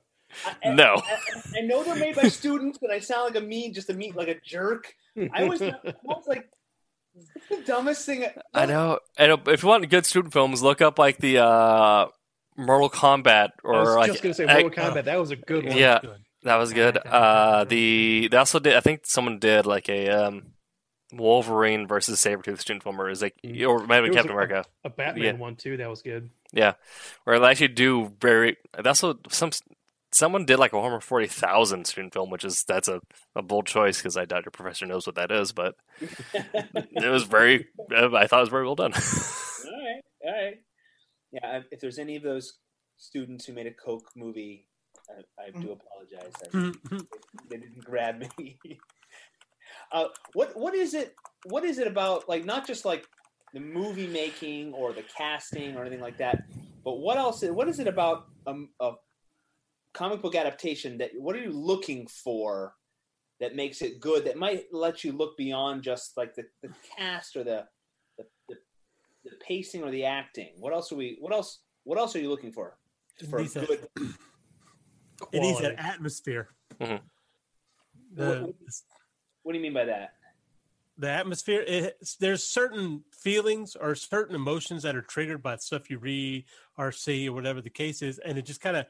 I, 0.63 0.69
I- 0.69 0.73
no, 0.73 0.95
I, 1.03 1.57
I 1.57 1.61
know 1.61 1.83
they're 1.83 1.95
made 1.95 2.15
by 2.15 2.27
students, 2.29 2.77
but 2.81 2.89
I 2.91 2.99
sound 2.99 3.33
like 3.33 3.43
a 3.43 3.45
mean, 3.45 3.73
just 3.73 3.89
a 3.89 3.93
mean, 3.93 4.13
like 4.15 4.27
a 4.29 4.39
jerk. 4.45 4.93
I 5.33 5.43
was, 5.43 5.61
I 5.61 5.73
was 6.03 6.23
like, 6.27 6.49
the 7.49 7.61
dumbest 7.65 8.05
thing. 8.05 8.25
I 8.53 8.65
know. 8.65 8.99
I 9.17 9.27
know. 9.27 9.37
If 9.47 9.63
you 9.63 9.69
want 9.69 9.89
good 9.89 10.05
student 10.05 10.33
films, 10.33 10.61
look 10.61 10.81
up 10.81 10.97
like 10.97 11.17
the 11.17 11.39
uh, 11.43 12.07
Mortal 12.57 12.89
Kombat 12.89 13.49
or 13.63 13.75
I 13.75 13.79
was 13.81 13.95
like 13.95 14.11
just 14.11 14.23
gonna 14.23 14.33
say 14.35 14.45
I- 14.45 14.61
Mortal 14.61 14.83
Kombat. 14.83 15.03
That 15.05 15.19
was 15.19 15.31
a 15.31 15.35
good 15.35 15.65
one. 15.65 15.75
Yeah. 15.77 15.99
Good. 16.01 16.15
That 16.43 16.55
was 16.57 16.73
good. 16.73 16.97
Uh, 17.05 17.63
the 17.65 18.27
they 18.31 18.37
also 18.37 18.59
did. 18.59 18.75
I 18.75 18.79
think 18.81 19.05
someone 19.05 19.39
did 19.39 19.65
like 19.65 19.89
a 19.89 20.09
um, 20.09 20.53
Wolverine 21.13 21.87
versus 21.87 22.19
Sabretooth 22.23 22.59
student 22.59 22.83
film, 22.83 22.99
or 22.99 23.09
is 23.09 23.21
like 23.21 23.35
Mm. 23.43 23.67
or 23.67 23.85
maybe 23.85 24.09
Captain 24.09 24.31
a- 24.31 24.33
America, 24.33 24.65
A 24.83 24.89
Batman 24.89 25.23
Yeah. 25.23 25.31
one 25.33 25.55
too. 25.55 25.77
That 25.77 25.89
was 25.89 26.01
good. 26.01 26.29
Yeah, 26.53 26.73
where 27.25 27.39
they 27.39 27.47
actually 27.47 27.69
do 27.69 28.13
very. 28.19 28.57
That's 28.81 29.03
what 29.03 29.31
some 29.31 29.51
someone 30.13 30.45
did 30.45 30.57
like 30.59 30.73
a 30.73 30.75
Warhammer 30.77 31.01
forty 31.01 31.27
thousand 31.27 31.85
student 31.87 32.13
film, 32.13 32.29
which 32.29 32.43
is 32.45 32.63
that's 32.63 32.87
a, 32.87 33.01
a 33.35 33.41
bold 33.41 33.67
choice 33.67 33.97
because 33.97 34.17
I 34.17 34.25
doubt 34.25 34.45
your 34.45 34.51
professor 34.51 34.85
knows 34.85 35.05
what 35.05 35.15
that 35.15 35.31
is, 35.31 35.51
but 35.51 35.75
it 36.33 37.09
was 37.11 37.23
very. 37.23 37.67
I 37.95 38.27
thought 38.27 38.37
it 38.39 38.41
was 38.41 38.49
very 38.49 38.65
well 38.65 38.75
done. 38.75 38.93
All 38.93 39.01
right, 39.71 40.01
all 40.25 40.31
right. 40.45 40.55
Yeah, 41.31 41.61
if 41.71 41.79
there's 41.79 41.99
any 41.99 42.15
of 42.17 42.23
those 42.23 42.57
students 42.97 43.45
who 43.45 43.53
made 43.53 43.67
a 43.67 43.73
Coke 43.73 44.09
movie, 44.15 44.67
I, 45.17 45.43
I 45.43 45.61
do 45.61 45.71
apologize. 45.71 46.33
I, 46.53 46.97
they 47.49 47.57
didn't 47.57 47.83
grab 47.83 48.23
me. 48.37 48.57
uh, 49.91 50.05
what 50.33 50.55
what 50.55 50.75
is 50.75 50.93
it? 50.93 51.15
What 51.45 51.63
is 51.63 51.79
it 51.79 51.87
about? 51.87 52.27
Like 52.29 52.45
not 52.45 52.67
just 52.67 52.85
like 52.85 53.05
the 53.53 53.59
movie 53.59 54.07
making 54.07 54.73
or 54.73 54.93
the 54.93 55.03
casting 55.17 55.75
or 55.75 55.81
anything 55.81 56.01
like 56.01 56.17
that, 56.17 56.43
but 56.83 56.99
what 56.99 57.17
else? 57.17 57.43
What 57.43 57.67
is 57.67 57.79
it 57.79 57.87
about 57.87 58.27
um, 58.47 58.69
a 58.79 58.93
comic 59.93 60.21
book 60.21 60.35
adaptation 60.35 60.97
that? 60.99 61.11
What 61.17 61.35
are 61.35 61.41
you 61.41 61.51
looking 61.51 62.07
for 62.07 62.73
that 63.39 63.55
makes 63.55 63.81
it 63.81 63.99
good? 63.99 64.25
That 64.25 64.37
might 64.37 64.65
let 64.71 65.03
you 65.03 65.11
look 65.11 65.37
beyond 65.37 65.83
just 65.83 66.15
like 66.17 66.35
the, 66.35 66.43
the 66.61 66.69
cast 66.97 67.35
or 67.35 67.43
the 67.43 67.65
the, 68.17 68.25
the 68.49 68.55
the 69.25 69.31
pacing 69.45 69.83
or 69.83 69.91
the 69.91 70.05
acting. 70.05 70.53
What 70.57 70.73
else 70.73 70.91
are 70.91 70.95
we? 70.95 71.17
What 71.19 71.33
else? 71.33 71.59
What 71.83 71.97
else 71.97 72.15
are 72.15 72.19
you 72.19 72.29
looking 72.29 72.51
for? 72.51 72.77
For 73.29 73.39
a 73.39 73.45
good. 73.45 73.87
it 75.31 75.39
needs 75.39 75.59
Quality. 75.59 75.75
that 75.75 75.85
atmosphere. 75.85 76.49
Mhm. 76.79 77.01
The, 78.13 78.41
What- 78.41 78.55
What 79.43 79.51
do 79.53 79.57
you 79.57 79.63
mean 79.63 79.73
by 79.73 79.85
that? 79.85 80.15
the 80.97 81.09
atmosphere 81.09 81.61
it, 81.65 81.97
there's 82.19 82.43
certain 82.43 83.03
feelings 83.11 83.75
or 83.75 83.95
certain 83.95 84.35
emotions 84.35 84.83
that 84.83 84.95
are 84.95 85.01
triggered 85.01 85.41
by 85.41 85.55
stuff 85.55 85.89
you 85.89 85.97
read 85.97 86.45
or 86.77 86.91
see 86.91 87.27
or 87.27 87.31
whatever 87.33 87.59
the 87.61 87.69
case 87.71 88.03
is 88.03 88.19
and 88.19 88.37
it 88.37 88.43
just 88.45 88.61
kind 88.61 88.77
of 88.77 88.85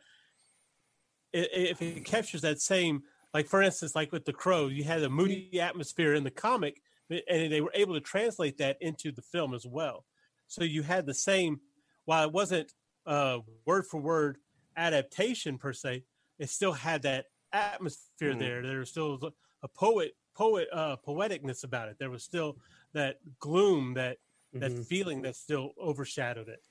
if 1.31 1.81
it 1.81 2.03
captures 2.03 2.41
that 2.41 2.59
same 2.59 3.03
like 3.33 3.47
for 3.47 3.61
instance 3.61 3.95
like 3.95 4.11
with 4.11 4.25
the 4.25 4.33
crow 4.33 4.67
you 4.67 4.83
had 4.83 5.01
a 5.03 5.09
moody 5.09 5.61
atmosphere 5.61 6.13
in 6.13 6.23
the 6.25 6.31
comic 6.31 6.81
and 7.09 7.51
they 7.51 7.61
were 7.61 7.71
able 7.75 7.93
to 7.93 8.01
translate 8.01 8.57
that 8.57 8.77
into 8.81 9.11
the 9.11 9.21
film 9.21 9.53
as 9.53 9.65
well 9.65 10.03
so 10.47 10.63
you 10.63 10.81
had 10.83 11.05
the 11.05 11.13
same 11.13 11.61
while 12.05 12.25
it 12.25 12.33
wasn't 12.33 12.73
uh 13.05 13.37
word 13.65 13.85
for 13.85 14.01
word 14.01 14.37
adaptation 14.75 15.57
per 15.57 15.71
se 15.71 16.03
it 16.41 16.49
still 16.49 16.73
had 16.73 17.03
that 17.03 17.27
atmosphere 17.53 18.33
Mhm. 18.33 18.39
there 18.39 18.61
there 18.63 18.79
was 18.79 18.89
still 18.89 19.33
a 19.61 19.67
poet 19.67 20.15
poet 20.35 20.67
uh 20.71 20.95
poeticness 20.97 21.63
about 21.63 21.87
it 21.89 21.97
there 21.99 22.09
was 22.09 22.23
still 22.23 22.57
that 22.93 23.19
gloom 23.39 23.93
that 23.93 24.17
that 24.53 24.71
Mhm. 24.71 24.85
feeling 24.85 25.21
that 25.21 25.35
still 25.35 25.73
overshadowed 25.79 26.49
it 26.49 26.61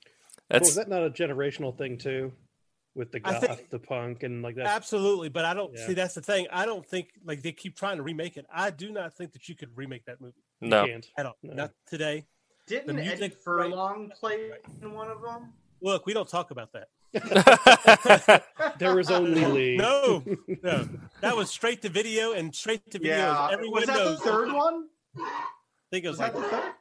Well, 0.49 0.61
is 0.61 0.75
that 0.75 0.89
not 0.89 1.03
a 1.03 1.09
generational 1.09 1.75
thing 1.75 1.97
too, 1.97 2.33
with 2.93 3.11
the 3.11 3.19
goth, 3.21 3.39
think- 3.45 3.69
the 3.69 3.79
punk, 3.79 4.23
and 4.23 4.41
like 4.41 4.55
that? 4.55 4.65
absolutely 4.65 5.29
but 5.29 5.45
i 5.45 5.53
don't 5.53 5.73
Yeah. 5.73 5.87
see 5.87 5.93
that's 5.93 6.15
the 6.15 6.21
thing 6.21 6.47
i 6.51 6.65
don't 6.65 6.85
think 6.85 7.11
like 7.23 7.41
they 7.43 7.53
keep 7.53 7.75
trying 7.77 7.97
to 7.97 8.03
remake 8.03 8.35
it 8.37 8.45
i 8.51 8.69
do 8.71 8.91
not 8.91 9.13
think 9.15 9.31
that 9.33 9.47
you 9.47 9.55
could 9.55 9.75
remake 9.77 10.05
that 10.05 10.19
movie 10.19 10.43
no. 10.59 10.85
can't. 10.85 11.09
at 11.17 11.25
all 11.25 11.37
No. 11.43 11.53
not 11.53 11.71
today 11.85 12.27
Didn't 12.67 12.95
The 12.95 13.01
Eddie 13.01 13.19
music- 13.19 13.33
Furlong 13.43 14.09
play 14.11 14.51
in 14.81 14.91
one 14.93 15.09
of 15.09 15.21
them? 15.21 15.53
look 15.81 16.05
we 16.07 16.13
don't 16.13 16.27
talk 16.29 16.49
about 16.51 16.71
that 16.73 16.89
There 18.79 18.95
was 18.95 19.11
only 19.11 19.45
Lee. 19.45 19.77
no 19.77 20.23
no 20.63 20.87
that 21.21 21.35
was 21.35 21.49
straight 21.49 21.81
to 21.83 21.89
video 21.89 22.31
and 22.33 22.53
straight 22.55 22.89
to 22.91 22.99
video 22.99 23.17
Yeah. 23.17 23.49
everyone 23.51 23.81
Was 23.81 23.87
that 23.87 23.97
knows 23.97 24.19
the 24.19 24.23
third 24.25 24.51
one? 24.53 24.87
i 25.17 25.21
think 25.91 26.05
it 26.05 26.09
was 26.09 26.17
Was 26.19 26.29
that 26.29 26.35
like 26.35 26.43
the 26.43 26.49
third? 26.49 26.71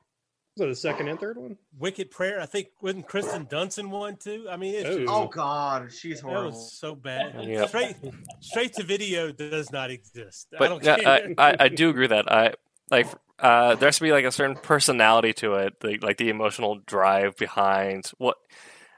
So 0.59 0.67
the 0.67 0.75
second 0.75 1.09
and 1.09 1.19
third 1.19 1.39
one. 1.39 1.57
Wicked 1.79 2.11
Prayer. 2.11 2.41
I 2.41 2.45
think 2.45 2.69
wasn't 2.83 3.09
Kirsten 3.09 3.47
Dunst 3.47 3.83
one 3.89 4.17
too. 4.17 4.47
I 4.51 4.57
mean, 4.57 4.75
it's 4.75 4.89
just, 4.97 5.09
Oh 5.09 5.27
God, 5.29 5.91
she's 5.93 6.21
that 6.21 6.27
horrible. 6.27 6.51
was 6.51 6.73
so 6.79 6.95
bad. 6.95 7.45
Yeah. 7.45 7.67
Straight 7.67 7.97
straight 8.41 8.75
to 8.75 8.83
video 8.83 9.31
does 9.33 9.71
not 9.73 9.91
exist. 9.91 10.49
I 10.53 10.59
But 10.59 10.69
don't 10.69 10.85
yeah, 10.85 10.97
care. 10.99 11.35
I, 11.39 11.51
I, 11.53 11.57
I 11.61 11.69
do 11.69 11.89
agree 11.89 12.09
that 12.09 12.31
I 12.31 12.55
like 12.91 13.07
uh, 13.39 13.77
there 13.77 13.87
has 13.87 13.97
to 13.99 14.03
be 14.03 14.13
like 14.13 14.25
a 14.27 14.33
certain 14.33 14.57
personality 14.57 15.33
to 15.35 15.55
it, 15.55 15.81
the, 15.81 15.99
like 16.03 16.19
the 16.19 16.29
emotional 16.29 16.81
drive 16.85 17.37
behind 17.37 18.11
what. 18.19 18.37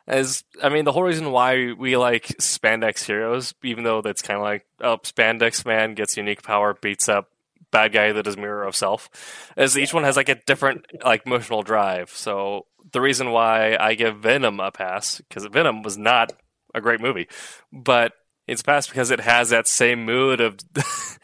As 0.07 0.45
I 0.63 0.69
mean, 0.69 0.85
the 0.85 0.93
whole 0.93 1.03
reason 1.05 1.31
why 1.31 1.73
we 1.73 1.97
like 1.97 2.27
spandex 2.41 3.05
heroes, 3.05 3.55
even 3.63 3.85
though 3.85 4.03
that's 4.03 4.23
kind 4.23 4.37
of 4.37 4.43
like, 4.43 4.67
oh, 4.81 4.99
spandex 4.99 5.65
man 5.65 5.95
gets 5.95 6.17
unique 6.17 6.43
power, 6.43 6.75
beats 6.75 7.09
up 7.09 7.29
bad 7.71 7.93
guy 7.93 8.13
that 8.13 8.27
is 8.27 8.37
mirror 8.37 8.65
of 8.65 8.77
self, 8.77 9.09
is 9.57 9.79
each 9.79 9.95
one 9.95 10.05
has 10.05 10.17
like 10.17 10.29
a 10.29 10.35
different 10.35 10.87
like 11.05 11.27
emotional 11.27 11.63
drive. 11.63 12.11
So 12.11 12.67
the 12.93 13.01
reason 13.01 13.31
why 13.31 13.77
I 13.79 13.95
give 13.95 14.19
Venom 14.19 14.61
a 14.61 14.71
pass 14.71 15.19
because 15.19 15.45
Venom 15.47 15.83
was 15.83 15.99
not 15.99 16.33
a 16.75 16.81
great 16.81 17.01
movie, 17.01 17.29
but 17.73 18.13
it's 18.47 18.63
passed 18.63 18.91
because 18.91 19.11
it 19.11 19.21
has 19.21 19.51
that 19.51 19.67
same 19.67 20.05
mood 20.05 20.41
of 20.41 20.59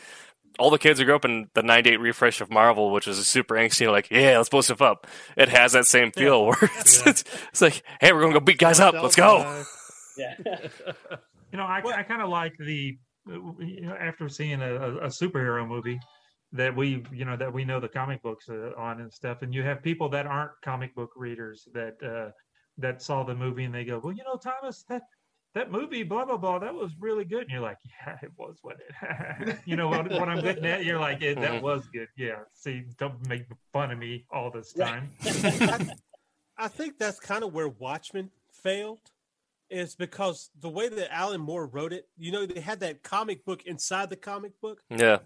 all 0.59 0.71
the 0.71 0.79
kids 0.79 0.99
who 0.99 1.05
grew 1.07 1.15
up 1.15 1.25
in 1.25 1.49
the 1.55 1.63
98 1.63 1.99
refresh 2.01 2.41
of 2.41 2.51
Marvel, 2.51 2.91
which 2.91 3.07
is 3.09 3.19
a 3.19 3.25
super 3.25 3.55
angsty, 3.55 3.91
like, 3.91 4.11
yeah, 4.11 4.37
let's 4.37 4.49
blow 4.49 4.61
stuff 4.61 4.83
up. 4.83 5.07
It 5.37 5.49
has 5.49 5.73
that 5.73 5.87
same 5.87 6.11
feel 6.13 6.47
where 6.47 6.57
it's, 6.63 7.03
Yeah. 7.05 7.11
it's, 7.11 7.25
it's 7.51 7.61
like, 7.63 7.83
hey, 8.01 8.13
we're 8.13 8.21
going 8.21 8.33
to 8.35 8.41
go 8.41 8.45
beat 8.45 8.59
guys 8.59 8.81
up. 8.81 8.95
Let's 8.95 9.17
go. 9.17 9.65
Yeah. 10.17 10.35
You 11.51 11.57
know, 11.57 11.65
I, 11.65 11.81
I 11.97 12.03
kind 12.03 12.21
of 12.21 12.29
like 12.29 12.53
the 12.59 12.99
you 13.27 13.81
know 13.81 13.95
after 13.99 14.29
seeing 14.29 14.61
a, 14.61 14.75
a, 14.75 14.97
a 14.97 15.07
superhero 15.07 15.67
movie 15.67 15.99
that 16.53 16.77
we 16.77 17.03
you 17.11 17.25
know 17.25 17.37
that 17.39 17.51
we 17.51 17.65
know 17.65 17.81
the 17.81 17.89
comic 17.89 18.23
books 18.23 18.51
uh, 18.51 18.73
on 18.77 19.01
and 19.01 19.11
stuff, 19.11 19.41
and 19.41 19.55
you 19.55 19.63
have 19.63 19.83
people 19.83 20.11
that 20.11 20.27
aren't 20.27 20.51
comic 20.63 20.95
book 20.95 21.09
readers 21.17 21.67
that 21.73 21.95
uh, 22.03 22.31
that 22.77 23.01
saw 23.01 23.23
the 23.25 23.35
movie 23.35 23.65
and 23.65 23.75
they 23.75 23.87
go, 23.87 23.99
well, 23.99 24.13
you 24.13 24.23
know, 24.25 24.37
Thomas, 24.37 24.85
that 24.91 25.03
that 25.59 25.71
movie, 25.71 26.03
blah 26.03 26.25
blah 26.25 26.37
blah, 26.37 26.59
that 26.61 26.73
was 26.75 26.93
really 27.01 27.25
good, 27.25 27.43
and 27.43 27.51
you're 27.51 27.61
like, 27.61 27.79
yeah, 27.85 28.17
it 28.23 28.31
was 28.37 28.57
what 28.63 28.77
it. 28.81 29.59
you 29.65 29.77
know 29.77 29.89
what, 29.89 30.09
what 30.11 30.29
I'm 30.29 30.41
getting 30.41 30.65
at? 30.67 30.85
You're 30.85 31.01
like, 31.01 31.21
yeah, 31.21 31.35
that 31.35 31.53
Mhm. 31.61 31.63
was 31.63 31.87
good. 31.93 32.09
Yeah. 32.17 32.41
See, 32.55 32.85
don't 32.99 33.27
make 33.29 33.45
fun 33.73 33.91
of 33.91 33.99
me 33.99 34.25
all 34.31 34.51
this 34.51 34.73
time. 34.73 35.11
I 36.57 36.69
think 36.69 36.99
that's 36.99 37.21
kind 37.21 37.45
of 37.45 37.53
where 37.55 37.69
Watchmen 37.69 38.31
failed, 38.53 39.01
is 39.71 39.95
because 39.95 40.51
the 40.61 40.69
way 40.69 40.89
that 40.89 41.13
Alan 41.15 41.41
Moore 41.41 41.67
wrote 41.67 41.93
it, 41.93 42.09
you 42.17 42.33
know, 42.33 42.47
they 42.47 42.61
had 42.61 42.81
that 42.81 43.03
comic 43.03 43.45
book 43.45 43.65
inside 43.65 44.11
the 44.11 44.17
comic 44.17 44.61
book, 44.61 44.83
Yeah. 44.91 45.19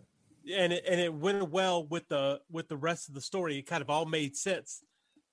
and 0.53 0.73
it, 0.73 0.85
and 0.89 1.01
it 1.01 1.13
went 1.15 1.51
well 1.51 1.87
with 1.87 2.09
the 2.09 2.41
with 2.51 2.69
the 2.69 2.77
rest 2.77 3.09
of 3.09 3.15
the 3.15 3.21
story. 3.21 3.59
It 3.59 3.63
kind 3.67 3.83
of 3.83 3.89
all 3.91 4.05
made 4.07 4.37
sense 4.37 4.83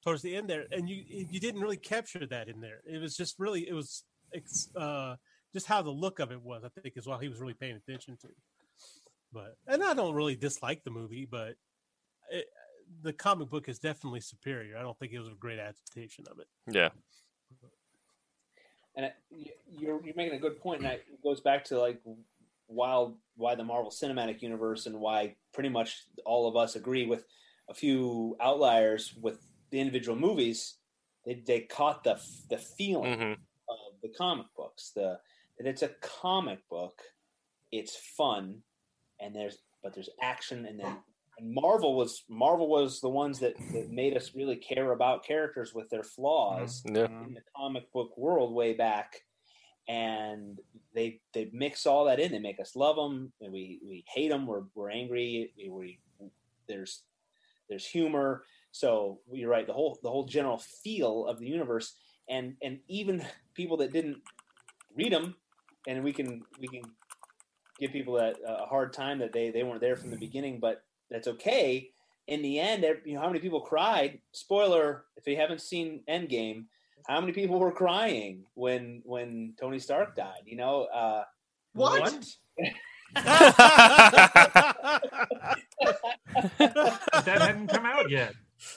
towards 0.04 0.22
the 0.22 0.36
end 0.36 0.50
there, 0.50 0.66
and 0.72 0.90
you 0.90 1.04
you 1.08 1.40
didn't 1.40 1.60
really 1.62 1.78
capture 1.78 2.26
that 2.28 2.48
in 2.48 2.62
there. 2.62 2.82
It 2.86 3.00
was 3.02 3.18
just 3.18 3.38
really 3.40 3.68
it 3.68 3.74
was 3.74 3.88
ex- 3.90 4.04
uh, 4.76 5.16
just 5.54 5.68
how 5.68 5.82
the 5.82 5.90
look 5.90 6.20
of 6.20 6.32
it 6.32 6.42
was. 6.42 6.64
I 6.64 6.82
think 6.82 6.98
is 6.98 7.08
what 7.08 7.22
he 7.22 7.30
was 7.30 7.40
really 7.40 7.54
paying 7.54 7.76
attention 7.76 8.18
to. 8.22 8.28
But 9.32 9.58
and 9.68 9.84
I 9.84 9.94
don't 9.94 10.16
really 10.16 10.36
dislike 10.36 10.84
the 10.84 10.92
movie, 10.92 11.28
but 11.30 11.56
it, 12.32 12.46
the 13.02 13.14
comic 13.14 13.50
book 13.50 13.70
is 13.70 13.80
definitely 13.80 14.22
superior. 14.22 14.78
I 14.78 14.82
don't 14.82 14.98
think 14.98 15.14
it 15.14 15.20
was 15.20 15.28
a 15.28 15.36
great 15.40 15.60
adaptation 15.60 16.26
of 16.32 16.40
it. 16.40 16.48
Yeah. 16.72 16.90
and 18.96 19.12
you're 19.70 20.02
you're 20.04 20.16
making 20.16 20.34
a 20.34 20.40
good 20.40 20.60
point, 20.60 20.82
and 20.82 20.90
that 20.90 21.02
goes 21.24 21.42
back 21.42 21.64
to 21.66 21.80
like 21.80 22.02
why 22.68 23.08
why 23.36 23.56
the 23.56 23.64
Marvel 23.64 23.92
Cinematic 23.92 24.42
Universe 24.42 24.86
and 24.86 25.00
why 25.00 25.36
pretty 25.54 25.70
much 25.70 26.06
all 26.26 26.48
of 26.48 26.56
us 26.56 26.76
agree 26.76 27.06
with 27.06 27.26
a 27.70 27.74
few 27.74 28.36
outliers 28.42 29.14
with 29.22 29.46
the 29.72 29.80
individual 29.80 30.18
movies. 30.18 30.76
They 31.26 31.44
they 31.46 31.62
caught 31.62 32.04
the 32.04 32.20
the 32.50 32.58
feeling 32.58 33.14
hmm 33.16 33.32
of 33.32 33.38
the 34.02 34.10
comic 34.10 34.48
books. 34.56 34.92
The 34.96 35.20
that 35.58 35.68
it's 35.68 35.82
a 35.82 35.92
comic 36.02 36.60
book, 36.70 37.02
it's 37.72 37.96
fun, 38.18 38.60
and 39.20 39.36
there's 39.36 39.58
but 39.84 39.94
there's 39.94 40.10
action, 40.22 40.66
and 40.66 40.80
then 40.80 40.98
and 41.40 41.54
Marvel 41.54 41.96
was 41.96 42.24
Marvel 42.30 42.70
was 42.70 43.00
the 43.00 43.10
ones 43.10 43.40
that, 43.40 43.56
that 43.74 43.90
made 43.90 44.16
us 44.16 44.36
really 44.36 44.58
care 44.58 44.92
about 44.92 45.26
characters 45.26 45.74
with 45.74 45.90
their 45.90 46.04
flaws 46.04 46.84
mm-hmm. 46.84 46.96
Yeah. 46.96 47.06
in 47.06 47.34
the 47.34 47.42
comic 47.56 47.92
book 47.94 48.18
world 48.18 48.54
way 48.54 48.74
back, 48.74 49.22
and 49.88 50.60
they 50.94 51.22
they 51.34 51.50
mix 51.54 51.86
all 51.86 52.06
that 52.06 52.20
in. 52.20 52.32
They 52.32 52.40
make 52.40 52.60
us 52.60 52.76
love 52.76 52.96
them, 52.96 53.32
and 53.42 53.52
we 53.52 53.80
we 53.84 54.04
hate 54.14 54.30
them. 54.30 54.46
We're 54.48 54.64
we're 54.76 54.92
angry. 54.92 55.54
We, 55.58 55.70
we 55.70 56.00
there's 56.68 57.04
there's 57.70 57.86
humor. 57.86 58.44
So 58.72 59.20
you're 59.32 59.50
right. 59.50 59.66
The 59.66 59.74
whole 59.74 60.00
the 60.04 60.12
whole 60.12 60.26
general 60.26 60.62
feel 60.84 61.26
of 61.26 61.40
the 61.40 61.48
universe, 61.48 61.96
and 62.30 62.56
and 62.62 62.80
even 62.88 63.26
people 63.54 63.78
that 63.78 63.92
didn't 63.92 64.18
read 64.96 65.12
them, 65.12 65.36
and 65.88 66.04
we 66.04 66.14
can 66.14 66.44
we 66.60 66.68
can 66.68 66.84
give 67.80 67.92
people 67.92 68.16
that 68.16 68.38
a 68.46 68.66
hard 68.66 68.94
time 68.94 69.20
that 69.20 69.34
they 69.34 69.50
they 69.52 69.64
weren't 69.64 69.82
there 69.82 69.96
from 69.96 70.12
the 70.12 70.18
beginning, 70.18 70.60
but 70.60 70.84
that's 71.10 71.28
okay. 71.28 71.90
In 72.28 72.42
the 72.42 72.60
end, 72.60 72.86
you 73.06 73.16
know 73.16 73.22
how 73.22 73.28
many 73.28 73.40
people 73.40 73.62
cried. 73.62 74.20
Spoiler: 74.32 75.06
if 75.18 75.28
you 75.28 75.36
haven't 75.36 75.62
seen 75.62 76.02
Endgame, 76.08 76.66
how 77.08 77.20
many 77.20 77.34
people 77.34 77.60
were 77.60 77.72
crying 77.72 78.46
when 78.54 79.02
when 79.04 79.54
Tony 79.60 79.80
Stark 79.80 80.16
died? 80.16 80.44
You 80.46 80.58
know, 80.58 80.84
uh, 80.84 81.24
What? 81.74 82.26
that 83.16 83.46
hadn't 87.26 87.68
come 87.68 87.86
out 87.86 88.10
yet. 88.10 88.34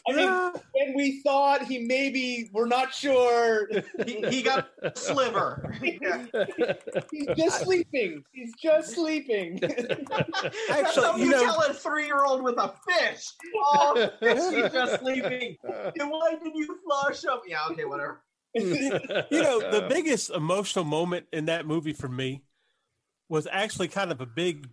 I 0.08 0.12
mean, 0.12 0.62
when 0.72 0.94
we 0.94 1.20
thought 1.22 1.64
he 1.64 1.78
maybe 1.78 2.50
we're 2.52 2.66
not 2.66 2.94
sure. 2.94 3.68
He, 4.06 4.22
he 4.28 4.42
got 4.42 4.68
sliver. 4.94 5.74
He's 5.82 7.26
just 7.36 7.62
sleeping. 7.62 8.24
He's 8.32 8.52
just 8.62 8.94
sleeping. 8.94 9.56
That's 9.60 10.70
Actually, 10.70 11.06
how 11.06 11.16
you 11.16 11.24
you 11.24 11.30
know- 11.30 11.42
tell 11.42 11.62
a 11.62 11.74
three-year-old 11.74 12.42
with 12.42 12.56
a 12.58 12.74
fish. 12.88 13.28
Oh, 13.56 14.10
she's 14.20 14.72
just 14.72 15.00
sleeping. 15.00 15.56
And 15.98 16.10
why 16.10 16.36
did 16.42 16.52
you 16.54 16.78
flush 16.84 17.24
up? 17.24 17.42
Yeah, 17.46 17.58
okay, 17.70 17.84
whatever. 17.84 18.22
you 18.54 18.90
know, 19.30 19.60
the 19.70 19.86
biggest 19.88 20.30
emotional 20.30 20.84
moment 20.84 21.26
in 21.32 21.46
that 21.46 21.66
movie 21.66 21.94
for 21.94 22.08
me 22.08 22.42
was 23.28 23.48
actually 23.50 23.88
kind 23.88 24.12
of 24.12 24.20
a 24.20 24.26
big 24.26 24.68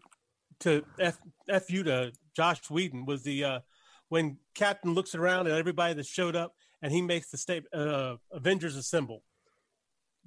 to 0.59 0.83
f, 0.99 1.17
f 1.47 1.71
you 1.71 1.83
to 1.83 2.11
Joss 2.35 2.69
Whedon 2.69 3.05
was 3.05 3.23
the 3.23 3.43
uh, 3.43 3.59
when 4.09 4.37
Captain 4.55 4.93
looks 4.93 5.15
around 5.15 5.47
at 5.47 5.53
everybody 5.57 5.93
that 5.93 6.05
showed 6.05 6.35
up 6.35 6.53
and 6.81 6.91
he 6.91 7.01
makes 7.01 7.29
the 7.31 7.37
statement 7.37 7.73
uh, 7.73 8.17
Avengers 8.31 8.75
assemble. 8.75 9.23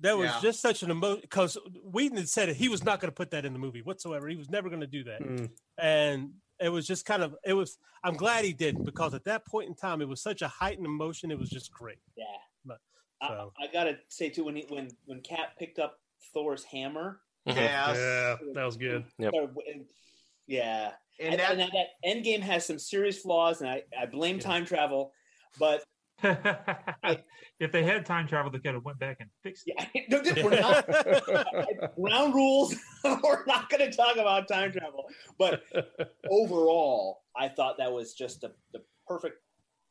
That 0.00 0.16
was 0.16 0.30
Yeah. 0.30 0.40
just 0.40 0.60
such 0.60 0.82
an 0.82 0.90
emotion 0.90 1.20
because 1.22 1.56
Whedon 1.84 2.16
had 2.16 2.28
said 2.28 2.48
it, 2.48 2.56
he 2.56 2.68
was 2.68 2.82
not 2.84 2.98
going 3.00 3.10
to 3.10 3.14
put 3.14 3.30
that 3.32 3.44
in 3.44 3.52
the 3.52 3.58
movie 3.58 3.82
whatsoever. 3.82 4.26
He 4.28 4.36
was 4.36 4.50
never 4.50 4.68
going 4.68 4.80
to 4.80 4.86
do 4.86 5.04
that, 5.04 5.20
Mm. 5.22 5.50
and 5.78 6.30
it 6.58 6.70
was 6.70 6.86
just 6.86 7.04
kind 7.04 7.22
of 7.22 7.36
it 7.44 7.52
was. 7.52 7.78
I'm 8.02 8.14
glad 8.14 8.44
he 8.44 8.52
didn't 8.52 8.84
because 8.84 9.14
at 9.14 9.24
that 9.24 9.46
point 9.46 9.68
in 9.68 9.74
time 9.76 10.00
it 10.00 10.08
was 10.08 10.20
such 10.20 10.42
a 10.42 10.48
heightened 10.48 10.86
emotion. 10.86 11.30
It 11.30 11.38
was 11.38 11.50
just 11.50 11.70
great. 11.72 11.98
yeah. 12.16 12.24
But- 12.64 12.80
I, 13.20 13.28
so. 13.28 13.52
I 13.60 13.66
gotta 13.72 13.98
say 14.08 14.28
too, 14.30 14.44
when 14.44 14.56
he, 14.56 14.64
when 14.68 14.88
when 15.04 15.20
Cap 15.20 15.56
picked 15.58 15.78
up 15.78 16.00
Thor's 16.32 16.64
hammer. 16.64 17.20
Yes. 17.44 17.96
Yeah, 17.96 18.36
that 18.54 18.64
was 18.64 18.76
good. 18.76 19.04
Yep. 19.18 19.32
Or- 20.48 20.52
and- 20.54 20.62
yeah, 20.62 20.92
And 21.20 21.30
and, 21.34 21.40
that, 21.40 21.50
and 21.52 21.60
that, 21.60 21.70
that 21.72 22.08
Endgame 22.08 22.40
has 22.40 22.66
some 22.66 22.78
serious 22.78 23.18
flaws, 23.18 23.60
and 23.60 23.70
I, 23.70 23.82
I 24.00 24.06
blame 24.06 24.38
time 24.38 24.64
travel, 24.64 25.12
but 25.58 25.82
if 27.58 27.72
they 27.72 27.82
had 27.82 28.06
time 28.06 28.26
travel, 28.28 28.50
they 28.50 28.58
could 28.58 28.74
have 28.74 28.84
went 28.84 28.98
back 28.98 29.18
and 29.20 29.28
fixed 29.42 29.64
it. 29.66 29.74
yeah, 29.94 30.02
no, 30.08 30.44
we're 30.44 30.60
not 30.60 31.94
ground 32.00 32.34
rules. 32.34 32.74
we're 33.04 33.44
not 33.46 33.68
going 33.70 33.90
to 33.90 33.96
talk 33.96 34.16
about 34.16 34.46
time 34.48 34.70
travel, 34.72 35.04
but 35.38 35.62
overall, 36.30 37.22
I 37.36 37.48
thought 37.48 37.76
that 37.78 37.92
was 37.92 38.14
just 38.14 38.40
the, 38.40 38.52
the 38.72 38.82
perfect 39.06 39.36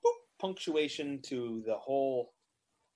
boop, 0.05 0.11
punctuation 0.39 1.21
to 1.23 1.63
the 1.65 1.75
whole 1.75 2.34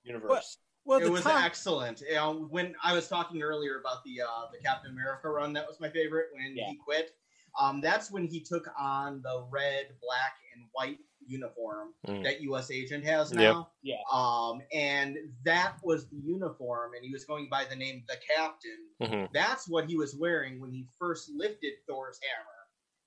universe. 0.03 0.57
Well, 0.85 0.99
it 1.01 1.09
was 1.11 1.23
time, 1.23 1.43
excellent. 1.43 2.01
You 2.07 2.13
know, 2.15 2.47
when 2.51 2.75
I 2.83 2.93
was 2.93 3.07
talking 3.07 3.41
earlier 3.41 3.79
about 3.79 4.03
the 4.05 4.21
uh, 4.21 4.45
the 4.53 4.59
Captain 4.63 4.91
America 4.91 5.29
run, 5.29 5.51
that 5.53 5.65
was 5.67 5.79
my 5.79 5.89
favorite. 5.89 6.27
When 6.31 6.55
Yeah. 6.55 6.69
he 6.69 6.77
quit, 6.77 7.11
um, 7.59 7.81
that's 7.81 8.11
when 8.11 8.27
he 8.27 8.39
took 8.41 8.67
on 8.79 9.21
the 9.23 9.45
red, 9.49 9.87
black, 10.01 10.33
and 10.55 10.65
white 10.73 10.99
uniform 11.27 11.89
Mm. 12.07 12.23
that 12.23 12.41
U.S. 12.41 12.69
Agent 12.69 13.03
has 13.05 13.31
Yep. 13.31 13.39
now. 13.39 13.69
Yeah. 13.81 13.95
Um, 14.13 14.61
and 14.71 15.17
that 15.43 15.77
was 15.83 16.07
the 16.09 16.17
uniform, 16.17 16.91
and 16.95 17.03
he 17.03 17.11
was 17.11 17.25
going 17.25 17.47
by 17.49 17.65
the 17.65 17.75
name 17.75 18.03
the 18.07 18.17
Captain. 18.35 18.77
Mhm. 19.01 19.29
That's 19.33 19.67
what 19.67 19.85
he 19.89 19.95
was 19.97 20.15
wearing 20.15 20.59
when 20.61 20.71
he 20.71 20.85
first 20.99 21.31
lifted 21.35 21.73
Thor's 21.87 22.19
hammer 22.21 22.49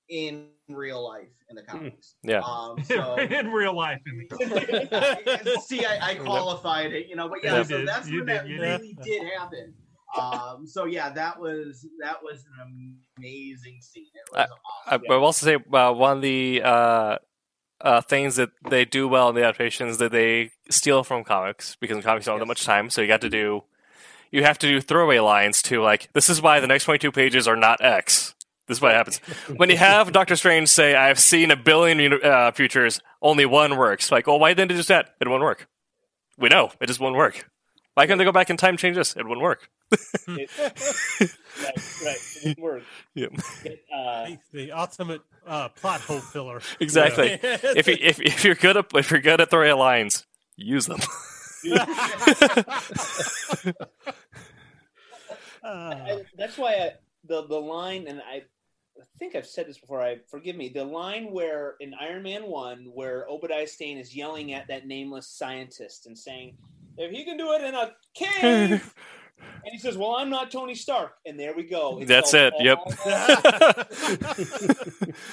in 0.09 0.49
real 0.67 1.01
life 1.07 1.29
in 1.49 1.55
the 1.55 1.61
comics. 1.63 2.15
Yeah. 2.23 2.41
Um, 2.41 2.83
so 2.83 3.15
in 3.15 3.51
real 3.51 3.73
life. 3.75 4.01
In 4.07 4.27
the 4.27 5.61
See, 5.65 5.85
I, 5.85 6.09
I 6.11 6.15
qualified 6.15 6.91
it, 6.93 7.07
you 7.07 7.15
know, 7.15 7.29
but 7.29 7.43
yeah, 7.43 7.59
You 7.59 7.63
so 7.63 7.77
did, 7.77 7.87
that's 7.87 8.09
you 8.09 8.17
when 8.19 8.27
did, 8.27 8.35
that 8.37 8.47
you 8.47 8.57
did. 8.57 8.61
really 8.63 8.93
did 9.03 9.27
happen. 9.37 9.73
Um, 10.17 10.65
so 10.65 10.85
yeah, 10.85 11.09
that 11.09 11.39
was 11.39 11.85
that 12.01 12.23
was 12.23 12.45
an 12.45 12.97
amazing 13.17 13.79
scene. 13.81 14.05
It 14.13 14.31
was 14.31 14.47
I, 14.87 14.95
I 14.95 14.97
will 15.15 15.25
also 15.25 15.45
say 15.45 15.55
uh, 15.55 15.93
one 15.93 16.17
of 16.17 16.23
the 16.23 16.61
uh, 16.63 17.17
uh, 17.81 18.01
things 18.01 18.35
that 18.37 18.49
they 18.69 18.85
do 18.85 19.07
well 19.07 19.29
in 19.29 19.35
the 19.35 19.43
adaptations 19.43 19.97
that 19.97 20.11
they 20.11 20.51
steal 20.69 21.03
from 21.03 21.23
comics 21.23 21.75
because 21.79 21.97
in 21.97 22.03
comics 22.03 22.25
don't 22.25 22.33
have 22.33 22.39
that 22.39 22.47
much 22.47 22.65
time, 22.65 22.89
so 22.89 23.01
you 23.01 23.07
got 23.07 23.21
to 23.21 23.29
do 23.29 23.63
you 24.31 24.43
have 24.43 24.59
to 24.59 24.67
do 24.67 24.81
throwaway 24.81 25.19
lines 25.19 25.61
to 25.63 25.81
like 25.81 26.11
this 26.13 26.29
is 26.29 26.41
why 26.41 26.59
the 26.59 26.67
next 26.67 26.85
22 26.85 27.11
pages 27.11 27.47
are 27.47 27.55
not 27.55 27.81
X. 27.81 28.35
This 28.67 28.77
is 28.77 28.81
what 28.81 28.93
happens 28.93 29.17
when 29.57 29.69
you 29.69 29.77
have 29.77 30.11
Doctor 30.11 30.35
Strange 30.35 30.69
say, 30.69 30.95
"I've 30.95 31.19
seen 31.19 31.51
a 31.51 31.55
billion 31.55 32.19
uh, 32.23 32.51
futures, 32.51 32.99
only 33.21 33.45
one 33.45 33.77
works." 33.77 34.11
Like, 34.11 34.27
well, 34.27 34.39
why 34.39 34.53
didn't 34.53 34.71
it 34.71 34.75
just 34.75 34.89
that? 34.89 35.15
It 35.19 35.27
won't 35.27 35.43
work. 35.43 35.67
We 36.37 36.49
know 36.49 36.71
it 36.79 36.87
just 36.87 36.99
won't 36.99 37.15
work. 37.15 37.49
Why 37.99 38.07
can't 38.07 38.17
they 38.17 38.23
go 38.23 38.31
back 38.31 38.49
in 38.49 38.55
time 38.55 38.77
change 38.77 38.95
this? 38.95 39.17
It 39.17 39.23
wouldn't 39.27 39.41
work. 39.41 39.67
It- 39.91 40.49
right, 40.57 42.01
right. 42.05 42.17
It 42.45 42.57
wouldn't 42.57 42.59
work. 42.59 42.83
Yep. 43.13 43.31
It, 43.65 43.83
uh, 43.93 44.25
The, 44.25 44.37
the 44.53 44.71
ultimate 44.71 45.19
uh, 45.45 45.67
plot 45.67 45.99
hole 45.99 46.21
filler. 46.21 46.61
Exactly. 46.79 47.37
if 47.43 47.87
you, 47.87 47.97
if 47.99 48.21
if 48.21 48.45
you're 48.45 48.55
good 48.55 48.77
at 48.77 48.85
if 48.95 49.11
you're 49.11 49.19
good 49.19 49.41
at 49.41 49.49
throwing 49.49 49.77
lines, 49.77 50.25
use 50.55 50.85
them. 50.85 50.99
I- 55.61 56.23
that's 56.37 56.57
why 56.57 56.75
I, 56.75 56.91
the 57.25 57.45
the 57.47 57.59
line, 57.59 58.07
and 58.07 58.21
I, 58.21 58.35
I 58.35 59.03
think 59.17 59.35
I've 59.35 59.45
said 59.45 59.67
this 59.67 59.77
before. 59.77 60.01
I 60.01 60.19
forgive 60.31 60.55
me. 60.55 60.69
The 60.69 60.85
line 60.85 61.31
where 61.31 61.75
in 61.81 61.93
Iron 61.99 62.23
Man 62.23 62.43
one, 62.45 62.85
where 62.93 63.25
Obadiah 63.27 63.67
Stane 63.67 63.97
is 63.97 64.15
yelling 64.15 64.53
at 64.53 64.69
that 64.69 64.87
nameless 64.87 65.27
scientist 65.27 66.05
and 66.07 66.17
saying, 66.17 66.55
"If 66.97 67.11
he 67.11 67.23
can 67.25 67.37
do 67.37 67.51
it 67.53 67.61
in 67.63 67.75
a 67.75 67.91
cave," 68.13 68.93
and 69.63 69.71
he 69.71 69.77
says, 69.77 69.97
"Well, 69.97 70.15
I'm 70.15 70.29
not 70.29 70.51
Tony 70.51 70.75
Stark," 70.75 71.13
and 71.25 71.39
there 71.39 71.53
we 71.55 71.63
go. 71.63 71.99
It's 71.99 72.07
That's 72.09 72.31
solved 72.31 72.55
it. 72.59 72.63
Yep. 72.65 72.77
all- 72.77 72.93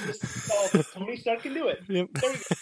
It's 0.08 0.44
solved. 0.46 0.92
Tony 0.94 1.16
Stark 1.16 1.42
can 1.42 1.54
do 1.54 1.68
it. 1.68 1.80
Yep. 1.88 2.08
There 2.14 2.30
we 2.30 2.36
go. 2.36 2.56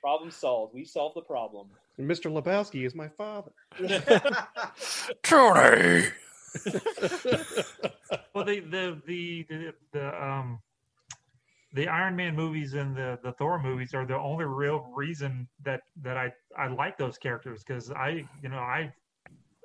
Problem 0.00 0.30
solved. 0.30 0.74
We 0.74 0.84
solved 0.84 1.16
the 1.16 1.22
problem. 1.22 1.68
And 1.98 2.08
Mr. 2.10 2.30
Lebowski 2.32 2.86
is 2.86 2.94
my 2.94 3.08
father. 3.08 3.52
Tony. 5.22 6.04
Well, 8.34 8.44
the 8.44 8.60
the 8.60 9.00
the 9.06 9.46
the, 9.48 9.74
the 9.92 10.24
um 10.24 10.60
the 11.72 11.86
Iron 11.88 12.16
Man 12.16 12.34
movies 12.34 12.74
and 12.74 12.96
the 12.96 13.18
the 13.22 13.32
Thor 13.32 13.60
movies 13.62 13.94
are 13.94 14.04
the 14.06 14.16
only 14.18 14.44
real 14.44 14.90
reason 14.94 15.48
that 15.64 15.82
that 16.02 16.16
I 16.16 16.32
I 16.56 16.68
like 16.68 16.98
those 16.98 17.16
characters 17.18 17.62
because 17.64 17.90
I 17.90 18.24
you 18.42 18.48
know 18.48 18.58
I 18.58 18.92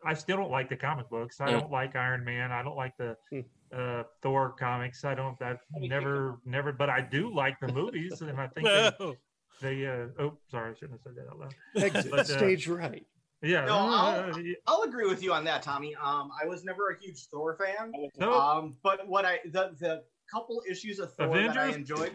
I 0.06 0.14
still 0.14 0.38
don't 0.38 0.52
like 0.52 0.69
the 0.69 0.76
comic 0.76 1.10
books. 1.10 1.41
I 1.41 1.49
don't 1.52 1.72
like 1.72 1.95
Iron 1.95 2.23
Man. 2.23 2.52
I 2.52 2.61
don't 2.61 2.76
like 2.77 2.95
the 2.98 3.18
Hmm. 3.32 3.40
uh, 3.76 4.03
Thor 4.22 4.52
comics. 4.52 5.03
I 5.03 5.15
don't. 5.15 5.41
I've 5.41 5.60
never 5.76 6.40
never. 6.45 6.72
But 6.72 6.90
I 6.90 7.02
do 7.02 7.34
like 7.34 7.60
the 7.60 7.72
movies, 7.73 8.22
and 8.22 8.40
I 8.40 8.48
think 8.48 8.68
they, 8.68 8.91
no. 8.99 9.15
they 9.61 9.86
uh, 9.88 10.07
oh 10.19 10.38
sorry, 10.52 10.72
I 10.72 10.73
shouldn't 10.76 10.99
have 10.99 11.02
said 11.02 11.15
that 11.15 11.27
out 11.32 11.40
loud. 11.40 11.56
Exit 11.76 12.11
But, 12.11 12.19
uh, 12.19 12.23
stage 12.23 12.68
right. 12.68 13.06
Yeah. 13.41 13.65
No, 13.65 13.77
I'll- 13.77 14.30
uh. 14.32 14.40
I'll 14.68 14.82
agree 14.84 15.07
with 15.07 15.23
you 15.23 15.34
on 15.34 15.44
that, 15.45 15.61
Tommy. 15.64 15.95
Um, 15.95 16.30
I 16.41 16.45
was 16.48 16.64
never 16.64 16.90
a 16.90 16.99
huge 17.03 17.26
Thor 17.26 17.56
fan. 17.57 17.91
No. 18.18 18.32
Um, 18.40 18.76
but 18.84 19.07
what 19.07 19.26
I 19.26 19.40
the 19.45 19.72
the 19.80 20.03
couple 20.31 20.61
issues 20.69 20.99
of 20.99 21.14
Thor 21.15 21.38
that 21.38 21.57
I 21.57 21.72
enjoyed 21.72 22.11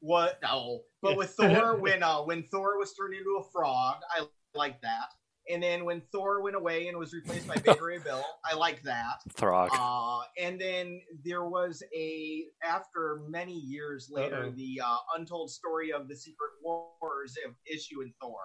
what 0.00 0.38
no, 0.42 0.82
but 1.00 1.16
with 1.16 1.30
Thor 1.30 1.76
when 1.80 2.02
uh 2.02 2.18
when 2.18 2.42
Thor 2.44 2.78
was 2.78 2.92
turned 2.94 3.14
into 3.14 3.38
a 3.40 3.44
frog, 3.50 3.96
I 4.14 4.26
liked 4.54 4.82
that. 4.82 5.08
And 5.50 5.62
then 5.62 5.84
when 5.84 6.00
Thor 6.10 6.42
went 6.42 6.56
away 6.56 6.88
and 6.88 6.96
was 6.96 7.12
replaced 7.12 7.46
by 7.46 7.56
Beta 7.56 7.78
Ray 7.82 7.98
Bill, 7.98 8.24
I 8.50 8.54
liked 8.54 8.82
that. 8.84 9.16
Throg. 9.34 9.68
Uh, 9.74 10.20
and 10.42 10.58
then 10.58 11.02
there 11.22 11.44
was 11.44 11.82
a 11.94 12.44
after 12.62 13.20
many 13.28 13.52
years 13.52 14.08
later 14.10 14.44
Uh-oh. 14.44 14.52
the 14.56 14.80
uh, 14.82 14.96
untold 15.18 15.50
story 15.50 15.92
of 15.92 16.08
the 16.08 16.16
Secret 16.16 16.52
Wars 16.62 17.36
issue 17.66 18.00
in 18.00 18.12
Thor, 18.20 18.40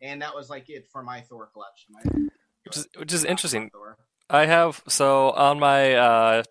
and 0.00 0.22
that 0.22 0.34
was 0.34 0.48
like 0.48 0.70
it 0.70 0.86
for 0.92 1.02
my 1.02 1.20
Thor 1.20 1.50
collection. 1.52 1.94
I- 1.98 2.32
Which 2.64 2.76
is, 2.76 2.88
which 2.96 3.12
is 3.12 3.24
interesting. 3.24 3.70
Thor. 3.70 3.96
I 4.30 4.46
have 4.46 4.82
so 4.88 5.30
on 5.30 5.58
my 5.60 5.94
uh, 5.94 6.42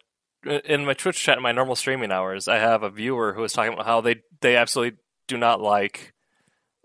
in 0.46 0.86
my 0.86 0.94
Twitch 0.94 1.20
chat, 1.22 1.38
in 1.38 1.44
my 1.44 1.52
normal 1.52 1.76
streaming 1.76 2.12
hours, 2.12 2.48
I 2.48 2.58
have 2.58 2.84
a 2.84 2.90
viewer 2.90 3.34
who 3.34 3.42
was 3.42 3.54
talking 3.54 3.74
about 3.74 3.86
how 3.86 4.02
they 4.02 4.22
they 4.42 4.56
absolutely 4.56 4.98
do 5.28 5.38
not 5.38 5.62
like 5.62 6.14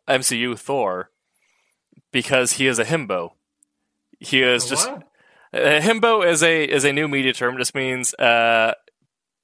MCU 0.08 0.58
Thor 0.58 1.10
because 2.12 2.52
he 2.52 2.66
is 2.66 2.78
a 2.78 2.84
himbo. 2.84 3.30
He 4.18 4.42
is 4.42 4.66
just 4.68 4.90
What? 4.90 5.02
uh, 5.54 5.80
himbo 5.80 6.26
is 6.26 6.42
a 6.42 6.64
is 6.64 6.84
a 6.84 6.92
new 6.92 7.08
media 7.08 7.32
term. 7.32 7.56
Just 7.58 7.74
means 7.74 8.14
uh, 8.14 8.74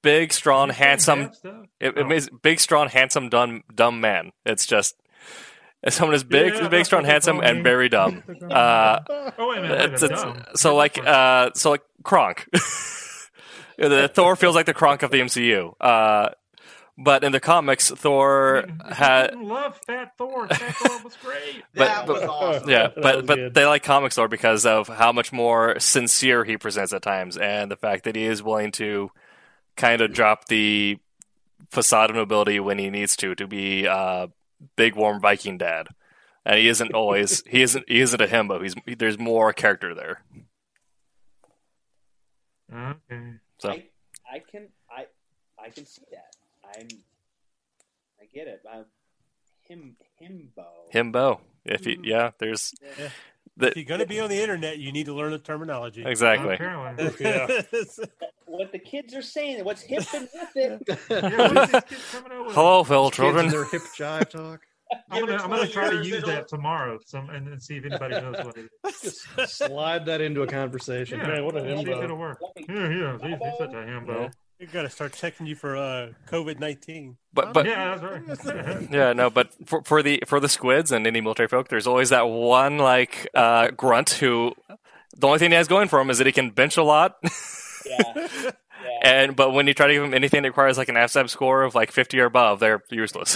big, 0.03 0.33
strong, 0.33 0.69
handsome. 0.69 1.31
It, 1.79 1.97
it 1.97 1.97
Oh. 1.99 2.03
means 2.05 2.29
big, 2.43 2.59
strong, 2.59 2.89
handsome, 2.89 3.29
dumb, 3.29 3.63
dumb 3.73 4.01
man. 4.01 4.31
It's 4.45 4.65
just 4.65 4.95
someone 5.89 6.15
is 6.15 6.23
big, 6.23 6.53
Yeah, 6.55 6.67
big, 6.67 6.85
strong, 6.85 7.05
handsome, 7.05 7.39
and 7.39 7.63
very 7.63 7.87
dumb. 7.89 8.23
That's 8.27 8.27
what 8.27 8.39
they 8.39 8.47
call 8.47 8.49
me. 8.49 8.53
Uh, 9.27 9.31
oh 9.37 9.49
wait 9.49 9.57
a 9.59 9.61
minute, 9.61 9.93
it's, 9.93 10.03
it's- 10.03 10.21
dumb. 10.23 10.43
so 10.55 10.75
like 10.75 10.97
uh, 11.05 11.51
so 11.55 11.69
like 11.71 11.83
Kronk. 12.03 12.47
the 13.77 14.07
Thor 14.13 14.35
feels 14.35 14.55
like 14.55 14.65
the 14.65 14.73
Kronk 14.73 15.03
of 15.03 15.11
the 15.11 15.19
MCU. 15.19 15.73
Uh, 15.79 16.29
but 16.97 17.23
in 17.23 17.31
the 17.31 17.39
comics, 17.39 17.91
Thor 17.91 18.65
had 18.91 19.35
love 19.35 19.77
Fat 19.85 20.17
Thor. 20.17 20.47
Fat 20.47 20.75
Thor 20.75 20.99
was 21.03 21.15
great. 21.23 21.63
But- 21.75 21.85
that 21.87 22.07
was 22.07 22.23
awesome. 22.23 22.69
yeah, 22.69 22.87
That 22.87 23.01
but 23.01 23.15
was 23.17 23.25
but 23.25 23.35
good. 23.35 23.53
they 23.53 23.65
like 23.65 23.83
comics 23.83 24.15
Thor 24.15 24.27
because 24.27 24.65
of 24.65 24.87
how 24.87 25.11
much 25.11 25.31
more 25.31 25.79
sincere 25.79 26.43
he 26.43 26.57
presents 26.57 26.93
at 26.93 27.03
times, 27.03 27.37
and 27.37 27.69
the 27.69 27.75
fact 27.77 28.03
that 28.05 28.15
he 28.15 28.25
is 28.25 28.41
willing 28.41 28.71
to 28.73 29.11
kind 29.75 30.01
of 30.01 30.11
drop 30.11 30.45
the 30.47 30.97
facade 31.69 32.09
of 32.09 32.15
nobility 32.15 32.59
when 32.59 32.79
he 32.79 32.89
needs 32.89 33.15
to 33.17 33.35
to 33.35 33.45
be 33.45 33.87
uh, 33.87 34.25
big 34.75 34.95
warm 34.95 35.21
Viking 35.21 35.57
dad. 35.59 35.87
And 36.45 36.57
he 36.57 36.67
isn't 36.67 36.93
always 36.93 37.43
he 37.47 37.61
isn't 37.61 37.85
he 37.87 37.99
isn't 38.01 38.21
a 38.21 38.25
himbo. 38.27 38.63
He's 38.63 38.73
there's 38.97 39.19
more 39.19 39.53
character 39.53 39.93
there. 39.93 40.23
Okay. 42.73 43.33
So 43.59 43.71
I, 43.71 43.83
I 44.31 44.39
can 44.39 44.67
I 44.89 45.05
I 45.59 45.69
can 45.69 45.85
see 45.85 46.03
that. 46.11 46.35
I'm 46.77 46.87
I 48.21 48.25
get 48.33 48.47
it. 48.47 48.61
I'm 48.71 48.85
him 49.63 49.95
himbo. 50.21 50.65
himbo. 50.93 51.39
If 51.65 51.83
he, 51.85 51.95
hmm. 51.95 52.03
yeah, 52.05 52.31
there's 52.39 52.73
Yeah. 52.97 53.09
the, 53.57 53.67
If 53.69 53.75
you're 53.77 53.85
going 53.85 53.99
to 53.99 54.05
be 54.05 54.19
on 54.21 54.29
the 54.29 54.39
internet, 54.41 54.77
you 54.77 54.91
need 54.93 55.07
to 55.07 55.13
learn 55.13 55.31
the 55.31 55.39
terminology. 55.39 56.03
exactly. 56.05 56.55
Yeah. 57.19 57.61
What 58.45 58.71
the 58.71 58.79
kids 58.79 59.13
are 59.13 59.21
saying, 59.21 59.63
what's 59.65 59.81
hip 59.81 60.03
and 60.13 60.29
with 60.33 60.55
it. 60.55 60.99
Yeah, 61.09 61.53
what 61.53 61.57
is 61.57 61.71
these 61.71 61.83
kids 61.83 62.11
coming 62.11 62.31
up 62.39 62.45
with? 62.47 62.55
Hello, 62.55 62.83
fellow 62.85 63.07
Kids 63.09 63.17
children. 63.17 63.49
their 63.49 63.65
hip 63.65 63.81
jive 63.97 64.29
talk. 64.29 64.61
I'm 65.11 65.25
gonna, 65.25 65.37
I'm 65.43 65.49
gonna 65.49 65.67
try 65.67 65.89
to 65.89 65.97
use 65.97 66.13
it'll- 66.13 66.29
that 66.29 66.47
tomorrow, 66.47 66.99
some 67.05 67.29
and, 67.29 67.47
and 67.47 67.61
see 67.61 67.77
if 67.77 67.85
anybody 67.85 68.15
knows 68.21 68.35
what 68.45 68.57
it 68.57 68.69
is. 68.87 69.25
Just 69.35 69.57
slide 69.57 70.05
that 70.05 70.21
into 70.21 70.41
a 70.43 70.47
conversation. 70.47 71.19
Yeah, 71.19 71.27
Man, 71.27 71.45
what 71.45 71.55
a 71.57 71.61
see 71.61 71.89
if 71.91 72.03
it'll 72.03 72.17
work. 72.17 72.39
Yeah, 72.57 72.89
yeah, 72.89 73.11
he's, 73.21 73.37
he's 73.37 73.57
such 73.57 73.71
a 73.73 73.75
himbo. 73.77 74.31
You 74.59 74.65
got 74.65 74.81
to 74.83 74.89
start 74.89 75.13
checking 75.13 75.45
you 75.45 75.55
for 75.55 75.75
uh, 75.77 76.09
COVID 76.29 76.59
nineteen. 76.59 77.17
But 77.33 77.53
but 77.53 77.65
yeah, 77.67 77.95
that's 78.25 78.45
right. 78.45 78.87
Yeah, 78.91 79.13
no, 79.13 79.29
but 79.29 79.49
for, 79.65 79.83
for 79.83 80.01
the 80.01 80.23
for 80.25 80.39
the 80.39 80.49
squids 80.49 80.91
and 80.91 81.05
any 81.05 81.21
military 81.21 81.47
folk, 81.47 81.67
there's 81.67 81.85
always 81.87 82.09
that 82.09 82.27
one 82.29 82.77
like 82.79 83.27
uh, 83.35 83.69
grunt 83.71 84.11
who 84.11 84.53
the 85.15 85.27
only 85.27 85.39
thing 85.39 85.51
he 85.51 85.55
has 85.57 85.67
going 85.67 85.87
for 85.89 85.99
him 85.99 86.09
is 86.09 86.17
that 86.17 86.27
he 86.27 86.33
can 86.33 86.49
bench 86.49 86.77
a 86.77 86.83
lot, 86.83 87.17
Yeah. 87.85 88.27
Yeah. 88.83 88.99
and 89.03 89.35
but 89.35 89.51
when 89.51 89.67
you 89.67 89.73
try 89.73 89.87
to 89.87 89.93
give 89.93 90.03
him 90.03 90.13
anything 90.13 90.43
that 90.43 90.49
requires 90.49 90.77
like 90.77 90.87
an 90.87 90.95
ASVAB 90.95 91.29
score 91.29 91.63
of 91.63 91.75
like 91.75 91.91
50 91.91 92.19
or 92.19 92.25
above, 92.25 92.59
they're 92.59 92.81
useless. 92.89 93.35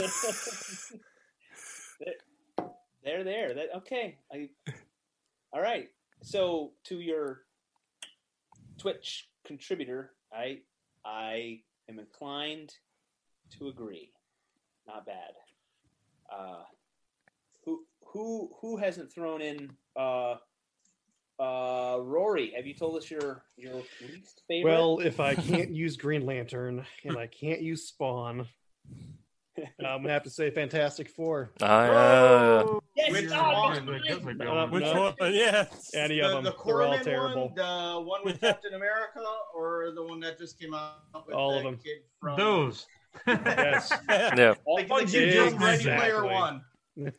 They're 3.04 3.24
there. 3.24 3.54
That 3.54 3.76
okay. 3.78 4.18
I 4.32 4.50
all 5.54 5.62
right. 5.62 5.90
So 6.24 6.74
to 6.86 7.00
your 7.00 7.42
Twitch 8.78 9.30
contributor, 9.46 10.12
I 10.34 10.60
I 11.04 11.62
am 11.90 12.00
inclined 12.00 12.74
to 13.58 13.68
agree. 13.68 14.12
Not 14.88 15.06
bad. 15.06 15.32
Uh 16.32 16.64
who 17.66 17.86
who 18.06 18.52
who 18.62 18.78
hasn't 18.78 19.12
thrown 19.12 19.42
in 19.42 19.72
uh 19.96 20.36
uh 21.40 21.98
Rory, 22.02 22.54
have 22.56 22.68
you 22.68 22.76
told 22.76 22.98
us 22.98 23.10
your 23.10 23.44
your 23.58 23.82
least 24.02 24.44
favorite? 24.48 24.72
Well, 24.72 25.00
if 25.00 25.20
I 25.20 25.34
can't 25.34 25.72
use 25.72 25.98
Green 25.98 26.26
Lantern 26.26 26.86
and 27.04 27.18
I 27.18 27.28
can't 27.28 27.62
use 27.62 27.88
Spawn, 27.88 28.48
I'm 29.58 30.02
gonna 30.02 30.10
have 30.10 30.24
to 30.24 30.30
say 30.30 30.52
Fantastic 30.52 31.10
Four. 31.10 31.52
Uh, 31.60 32.80
yes, 32.96 33.12
Which 33.12 33.30
one? 33.30 33.30
that's 33.30 34.26
mine. 34.26 34.72
Which 34.72 34.84
one? 34.84 35.34
Yeah. 35.34 35.66
Any 35.94 36.16
the, 36.20 36.26
of 36.26 36.32
them, 36.32 36.44
the 36.44 36.50
they're 36.52 36.52
all 36.52 36.56
Corman 36.90 37.04
terrible. 37.04 37.46
one, 37.48 37.56
the 37.56 38.02
one 38.06 38.22
with 38.26 38.40
Captain 38.42 38.74
America, 38.74 39.22
or 39.56 39.92
the 39.96 40.04
one 40.04 40.20
that 40.22 40.38
just 40.38 40.60
came 40.60 40.74
out 40.74 40.96
with 41.28 41.36
All 41.36 41.58
of 41.58 41.64
them. 41.64 41.78
kid 41.78 42.00
from 42.20 42.38
Those. 42.38 42.86
Yes. 43.28 43.92
yeah, 44.10 44.54
like 44.68 44.88
the 44.88 45.06
kid 45.06 45.52
from 45.52 45.64
Ready 45.64 45.76
exactly. 45.78 46.10
Player 46.12 46.26
One. 46.26 46.62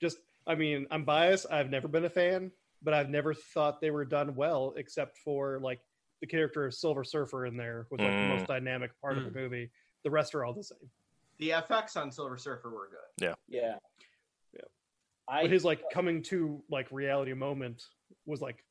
Just, 0.00 0.18
I 0.46 0.54
mean, 0.54 0.86
I'm 0.90 1.04
biased. 1.04 1.46
I've 1.50 1.68
never 1.70 1.86
been 1.88 2.04
a 2.06 2.10
fan, 2.10 2.50
but 2.82 2.94
I've 2.94 3.10
never 3.10 3.34
thought 3.34 3.80
they 3.80 3.90
were 3.90 4.04
done 4.06 4.34
well, 4.34 4.72
except 4.76 5.18
for 5.18 5.58
like 5.60 5.80
the 6.22 6.26
character 6.26 6.64
of 6.66 6.74
Silver 6.74 7.04
Surfer 7.04 7.44
in 7.46 7.56
there 7.56 7.86
was 7.90 8.00
like 8.00 8.08
the 8.10 8.14
Mm. 8.16 8.28
most 8.38 8.46
dynamic 8.46 8.98
part 9.00 9.18
of 9.18 9.24
the 9.24 9.30
movie. 9.30 9.70
The 10.04 10.10
rest 10.10 10.34
are 10.34 10.44
all 10.44 10.54
the 10.54 10.62
same. 10.64 10.78
The 11.38 11.50
FX 11.50 11.96
on 11.96 12.10
Silver 12.10 12.38
Surfer 12.38 12.70
were 12.70 12.88
good. 12.90 13.24
Yeah. 13.26 13.34
Yeah. 13.48 13.60
Yeah. 13.60 13.76
I 15.30 15.42
but 15.42 15.50
his 15.50 15.64
like 15.64 15.82
coming 15.92 16.22
to 16.24 16.62
like 16.68 16.90
reality 16.90 17.32
moment 17.34 17.84
was 18.26 18.40
like 18.40 18.64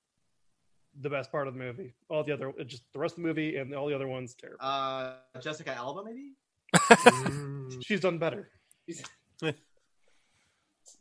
the 1.00 1.10
best 1.10 1.32
part 1.32 1.48
of 1.48 1.54
the 1.54 1.60
movie. 1.60 1.94
All 2.10 2.24
the 2.24 2.34
other, 2.34 2.52
just 2.66 2.84
the 2.94 3.00
rest 3.00 3.14
of 3.14 3.24
the 3.24 3.28
movie 3.28 3.56
and 3.58 3.74
all 3.74 3.88
the 3.88 3.96
other 3.96 4.08
ones 4.08 4.36
terrible. 4.36 4.60
Uh, 4.62 5.14
Jessica 5.42 5.74
Alba, 5.74 6.04
maybe. 6.04 6.34
She's 7.82 8.02
done 8.02 8.18
better. 8.18 8.50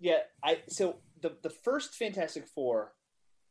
yeah, 0.01 0.19
I 0.43 0.59
so 0.69 0.97
the 1.21 1.37
the 1.43 1.51
first 1.51 1.95
Fantastic 1.97 2.47
Four, 2.47 2.93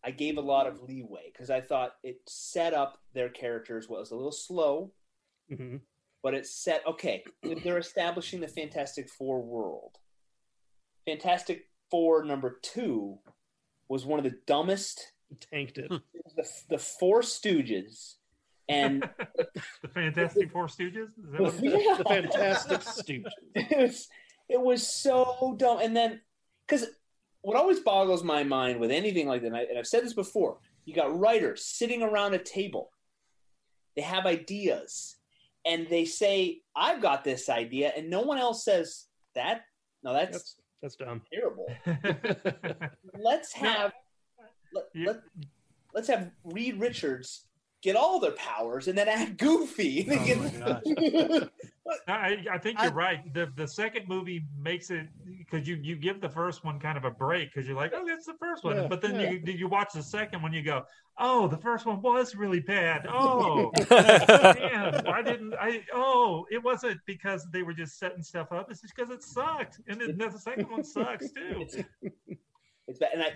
I 0.04 0.12
gave 0.12 0.38
a 0.38 0.42
lot 0.42 0.68
of 0.68 0.82
leeway 0.82 1.32
because 1.32 1.50
I 1.50 1.62
thought 1.62 1.96
it 2.04 2.22
set 2.28 2.74
up 2.74 3.00
their 3.14 3.30
characters 3.30 3.88
well. 3.90 3.98
It 3.98 4.02
was 4.02 4.12
a 4.12 4.16
little 4.16 4.32
slow, 4.32 4.94
hmm 5.54 5.78
but 6.24 6.34
it 6.34 6.48
set 6.48 6.86
okay. 6.88 7.24
They're 7.64 7.78
establishing 7.78 8.42
the 8.42 8.48
Fantastic 8.48 9.10
Four 9.10 9.42
world. 9.42 9.98
Fantastic 11.06 11.67
Four 11.90 12.24
number 12.24 12.60
two 12.62 13.20
was 13.90 14.06
one 14.06 14.20
of 14.20 14.26
the 14.26 14.38
dumbest. 14.46 15.14
Tanked 15.52 15.78
it. 15.78 15.92
It 15.92 16.02
was 16.24 16.64
the 16.70 16.76
the 16.76 16.82
Four 16.82 17.22
Stooges, 17.22 18.16
and 18.70 19.08
the 19.82 19.88
Fantastic 19.94 20.52
Four 20.52 20.68
Stooges. 20.68 21.10
Is 21.24 21.32
that 21.32 21.42
what 21.42 21.54
it 21.56 21.64
is? 21.64 21.74
Yeah. 21.86 21.98
the 21.98 22.04
Fantastic 22.04 22.80
Stooges. 22.82 23.32
it 23.56 23.78
was 23.78 24.08
it 24.50 24.62
was 24.62 24.88
so 24.88 25.56
dumb. 25.58 25.80
And 25.82 25.96
then 25.96 26.22
because 26.68 26.88
what 27.42 27.58
always 27.58 27.80
boggles 27.80 28.24
my 28.24 28.44
mind 28.44 28.80
with 28.80 28.92
anything 28.92 29.28
like 29.28 29.42
that, 29.42 29.48
and, 29.48 29.56
I, 29.58 29.62
and 29.64 29.78
I've 29.78 29.88
said 29.88 30.04
this 30.04 30.14
before, 30.14 30.58
you 30.86 30.94
got 30.94 31.18
writers 31.18 31.64
sitting 31.66 32.02
around 32.02 32.34
a 32.34 32.40
table. 32.40 32.92
They 33.96 34.02
have 34.04 34.26
ideas, 34.26 35.16
and 35.66 35.88
they 35.90 36.06
say, 36.06 36.62
"I've 36.76 37.02
got 37.02 37.24
this 37.24 37.50
idea," 37.50 37.92
and 37.98 38.10
no 38.10 38.22
one 38.22 38.38
else 38.38 38.64
says 38.64 39.06
that. 39.36 39.62
No, 40.04 40.14
that's, 40.14 40.56
That's 40.82 40.96
that's 40.96 40.96
dumb. 40.96 41.22
terrible. 41.34 41.68
Let's 43.18 43.54
have 43.54 43.94
let, 44.74 44.84
You- 44.94 45.08
let, 45.08 45.18
let's 45.94 46.08
have 46.08 46.32
Reed 46.44 46.80
Richards 46.80 47.46
get 47.82 47.96
all 47.96 48.20
their 48.20 48.32
powers, 48.32 48.88
and 48.88 48.98
then 48.98 49.08
add 49.08 49.38
Goofy. 49.38 50.08
Oh 50.10 50.36
my 50.36 50.50
gosh. 51.40 51.50
I, 52.08 52.46
I 52.52 52.58
think 52.58 52.82
you're 52.82 52.92
right. 52.92 53.34
The 53.34 53.52
the 53.56 53.68
second 53.68 54.08
movie 54.08 54.46
makes 54.60 54.90
it 54.92 55.08
because 55.38 55.68
you 55.68 55.76
you 55.82 55.96
give 55.96 56.22
the 56.22 56.30
first 56.30 56.64
one 56.64 56.80
kind 56.80 56.98
of 56.98 57.06
a 57.06 57.12
break 57.12 57.54
because 57.54 57.68
you're 57.68 57.76
like, 57.76 57.94
oh, 57.96 58.06
that's 58.06 58.26
the 58.26 58.36
first 58.40 58.64
one, 58.64 58.76
Yeah, 58.76 58.88
but 58.88 59.02
then 59.02 59.16
yeah. 59.20 59.32
you 59.32 59.42
you 59.54 59.68
watch 59.68 59.94
the 59.94 60.04
second 60.04 60.42
one, 60.42 60.54
you 60.54 60.62
go, 60.64 60.84
oh, 61.18 61.48
the 61.48 61.58
first 61.58 61.86
one 61.86 62.02
was 62.02 62.36
really 62.36 62.60
bad. 62.60 63.06
Oh, 63.12 63.72
man, 63.90 65.02
why 65.06 65.22
didn't 65.26 65.54
I? 65.60 65.84
Oh, 65.94 66.46
it 66.52 66.64
wasn't 66.64 67.00
because 67.06 67.46
they 67.52 67.64
were 67.64 67.74
just 67.74 67.98
setting 68.00 68.24
stuff 68.24 68.52
up. 68.52 68.70
It's 68.72 68.82
just 68.82 68.96
because 68.96 69.10
it 69.12 69.24
sucked, 69.24 69.80
and 69.88 70.00
then 70.02 70.18
the 70.18 70.32
second 70.40 70.70
one 70.70 70.84
sucks 70.84 71.32
too. 71.32 71.58
it's, 71.62 71.78
it's 72.88 73.00
bad. 73.00 73.10
And 73.14 73.24
I, 73.24 73.32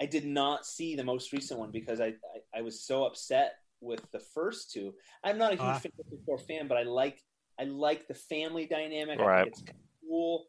I 0.00 0.06
did 0.06 0.24
not 0.24 0.66
see 0.66 0.94
the 0.96 1.04
most 1.04 1.32
recent 1.32 1.58
one 1.58 1.70
because 1.70 2.00
I, 2.00 2.06
I, 2.06 2.58
I 2.58 2.62
was 2.62 2.80
so 2.80 3.04
upset 3.04 3.54
with 3.80 4.10
the 4.12 4.20
first 4.20 4.72
two. 4.72 4.94
I'm 5.24 5.38
not 5.38 5.52
a 5.52 5.56
huge 5.56 5.60
Ah. 5.62 5.72
Fantastic 5.78 6.18
Four 6.26 6.38
fan, 6.38 6.66
but 6.68 6.76
I 6.78 6.82
like, 6.82 7.22
I 7.58 7.64
like 7.64 8.06
the 8.08 8.14
family 8.14 8.66
dynamic. 8.66 9.18
I 9.20 9.42
think 9.44 9.48
it's 9.48 9.62
cool. 10.08 10.46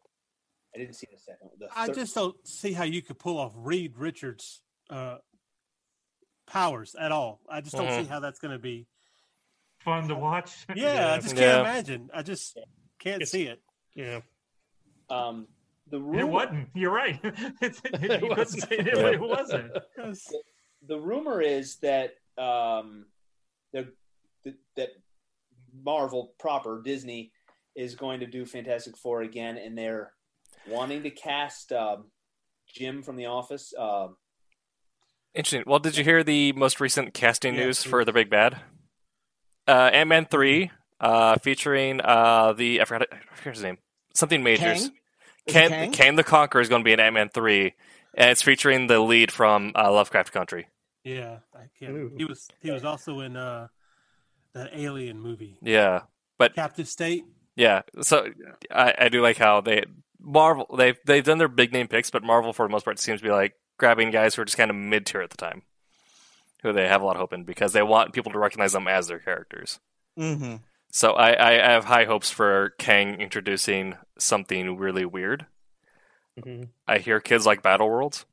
I 0.74 0.78
didn't 0.78 0.94
see 0.94 1.08
the 1.12 1.18
second. 1.18 1.50
The 1.58 1.68
I 1.74 1.86
third- 1.86 1.94
just 1.96 2.14
don't 2.14 2.46
see 2.46 2.72
how 2.72 2.84
you 2.84 3.02
could 3.02 3.18
pull 3.18 3.38
off 3.38 3.52
Reed 3.56 3.98
Richards' 3.98 4.62
uh, 4.88 5.18
powers 6.46 6.94
at 6.94 7.12
all. 7.12 7.40
I 7.48 7.60
just 7.60 7.74
don't 7.76 7.86
Mhm. 7.86 8.02
see 8.02 8.08
how 8.08 8.20
that's 8.20 8.38
going 8.38 8.52
to 8.52 8.58
be. 8.58 8.86
Fun 9.80 10.08
to 10.08 10.14
watch. 10.14 10.66
Yeah, 10.76 11.14
I 11.14 11.16
just 11.18 11.34
can't 11.36 11.38
Yeah. 11.40 11.60
imagine. 11.60 12.10
I 12.12 12.22
just 12.22 12.56
can't 12.98 13.16
It's- 13.22 13.30
see 13.30 13.46
it. 13.46 13.62
Yeah. 13.94 14.20
um, 15.08 15.48
the 15.88 15.96
It 15.96 16.02
rumor, 16.02 16.26
wasn't. 16.26 16.68
You're 16.74 16.92
right. 16.92 17.18
It's, 17.60 17.80
you 17.84 17.98
couldn't 18.08 18.28
wasn't. 18.36 18.62
say 18.68 18.76
it, 18.78 18.86
Yeah. 18.86 19.08
it 19.10 19.20
wasn't. 19.20 19.72
'Cause- 19.96 20.32
the 20.82 20.98
rumor 20.98 21.40
is 21.42 21.76
that 21.78 22.14
um, 22.38 23.06
the, 23.72 23.92
that, 24.44 24.54
that 24.76 24.88
Marvel 25.84 26.34
proper 26.38 26.82
Disney 26.84 27.32
is 27.76 27.94
going 27.94 28.20
to 28.20 28.26
do 28.26 28.44
Fantastic 28.46 28.96
Four 28.96 29.22
again, 29.22 29.56
and 29.58 29.76
they're 29.76 30.12
wanting 30.68 31.02
to 31.04 31.10
cast 31.10 31.72
um, 31.72 32.06
Jim 32.74 33.02
from 33.02 33.16
The 33.16 33.26
Office. 33.26 33.72
Um, 33.78 34.16
Interesting. 35.34 35.62
Well, 35.66 35.78
did 35.78 35.96
you 35.96 36.02
hear 36.04 36.24
the 36.24 36.52
most 36.54 36.80
recent 36.80 37.14
casting 37.14 37.54
Yeah, 37.54 37.64
news 37.66 37.82
please. 37.82 37.90
for 37.90 38.04
the 38.04 38.12
big 38.12 38.28
bad? 38.30 38.56
Uh, 39.68 39.90
Ant 39.92 40.08
Man 40.08 40.26
three, 40.26 40.72
uh, 40.98 41.36
featuring 41.38 42.00
uh, 42.00 42.52
the 42.52 42.80
I 42.80 42.84
forgot, 42.84 43.06
I 43.12 43.36
forgot 43.36 43.54
his 43.54 43.62
name, 43.62 43.78
something 44.14 44.42
majors. 44.42 44.90
Kang? 44.90 44.90
Is 45.46 45.54
Kang, 45.54 45.68
Kang? 45.70 45.92
Kang 45.92 46.16
the 46.16 46.24
Conqueror 46.24 46.60
is 46.60 46.68
going 46.68 46.82
to 46.82 46.84
be 46.84 46.92
in 46.92 46.98
Ant 46.98 47.14
Man 47.14 47.28
three, 47.28 47.74
and 48.14 48.30
it's 48.30 48.42
featuring 48.42 48.88
the 48.88 48.98
lead 48.98 49.30
from 49.30 49.70
uh, 49.76 49.92
Lovecraft 49.92 50.32
Country. 50.32 50.66
yeah, 51.04 51.38
I 51.54 51.66
can't. 51.78 51.92
Ooh. 51.92 52.12
He 52.16 52.24
was 52.24 52.48
he 52.60 52.72
was 52.72 52.84
also 52.84 53.20
in 53.20 53.36
uh, 53.36 53.68
that 54.54 54.70
Alien 54.74 55.20
movie, 55.20 55.56
Yeah, 55.62 56.02
but 56.38 56.54
Captive 56.54 56.88
State. 56.88 57.24
yeah. 57.56 57.82
So 58.02 58.28
I, 58.70 58.94
I 58.98 59.08
do 59.08 59.22
like 59.22 59.36
how 59.38 59.60
they 59.60 59.84
Marvel 60.20 60.66
they've 60.76 60.98
they've 61.06 61.24
done 61.24 61.38
their 61.38 61.48
big 61.48 61.72
name 61.72 61.88
picks, 61.88 62.10
but 62.10 62.22
Marvel 62.22 62.52
for 62.52 62.66
the 62.66 62.72
most 62.72 62.84
part 62.84 62.98
seems 62.98 63.20
to 63.20 63.24
be 63.24 63.30
like 63.32 63.54
grabbing 63.78 64.10
guys 64.10 64.34
who 64.34 64.42
are 64.42 64.44
just 64.44 64.56
kind 64.58 64.70
of 64.70 64.76
mid 64.76 65.06
tier 65.06 65.22
at 65.22 65.30
the 65.30 65.36
time, 65.36 65.62
who 66.62 66.72
they 66.72 66.86
have 66.88 67.00
a 67.00 67.04
lot 67.04 67.16
of 67.16 67.20
hope 67.20 67.32
in 67.32 67.44
because 67.44 67.72
they 67.72 67.82
want 67.82 68.12
people 68.12 68.32
to 68.32 68.38
recognize 68.38 68.72
them 68.72 68.86
as 68.88 69.06
their 69.06 69.18
characters. 69.18 69.80
Mm-hmm. 70.18 70.56
So 70.92 71.12
I, 71.12 71.48
I 71.48 71.52
have 71.70 71.84
high 71.84 72.04
hopes 72.04 72.30
for 72.30 72.74
Kang 72.78 73.20
introducing 73.20 73.96
something 74.18 74.76
really 74.76 75.04
weird. 75.04 75.46
Mhm. 76.38 76.68
I 76.86 76.98
hear 76.98 77.20
kids 77.20 77.46
like 77.46 77.62
Battle 77.62 77.88
Worlds. 77.88 78.24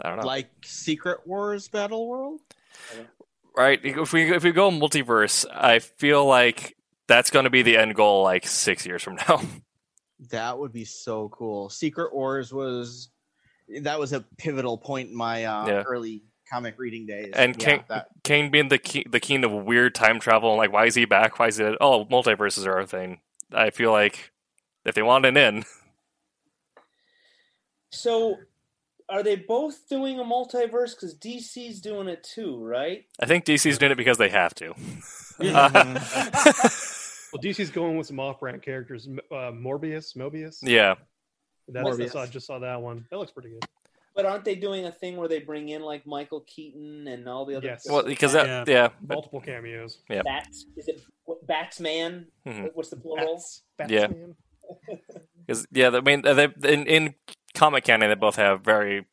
I 0.00 0.08
don't 0.08 0.20
know. 0.20 0.26
Like 0.26 0.48
Secret 0.64 1.26
Wars 1.26 1.68
Battle 1.68 2.06
World? 2.08 2.40
Right? 3.56 3.80
If 3.82 4.12
we 4.12 4.32
if 4.34 4.44
we 4.44 4.52
go 4.52 4.70
multiverse, 4.70 5.46
I 5.52 5.78
feel 5.78 6.24
like 6.26 6.76
that's 7.08 7.30
going 7.30 7.44
to 7.44 7.50
be 7.50 7.62
the 7.62 7.76
end 7.76 7.94
goal 7.94 8.22
like 8.22 8.46
six 8.46 8.84
years 8.86 9.02
from 9.02 9.16
now. 9.28 9.40
That 10.30 10.58
would 10.58 10.72
be 10.72 10.86
so 10.86 11.28
cool. 11.28 11.68
Secret 11.68 12.14
Wars 12.14 12.50
was 12.50 13.10
that 13.82 13.98
was 13.98 14.14
a 14.14 14.24
pivotal 14.38 14.78
point 14.78 15.10
in 15.10 15.14
my 15.14 15.44
uh, 15.44 15.66
Yeah. 15.66 15.82
early 15.82 16.22
comic 16.50 16.76
reading 16.78 17.04
days. 17.06 17.34
And 17.34 17.54
yeah, 17.58 17.64
Kang, 17.64 17.84
that, 17.90 18.06
Kang 18.24 18.50
being 18.50 18.68
the 18.68 18.78
key, 18.78 19.04
the 19.10 19.20
king 19.20 19.44
of 19.44 19.52
weird 19.52 19.94
time 19.94 20.18
travel, 20.18 20.48
and 20.52 20.56
like 20.56 20.72
why 20.72 20.86
is 20.86 20.94
he 20.94 21.04
back? 21.04 21.38
Why 21.38 21.48
is 21.48 21.58
it? 21.58 21.76
Oh, 21.82 22.06
multiverses 22.06 22.66
are 22.66 22.78
a 22.78 22.86
thing. 22.86 23.20
I 23.52 23.68
feel 23.68 23.92
like 23.92 24.32
if 24.86 24.94
they 24.94 25.02
want 25.02 25.26
an 25.26 25.36
in, 25.36 25.64
So, 27.90 28.36
are 29.08 29.22
they 29.22 29.36
both 29.36 29.88
doing 29.88 30.18
a 30.18 30.24
multiverse? 30.24 30.94
Because 30.94 31.14
DC's 31.18 31.80
doing 31.80 32.08
it 32.08 32.22
too, 32.24 32.58
right? 32.64 33.04
I 33.20 33.26
think 33.26 33.44
DC's 33.44 33.78
doing 33.78 33.92
it 33.92 33.96
because 33.98 34.18
they 34.18 34.28
have 34.30 34.54
to. 34.56 34.74
Well, 37.32 37.42
DC's 37.42 37.70
going 37.70 37.96
with 37.98 38.06
some 38.06 38.20
off-brand 38.20 38.62
characters. 38.62 39.08
Uh, 39.30 39.50
Morbius, 39.52 40.16
Mobius. 40.16 40.58
yeah, 40.62 40.94
That's, 41.68 41.86
Morbius. 41.86 41.98
that's 41.98 42.14
I 42.16 42.26
just 42.26 42.46
saw 42.46 42.60
that 42.60 42.80
one. 42.80 43.04
That 43.10 43.18
looks 43.18 43.32
pretty 43.32 43.50
good. 43.50 43.64
But 44.14 44.24
aren't 44.24 44.44
they 44.46 44.54
doing 44.54 44.86
a 44.86 44.92
thing 44.92 45.16
where 45.16 45.28
they 45.28 45.40
bring 45.40 45.68
in 45.68 45.82
like 45.82 46.06
Michael 46.06 46.40
Keaton 46.46 47.06
and 47.08 47.28
all 47.28 47.44
the 47.44 47.56
other? 47.56 47.66
Yes. 47.66 47.86
well, 47.90 48.04
because 48.04 48.32
that, 48.32 48.46
Yeah. 48.46 48.64
yeah, 48.66 48.88
but- 49.02 49.16
Multiple 49.16 49.40
cameos. 49.40 49.98
yeah. 50.08 50.22
Bats. 50.22 50.66
Is 50.76 50.88
it 50.88 51.02
what- 51.24 51.46
Batsman? 51.46 52.28
Mhm. 52.46 52.70
What's 52.72 52.90
the 52.90 52.96
plural? 52.96 53.34
Bats, 53.34 53.62
Bats 53.76 53.90
Yeah. 53.90 54.06
Because 55.46 55.66
yeah, 55.72 55.90
I 55.90 56.00
mean, 56.00 56.22
they, 56.22 56.44
in 56.64 56.86
in 56.86 57.14
comic 57.56 57.84
canon, 57.84 58.08
they 58.08 58.14
both 58.14 58.36
have 58.36 58.60
very 58.62 59.04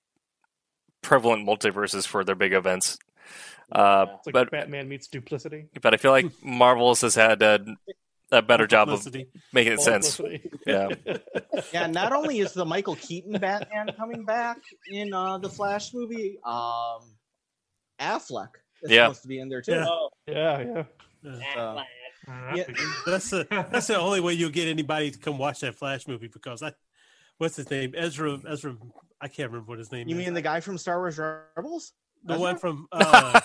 prevalent 1.02 1.48
multiverses 1.48 2.06
for 2.08 2.24
their 2.24 2.36
big 2.36 2.54
events. 2.54 2.98
Uh, 3.72 4.06
Yeah. 4.08 4.16
It's 4.16 4.28
like 4.28 4.34
but 4.34 4.52
Batman 4.52 4.88
meets 4.88 5.08
Duplicity. 5.08 5.68
but 5.82 5.94
I 5.94 5.98
feel 5.98 6.12
like 6.12 6.28
Marvel's 6.44 7.02
has 7.02 7.16
had 7.16 7.42
a, 7.42 7.66
a 8.32 8.42
better 8.42 8.68
job 8.68 8.90
of 8.90 9.06
making 9.52 9.74
it 9.74 9.82
sense. 9.82 10.20
Yeah. 10.68 10.90
yeah, 11.74 11.88
not 11.88 12.14
only 12.14 12.40
is 12.40 12.54
the 12.54 12.66
Michael 12.66 12.96
Keaton 12.96 13.34
Batman 13.40 13.90
coming 13.98 14.26
back 14.26 14.58
in 14.92 15.14
uh, 15.14 15.38
the 15.40 15.50
Flash 15.50 15.94
movie, 15.94 16.38
um, 16.46 17.02
Affleck 18.00 18.50
is 18.84 18.92
Yeah. 18.92 19.06
supposed 19.06 19.22
to 19.24 19.28
be 19.28 19.40
in 19.40 19.50
there 19.50 19.62
too. 19.62 19.72
Yeah. 19.74 19.86
Oh, 19.88 20.10
yeah, 20.28 20.60
yeah. 20.62 20.84
Yeah. 21.24 21.84
that'd 22.28 22.68
be 22.68 22.74
good. 22.74 22.88
That's 23.06 23.30
the 23.30 23.48
that's 23.72 23.88
the 23.88 23.98
only 23.98 24.20
way 24.20 24.34
you'll 24.34 24.50
get 24.50 24.68
anybody 24.68 25.12
to 25.12 25.18
come 25.20 25.38
watch 25.38 25.62
that 25.62 25.76
Flash 25.76 26.08
movie 26.08 26.28
because 26.28 26.62
I, 26.64 26.74
what's 27.38 27.56
his 27.56 27.70
name? 27.70 27.94
Ezra 27.96 28.40
Ezra. 28.48 28.76
I 29.22 29.28
can't 29.28 29.50
remember 29.52 29.70
what 29.70 29.80
his 29.80 29.92
name 29.92 30.08
is. 30.08 30.14
you 30.14 30.20
is. 30.20 30.26
mean 30.26 30.34
the 30.34 30.42
guy 30.42 30.60
from 30.60 30.78
Star 30.78 31.00
Wars 31.00 31.18
Rebels? 31.18 31.94
the 32.26 32.34
Ezra? 32.34 32.42
one 32.42 32.58
from 32.58 32.88
uh. 32.92 33.40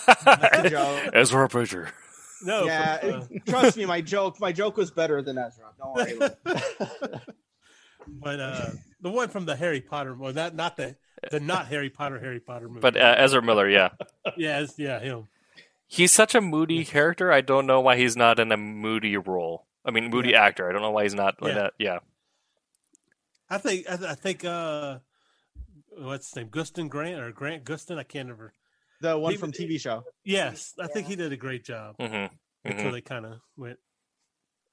Ezra 1.15 1.48
Bridger. 1.48 1.89
no? 2.43 2.65
yeah, 2.65 2.98
from, 2.98 3.10
uh, 3.20 3.24
trust 3.47 3.77
me, 3.77 3.85
my 3.86 4.01
joke, 4.01 4.40
my 4.40 4.52
joke 4.52 4.77
was 4.77 4.90
better 4.90 5.20
than 5.23 5.39
Ezra. 5.39 5.66
Don't 5.78 5.94
worry. 5.94 6.31
But 8.10 8.40
uh, 8.40 8.70
the 9.02 9.10
one 9.10 9.28
from 9.28 9.44
the 9.44 9.55
Harry 9.55 9.82
Potter. 9.82 10.15
Well, 10.15 10.32
not 10.32 10.55
not 10.55 10.77
the 10.78 10.97
the 11.31 11.40
not 11.40 11.66
Harry 11.66 11.90
Potter 11.90 12.19
Harry 12.19 12.40
Potter 12.40 12.66
movie. 12.69 12.81
But 12.81 12.97
uh, 12.97 13.15
Ezra 13.19 13.43
Miller, 13.43 13.69
yeah, 13.69 13.90
yeah, 14.36 14.65
yeah, 14.78 14.98
him. 14.98 15.28
he's 15.86 16.10
such 16.10 16.35
a 16.35 16.40
moody 16.40 16.86
character. 16.86 17.31
I 17.31 17.43
don't 17.43 17.66
know 17.66 17.81
why 17.81 17.97
he's 17.97 18.16
not 18.16 18.40
in 18.40 18.51
a 18.51 18.56
moody 18.56 19.19
role. 19.19 19.66
I 19.85 19.90
mean, 19.90 20.09
moody 20.09 20.35
actor. 20.35 20.69
I 20.69 20.73
don't 20.73 20.81
know 20.81 20.90
why 20.90 21.02
he's 21.02 21.15
not 21.15 21.43
like 21.43 21.52
Yeah. 21.55 21.59
that. 21.59 21.73
Yeah. 21.78 21.98
I 23.50 23.58
think 23.58 23.90
I, 23.90 23.96
th- 23.96 24.10
I 24.10 24.14
think 24.14 24.44
uh, 24.44 24.98
what's 25.96 26.28
his 26.28 26.36
name? 26.36 26.48
Gustin 26.48 26.88
Grant 26.88 27.20
or 27.20 27.32
Grant 27.32 27.64
Gustin? 27.64 27.98
I 27.98 28.02
can't 28.04 28.26
remember. 28.26 28.52
The 29.00 29.16
one 29.18 29.32
He- 29.32 29.38
from 29.38 29.52
TV 29.52 29.80
show. 29.80 30.04
Yes, 30.24 30.74
I 30.78 30.86
think 30.88 31.06
he 31.06 31.16
did 31.16 31.32
a 31.32 31.36
great 31.36 31.64
job 31.64 31.96
Mm-hmm. 31.98 32.34
until 32.64 32.92
they 32.92 33.00
kind 33.00 33.26
of 33.26 33.40
went. 33.56 33.78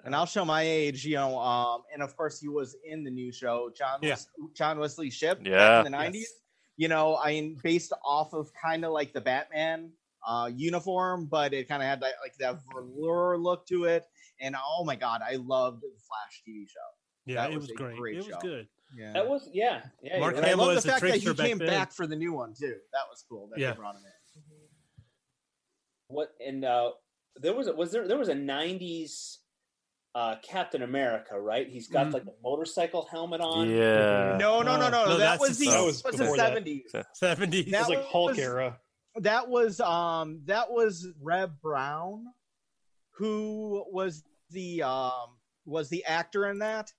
And 0.03 0.15
I'll 0.15 0.26
show 0.27 0.45
my 0.45 0.61
age, 0.61 1.03
you 1.06 1.15
know. 1.15 1.39
Um, 1.39 1.81
and 1.93 2.03
of 2.03 2.15
course, 2.15 2.39
he 2.39 2.47
was 2.47 2.76
in 2.85 3.03
the 3.03 3.10
new 3.11 3.31
show, 3.31 3.72
John 3.76 3.99
Yeah. 4.02 4.18
John 4.56 4.77
Wesley 4.80 5.10
Shipp, 5.10 5.39
Yeah. 5.43 5.80
in 5.80 5.84
the 5.85 5.89
nineties. 5.89 6.31
You 6.77 6.89
know, 6.89 7.15
I 7.18 7.31
mean, 7.31 7.57
based 7.64 7.93
off 8.03 8.34
of 8.34 8.52
kind 8.53 8.84
of 8.84 8.91
like 8.91 9.14
the 9.14 9.22
Batman 9.22 9.91
uh, 10.27 10.49
uniform, 10.53 11.26
but 11.27 11.53
it 11.53 11.68
kind 11.69 11.81
of 11.81 11.88
had 11.88 12.02
that, 12.02 12.14
like 12.22 12.35
that 12.39 12.60
velour 12.73 13.38
look 13.38 13.65
to 13.68 13.85
it. 13.85 14.03
And 14.41 14.56
oh 14.57 14.84
my 14.84 14.95
god, 14.97 15.22
I 15.27 15.38
loved 15.38 15.81
the 15.81 15.88
Flash 16.07 16.43
TV 16.47 16.68
show. 16.68 16.80
Yeah, 17.26 17.35
That 17.43 17.52
it 17.52 17.56
was 17.56 17.68
was 17.68 17.72
great. 17.77 17.97
great 17.97 18.18
It 18.18 18.27
was 18.27 18.38
good. 18.41 18.68
Yeah. 18.95 19.14
That 19.14 19.27
was 19.27 19.49
yeah, 19.52 19.81
yeah. 20.02 20.19
Mark 20.19 20.35
you're 20.35 20.45
I. 20.45 20.49
Hamill 20.49 20.68
love 20.68 20.84
the 20.84 20.89
a 20.89 20.91
fact 20.91 21.02
that 21.03 21.15
he 21.18 21.26
back 21.34 21.38
came 21.47 21.57
then. 21.57 21.68
back 21.68 21.91
for 21.91 22.06
the 22.07 22.15
new 22.15 22.34
one 22.34 22.53
too. 22.53 22.76
That 22.93 23.02
was 23.10 23.23
cool. 23.27 23.47
That 23.49 23.60
Yeah. 23.60 23.72
they 23.72 23.77
brought 23.77 23.95
him 23.95 24.02
in. 24.06 24.11
what 26.07 26.30
and 26.45 26.64
uh 26.64 26.91
there 27.38 27.53
was 27.53 27.68
a 27.68 27.73
was 27.73 27.91
there 27.91 28.07
there 28.07 28.18
was 28.18 28.30
a 28.30 28.34
90s 28.35 29.38
uh 30.14 30.35
Captain 30.43 30.81
America, 30.84 31.38
right? 31.39 31.68
He's 31.68 31.88
got 31.89 32.07
Mhm. 32.07 32.14
like 32.14 32.23
a 32.23 32.34
motorcycle 32.41 33.06
helmet 33.11 33.41
on. 33.41 33.69
Yeah. 33.69 34.38
No, 34.39 34.61
no, 34.61 34.77
no, 34.77 34.89
no. 34.89 35.06
no, 35.07 35.18
that 35.18 35.39
was 35.41 35.57
the- 35.57 35.65
the 35.65 35.72
that 35.72 35.77
that 35.77 35.85
was 35.85 36.03
was, 36.03 36.15
the 36.15 36.23
before 36.23 36.38
that. 36.38 36.47
seventies. 36.47 36.95
Seventies. 37.14 37.72
That 37.72 37.80
was 37.81 37.89
like 37.89 38.06
Hulk 38.06 38.30
was- 38.30 38.39
era. 38.39 38.80
that 39.15 39.49
was 39.49 39.80
um 39.81 40.41
that 40.45 40.72
was 40.72 41.07
Reb 41.22 41.60
Brown, 41.61 42.27
who 43.18 43.84
was 43.91 44.23
the 44.52 44.84
um 44.84 45.38
was 45.65 45.89
the 45.89 46.06
actor 46.06 46.45
in 46.47 46.60
that, 46.60 46.93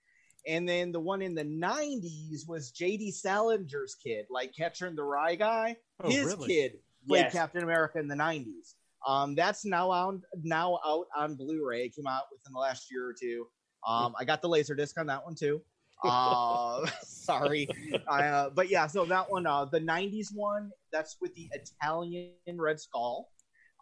and 0.46 0.68
then 0.68 0.92
the 0.92 1.00
one 1.00 1.22
in 1.22 1.34
the 1.34 1.44
'90s 1.44 2.48
was 2.48 2.70
J.D. 2.70 3.12
Salinger's 3.12 3.96
kid, 4.02 4.26
like 4.30 4.54
Catcher 4.54 4.86
in 4.86 4.94
the 4.96 5.02
Rye 5.02 5.34
guy. 5.34 5.76
Oh, 6.02 6.10
His 6.10 6.26
really? 6.26 6.48
kid 6.48 6.72
played 7.08 7.20
Yes. 7.24 7.32
Captain 7.32 7.62
America 7.62 7.98
in 7.98 8.08
the 8.08 8.14
'90s. 8.14 8.74
Um, 9.06 9.34
that's 9.34 9.64
now 9.64 9.92
out 9.92 10.20
now 10.42 10.80
out 10.84 11.06
on 11.16 11.36
Blu-ray. 11.36 11.84
It 11.84 11.94
came 11.94 12.06
out 12.06 12.22
within 12.32 12.52
the 12.52 12.58
last 12.58 12.90
year 12.90 13.06
or 13.06 13.14
two. 13.20 13.46
Um, 13.86 14.14
I 14.18 14.24
got 14.24 14.42
the 14.42 14.48
laser 14.48 14.74
disc 14.74 14.98
on 14.98 15.06
that 15.06 15.24
one 15.24 15.34
too. 15.34 15.62
Uh, 16.02 16.84
sorry, 17.02 17.68
I, 18.08 18.24
uh, 18.24 18.50
but 18.50 18.68
yeah. 18.68 18.86
So 18.86 19.04
that 19.06 19.30
one, 19.30 19.46
uh, 19.46 19.64
the 19.66 19.80
'90s 19.80 20.28
one, 20.34 20.70
that's 20.92 21.16
with 21.20 21.34
the 21.34 21.48
Italian 21.52 22.32
Red 22.56 22.80
Skull, 22.80 23.28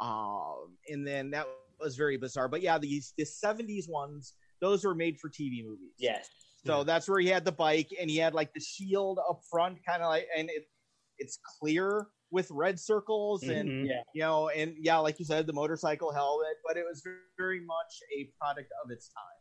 um, 0.00 0.76
and 0.88 1.06
then 1.06 1.30
that 1.30 1.46
was 1.80 1.96
very 1.96 2.16
bizarre. 2.16 2.48
But 2.48 2.60
yeah, 2.62 2.78
these 2.78 3.14
the 3.16 3.24
'70s 3.24 3.88
ones, 3.88 4.34
those 4.60 4.84
were 4.84 4.94
made 4.94 5.18
for 5.18 5.28
TV 5.30 5.64
movies. 5.64 5.94
Yes. 5.98 6.28
So 6.66 6.82
that's 6.84 7.08
where 7.08 7.20
he 7.20 7.28
had 7.28 7.44
the 7.44 7.52
bike 7.52 7.90
and 8.00 8.08
he 8.08 8.16
had 8.16 8.34
like 8.34 8.52
the 8.54 8.60
shield 8.60 9.18
up 9.28 9.40
front, 9.50 9.78
kind 9.86 10.02
of 10.02 10.08
like, 10.08 10.26
and 10.36 10.48
it 10.50 10.68
it's 11.18 11.38
clear 11.60 12.06
with 12.30 12.50
red 12.50 12.80
circles 12.80 13.44
and 13.44 13.68
Mhm. 13.68 13.88
Yeah. 13.88 14.02
you 14.14 14.22
know, 14.22 14.48
and 14.48 14.74
yeah, 14.80 14.96
like 14.98 15.18
you 15.20 15.24
said, 15.24 15.46
the 15.46 15.52
motorcycle 15.52 16.10
helmet, 16.12 16.56
but 16.66 16.76
it 16.76 16.84
was 16.84 17.02
very, 17.02 17.18
very 17.38 17.60
much 17.60 18.02
a 18.18 18.24
product 18.40 18.72
of 18.84 18.90
its 18.90 19.08
time. 19.08 19.40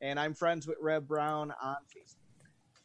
And 0.00 0.18
I'm 0.18 0.34
friends 0.34 0.66
with 0.66 0.76
Reb 0.80 1.06
Brown 1.06 1.52
on 1.62 1.76
Facebook. 1.96 2.16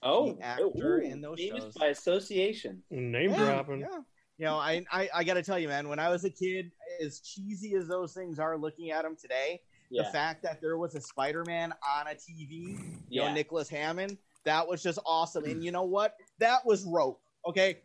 Oh, 0.04 0.34
The 0.34 0.42
actor 0.44 1.00
ooh, 1.00 1.02
in 1.02 1.22
those 1.22 1.40
famous 1.40 1.64
shows. 1.64 1.74
by 1.74 1.88
association. 1.88 2.84
Name 2.92 3.32
yeah, 3.32 3.38
dropping. 3.38 3.80
Yeah. 3.80 4.02
You 4.38 4.46
know, 4.46 4.56
I, 4.56 4.86
I 4.92 5.10
I 5.14 5.24
got 5.24 5.34
to 5.34 5.44
tell 5.44 5.58
you, 5.60 5.68
man, 5.68 5.90
when 5.90 6.00
I 6.00 6.10
was 6.10 6.24
a 6.24 6.30
kid, 6.30 6.72
as 7.04 7.20
cheesy 7.22 7.74
as 7.76 7.88
those 7.88 8.14
things 8.14 8.40
are, 8.40 8.58
looking 8.58 8.92
at 8.92 9.04
them 9.04 9.18
today, 9.20 9.62
Yeah. 9.92 10.04
the 10.04 10.10
fact 10.10 10.44
that 10.44 10.62
there 10.62 10.78
was 10.78 10.96
a 10.96 11.02
Spider-Man 11.02 11.72
on 11.98 12.08
a 12.08 12.12
TV, 12.16 12.50
you 12.50 12.78
Yeah. 13.10 13.28
know, 13.30 13.34
Nicholas 13.34 13.70
Hammond, 13.70 14.18
that 14.46 14.68
was 14.68 14.82
just 14.84 15.00
awesome. 15.06 15.46
And 15.46 15.64
you 15.64 15.72
know 15.72 15.84
what? 15.98 16.16
That 16.40 16.66
was 16.66 16.86
rope. 16.86 17.20
Okay, 17.48 17.78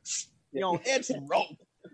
you 0.53 0.61
know, 0.61 0.81
it's 0.85 1.11
rope, 1.31 1.47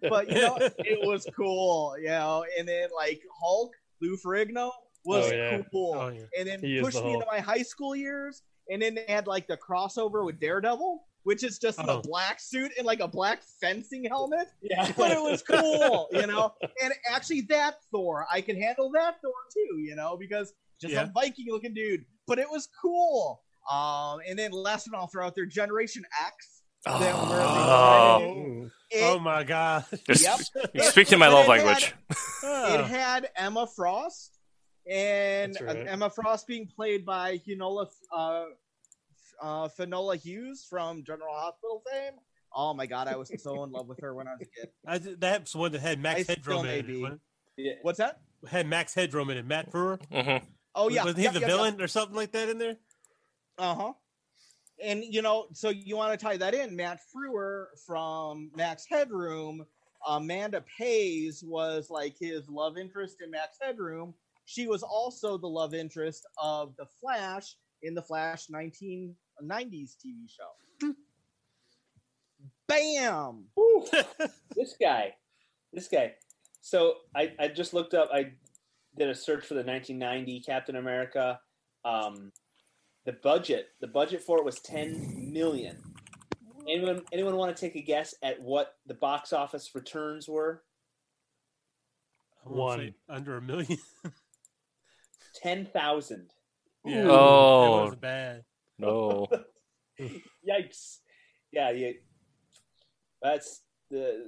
but 0.09 0.29
you 0.29 0.35
know, 0.37 0.57
it 0.79 1.07
was 1.07 1.27
cool. 1.37 1.95
You 1.99 2.09
know, 2.09 2.45
and 2.59 2.67
then 2.67 2.89
like 2.97 3.21
Hulk, 3.41 3.73
Lou 4.01 4.17
Ferrigno 4.17 4.71
was 5.05 5.27
Oh, 5.31 5.35
yeah. 5.35 5.63
cool. 5.71 5.95
Oh, 5.97 6.09
yeah. 6.09 6.23
And 6.39 6.49
then 6.49 6.61
He 6.61 6.81
pushed 6.81 6.97
the 6.99 7.05
me 7.05 7.15
into 7.15 7.27
my 7.27 7.39
high 7.41 7.63
school 7.63 7.95
years, 7.95 8.43
and 8.71 8.81
then 8.83 8.95
they 8.95 9.05
had 9.09 9.27
like 9.27 9.47
the 9.47 9.57
crossover 9.59 10.25
with 10.25 10.41
Daredevil, 10.41 11.05
which 11.25 11.45
is 11.45 11.59
just 11.59 11.79
in 11.79 11.89
Oh. 11.89 11.99
a 11.99 12.03
black 12.03 12.41
suit 12.41 12.73
and 12.79 12.87
like 12.87 13.01
a 13.01 13.09
black 13.09 13.43
fencing 13.61 14.05
helmet 14.05 14.49
Yeah. 14.63 14.91
but 14.97 15.11
it 15.13 15.21
was 15.21 15.43
cool, 15.43 16.09
you 16.13 16.27
know. 16.27 16.55
And 16.83 16.93
actually, 17.11 17.43
that 17.43 17.77
Thor, 17.91 18.27
I 18.33 18.41
can 18.41 18.61
handle 18.61 18.91
that 18.93 19.17
Thor 19.23 19.33
too, 19.53 19.79
you 19.79 19.95
know, 19.97 20.17
because 20.17 20.53
just 20.81 20.95
Yeah. 20.95 21.03
a 21.03 21.13
Viking 21.13 21.47
looking 21.49 21.75
dude. 21.75 22.05
But 22.27 22.39
it 22.39 22.49
was 22.51 22.69
cool. 22.81 23.43
Um, 23.71 24.21
and 24.27 24.39
then 24.39 24.51
last 24.53 24.91
one 24.91 24.99
I'll 25.01 25.07
throw 25.09 25.27
out 25.27 25.35
there, 25.35 25.47
Generation 25.47 26.05
X. 26.27 26.63
That 26.87 27.15
were 27.15 27.37
the- 27.37 27.43
Oh. 27.43 28.71
It, 28.91 29.03
Oh 29.05 29.19
my 29.19 29.45
god. 29.45 29.85
Yep. 30.09 30.41
you 30.75 30.83
speak 30.85 31.09
to 31.09 31.19
my 31.19 31.29
love 31.29 31.45
it 31.49 31.51
had- 31.51 31.67
language. 31.67 31.95
it 32.43 32.85
had 32.87 33.29
Emma 33.37 33.67
Frost, 33.67 34.39
and 34.91 35.57
right. 35.61 35.77
uh, 35.77 35.81
Emma 35.91 36.09
Frost 36.11 36.47
being 36.47 36.67
played 36.75 37.05
by 37.05 37.39
Finola, 37.47 37.87
uh, 38.17 38.45
uh, 39.41 39.69
Finola 39.69 40.17
Hughes 40.17 40.67
from 40.69 41.05
General 41.05 41.35
Hospital 41.35 41.83
fame. 41.91 42.13
Oh 42.55 42.75
my 42.75 42.87
god, 42.87 43.07
I 43.09 43.17
was 43.17 43.31
so 43.43 43.63
in 43.65 43.71
love 43.71 43.87
with 43.87 44.01
her 44.01 44.15
when 44.15 44.27
I 44.27 44.33
was 44.33 44.49
a 44.49 44.61
kid. 44.61 44.71
I, 44.87 45.15
that's 45.19 45.55
one 45.55 45.73
that 45.73 45.81
had 45.81 46.01
Max 46.01 46.29
I 46.29 46.33
Headroom 46.33 46.63
may 46.65 46.81
in 46.81 47.07
it. 47.07 47.21
Yeah. 47.57 47.73
What's 47.83 47.99
that? 47.99 48.21
Had 48.49 48.67
Max 48.67 48.95
Headroom 48.95 49.31
in 49.31 49.37
it. 49.39 49.47
Matt 49.47 49.71
Frewer. 49.71 50.01
hmm 50.11 50.45
Oh 50.75 50.89
yeah, 50.89 51.03
Wasn't 51.05 51.19
he 51.19 51.25
Yep, 51.25 51.33
the 51.35 51.41
yep, 51.41 51.49
yep. 51.49 51.57
villain 51.57 51.81
or 51.83 51.89
something 51.89 52.17
like 52.17 52.33
that 52.33 52.49
in 52.49 52.59
there? 52.59 52.77
Uh 53.59 53.75
huh. 53.75 53.93
And 54.83 55.05
you 55.05 55.21
know, 55.21 55.47
so 55.53 55.69
you 55.69 55.97
want 55.97 56.19
to 56.19 56.25
tie 56.25 56.37
that 56.39 56.55
in? 56.55 56.75
Matt 56.75 57.01
Frewer 57.15 57.67
from 57.87 58.51
Max 58.57 58.87
Headroom. 58.89 59.65
Amanda 60.09 60.65
Pays 60.79 61.43
was 61.45 61.91
like 61.91 62.17
his 62.19 62.49
love 62.49 62.79
interest 62.79 63.17
in 63.23 63.31
Max 63.31 63.59
Headroom. 63.61 64.15
She 64.47 64.67
was 64.67 64.83
also 64.83 65.37
the 65.37 65.47
love 65.49 65.75
interest 65.75 66.27
of 66.43 66.75
the 66.77 66.87
Flash 67.01 67.57
in 67.83 67.95
the 67.95 68.03
Flash 68.03 68.49
1990s 69.43 69.97
TV 69.97 70.29
show. 70.29 70.95
Bam! 72.67 73.45
This 74.57 74.75
guy, 74.81 75.15
this 75.73 75.89
guy. 75.89 76.13
So 76.61 76.95
I, 77.15 77.33
I 77.39 77.49
just 77.49 77.73
looked 77.73 77.95
up. 77.95 78.11
I 78.13 78.33
did 78.99 79.09
a 79.09 79.15
search 79.15 79.47
for 79.47 79.55
the 79.55 79.63
1990 79.63 80.41
Captain 80.41 80.77
America. 80.77 81.41
Um, 81.85 82.33
the 83.07 83.13
budget, 83.13 83.69
the 83.81 83.87
budget 83.87 84.23
for 84.23 84.39
it 84.39 84.45
was 84.45 84.61
10 84.61 85.33
million. 85.33 85.79
Anyone, 86.69 87.03
anyone 87.13 87.37
want 87.37 87.57
to 87.57 87.61
take 87.61 87.77
a 87.77 87.81
guess 87.81 88.15
at 88.23 88.41
what 88.43 88.75
the 88.87 88.95
box 88.95 89.33
office 89.33 89.71
returns 89.75 90.29
were? 90.29 90.63
One. 92.45 92.95
Under 93.09 93.37
a 93.37 93.43
million. 93.43 93.79
Ten 95.35 95.65
thousand. 95.67 96.31
yeah. 96.85 97.05
Oh. 97.09 97.83
It 97.83 97.85
was 97.87 97.95
bad. 97.97 98.45
No. 98.81 99.27
Yikes! 100.01 100.99
Yeah, 101.53 101.71
yeah. 101.71 101.93
That's 103.23 103.63
the 103.91 104.25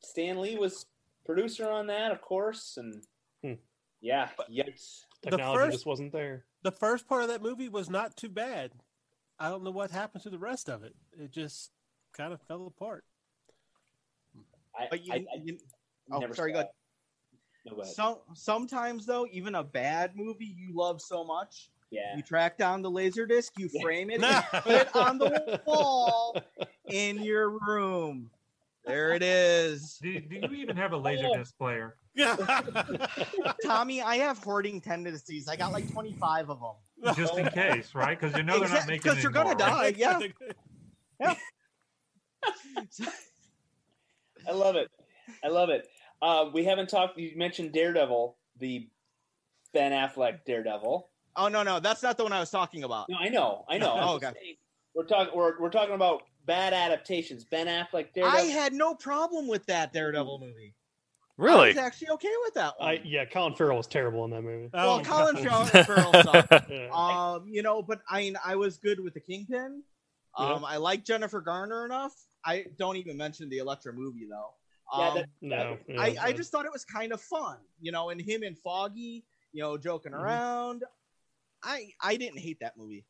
Stan 0.00 0.40
Lee 0.40 0.56
was 0.58 0.86
producer 1.24 1.70
on 1.70 1.86
that, 1.86 2.10
of 2.12 2.20
course, 2.20 2.76
and 2.76 3.02
Hmm. 3.42 3.60
yeah, 4.00 4.30
yikes. 4.50 5.04
The 5.22 5.30
Technology 5.30 5.64
first- 5.64 5.72
just 5.76 5.86
wasn't 5.86 6.12
there. 6.12 6.44
The 6.62 6.72
first 6.72 7.08
part 7.08 7.22
of 7.22 7.28
that 7.28 7.42
movie 7.42 7.68
was 7.68 7.88
not 7.90 8.16
too 8.16 8.28
bad. 8.28 8.72
I 9.38 9.48
don't 9.48 9.64
know 9.64 9.70
what 9.70 9.90
happened 9.90 10.22
to 10.24 10.30
the 10.30 10.38
rest 10.38 10.68
of 10.68 10.84
it. 10.84 10.94
It 11.18 11.32
just 11.32 11.72
kind 12.12 12.32
of 12.32 12.40
fell 12.42 12.66
apart. 12.66 13.04
I, 14.78 14.86
But 14.90 15.04
you, 15.04 15.12
I, 15.12 15.16
I 15.16 15.42
you 15.42 15.58
oh, 16.12 16.18
never 16.18 16.34
sorry, 16.34 16.52
go 16.52 16.60
ahead. 16.60 16.70
No, 17.66 17.74
go 17.76 17.82
ahead. 17.82 17.94
Some 17.94 18.18
sometimes 18.34 19.06
though, 19.06 19.26
even 19.30 19.54
a 19.54 19.64
bad 19.64 20.16
movie 20.16 20.54
you 20.56 20.74
love 20.74 21.00
so 21.00 21.24
much, 21.24 21.70
yeah. 21.92 22.16
you 22.16 22.22
track 22.22 22.58
down 22.58 22.82
the 22.82 22.90
laser 22.90 23.26
disc, 23.26 23.52
you 23.58 23.68
frame 23.80 24.10
it, 24.10 24.20
Nah. 24.22 24.40
put 24.40 24.72
it 24.72 24.96
on 24.96 25.18
the 25.18 25.60
wall 25.66 26.36
in 26.86 27.22
your 27.22 27.50
room. 27.50 28.30
There 28.84 29.12
it 29.14 29.22
is. 29.22 29.98
Do, 30.02 30.18
do 30.20 30.36
you 30.36 30.48
even 30.54 30.76
have 30.76 30.92
a 30.92 30.96
laser 30.96 31.26
Oh. 31.30 31.36
disc 31.36 31.56
player? 31.56 31.94
Tommy, 33.64 34.02
I 34.02 34.16
have 34.16 34.38
hoarding 34.42 34.80
tendencies. 34.80 35.46
I 35.48 35.54
got 35.56 35.72
like 35.72 35.90
25 35.92 36.50
of 36.50 36.60
them. 36.60 37.14
Just 37.14 37.36
in 37.38 37.46
case, 37.50 37.94
right? 37.94 38.18
Because 38.18 38.36
you 38.36 38.42
know 38.42 38.58
they're 38.58 38.68
not 38.68 38.84
Exact- 38.84 38.88
making 38.88 39.12
'cause 39.12 39.22
you're 39.22 39.30
gonna 39.32 39.50
anymore, 39.50 39.68
right? 39.78 39.98
die. 39.98 40.32
yeah. 41.20 41.34
I 44.48 44.52
love 44.52 44.76
it. 44.76 44.90
I 45.44 45.48
love 45.48 45.70
it. 45.70 45.86
Uh, 46.20 46.50
we 46.52 46.64
haven't 46.64 46.88
talked. 46.88 47.16
You 47.18 47.32
mentioned 47.36 47.72
Daredevil, 47.72 48.36
the 48.58 48.88
Ben 49.72 49.92
Affleck 49.92 50.44
Daredevil. 50.44 51.08
Oh 51.36 51.48
no, 51.48 51.62
no, 51.62 51.80
that's 51.80 52.02
not 52.02 52.16
the 52.16 52.22
one 52.24 52.32
I 52.32 52.40
was 52.40 52.50
talking 52.50 52.84
about. 52.84 53.08
No, 53.08 53.16
I 53.18 53.28
know, 53.28 53.64
I 53.68 53.78
know. 53.78 53.94
Oh, 54.00 54.14
okay. 54.16 54.30
saying, 54.40 54.56
We're 54.94 55.04
talking. 55.04 55.32
We're, 55.36 55.58
we're 55.60 55.70
talking 55.70 55.94
about 55.94 56.22
bad 56.46 56.72
adaptations. 56.72 57.44
Ben 57.44 57.66
Affleck 57.66 58.12
Daredevil. 58.14 58.38
I 58.38 58.42
had 58.42 58.72
no 58.72 58.94
problem 58.94 59.48
with 59.48 59.64
that 59.66 59.92
Daredevil 59.92 60.38
movie. 60.40 60.74
Really? 61.38 61.64
I 61.64 61.68
was 61.68 61.76
actually 61.78 62.10
okay 62.10 62.28
with 62.44 62.54
that 62.54 62.74
one. 62.78 62.88
I 62.88 63.00
yeah, 63.04 63.24
Colin 63.24 63.54
Farrell 63.54 63.78
was 63.78 63.86
terrible 63.86 64.24
in 64.26 64.30
that 64.32 64.42
movie. 64.42 64.68
well, 64.72 65.00
Oh, 65.00 65.02
Colin 65.02 65.42
God. 65.42 65.68
Farrell, 65.70 65.84
Farrell 66.12 66.12
sucked. 66.22 66.52
Yeah. 66.70 66.88
Um, 66.92 67.46
you 67.48 67.62
know, 67.62 67.82
but 67.82 68.00
I 68.10 68.20
mean, 68.20 68.36
I 68.44 68.56
was 68.56 68.76
good 68.76 69.00
with 69.00 69.14
the 69.14 69.20
Kingpin. 69.20 69.82
Yeah. 70.38 70.46
Um, 70.52 70.64
I 70.64 70.76
like 70.76 71.04
Jennifer 71.04 71.40
Garner 71.40 71.86
enough. 71.86 72.12
I 72.44 72.66
don't 72.78 72.96
even 72.96 73.16
mention 73.16 73.48
the 73.48 73.58
Elektra 73.58 73.92
movie 73.94 74.26
though. 74.28 74.50
Yeah, 74.98 75.08
Um, 75.08 75.14
that- 75.16 75.28
no, 75.40 75.78
yeah, 75.88 76.00
I, 76.00 76.16
I 76.20 76.32
just 76.32 76.52
thought 76.52 76.66
it 76.66 76.72
was 76.72 76.84
kind 76.84 77.12
of 77.12 77.20
fun, 77.22 77.56
you 77.80 77.92
know, 77.92 78.10
and 78.10 78.20
him 78.20 78.42
and 78.42 78.58
Foggy, 78.58 79.24
you 79.52 79.62
know, 79.62 79.78
joking 79.78 80.12
Mhm. 80.12 80.20
around. 80.22 80.84
I 81.62 81.90
I 82.00 82.16
didn't 82.16 82.38
hate 82.40 82.58
that 82.60 82.76
movie. 82.76 83.04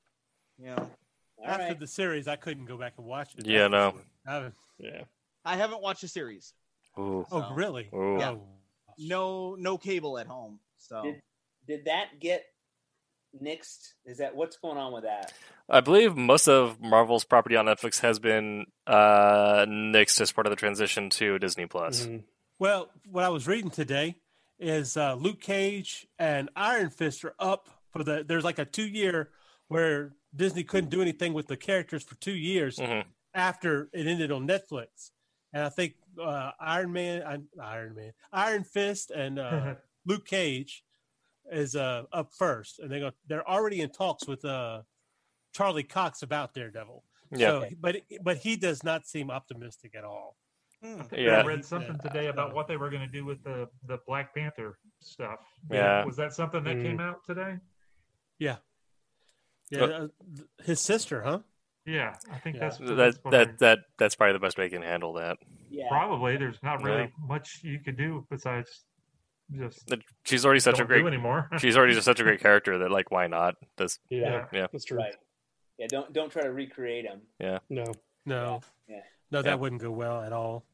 You 0.58 0.66
know, 0.66 0.90
All 1.38 1.46
After 1.46 1.62
right. 1.64 1.80
the 1.80 1.86
series, 1.86 2.28
I 2.28 2.36
couldn't 2.36 2.66
go 2.66 2.76
back 2.76 2.94
and 2.98 3.06
watch 3.06 3.30
it. 3.36 3.46
Yeah, 3.46 3.68
no. 3.68 3.94
I 4.26 4.32
haven't- 4.34 4.54
yeah. 4.78 5.02
I 5.44 5.56
haven't 5.56 5.82
watched 5.82 6.02
the 6.02 6.08
series. 6.08 6.52
Ooh. 6.98 7.26
Oh, 7.32 7.52
really? 7.54 7.88
Ooh. 7.94 8.16
Yeah. 8.18 8.30
Oh. 8.32 8.42
No, 8.98 9.54
no 9.58 9.78
cable 9.78 10.18
at 10.18 10.26
home. 10.26 10.60
So 10.76 11.02
Did, 11.02 11.22
did 11.66 11.84
that 11.86 12.20
get 12.20 12.44
nixed? 13.42 13.94
Is 14.04 14.18
that 14.18 14.34
what's 14.36 14.56
going 14.58 14.76
on 14.76 14.92
with 14.92 15.04
that? 15.04 15.32
I 15.68 15.80
believe 15.80 16.16
most 16.16 16.48
of 16.48 16.80
Marvel's 16.80 17.24
property 17.24 17.56
on 17.56 17.66
Netflix 17.66 18.00
has 18.00 18.18
been 18.18 18.66
uh, 18.86 19.64
nixed 19.66 20.20
as 20.20 20.32
part 20.32 20.46
of 20.46 20.50
the 20.50 20.56
transition 20.56 21.08
to 21.10 21.38
Disney 21.38 21.66
Plus. 21.66 22.06
Mhm. 22.06 22.24
Well, 22.58 22.90
what 23.10 23.24
I 23.24 23.30
was 23.30 23.46
reading 23.48 23.70
today 23.70 24.16
is 24.58 24.96
uh, 24.96 25.14
Luke 25.14 25.40
Cage 25.40 26.06
and 26.18 26.50
Iron 26.54 26.90
Fist 26.90 27.24
are 27.24 27.34
up 27.38 27.68
for 27.92 28.02
the. 28.04 28.24
There's 28.26 28.44
like 28.44 28.58
a 28.58 28.64
two 28.64 28.86
year 28.86 29.30
where 29.68 30.12
Disney 30.34 30.64
couldn't 30.64 30.90
do 30.90 31.02
anything 31.02 31.32
with 31.32 31.46
the 31.46 31.56
characters 31.56 32.02
for 32.02 32.14
two 32.16 32.32
years 32.34 32.76
Mhm. 32.78 33.04
after 33.34 33.88
it 33.92 34.06
ended 34.06 34.30
on 34.32 34.46
Netflix, 34.46 35.10
and 35.52 35.62
I 35.64 35.68
think 35.68 35.94
uh, 36.20 36.50
Iron 36.60 36.92
Man, 36.92 37.22
I- 37.22 37.62
Iron 37.62 37.94
Man, 37.94 38.12
Iron 38.32 38.64
Fist, 38.64 39.10
and 39.10 39.38
uh, 39.38 39.74
Luke 40.06 40.26
Cage 40.26 40.84
is 41.50 41.74
uh, 41.76 42.04
up 42.12 42.30
first, 42.36 42.78
and 42.80 42.90
they 42.90 43.00
go. 43.00 43.10
They're 43.28 43.48
already 43.48 43.80
in 43.80 43.90
talks 43.90 44.26
with 44.26 44.44
uh, 44.44 44.82
Charlie 45.54 45.82
Cox 45.84 46.22
about 46.22 46.54
Daredevil. 46.54 47.04
Yeah. 47.34 47.48
So, 47.60 47.68
but 47.80 47.96
but 48.22 48.36
he 48.38 48.56
does 48.56 48.82
not 48.84 49.06
seem 49.06 49.30
optimistic 49.30 49.94
at 49.94 50.04
all. 50.04 50.36
hmm. 50.82 51.00
Yeah. 51.12 51.38
I 51.40 51.44
read 51.46 51.64
something 51.64 51.98
today 52.02 52.26
about 52.26 52.54
what 52.54 52.68
they 52.68 52.76
were 52.76 52.90
going 52.90 53.00
to 53.02 53.12
do 53.12 53.24
with 53.24 53.42
the 53.42 53.68
the 53.86 53.98
Black 54.06 54.34
Panther 54.34 54.78
stuff. 55.00 55.38
Yeah. 55.70 56.04
was 56.04 56.16
that 56.16 56.34
something 56.34 56.62
that 56.64 56.76
Mm. 56.76 56.82
came 56.82 57.00
out 57.00 57.24
today? 57.24 57.56
Yeah, 58.42 58.56
Yeah. 59.70 59.84
uh, 59.84 60.08
his 60.64 60.80
sister, 60.80 61.22
huh? 61.22 61.40
Yeah, 61.84 62.16
I 62.30 62.38
think 62.38 62.56
Yeah. 62.56 62.60
that's 62.68 62.78
That 62.78 63.18
that 63.30 63.58
that 63.58 63.78
that's 63.98 64.14
probably 64.14 64.32
the 64.34 64.38
best 64.38 64.56
way 64.58 64.66
they 64.66 64.70
can 64.70 64.82
handle 64.82 65.14
that. 65.14 65.38
Yeah. 65.70 65.88
probably. 65.88 66.36
There's 66.36 66.62
not 66.62 66.82
really 66.82 67.02
Yeah. 67.04 67.26
much 67.26 67.60
you 67.62 67.78
could 67.80 67.96
do 67.96 68.26
besides 68.30 68.84
just 69.50 69.90
She's 70.24 70.44
already 70.44 70.60
such 70.60 70.76
don't 70.76 70.84
a 70.84 70.86
great. 70.88 71.00
do 71.00 71.08
anymore. 71.08 71.48
She's 71.58 71.76
already 71.76 71.94
just 71.98 72.04
such 72.04 72.20
a 72.20 72.22
great 72.22 72.40
character 72.40 72.78
that 72.78 72.90
like 72.90 73.10
why 73.10 73.26
not? 73.26 73.56
That's 73.76 73.98
Yeah, 74.10 74.46
Yeah. 74.52 74.66
that's 74.72 74.84
true. 74.84 74.98
Right. 74.98 75.14
Yeah. 75.78 75.86
Don't 75.88 76.12
don't 76.12 76.30
try 76.30 76.42
to 76.42 76.52
recreate 76.52 77.04
him. 77.06 77.22
Yeah, 77.40 77.58
No, 77.68 77.84
No, 78.24 78.60
Yeah. 78.88 79.02
no, 79.30 79.42
that 79.42 79.48
Yeah. 79.50 79.54
wouldn't 79.56 79.80
go 79.82 79.90
well 79.90 80.22
at 80.22 80.32
all. 80.32 80.64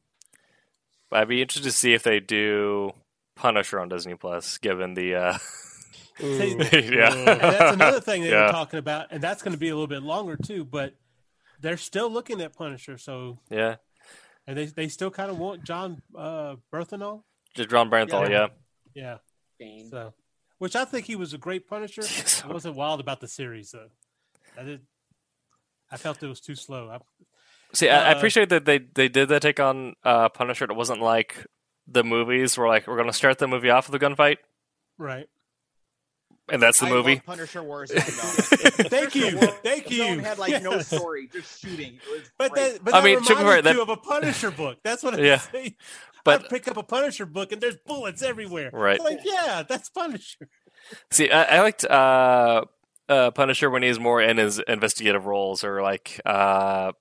I'd 1.11 1.29
be 1.29 1.41
interested 1.41 1.65
to 1.69 1.73
see 1.73 1.95
if 1.95 2.03
they 2.03 2.21
do 2.21 2.93
Punisher 3.35 3.81
on 3.81 3.89
Disney 3.89 4.15
Plus, 4.17 4.59
given 4.59 4.93
the 4.95 5.15
uh 5.15 5.35
Ooh. 5.35 5.39
yeah. 6.21 7.11
That's 7.25 7.75
another 7.75 8.01
thing 8.01 8.23
they 8.23 8.31
Yeah. 8.31 8.47
were 8.47 8.53
talking 8.53 8.79
about, 8.79 9.09
and 9.11 9.23
that's 9.23 9.43
going 9.43 9.53
to 9.53 9.59
be 9.59 9.69
a 9.69 9.75
little 9.75 9.87
bit 9.87 10.03
longer 10.03 10.37
too. 10.37 10.65
But 10.65 10.95
they're 11.61 11.77
still 11.77 12.11
looking 12.11 12.41
at 12.41 12.55
Punisher, 12.57 12.99
so 12.99 13.39
yeah. 13.51 13.77
and 14.47 14.57
they 14.57 14.67
they 14.67 14.89
still 14.89 15.11
kind 15.11 15.31
of 15.31 15.39
want 15.39 15.65
John 15.65 16.03
uh, 16.17 16.57
Berthenol. 16.73 17.23
Just 17.55 17.71
Jon 17.71 17.91
Bernthal, 17.91 18.29
yeah. 18.31 18.49
Yeah, 18.95 19.19
Bane. 19.59 19.89
so 19.91 20.15
which 20.59 20.75
I 20.75 20.85
think 20.85 21.07
he 21.07 21.15
was 21.17 21.33
a 21.35 21.39
great 21.39 21.69
Punisher. 21.69 22.03
Yes. 22.03 22.43
I 22.49 22.49
wasn't 22.53 22.75
wild 22.77 23.01
about 23.01 23.21
the 23.21 23.29
series 23.29 23.71
though. 23.71 23.89
I 24.59 24.65
did. 24.65 24.81
I 25.91 25.97
felt 25.97 26.23
it 26.23 26.27
was 26.27 26.41
too 26.41 26.55
slow. 26.55 26.91
I, 26.91 26.99
See, 27.75 27.89
I, 27.89 28.11
I 28.11 28.15
Uh, 28.15 28.17
appreciate 28.17 28.49
that 28.51 28.65
they 28.65 28.79
they 28.79 29.09
did 29.09 29.29
that 29.29 29.43
take 29.43 29.61
on 29.61 29.95
uh, 30.05 30.29
Punisher. 30.31 30.65
It 30.65 30.75
wasn't 30.75 31.01
like 31.01 31.47
the 31.87 32.03
movies 32.05 32.59
where 32.59 32.67
like 32.69 32.87
we're 32.87 32.97
gonna 32.97 33.13
start 33.13 33.39
the 33.39 33.47
movie 33.49 33.71
off 33.71 33.89
with 33.91 34.03
a 34.03 34.05
gunfight, 34.05 34.37
right. 34.99 35.29
And 36.51 36.63
that's 36.63 36.81
the 36.81 36.87
I 36.87 36.91
movie. 36.91 37.17
Punisher 37.21 37.63
Wars. 37.63 37.91
Thank 37.93 38.05
Thank 38.91 39.15
you, 39.15 39.31
thank 39.39 39.91
you. 39.91 40.19
Had 40.21 40.39
like 40.39 40.63
no 40.63 40.81
story, 40.81 41.29
just 41.33 41.61
shooting. 41.61 41.95
It 41.95 42.01
was 42.21 42.31
But 42.39 42.53
great. 42.53 42.73
that, 42.75 42.85
but 42.85 42.95
I 42.95 43.03
mean, 43.05 43.17
to 43.17 43.21
be 43.23 43.27
fair, 43.35 43.37
reminded 43.39 43.65
that- 43.67 43.75
you 43.75 43.83
of 43.83 43.89
a 43.89 43.97
Punisher 43.97 44.51
book. 44.51 44.79
That's 44.83 45.03
what 45.03 45.15
I'm 45.15 45.25
Yeah. 45.25 45.39
saying. 45.39 45.75
But- 46.25 46.45
I 46.45 46.49
pick 46.49 46.69
up 46.69 46.77
a 46.77 46.83
Punisher 46.83 47.25
book 47.27 47.53
and 47.53 47.61
there's 47.63 47.77
bullets 47.87 48.23
everywhere. 48.23 48.71
Right. 48.73 48.97
It's 48.97 49.05
like, 49.05 49.21
yeah, 49.25 49.63
that's 49.67 49.89
Punisher. 49.89 50.49
See, 51.11 51.31
I, 51.31 51.57
I 51.57 51.61
liked 51.63 51.85
uh, 51.85 52.65
uh, 53.09 53.31
Punisher 53.31 53.71
when 53.71 53.83
he's 53.83 53.99
more 53.99 54.21
in 54.21 54.37
his 54.37 54.59
investigative 54.59 55.25
roles, 55.27 55.65
or 55.65 55.81
like 55.81 56.21
uh, 56.27 56.93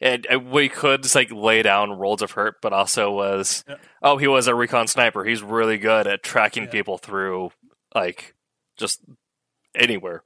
and, 0.00 0.26
and 0.28 0.50
we 0.50 0.68
could 0.68 1.02
just 1.04 1.14
like 1.14 1.30
lay 1.30 1.62
down 1.62 1.92
roles 1.92 2.22
of 2.22 2.32
hurt, 2.32 2.56
but 2.60 2.72
also 2.72 3.12
was 3.12 3.62
Yeah. 3.68 3.76
oh 4.02 4.16
he 4.16 4.26
was 4.26 4.48
a 4.48 4.54
recon 4.54 4.88
sniper. 4.88 5.22
He's 5.24 5.42
really 5.42 5.78
good 5.78 6.06
at 6.08 6.22
tracking 6.24 6.64
Yeah. 6.64 6.70
people 6.70 6.98
through 6.98 7.52
like 7.94 8.34
just 8.76 9.00
anywhere. 9.74 10.22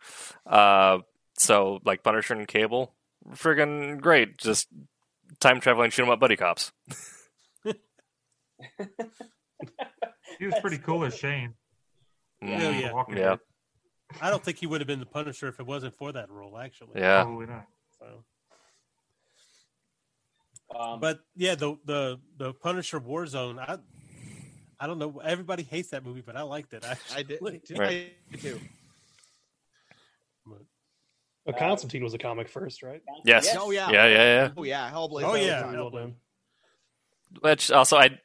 Uh, 0.47 0.99
so 1.39 1.81
like 1.85 2.03
Punisher 2.03 2.35
and 2.35 2.49
Cable, 2.49 2.95
friggin' 3.33 4.01
great. 4.01 4.39
Just 4.39 4.69
time 5.41 5.61
traveling, 5.61 5.91
shoot 5.91 6.03
'em 6.05 6.11
up, 6.11 6.21
buddy 6.21 6.37
cops. 6.37 6.73
he 10.39 10.47
was 10.47 10.55
pretty 10.61 10.79
cool 10.79 11.05
as 11.05 11.17
Shane. 11.17 11.55
Mm, 12.43 12.61
Oh, 12.61 12.71
yeah. 12.71 12.93
Walking 12.93 13.17
yeah, 13.17 13.31
Dead. 13.31 13.39
I 14.21 14.31
don't 14.31 14.43
think 14.43 14.59
he 14.59 14.67
would 14.67 14.81
have 14.81 14.87
been 14.89 15.01
the 15.01 15.07
Punisher 15.07 15.49
if 15.49 15.59
it 15.59 15.67
wasn't 15.67 15.95
for 15.97 16.13
that 16.13 16.31
role, 16.31 16.59
actually. 16.59 17.01
yeah. 17.01 17.23
Probably 17.25 17.47
not. 17.47 17.67
So. 17.99 18.25
Um, 20.79 21.01
But 21.01 21.21
yeah, 21.35 21.55
the 21.55 21.77
the 21.85 22.21
the 22.37 22.53
Punisher 22.55 23.01
Warzone, 23.01 23.59
I 23.59 23.79
I 24.79 24.87
don't 24.87 24.99
know. 24.99 25.21
Everybody 25.25 25.63
hates 25.63 25.91
that 25.91 26.05
movie, 26.05 26.21
but 26.21 26.37
I 26.37 26.43
liked 26.43 26.75
it. 26.75 26.85
Actually. 26.85 27.19
I 27.19 27.23
did. 27.23 27.39
Right. 27.43 27.63
I 27.81 28.11
did 28.33 28.41
too. 28.41 28.61
But 31.47 31.59
Constantine 31.59 32.03
was 32.03 32.13
a 32.13 32.19
comic 32.19 32.49
first, 32.49 32.83
right? 32.83 33.01
Yes. 33.25 33.55
Oh 33.57 33.71
yeah. 33.71 33.89
Yeah, 33.91 34.07
yeah, 34.09 34.15
yeah. 34.15 34.51
Oh 34.57 34.65
yeah. 34.65 34.91
Hellblazer. 34.91 35.23
Oh, 35.25 35.35
yeah. 35.35 35.63
time. 35.63 35.91
Well. 35.93 36.13
Which 37.41 37.71
also 37.71 37.97
I 37.97 38.19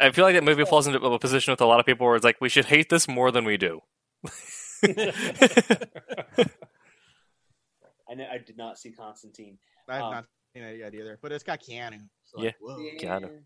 I 0.00 0.10
feel 0.10 0.24
like 0.24 0.34
that 0.34 0.42
movie 0.42 0.64
falls 0.64 0.88
into 0.88 1.00
a 1.00 1.18
position 1.18 1.52
with 1.52 1.60
a 1.60 1.66
lot 1.66 1.78
of 1.78 1.86
people 1.86 2.06
where 2.06 2.16
it's 2.16 2.24
like 2.24 2.40
we 2.40 2.48
should 2.48 2.64
hate 2.64 2.90
this 2.90 3.06
more 3.06 3.30
than 3.30 3.44
we 3.44 3.56
do. 3.56 3.80
I 4.84 4.88
know 8.14 8.26
I 8.30 8.38
did 8.38 8.56
not 8.56 8.78
see 8.78 8.90
Constantine. 8.90 9.58
I've 9.88 10.02
Um, 10.02 10.10
not 10.12 10.24
seen 10.54 10.62
it 10.64 10.78
yet 10.78 10.94
either, 10.94 11.18
but 11.22 11.32
it's 11.32 11.44
got 11.44 11.60
Keanu. 11.62 12.00
So 12.24 12.42
Yeah. 12.42 12.50
like, 12.60 12.60
whoa. 12.60 12.78
Keanu. 12.98 13.40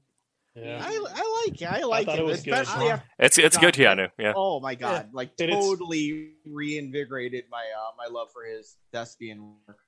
Yeah. 0.61 0.83
I, 0.85 0.93
I 0.93 1.47
like 1.47 1.63
I 1.63 1.83
like 1.85 2.07
thought 2.07 2.19
him, 2.19 2.25
it 2.25 2.29
was 2.29 2.43
good. 2.43 2.55
especially 2.55 2.91
after. 2.91 3.07
It's 3.19 3.39
it's 3.39 3.57
good 3.57 3.75
Keanu, 3.75 4.11
yeah. 4.19 4.33
Oh 4.37 4.61
my 4.61 4.75
god! 4.75 5.11
Like 5.13 5.31
And 5.41 5.53
totally 5.53 6.33
reinvigorated 6.47 7.45
my 7.51 7.59
uh, 7.77 7.91
my 7.97 8.07
love 8.13 8.29
for 8.33 8.45
his 8.45 8.77
thespian 8.93 9.55
work. 9.67 9.79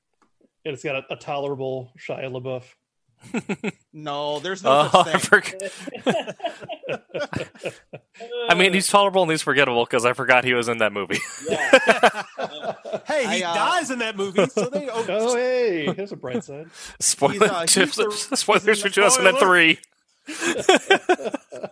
And 0.65 0.75
it's 0.75 0.83
got 0.85 0.97
a, 0.97 1.05
a 1.13 1.17
tolerable 1.17 1.93
Shia 1.99 2.31
LaBeouf. 2.31 2.65
No, 3.93 4.39
there's 4.39 4.63
no 4.63 4.89
such 4.89 5.07
I 5.09 5.19
thing. 5.19 5.21
forgot. 5.21 6.37
I 8.49 8.55
mean, 8.55 8.73
he's 8.73 8.87
tolerable 8.87 9.23
and 9.23 9.31
he's 9.31 9.43
forgettable 9.43 9.85
because 9.85 10.05
I 10.05 10.13
forgot 10.13 10.45
he 10.45 10.55
was 10.55 10.69
in 10.69 10.79
that 10.79 10.93
movie. 10.93 11.19
Yeah. 11.49 12.23
Hey, 13.07 13.39
he 13.39 13.43
I, 13.45 13.51
uh, 13.51 13.55
dies 13.55 13.91
in 13.91 13.99
that 14.01 14.17
movie, 14.17 14.47
so 14.47 14.69
they. 14.69 14.89
Oh, 14.89 15.05
Oh, 15.09 15.35
hey, 15.37 15.93
here's 15.95 16.13
a 16.13 16.17
bright 16.17 16.45
side. 16.45 16.69
Spoiler, 17.01 17.47
uh, 17.49 17.61
he's 17.63 17.75
the- 17.97 18.11
spoilers 18.35 18.63
for 18.63 18.71
he's 18.71 18.85
in 18.85 18.93
2003. 18.93 19.79
The- 20.39 21.71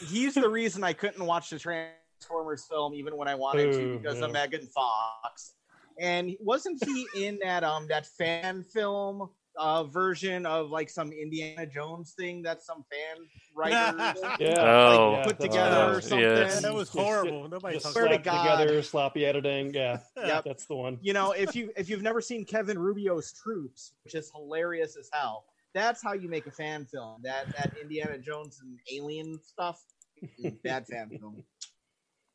He's 0.08 0.34
the 0.34 0.48
reason 0.48 0.84
I 0.84 0.92
couldn't 0.92 1.24
watch 1.24 1.50
the 1.50 1.58
Transformers 1.58 2.64
film 2.68 2.94
even 2.94 3.16
when 3.16 3.28
I 3.28 3.34
wanted 3.34 3.72
to 3.72 3.98
because 3.98 4.18
yeah. 4.18 4.24
of 4.26 4.32
Megan 4.32 4.66
Fox. 4.66 5.52
And 5.98 6.32
wasn't 6.40 6.82
he 6.84 7.06
in 7.16 7.38
that 7.42 7.62
um 7.64 7.86
that 7.88 8.06
fan 8.06 8.64
film 8.64 9.28
uh 9.56 9.84
version 9.84 10.44
of 10.46 10.70
like 10.70 10.90
some 10.90 11.12
Indiana 11.12 11.64
Jones 11.66 12.12
thing 12.18 12.42
that 12.42 12.62
some 12.62 12.84
fan 12.90 13.24
writers 13.54 14.16
Yeah. 14.40 14.54
Oh, 14.60 15.12
yeah, 15.18 15.24
put 15.24 15.38
together 15.38 15.76
right. 15.86 15.88
or 15.94 15.96
Uh, 15.98 16.00
something? 16.00 16.18
yes. 16.18 16.60
that 16.62 16.74
was 16.74 16.88
horrible. 16.88 17.48
Nobody 17.50 17.76
Just 17.78 17.92
Swear 17.92 18.08
to 18.08 18.18
God. 18.18 18.42
together, 18.58 18.82
sloppy 18.82 19.24
editing. 19.24 19.72
Yeah, 19.72 19.98
Yep. 20.16 20.44
that's 20.44 20.66
the 20.66 20.74
one. 20.74 20.98
you 21.02 21.12
know, 21.12 21.30
if 21.32 21.54
you 21.54 21.70
if 21.76 21.88
you've 21.88 22.02
never 22.02 22.20
seen 22.20 22.44
Kevin 22.44 22.76
Rubio's 22.78 23.32
Troops, 23.32 23.92
which 24.02 24.16
is 24.16 24.32
hilarious 24.34 24.96
as 24.96 25.08
hell, 25.12 25.44
that's 25.74 26.02
how 26.02 26.12
you 26.14 26.28
make 26.28 26.46
a 26.46 26.50
fan 26.50 26.86
film. 26.86 27.20
That 27.22 27.46
that 27.56 27.76
Indiana 27.80 28.18
Jones 28.18 28.60
and 28.62 28.78
alien 28.92 29.38
stuff, 29.42 29.82
bad 30.64 30.86
fan 30.86 31.10
film. 31.18 31.44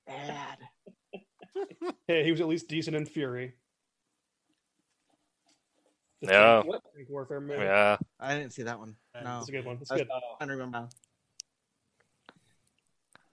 Bad. 0.05 0.57
Hey, 2.07 2.23
he 2.23 2.31
was 2.31 2.41
at 2.41 2.47
least 2.47 2.67
decent 2.67 2.95
in 2.95 3.05
Fury. 3.05 3.53
The 6.21 6.31
Yeah. 6.31 6.61
tank- 6.63 6.83
tank 6.95 7.09
warfare 7.09 7.39
movie. 7.39 7.63
Yeah. 7.63 7.97
I 8.19 8.35
didn't 8.37 8.51
see 8.53 8.63
that 8.63 8.77
one. 8.77 8.95
No, 9.23 9.39
It's 9.39 9.49
a 9.49 9.51
good 9.51 9.65
one. 9.65 9.77
It's 9.79 9.89
That's- 9.89 10.07
good. 10.07 10.13
I 10.39 10.45
don't 10.45 10.57
remember. 10.57 10.89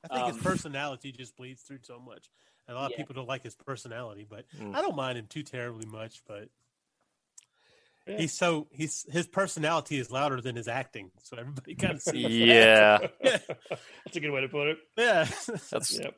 I 0.09 0.15
think 0.15 0.27
his 0.29 0.37
Um, 0.37 0.43
personality 0.43 1.11
just 1.11 1.37
bleeds 1.37 1.63
through 1.63 1.81
so 1.83 1.99
much. 1.99 2.31
And 2.69 2.77
a 2.77 2.81
lot 2.81 2.91
Yeah. 2.91 2.95
of 2.95 2.99
people 2.99 3.15
don't 3.15 3.27
like 3.29 3.43
his 3.43 3.57
personality, 3.57 4.25
but 4.25 4.49
Mm. 4.51 4.75
I 4.75 4.83
don't 4.83 4.95
mind 4.97 5.19
him 5.19 5.27
too 5.27 5.43
terribly 5.43 5.87
much. 5.87 6.23
But 6.27 6.49
Yeah. 8.07 8.19
he's 8.19 8.33
so 8.33 8.69
he's 8.71 9.05
his 9.11 9.27
personality 9.27 9.99
is 9.99 10.11
louder 10.13 10.41
than 10.41 10.55
his 10.57 10.69
acting, 10.69 11.11
so 11.23 11.37
everybody 11.37 11.75
kind 11.75 11.95
of 11.95 12.03
sees. 12.03 12.25
Yeah. 12.31 12.99
That's 13.23 14.17
a 14.17 14.21
good 14.21 14.31
way 14.31 14.43
to 14.43 14.49
put 14.49 14.69
it. 14.69 14.79
yeah, 14.97 15.25
That's 15.71 15.99
Yep. 15.99 16.15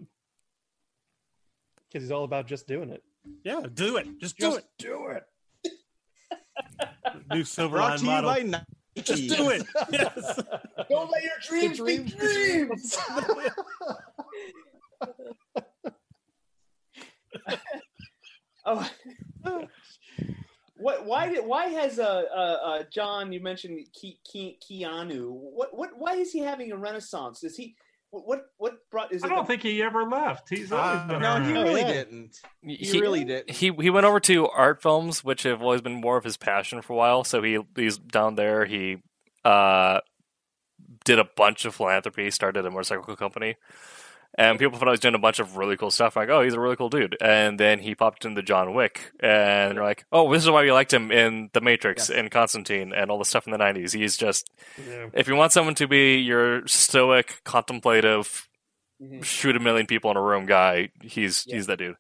Because 1.89 2.03
he's 2.05 2.11
all 2.13 2.25
about 2.25 2.47
just 2.47 2.67
doing 2.67 2.91
it. 2.91 3.03
yeah. 3.45 3.63
Do 3.73 3.97
it, 3.97 4.07
just 4.21 4.37
do 4.37 4.57
it. 4.57 4.65
do 4.79 5.07
it. 5.09 5.23
New 7.33 7.45
silver 7.45 7.77
Brought 7.77 8.03
line 8.03 8.05
model. 8.25 8.31
by 8.35 8.43
Nike. 8.43 8.65
Just 9.03 9.29
do 9.29 9.49
it. 9.51 9.63
Yes. 9.91 10.41
Don't 10.91 11.11
let 11.11 11.23
your 11.23 11.33
dreams 11.49 11.81
be 11.81 11.97
dreams 11.99 12.13
be 12.13 12.19
dreams. 12.19 12.99
Oh. 18.67 18.89
What? 20.79 21.05
Why 21.05 21.29
did? 21.29 21.45
Why 21.45 21.67
has 21.67 21.99
uh, 21.99 22.23
uh, 22.35 22.39
uh 22.39 22.83
John? 22.93 23.33
You 23.33 23.41
mentioned 23.41 23.87
Ke, 23.95 24.17
Ke, 24.27 24.57
Keanu. 24.63 25.31
What? 25.31 25.77
What? 25.77 25.91
Why 25.97 26.15
is 26.15 26.33
he 26.33 26.39
having 26.41 26.73
a 26.73 26.77
renaissance? 26.77 27.43
Is 27.45 27.57
he? 27.57 27.75
What? 28.11 28.47
What 28.57 28.79
brought? 28.91 29.13
Is 29.13 29.23
I 29.23 29.27
it? 29.27 29.31
don't 29.31 29.39
the- 29.41 29.45
think 29.49 29.63
he 29.63 29.83
ever 29.83 30.05
left. 30.05 30.49
He's 30.49 30.73
always 30.73 31.03
been 31.09 31.21
No, 31.21 31.43
he 31.43 31.53
really 31.53 31.81
yeah. 31.81 31.93
didn't. 31.93 32.41
He, 32.63 32.77
he, 32.77 33.01
really 33.01 33.25
did. 33.25 33.51
he 33.51 33.71
he 33.73 33.91
went 33.91 34.07
over 34.07 34.21
to 34.21 34.49
art 34.49 34.81
films, 34.81 35.23
which 35.23 35.43
have 35.43 35.61
always 35.61 35.81
been 35.83 36.01
more 36.01 36.17
of 36.17 36.25
his 36.25 36.37
passion 36.37 36.81
for 36.81 36.95
a 36.95 36.97
while. 36.97 37.25
So 37.25 37.43
he 37.43 37.59
he's 37.77 37.99
down 37.99 38.37
there. 38.37 38.65
He 38.65 38.99
uh 39.45 40.01
did 41.05 41.19
a 41.19 41.29
bunch 41.37 41.65
of 41.65 41.75
philanthropy, 41.75 42.31
started 42.31 42.65
a 42.65 42.71
motorcycle 42.71 43.17
company, 43.17 43.57
and 44.39 44.59
people 44.59 44.79
thought 44.79 44.89
I 44.89 44.93
was 44.93 45.01
doing 45.01 45.15
a 45.15 45.19
bunch 45.19 45.39
of 45.41 45.57
really 45.59 45.77
cool 45.77 45.91
stuff. 45.91 46.17
Like, 46.17 46.31
oh, 46.31 46.43
he's 46.43 46.55
a 46.55 46.61
really 46.61 46.77
cool 46.77 46.89
dude. 46.89 47.17
And 47.21 47.59
then 47.61 47.81
he 47.81 47.95
popped 47.95 48.25
into 48.25 48.41
John 48.43 48.73
Wick, 48.73 49.13
and 49.21 49.77
they're 49.77 49.85
like, 49.85 50.07
oh, 50.13 50.33
this 50.33 50.45
is 50.45 50.51
why 50.51 50.63
we 50.63 50.73
liked 50.73 50.93
him 50.95 51.11
in 51.13 51.51
The 51.53 51.61
Matrix 51.61 52.09
Yes. 52.09 52.17
and 52.19 52.31
Constantine 52.31 52.93
and 52.95 53.11
all 53.11 53.19
the 53.19 53.25
stuff 53.27 53.47
in 53.47 53.51
the 53.53 53.59
'90s. 53.59 53.93
He's 53.93 54.17
just 54.17 54.51
Yeah. 54.79 55.09
if 55.13 55.29
you 55.29 55.35
want 55.37 55.53
someone 55.53 55.75
to 55.75 55.87
be 55.89 56.17
your 56.19 56.67
stoic, 56.67 57.41
contemplative, 57.45 58.49
Mhm. 59.03 59.25
shoot 59.25 59.57
a 59.57 59.61
million 59.61 59.87
people 59.87 60.11
in 60.11 60.17
a 60.17 60.23
room 60.23 60.47
guy, 60.47 60.91
he's 61.03 61.45
Yeah. 61.47 61.57
he's 61.57 61.67
that 61.67 61.79
dude. 61.79 61.97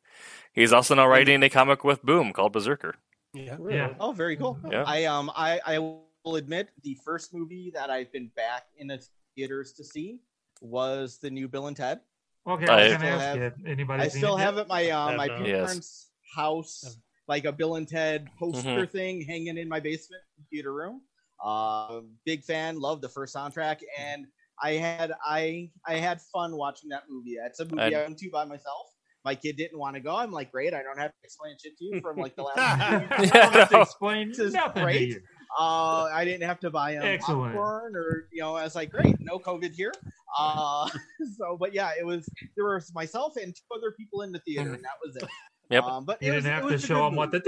He's 0.53 0.73
also 0.73 0.95
now 0.95 1.07
writing 1.07 1.43
a 1.43 1.51
comic 1.51 1.85
with 1.85 2.03
Boom 2.03 2.33
called 2.33 2.53
Berserker. 2.53 2.97
Yeah. 3.35 3.57
Yeah. 3.69 3.95
Oh, 4.01 4.13
very 4.13 4.37
cool. 4.37 4.59
Yeah. 4.71 4.85
I 4.87 5.05
um 5.05 5.31
I 5.37 5.61
I 5.65 5.79
will 5.79 6.37
admit 6.37 6.71
the 6.83 6.97
first 7.05 7.33
movie 7.35 7.71
that 7.75 7.91
I've 7.91 8.11
been 8.11 8.29
back 8.35 8.65
in 8.77 8.87
the 8.89 9.01
theaters 9.37 9.73
to 9.75 9.85
see 9.85 10.21
was 10.61 11.19
the 11.19 11.31
new 11.31 11.47
Bill 11.47 11.67
and 11.69 11.77
Ted. 11.77 12.01
Okay, 12.47 12.67
I- 12.67 12.81
I 12.81 12.85
was 12.85 12.93
gonna 12.93 12.99
still 12.99 13.21
ask 13.21 13.39
have- 13.39 13.59
you. 13.59 13.67
Anybody? 13.67 14.03
I 14.03 14.09
still 14.09 14.37
it 14.37 14.41
have 14.41 14.55
yet? 14.55 14.61
at 14.63 14.69
my 14.69 14.91
uh, 14.91 15.09
Have 15.09 15.17
my 15.17 15.27
not. 15.27 15.47
Yes. 15.47 15.65
parents' 15.67 16.11
house 16.35 16.97
like 17.27 17.45
a 17.45 17.53
Bill 17.53 17.77
and 17.77 17.87
Ted 17.89 18.29
poster 18.39 18.87
Mhm. 18.87 18.91
thing 18.91 19.21
hanging 19.23 19.59
in 19.59 19.69
my 19.69 19.81
basement 19.81 20.23
computer 20.37 20.73
room. 20.73 21.03
Uh, 21.45 22.01
big 22.25 22.43
fan, 22.45 22.81
love 22.81 23.01
the 23.01 23.09
first 23.09 23.35
soundtrack, 23.35 23.81
and 23.99 24.27
I 24.63 24.73
had 24.73 25.13
I 25.25 25.71
I 25.87 25.95
had 25.97 26.21
fun 26.33 26.57
watching 26.57 26.89
that 26.91 27.05
movie. 27.09 27.37
It's 27.45 27.61
a 27.61 27.65
movie 27.65 27.83
And- 27.83 27.95
I 27.97 28.03
went 28.03 28.19
to 28.19 28.31
by 28.31 28.45
myself. 28.45 28.87
My 29.25 29.35
kid 29.35 29.57
didn't 29.57 29.79
want 29.79 29.95
to 29.97 30.01
go. 30.01 30.15
I'm 30.17 30.31
like, 30.31 30.51
great. 30.53 30.73
I 30.73 30.83
don't 30.83 30.97
have 30.99 31.11
to 31.11 31.17
explain 31.23 31.57
shit 31.63 31.77
to 31.77 31.85
you 31.85 32.01
from 32.01 32.17
like 32.17 32.35
the 32.37 32.45
last. 32.45 32.57
I 32.59 33.19
movie. 33.19 33.31
don't 33.31 33.53
to 33.69 33.69
no. 33.73 33.83
explain 33.83 34.29
This 34.31 34.39
is 34.39 34.55
nothing 34.55 34.83
great. 34.85 35.19
Uh, 35.59 36.05
I 36.05 36.25
didn't 36.25 36.47
have 36.47 36.61
to 36.61 36.71
buy 36.71 36.97
um, 36.97 37.05
Excellent. 37.05 37.55
popcorn 37.55 37.95
or 37.97 38.29
you 38.33 38.41
know, 38.43 38.55
I 38.55 38.65
was 38.65 38.75
like, 38.75 38.91
great, 38.91 39.17
no 39.21 39.39
COVID 39.39 39.75
here. 39.75 39.93
Uh, 40.39 40.89
so, 41.39 41.57
but 41.59 41.73
yeah, 41.73 41.91
it 41.99 42.05
was 42.05 42.29
there 42.57 42.65
was 42.67 42.93
myself 42.95 43.37
and 43.37 43.55
two 43.55 43.63
other 43.77 43.93
people 43.93 44.23
in 44.23 44.33
the 44.33 44.41
theater, 44.41 44.73
and 44.75 44.85
that 44.85 44.99
was 45.05 45.17
it. 45.17 45.25
Yep. 45.71 45.85
Um, 45.85 46.05
but 46.07 46.23
You 46.23 46.33
it 46.33 46.37
didn't 46.37 46.47
it 46.47 46.51
have 46.55 46.63
to 46.67 46.73
was 46.73 46.83
a 46.83 46.87
show 46.87 47.05
them 47.05 47.15
what 47.15 47.31
the, 47.31 47.41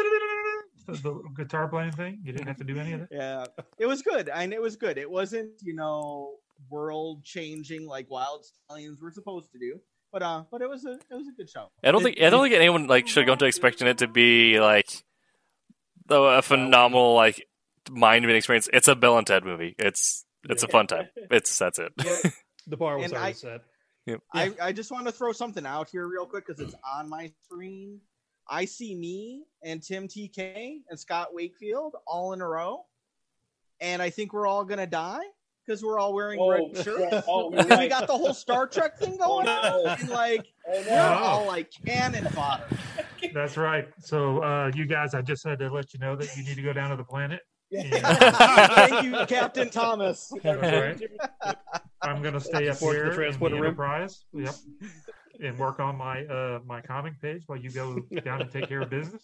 the 0.86 1.22
guitar 1.38 1.68
playing 1.68 1.92
thing. 1.92 2.20
You 2.22 2.32
didn't 2.32 2.48
have 2.48 2.58
to 2.58 2.64
do 2.64 2.78
any 2.78 2.92
of 2.92 3.00
that. 3.00 3.08
Yeah, 3.10 3.46
it 3.78 3.86
was 3.86 4.02
good, 4.02 4.28
and 4.28 4.52
it 4.52 4.60
was 4.60 4.76
good. 4.76 4.98
It 4.98 5.10
wasn't 5.10 5.52
you 5.62 5.74
know 5.74 6.34
world 6.68 7.24
changing 7.24 7.86
like 7.86 8.10
Wyld 8.10 8.44
Stallyns 8.70 9.00
were 9.00 9.10
supposed 9.10 9.50
to 9.52 9.58
do, 9.58 9.80
but 10.12 10.22
uh, 10.22 10.44
but 10.50 10.60
it 10.60 10.68
was 10.68 10.84
a 10.84 10.92
it 11.10 11.14
was 11.14 11.28
a 11.28 11.32
good 11.34 11.48
show. 11.48 11.70
I 11.82 11.92
don't 11.92 12.02
It- 12.02 12.04
think 12.16 12.20
I 12.20 12.28
don't 12.28 12.42
think 12.42 12.54
anyone 12.54 12.86
like 12.88 13.08
should 13.08 13.24
go 13.24 13.32
into 13.32 13.46
expecting 13.46 13.86
it 13.86 13.96
to 13.98 14.06
be 14.06 14.60
like 14.60 14.90
the 16.08 16.20
a 16.20 16.42
phenomenal 16.42 17.14
like 17.14 17.46
mind 17.90 18.22
bending 18.24 18.36
experience. 18.36 18.68
It's 18.70 18.86
a 18.88 18.94
Bill 18.94 19.16
and 19.16 19.26
Ted 19.26 19.46
movie. 19.46 19.74
It's 19.78 20.26
it's 20.46 20.62
a 20.62 20.68
fun 20.68 20.86
time. 20.88 21.08
It's 21.30 21.58
that's 21.58 21.78
it. 21.78 21.92
The 22.66 22.76
bar 22.76 22.96
was 22.96 23.06
And 23.06 23.14
already 23.14 23.30
I- 23.30 23.32
set. 23.32 23.60
I, 24.34 24.52
I 24.60 24.72
just 24.72 24.90
want 24.90 25.06
to 25.06 25.12
throw 25.12 25.30
something 25.30 25.64
out 25.64 25.88
here 25.88 26.08
real 26.08 26.26
quick 26.26 26.44
because 26.46 26.60
it's 26.60 26.74
on 26.84 27.08
my 27.08 27.30
screen. 27.44 28.00
I 28.48 28.64
see 28.64 28.96
me 28.96 29.44
and 29.62 29.80
Tim 29.80 30.08
TK 30.08 30.78
and 30.88 30.98
Scott 30.98 31.28
Wakefield 31.32 31.94
all 32.08 32.32
in 32.32 32.40
a 32.40 32.48
row, 32.48 32.86
and 33.80 34.02
I 34.02 34.10
think 34.10 34.32
we're 34.32 34.48
all 34.48 34.64
gonna 34.64 34.86
die 34.88 35.22
because 35.64 35.84
we're 35.84 36.00
all 36.00 36.12
wearing 36.12 36.40
Oh, 36.40 36.50
red 36.50 36.76
shirts. 36.84 37.24
oh, 37.28 37.52
And 37.52 37.68
we 37.78 37.86
got 37.86 38.08
the 38.08 38.16
whole 38.16 38.34
Star 38.34 38.66
Trek 38.66 38.98
thing 38.98 39.16
going 39.16 39.46
on, 39.46 39.86
and 40.00 40.08
like 40.08 40.44
Oh, 40.66 40.82
we're 40.88 41.00
all 41.00 41.46
like 41.46 41.70
cannon 41.86 42.24
fodder. 42.32 42.64
That's 43.32 43.56
right. 43.56 43.86
So, 44.00 44.42
uh, 44.42 44.72
you 44.74 44.86
guys, 44.86 45.14
I 45.14 45.22
just 45.22 45.44
had 45.46 45.60
to 45.60 45.70
let 45.72 45.94
you 45.94 46.00
know 46.00 46.16
that 46.16 46.36
you 46.36 46.42
need 46.42 46.56
to 46.56 46.62
go 46.62 46.72
down 46.72 46.90
to 46.90 46.96
the 46.96 47.04
planet. 47.04 47.40
Thank 47.72 49.04
you, 49.04 49.12
Captain 49.28 49.70
Thomas. 49.70 50.32
That's 50.42 50.60
right. 50.60 51.10
I'm 52.02 52.22
gonna 52.22 52.40
stay 52.40 52.68
up 52.68 52.76
Support 52.76 52.94
the 52.94 52.98
here 52.98 53.04
in 53.04 53.10
the 53.10 53.16
transporter 53.16 53.54
room. 53.56 53.64
Enterprise. 53.64 54.24
Yep. 54.32 54.54
And 55.42 55.58
work 55.58 55.80
on 55.80 55.96
my 55.96 56.26
uh 56.26 56.60
my 56.66 56.82
comic 56.82 57.18
page 57.22 57.44
while 57.46 57.58
you 57.58 57.70
go 57.70 57.98
down 58.24 58.42
and 58.42 58.50
take 58.50 58.68
care 58.68 58.82
of 58.82 58.90
business. 58.90 59.22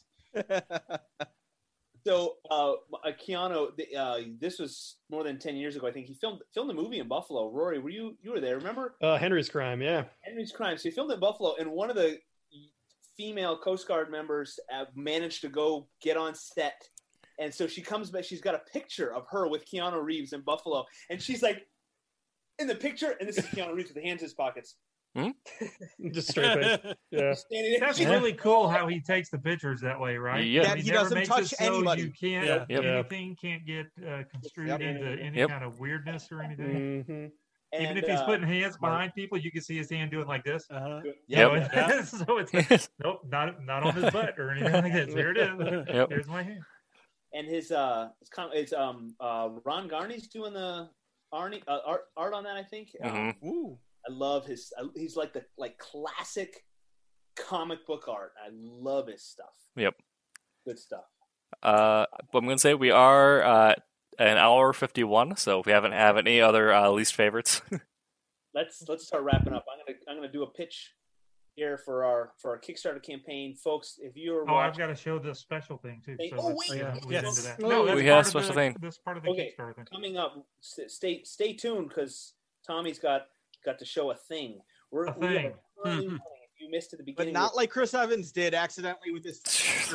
So, 2.07 2.36
uh, 2.51 2.70
uh, 2.73 2.77
Keanu, 3.20 3.77
the, 3.77 3.97
uh, 3.97 4.20
this 4.40 4.61
was 4.61 4.97
more 5.11 5.24
than 5.24 5.39
ten 5.40 5.57
years 5.57 5.74
ago. 5.74 5.89
I 5.89 5.93
think 5.93 6.07
he 6.07 6.15
filmed 6.15 6.40
filmed 6.55 6.70
a 6.70 6.74
movie 6.74 7.01
in 7.01 7.09
Buffalo. 7.09 7.51
Rory, 7.51 7.81
were 7.81 7.90
you 7.90 8.16
you 8.23 8.31
were 8.31 8.40
there? 8.40 8.57
Remember 8.57 8.94
Uh, 9.03 9.19
Henry's 9.19 9.48
crime, 9.48 9.82
yeah. 9.82 10.05
Henry's 10.23 10.53
Crime? 10.53 10.78
So 10.78 10.85
he 10.85 10.90
filmed 10.90 11.11
in 11.12 11.19
Buffalo, 11.20 11.57
and 11.59 11.70
one 11.73 11.90
of 11.90 11.97
the 11.97 12.16
female 13.16 13.59
Coast 13.59 13.89
Guard 13.89 14.11
members 14.11 14.59
uh, 14.73 14.85
managed 14.94 15.40
to 15.43 15.48
go 15.48 15.89
get 16.01 16.16
on 16.16 16.35
set. 16.35 16.89
And 17.39 17.53
so 17.53 17.66
she 17.66 17.82
comes 17.82 18.09
back. 18.11 18.24
She's 18.24 18.40
got 18.40 18.55
a 18.55 18.61
picture 18.73 19.12
of 19.12 19.27
her 19.31 19.48
with 19.48 19.66
Keanu 19.69 20.03
Reeves 20.03 20.32
in 20.32 20.43
Buffalo, 20.43 20.85
and 21.11 21.20
she's 21.20 21.43
like, 21.43 21.66
in 22.59 22.66
the 22.66 22.74
picture, 22.74 23.16
and 23.20 23.28
this 23.28 23.39
is 23.39 23.45
Keanu 23.47 23.74
Reeves 23.74 23.89
with 23.89 23.97
the 23.97 24.03
hands 24.09 24.20
in 24.23 24.27
his 24.27 24.35
pockets. 24.35 24.77
Just 26.12 26.28
straight 26.31 26.62
face. 26.62 26.95
Yeah. 27.11 27.35
That's 27.81 27.97
She's 27.97 28.07
really 28.07 28.35
cool 28.35 28.69
how 28.69 28.87
he 28.87 29.01
takes 29.01 29.31
the 29.31 29.39
pictures 29.39 29.81
that 29.81 29.99
way, 29.99 30.19
right? 30.19 30.45
Yeah. 30.45 30.62
That 30.65 30.78
he 30.78 30.91
never 30.91 31.05
doesn't 31.05 31.15
makes 31.19 31.28
touch 31.28 31.53
it 31.55 31.59
so 31.59 31.77
anybody. 31.77 32.03
You 32.03 32.11
can't 32.12 32.47
Yeah. 32.47 32.65
Yep. 32.69 32.85
anything 32.85 33.37
can't 33.41 33.65
get 33.66 33.87
uh, 34.07 34.24
construed 34.31 34.69
Yep. 34.69 34.81
into 34.83 35.07
any 35.23 35.39
Yep. 35.39 35.49
kind 35.49 35.65
of 35.65 35.81
weirdness 35.81 36.28
or 36.31 36.43
anything. 36.43 37.03
hmm 37.07 37.27
Even 37.83 37.97
if 37.97 38.05
he's 38.07 38.20
uh, 38.20 38.27
putting 38.27 38.47
hands 38.47 38.77
behind 38.77 39.15
people, 39.15 39.39
you 39.39 39.51
can 39.51 39.62
see 39.62 39.77
his 39.78 39.89
hand 39.89 40.11
doing 40.11 40.27
like 40.27 40.45
this. 40.45 40.66
Uh-huh. 40.70 41.01
Yep. 41.28 41.70
So, 41.73 42.24
so 42.27 42.39
it's 42.39 42.53
like, 42.53 42.69
nope, 43.03 43.20
not 43.27 43.65
not 43.65 43.83
on 43.85 43.95
his 43.95 44.11
butt 44.11 44.39
or 44.39 44.51
anything 44.51 44.73
like 44.73 44.93
that. 44.93 45.11
There 45.15 45.31
it 45.31 45.39
is. 45.39 45.87
Yep. 45.95 46.11
Here's 46.11 46.27
my 46.28 46.43
hand. 46.43 46.61
and 47.33 47.47
his 47.47 47.70
uh 47.73 48.09
it's 48.20 48.28
kind 48.31 48.51
of 48.53 48.59
it's 48.59 48.73
um 48.74 49.15
uh 49.20 49.49
Ron 49.65 49.89
Garney's 49.89 50.28
doing 50.28 50.53
the 50.53 50.91
Arnie 51.37 51.63
uh, 51.69 51.79
art 51.85 52.03
art 52.17 52.33
on 52.35 52.45
that 52.45 52.57
I 52.57 52.63
think. 52.63 52.91
Um, 53.03 53.13
Mhm. 53.13 53.45
Ooh. 53.45 53.79
I 54.09 54.13
love 54.13 54.47
his. 54.47 54.73
I, 54.79 54.85
he's 54.95 55.17
like 55.17 55.33
the 55.33 55.45
like 55.59 55.79
classic 55.79 56.65
comic 57.35 57.87
book 57.87 58.09
art. 58.09 58.33
I 58.43 58.49
love 58.53 59.09
his 59.09 59.23
stuff. 59.23 59.55
Yep. 59.77 59.95
Good 60.65 60.79
stuff. 60.79 61.05
Uh, 61.63 62.07
but 62.33 62.39
I'm 62.39 62.45
gonna 62.45 62.59
say 62.59 62.75
we 62.75 62.91
are 62.91 63.43
uh, 63.43 63.75
an 64.19 64.37
hour 64.39 64.73
fifty 64.73 65.05
one. 65.05 65.37
So 65.37 65.61
if 65.61 65.67
we 65.67 65.73
haven't 65.73 65.93
have 65.93 66.17
any 66.17 66.41
other 66.41 66.73
uh, 66.73 66.89
least 66.91 67.15
favorites, 67.15 67.63
Let's 68.55 68.83
let's 68.89 69.07
start 69.07 69.23
wrapping 69.25 69.53
up. 69.53 69.67
I'm 69.71 69.85
gonna 69.87 69.99
I'm 70.09 70.17
gonna 70.17 70.33
do 70.33 70.43
a 70.43 70.51
pitch 70.51 70.95
here 71.57 71.78
for 71.78 72.05
our 72.05 72.33
for 72.39 72.51
our 72.53 72.59
Kickstarter 72.61 73.03
campaign, 73.03 73.55
folks. 73.57 73.99
If 74.01 74.16
you're 74.16 74.49
Oh, 74.49 74.55
I've 74.57 74.77
got 74.77 74.87
to 74.89 74.95
show 74.95 75.19
the 75.19 75.35
special 75.35 75.78
thing 75.78 76.03
too. 76.05 76.16
Hey, 76.20 76.31
So 76.31 76.37
oh, 76.39 76.55
wait. 76.55 76.83
uh, 76.83 76.87
Yeah. 76.87 76.95
lead 76.95 77.11
Yes. 77.24 77.43
that. 77.45 77.65
Oh, 77.65 77.69
No, 77.85 77.95
we 77.95 78.05
have 78.07 78.20
of 78.20 78.27
special 78.27 78.49
the, 78.51 78.55
thing. 78.55 78.77
This 78.81 78.99
part 78.99 79.16
of 79.16 79.23
the 79.24 79.31
Okay. 79.31 79.55
Kickstarter 79.59 79.74
thing. 79.74 79.85
coming 79.87 80.16
up, 80.19 80.47
stay 80.61 81.23
stay 81.24 81.55
tuned 81.55 81.89
because 81.89 82.35
Tommy's 82.66 82.99
got 82.99 83.28
got 83.65 83.78
to 83.78 83.85
show 83.85 84.11
a 84.11 84.15
thing. 84.15 84.61
We're 84.93 85.07
A 85.07 85.12
we 85.19 85.27
thing. 85.27 85.55
currently 85.83 86.07
running. 86.09 86.20
If 86.59 86.62
you 86.62 86.70
missed 86.70 86.93
at 86.95 86.99
the 86.99 87.05
beginning, 87.05 87.16
But 87.16 87.23
beginning, 87.24 87.35
not 87.43 87.57
like 87.57 87.69
Chris 87.70 87.93
Evans 87.93 88.33
did 88.33 88.55
accidentally 88.55 89.11
with 89.12 89.24
his. 89.24 89.43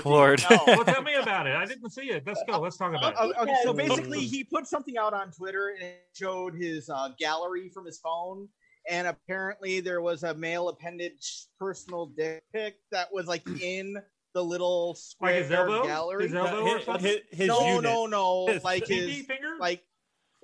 Lord. 0.06 0.44
No. 0.50 0.60
Well, 0.68 0.84
tell 0.84 1.02
me 1.02 1.16
about 1.16 1.48
it. 1.48 1.56
I 1.56 1.66
didn't 1.66 1.90
see 1.92 2.12
it. 2.12 2.24
Let's 2.26 2.42
go. 2.48 2.60
Let's 2.60 2.78
talk 2.78 2.90
about 2.94 3.14
it. 3.14 3.18
Oh, 3.20 3.34
okay, 3.44 3.56
so 3.64 3.74
basically, 3.74 4.20
he 4.22 4.44
put 4.44 4.68
something 4.68 4.96
out 4.98 5.14
on 5.14 5.32
Twitter 5.32 5.70
and 5.70 5.82
it 5.84 6.02
showed 6.16 6.54
his 6.56 6.88
uh, 6.90 7.10
gallery 7.18 7.68
from 7.70 7.86
his 7.86 7.98
phone, 8.00 8.48
and 8.90 9.08
apparently 9.08 9.80
there 9.80 10.02
was 10.02 10.24
a 10.24 10.34
male 10.34 10.70
appendage 10.70 11.45
personal 11.60 12.08
dick 12.08 12.44
pic 12.53 12.76
that 12.91 13.08
was 13.14 13.28
like 13.28 13.48
in 13.62 13.95
the 14.34 14.44
little 14.44 14.90
Like 14.90 14.98
square 14.98 15.34
his 15.44 15.52
elbow? 15.52 15.84
gallery. 15.84 16.24
His 16.24 16.34
elbow 16.36 16.62
or 16.62 16.78
his, 16.78 16.86
something? 16.86 17.06
his, 17.06 17.20
his 17.32 17.48
no, 17.48 17.68
unit. 17.68 17.84
no, 17.84 18.06
no, 18.06 18.48
His 18.53 18.64
like 18.64 18.88
his 18.88 19.26
finger? 19.26 19.56
like 19.60 19.84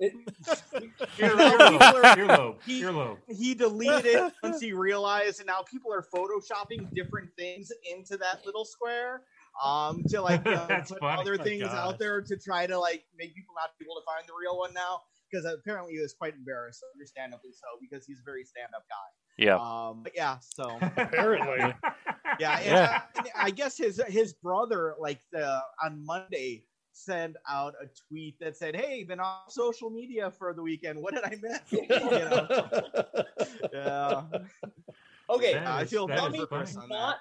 earlobe, 1.18 2.56
he, 2.64 2.82
earlobe. 2.82 3.16
he 3.28 3.54
deleted 3.54 4.06
it 4.06 4.32
once 4.44 4.60
he 4.60 4.72
realized, 4.72 5.40
and 5.40 5.46
now 5.48 5.62
people 5.68 5.92
are 5.92 6.04
photoshopping 6.14 6.92
different 6.94 7.30
things 7.36 7.72
into 7.90 8.16
that 8.16 8.40
little 8.46 8.64
square 8.64 9.22
um 9.64 10.04
to 10.08 10.20
like 10.22 10.44
you 10.44 10.52
know, 10.52 10.66
put 10.86 11.00
funny. 11.00 11.20
other 11.20 11.36
things 11.36 11.64
out 11.64 11.98
there 11.98 12.20
to 12.22 12.36
try 12.36 12.64
to 12.64 12.78
like 12.78 13.04
make 13.18 13.34
people 13.34 13.52
not 13.56 13.70
be 13.78 13.84
able 13.86 13.96
to 13.96 14.04
find 14.06 14.22
the 14.28 14.32
real 14.40 14.56
one 14.56 14.72
now 14.72 15.00
because 15.30 15.44
apparently 15.44 15.94
he 15.94 16.00
was 16.00 16.14
quite 16.14 16.34
embarrassed 16.34 16.82
understandably 16.94 17.50
so 17.52 17.66
because 17.80 18.04
he's 18.06 18.20
a 18.20 18.24
very 18.24 18.44
stand-up 18.44 18.84
guy 18.88 19.44
Yeah. 19.44 19.56
um 19.58 20.02
but 20.02 20.12
yeah 20.14 20.38
so 20.40 20.78
Apparently. 20.96 21.74
yeah, 22.40 22.58
and, 22.58 22.66
Yeah. 22.66 23.02
uh, 23.16 23.22
I 23.36 23.50
guess 23.50 23.76
his 23.76 24.00
his 24.08 24.32
brother, 24.34 24.94
like 25.00 25.20
the 25.32 25.60
on 25.84 26.04
Monday, 26.04 26.64
sent 26.92 27.36
out 27.48 27.74
a 27.82 27.86
tweet 28.08 28.36
that 28.40 28.56
said, 28.56 28.74
"Hey, 28.76 29.04
been 29.04 29.20
off 29.20 29.50
social 29.50 29.88
media 29.90 30.30
for 30.30 30.52
the 30.52 30.62
weekend. 30.62 31.00
What 31.00 31.14
did 31.14 31.24
I 31.24 31.36
miss?" 31.40 31.60
You 31.72 31.88
know? 31.88 32.46
Yeah, 33.72 34.22
Okay, 35.30 35.54
That 35.54 35.66
I 35.66 35.82
is- 35.82 35.90
feel 35.90 36.06
that 36.08 36.16
bad 36.32 36.40
for 36.40 36.46
funny. 36.46 36.72
That. 36.72 36.88
not. 36.88 37.16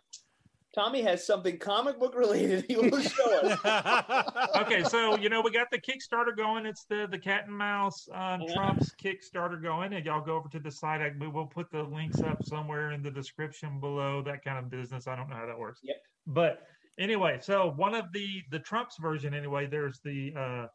Tommy 0.78 1.02
has 1.02 1.26
something 1.26 1.58
comic 1.58 2.00
book 2.00 2.14
related 2.16 2.64
he 2.68 2.76
will 2.76 3.02
show 3.02 3.40
us. 3.40 4.56
okay, 4.58 4.84
so 4.84 5.18
you 5.18 5.28
know 5.28 5.42
we 5.42 5.50
got 5.50 5.72
the 5.72 5.80
Kickstarter 5.80 6.38
going. 6.38 6.68
It's 6.68 6.86
the 6.86 7.08
the 7.10 7.18
cat 7.18 7.48
and 7.48 7.58
mouse 7.58 8.08
um, 8.14 8.42
Yeah. 8.42 8.54
Trump's 8.54 8.94
Kickstarter 9.04 9.60
going, 9.60 9.94
and 9.94 10.06
y'all 10.06 10.24
go 10.24 10.36
over 10.36 10.48
to 10.50 10.60
the 10.60 10.70
site. 10.70 11.02
I, 11.02 11.14
we 11.20 11.28
will 11.30 11.48
put 11.48 11.72
the 11.72 11.82
links 11.82 12.22
up 12.22 12.44
somewhere 12.44 12.92
in 12.92 13.02
the 13.02 13.10
description 13.10 13.80
below. 13.80 14.22
That 14.22 14.44
kind 14.44 14.60
of 14.60 14.70
business. 14.70 15.08
I 15.08 15.16
don't 15.16 15.30
know 15.30 15.36
how 15.36 15.48
that 15.48 15.58
works. 15.58 15.80
Yep. 15.84 15.96
But 16.28 16.60
anyway, 17.00 17.40
so 17.42 17.74
one 17.76 17.96
of 17.96 18.14
the 18.14 18.44
the 18.52 18.60
Trump's 18.60 18.98
version 19.02 19.34
anyway. 19.34 19.66
There's 19.66 20.00
the 20.06 20.32
uh, 20.38 20.68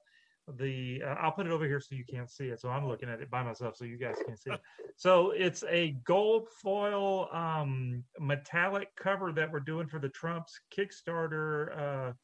the 0.58 1.02
uh, 1.04 1.14
I'll 1.20 1.32
put 1.32 1.46
it 1.46 1.52
over 1.52 1.64
here 1.66 1.80
so 1.80 1.94
you 1.94 2.04
can't 2.04 2.30
see 2.30 2.46
it. 2.46 2.60
So 2.60 2.68
I'm 2.68 2.86
looking 2.86 3.08
at 3.08 3.20
it 3.20 3.30
by 3.30 3.42
myself, 3.42 3.76
so 3.76 3.84
you 3.84 3.96
guys 3.98 4.16
can 4.26 4.36
see 4.36 4.50
it. 4.50 4.60
So 4.96 5.30
it's 5.30 5.64
a 5.68 5.92
gold 6.04 6.48
foil 6.62 7.28
um, 7.32 8.04
metallic 8.20 8.88
cover 8.94 9.32
that 9.32 9.50
we're 9.50 9.60
doing 9.60 9.88
for 9.88 9.98
the 9.98 10.10
Trump's 10.10 10.60
Kickstarter 10.76 12.14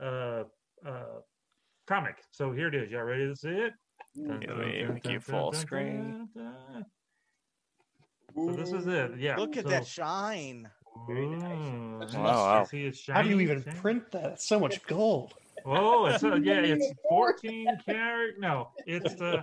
uh, 0.00 0.02
uh, 0.04 0.44
uh, 0.86 1.20
comic. 1.86 2.16
So 2.32 2.52
here 2.52 2.66
it 2.68 2.74
is. 2.74 2.90
Y'all 2.90 3.04
ready 3.04 3.28
to 3.28 3.36
see 3.36 3.48
it? 3.50 3.72
Dun, 4.16 4.42
Yeah, 4.42 4.48
dun, 4.48 4.58
let 4.58 4.66
me 4.66 4.82
dun, 4.82 4.94
make 4.94 5.06
you 5.06 5.20
full 5.20 5.52
screen. 5.52 6.28
dun, 6.34 6.52
dun. 6.74 6.86
So 8.34 8.52
this 8.52 8.72
is 8.72 8.86
it. 8.88 9.12
Yeah. 9.18 9.36
Look 9.36 9.56
at 9.56 9.64
so- 9.64 9.70
that 9.70 9.86
shine. 9.86 10.68
Very 11.06 11.26
nice. 11.28 12.14
Ooh, 12.14 12.18
wow. 12.18 12.64
see 12.64 12.92
How 13.08 13.22
do 13.22 13.28
you 13.28 13.38
even 13.40 13.62
shiny? 13.62 13.76
print 13.78 14.10
that? 14.12 14.32
It's 14.32 14.48
so 14.48 14.58
much 14.58 14.82
gold. 14.86 15.34
Oh, 15.70 16.06
it's 16.06 16.22
a, 16.22 16.38
yeah, 16.42 16.60
it's 16.60 16.86
14 17.08 17.66
karat. 17.84 18.34
No, 18.38 18.70
it's 18.86 19.20
uh, 19.20 19.42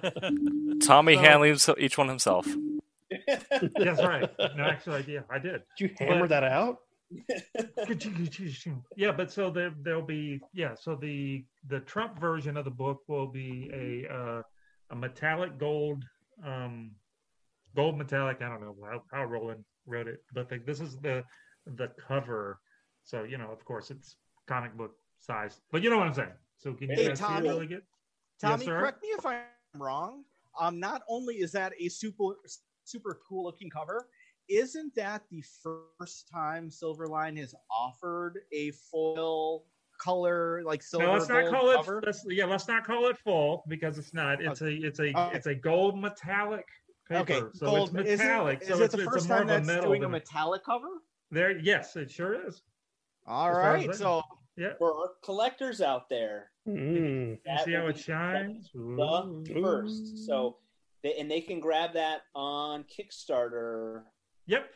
Tommy 0.81 1.15
So- 1.15 1.21
handles 1.21 1.69
each 1.77 1.97
one 1.97 2.07
himself. 2.09 2.47
that's 3.77 4.01
right. 4.03 4.29
No, 4.57 4.63
actually, 4.63 5.05
yeah, 5.07 5.19
I 5.29 5.39
did. 5.39 5.61
Did 5.77 5.89
you 5.91 5.95
hammer 5.99 6.21
But- 6.21 6.29
that 6.29 6.43
out? 6.43 6.77
Yeah, 8.95 9.11
but 9.11 9.31
so 9.31 9.49
there 9.49 9.71
there'll 9.81 10.01
be 10.01 10.39
yeah. 10.53 10.73
So 10.75 10.95
the 10.95 11.45
the 11.67 11.79
Trump 11.81 12.19
version 12.19 12.57
of 12.57 12.65
the 12.65 12.71
book 12.71 13.01
will 13.07 13.27
be 13.27 13.69
a 13.73 14.11
uh, 14.13 14.41
a 14.91 14.95
metallic 14.95 15.57
gold 15.59 16.03
um 16.45 16.91
gold 17.75 17.97
metallic. 17.97 18.41
I 18.41 18.49
don't 18.49 18.61
know 18.61 18.75
how, 18.83 19.03
how 19.11 19.25
Roland 19.25 19.63
wrote 19.85 20.07
it, 20.07 20.23
but 20.33 20.49
the, 20.49 20.57
this 20.65 20.79
is 20.79 20.97
the 20.97 21.23
the 21.65 21.89
cover. 22.07 22.59
So 23.03 23.23
you 23.23 23.37
know, 23.37 23.51
of 23.51 23.63
course, 23.65 23.91
it's 23.91 24.15
comic 24.47 24.75
book 24.75 24.91
size, 25.19 25.61
but 25.71 25.81
you 25.81 25.89
know 25.89 25.97
what 25.97 26.07
I'm 26.07 26.13
saying. 26.13 26.33
So 26.57 26.73
can 26.73 26.89
you 26.89 26.95
Hey, 26.95 27.07
guys 27.09 27.19
Tommy. 27.19 27.49
really 27.49 27.67
good? 27.67 27.83
Tommy, 28.39 28.65
sir? 28.65 28.79
correct 28.79 29.01
me 29.01 29.09
if 29.09 29.25
I'm 29.25 29.39
wrong. 29.77 30.23
Um, 30.59 30.79
not 30.79 31.01
only 31.09 31.35
is 31.35 31.51
that 31.53 31.73
a 31.79 31.89
super 31.89 32.35
super 32.83 33.19
cool 33.27 33.43
looking 33.43 33.69
cover, 33.69 34.07
isn't 34.47 34.93
that 34.95 35.23
the 35.31 35.43
first 35.63 36.27
time 36.31 36.69
Silverline 36.69 37.37
has 37.37 37.55
offered 37.71 38.39
a 38.53 38.71
foil 38.71 39.65
color 39.97 40.61
like 40.63 40.83
silver 40.83 41.05
No, 41.07 41.13
let's 41.13 41.29
not 41.29 41.49
call 41.49 41.69
it. 41.71 41.75
cover? 41.77 42.01
Let's, 42.05 42.25
yeah, 42.29 42.45
let's 42.45 42.67
not 42.67 42.85
call 42.85 43.07
it 43.07 43.17
full 43.17 43.63
because 43.67 43.97
it's 43.97 44.13
not. 44.13 44.41
It's 44.41 44.61
a 44.61 44.67
it's 44.69 44.99
a 44.99 45.09
Okay. 45.17 45.35
it's 45.37 45.47
a 45.47 45.55
gold 45.55 45.99
metallic 45.99 46.67
paper. 47.09 47.21
Okay, 47.21 47.41
so 47.53 47.65
gold. 47.65 47.95
it's 47.97 48.09
Is 48.09 48.19
it- 48.19 48.23
metallic. 48.23 48.61
Is 48.61 48.67
so 48.67 48.75
it 48.75 48.81
it's, 48.85 48.95
the 48.95 49.01
it's 49.01 49.11
first 49.11 49.27
time 49.27 49.47
that's 49.47 49.67
doing 49.67 50.03
a 50.03 50.09
metallic 50.09 50.63
cover? 50.63 50.87
There, 51.31 51.57
yes, 51.57 51.95
it 51.95 52.11
sure 52.11 52.47
is. 52.47 52.61
All 53.25 53.57
as 53.57 53.97
so 53.97 54.21
Yeah. 54.57 54.73
For 54.77 54.93
our 54.95 55.11
collectors 55.23 55.81
out 55.81 56.09
there, 56.09 56.51
Mm. 56.67 57.37
That 57.45 57.63
see 57.65 57.73
how 57.73 57.85
it 57.87 57.97
shines? 57.97 58.71
the 58.73 58.79
Ooh. 58.79 59.43
first. 59.61 60.25
So, 60.25 60.57
they, 61.03 61.13
and 61.19 61.29
they 61.29 61.41
can 61.41 61.59
grab 61.59 61.93
that 61.93 62.21
on 62.33 62.85
Kickstarter 62.85 64.03
Yep. 64.47 64.67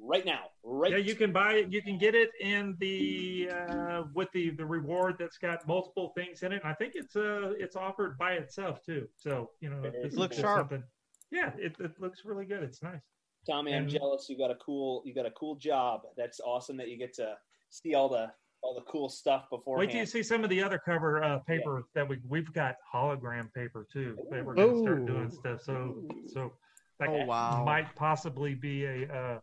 right 0.00 0.24
now. 0.24 0.44
Right. 0.62 0.92
Yeah, 0.92 0.96
you 0.98 1.14
can 1.14 1.30
buy 1.32 1.54
it. 1.54 1.70
You 1.72 1.82
can 1.82 1.98
get 1.98 2.14
it 2.14 2.30
in 2.40 2.76
the 2.78 3.50
uh, 3.50 4.04
with 4.14 4.28
the 4.32 4.50
the 4.50 4.64
reward 4.64 5.16
that's 5.18 5.36
got 5.36 5.66
multiple 5.68 6.12
things 6.16 6.42
in 6.42 6.52
it. 6.52 6.62
And 6.62 6.70
I 6.70 6.74
think 6.74 6.94
it's 6.94 7.14
uh 7.16 7.52
it's 7.58 7.76
offered 7.76 8.16
by 8.16 8.32
itself 8.34 8.82
too. 8.82 9.06
So 9.16 9.50
you 9.60 9.68
know, 9.68 9.82
It 9.84 10.14
looks 10.14 10.38
sharp. 10.38 10.60
Something, 10.70 10.84
yeah, 11.30 11.52
it, 11.58 11.76
it 11.78 12.00
looks 12.00 12.24
really 12.24 12.46
good. 12.46 12.62
It's 12.62 12.82
nice. 12.82 13.02
Tommy, 13.46 13.74
I'm 13.74 13.82
And- 13.82 13.90
jealous. 13.90 14.28
You 14.30 14.38
got 14.38 14.50
a 14.50 14.54
cool. 14.56 15.02
You 15.04 15.12
got 15.14 15.26
a 15.26 15.30
cool 15.32 15.56
job. 15.56 16.02
That's 16.16 16.40
awesome 16.40 16.76
that 16.78 16.88
you 16.88 16.96
get 16.96 17.12
to 17.14 17.36
see 17.70 17.94
all 17.94 18.08
the 18.08 18.32
all 18.62 18.74
the 18.74 18.80
cool 18.90 19.08
stuff 19.08 19.48
beforehand. 19.50 19.86
Wait 19.86 19.90
till 19.92 20.00
you 20.00 20.06
see 20.06 20.22
some 20.22 20.42
of 20.44 20.50
the 20.50 20.62
other 20.62 20.78
cover 20.78 21.22
uh, 21.22 21.38
paper 21.40 21.84
that 21.94 22.08
we 22.08 22.18
we've 22.28 22.52
got 22.52 22.76
hologram 22.92 23.52
paper 23.54 23.86
too 23.92 24.16
that 24.30 24.44
we're 24.44 24.54
gonna 24.54 24.78
start 24.78 25.06
doing 25.06 25.30
stuff. 25.30 25.62
So 25.62 25.94
so 26.26 26.52
that 26.98 27.08
Oh, 27.08 27.24
wow. 27.26 27.64
might 27.64 27.94
possibly 27.94 28.54
be 28.54 28.84
a 28.84 29.06
uh, 29.12 29.38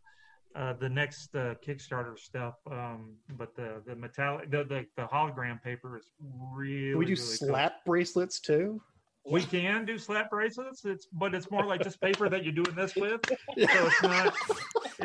uh, 0.59 0.73
the 0.73 0.89
next 0.89 1.35
uh, 1.35 1.53
Kickstarter 1.65 2.17
stuff. 2.19 2.55
Um, 2.69 3.15
but 3.37 3.55
the 3.55 3.81
the 3.85 3.95
metallic 3.95 4.51
the, 4.51 4.63
the 4.65 4.85
the 4.97 5.03
hologram 5.03 5.61
paper 5.63 5.97
is 5.97 6.05
really 6.53 6.91
Can 6.91 6.99
we 6.99 7.05
do 7.05 7.11
really 7.13 7.37
cool. 7.39 7.47
slap 7.47 7.85
bracelets 7.85 8.39
too? 8.39 8.81
We 9.27 9.41
can 9.41 9.85
do 9.85 9.97
slap 9.97 10.29
bracelets. 10.29 10.85
It's 10.85 11.07
but 11.11 11.33
it's 11.33 11.49
more 11.49 11.65
like 11.65 11.81
just 11.83 11.99
paper 11.99 12.29
that 12.29 12.43
you're 12.43 12.53
doing 12.53 12.75
this 12.75 12.95
with. 12.95 13.21
So 13.57 13.87
it's 13.87 14.03
not 14.03 14.35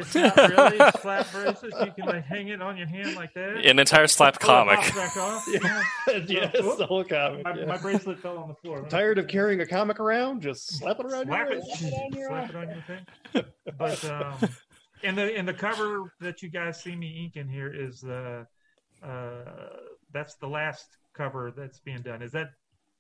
it's 0.01 0.15
not 0.15 0.37
really 0.37 0.91
slap 1.01 1.31
bracelets. 1.33 1.77
You 1.81 1.93
can 1.93 2.07
like 2.07 2.25
hang 2.25 2.49
it 2.49 2.61
on 2.61 2.77
your 2.77 2.87
hand 2.87 3.15
like 3.17 3.33
that. 3.35 3.59
An 3.65 3.79
entire 3.79 4.07
slap 4.07 4.39
comic. 4.39 4.79
back 4.95 5.17
off. 5.17 5.47
Yeah, 5.53 5.83
yes, 6.29 6.57
Whoop. 6.63 6.79
the 6.79 6.87
whole 6.87 7.05
comic. 7.05 7.45
My, 7.45 7.55
yeah. 7.55 7.65
my 7.67 7.77
bracelet 7.79 8.19
fell 8.21 8.39
on 8.39 8.49
the 8.49 8.55
floor. 8.55 8.87
Tired 8.89 9.19
of 9.19 9.29
carrying 9.29 9.61
a 9.61 9.67
comic 9.67 10.01
around? 10.01 10.43
Just 10.43 10.79
slap 10.79 10.99
it 11.01 11.07
around 11.07 11.27
slap 11.27 11.49
your 11.51 11.59
it, 11.59 11.65
wrist. 11.65 12.27
slap 12.29 12.51
it 12.51 12.57
on 12.57 12.69
your 12.69 12.85
thing. 12.87 13.45
But 13.79 14.05
um, 14.05 14.35
and 15.05 15.17
the 15.17 15.37
and 15.37 15.47
the 15.47 15.55
cover 15.55 16.13
that 16.21 16.43
you 16.43 16.49
guys 16.51 16.83
see 16.83 16.97
me 16.97 17.23
inking 17.25 17.49
here 17.49 17.73
is 17.73 18.01
the 18.01 18.47
uh, 19.03 19.77
that's 20.13 20.35
the 20.37 20.47
last 20.49 20.87
cover 21.15 21.53
that's 21.57 21.81
being 21.81 22.03
done. 22.03 22.23
Is 22.23 22.33
that 22.33 22.51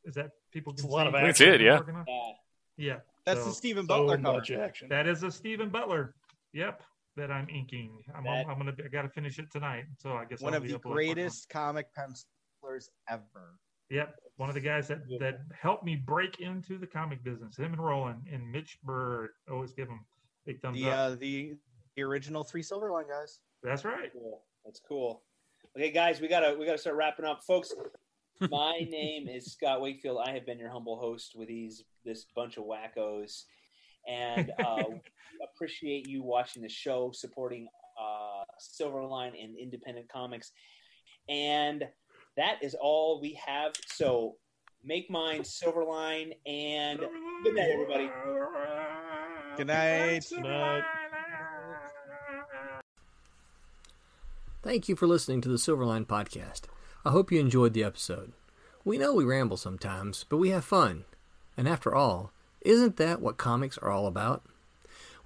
is 0.04 0.14
that 0.14 0.30
people 0.52 0.72
can 0.72 0.84
It's 0.84 0.92
a 0.92 0.96
lot 0.96 1.06
of 1.06 1.14
action. 1.14 1.48
we're 1.48 1.60
yeah. 1.60 1.80
Yeah. 2.06 2.32
Yeah, 2.76 2.96
that's 3.26 3.40
so 3.40 3.48
the 3.48 3.54
Stephen 3.54 3.84
So 3.84 3.88
Butler 3.88 4.16
cover. 4.18 4.62
action. 4.62 4.88
that 4.88 5.06
is 5.06 5.22
a 5.22 5.30
Stephen 5.30 5.68
Butler. 5.68 6.14
Yep, 6.54 6.82
that 7.16 7.30
I'm 7.30 7.48
inking. 7.48 8.02
I'm 8.14 8.24
That- 8.24 8.46
I'm 8.46 8.56
gonna 8.58 8.74
I 8.84 8.88
got 8.88 9.02
to 9.02 9.08
finish 9.08 9.38
it 9.38 9.50
tonight. 9.50 9.84
So 9.98 10.12
I 10.14 10.24
guess 10.24 10.40
One 10.40 10.52
I'll 10.54 10.58
of 10.58 10.62
be 10.64 10.70
the 10.70 10.76
up 10.76 10.84
a 10.84 10.88
little 10.88 10.96
quicker. 11.04 11.14
greatest 11.14 11.48
comic 11.48 11.86
pencilers 11.94 12.90
ever. 13.08 13.58
Yep, 13.90 14.14
one 14.36 14.48
of 14.48 14.54
the 14.54 14.60
guys 14.60 14.86
that 14.88 15.00
that 15.18 15.40
helped 15.60 15.84
me 15.84 15.96
break 15.96 16.40
into 16.40 16.78
the 16.78 16.86
comic 16.86 17.22
business. 17.24 17.56
Him 17.56 17.72
and 17.72 17.84
Roland 17.84 18.22
and 18.32 18.50
Mitch 18.50 18.78
Byrd. 18.84 19.30
Always 19.50 19.72
give 19.72 19.88
him 19.88 20.04
big 20.46 20.60
thumbs 20.60 20.76
The 20.76 20.88
up. 20.90 20.98
uh, 20.98 21.14
the 21.16 21.54
the 21.96 22.02
original 22.02 22.44
three 22.44 22.62
Silverline 22.62 23.08
guys. 23.08 23.40
That's 23.62 23.84
right. 23.84 24.12
Cool. 24.12 24.42
That's 24.64 24.80
cool. 24.88 25.22
Okay, 25.76 25.90
guys, 25.90 26.20
we 26.20 26.28
gotta 26.28 26.56
we 26.58 26.66
gotta 26.66 26.78
start 26.78 26.96
wrapping 26.96 27.24
up, 27.24 27.42
folks. 27.42 27.72
My 28.48 28.78
name 28.90 29.28
is 29.28 29.52
Scott 29.52 29.80
Wakefield. 29.80 30.20
I 30.24 30.30
have 30.32 30.46
been 30.46 30.58
your 30.60 30.70
humble 30.70 30.98
host 30.98 31.32
with 31.34 31.48
these 31.48 31.82
this 32.04 32.26
bunch 32.36 32.56
of 32.58 32.64
wackos, 32.64 33.42
and 34.08 34.50
uh, 34.64 34.84
appreciate 35.54 36.08
you 36.08 36.22
watching 36.22 36.62
the 36.62 36.68
show, 36.68 37.10
supporting 37.12 37.68
uh, 38.00 38.44
Silverline 38.60 39.32
and 39.42 39.56
independent 39.58 40.08
comics, 40.08 40.52
and 41.28 41.84
that 42.36 42.62
is 42.62 42.74
all 42.80 43.20
we 43.20 43.38
have. 43.44 43.72
So 43.92 44.36
make 44.84 45.10
mine 45.10 45.42
Silverline, 45.42 46.32
and 46.46 47.00
good 47.44 47.54
night, 47.54 47.70
everybody. 47.72 48.10
Good 49.56 49.66
night. 49.66 50.24
Night. 50.38 50.82
Thank 54.62 54.88
you 54.90 54.96
for 54.96 55.06
listening 55.06 55.40
to 55.42 55.48
the 55.48 55.56
Silverline 55.56 56.06
Podcast. 56.06 56.62
I 57.02 57.10
hope 57.10 57.32
you 57.32 57.40
enjoyed 57.40 57.72
the 57.72 57.82
episode. 57.82 58.32
We 58.84 58.98
know 58.98 59.14
we 59.14 59.24
ramble 59.24 59.56
sometimes, 59.56 60.24
but 60.28 60.36
we 60.36 60.50
have 60.50 60.64
fun. 60.64 61.04
And 61.56 61.66
after 61.66 61.94
all, 61.94 62.30
isn't 62.60 62.96
that 62.96 63.20
what 63.20 63.36
comics 63.36 63.78
are 63.78 63.90
all 63.90 64.06
about? 64.06 64.44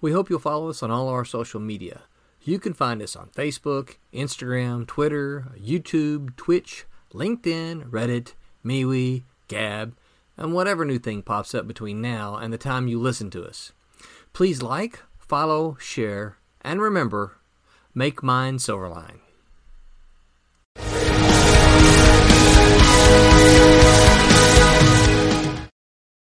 We 0.00 0.12
hope 0.12 0.28
you'll 0.28 0.38
follow 0.38 0.68
us 0.68 0.82
on 0.82 0.90
all 0.90 1.08
our 1.08 1.24
social 1.24 1.60
media. 1.60 2.02
You 2.42 2.58
can 2.58 2.74
find 2.74 3.00
us 3.00 3.16
on 3.16 3.30
Facebook, 3.30 3.96
Instagram, 4.12 4.86
Twitter, 4.86 5.46
YouTube, 5.58 6.36
Twitch, 6.36 6.84
LinkedIn, 7.12 7.88
Reddit, 7.90 8.34
MeWe, 8.64 9.22
Gab, 9.48 9.96
and 10.36 10.52
whatever 10.52 10.84
new 10.84 10.98
thing 10.98 11.22
pops 11.22 11.54
up 11.54 11.66
between 11.66 12.00
now 12.00 12.36
and 12.36 12.52
the 12.52 12.58
time 12.58 12.88
you 12.88 13.00
listen 13.00 13.30
to 13.30 13.44
us. 13.44 13.72
Please 14.32 14.62
like, 14.62 15.00
follow, 15.18 15.76
share, 15.80 16.36
and 16.60 16.82
remember, 16.82 17.38
make 17.94 18.22
mine 18.22 18.58
Silverline. 18.58 19.20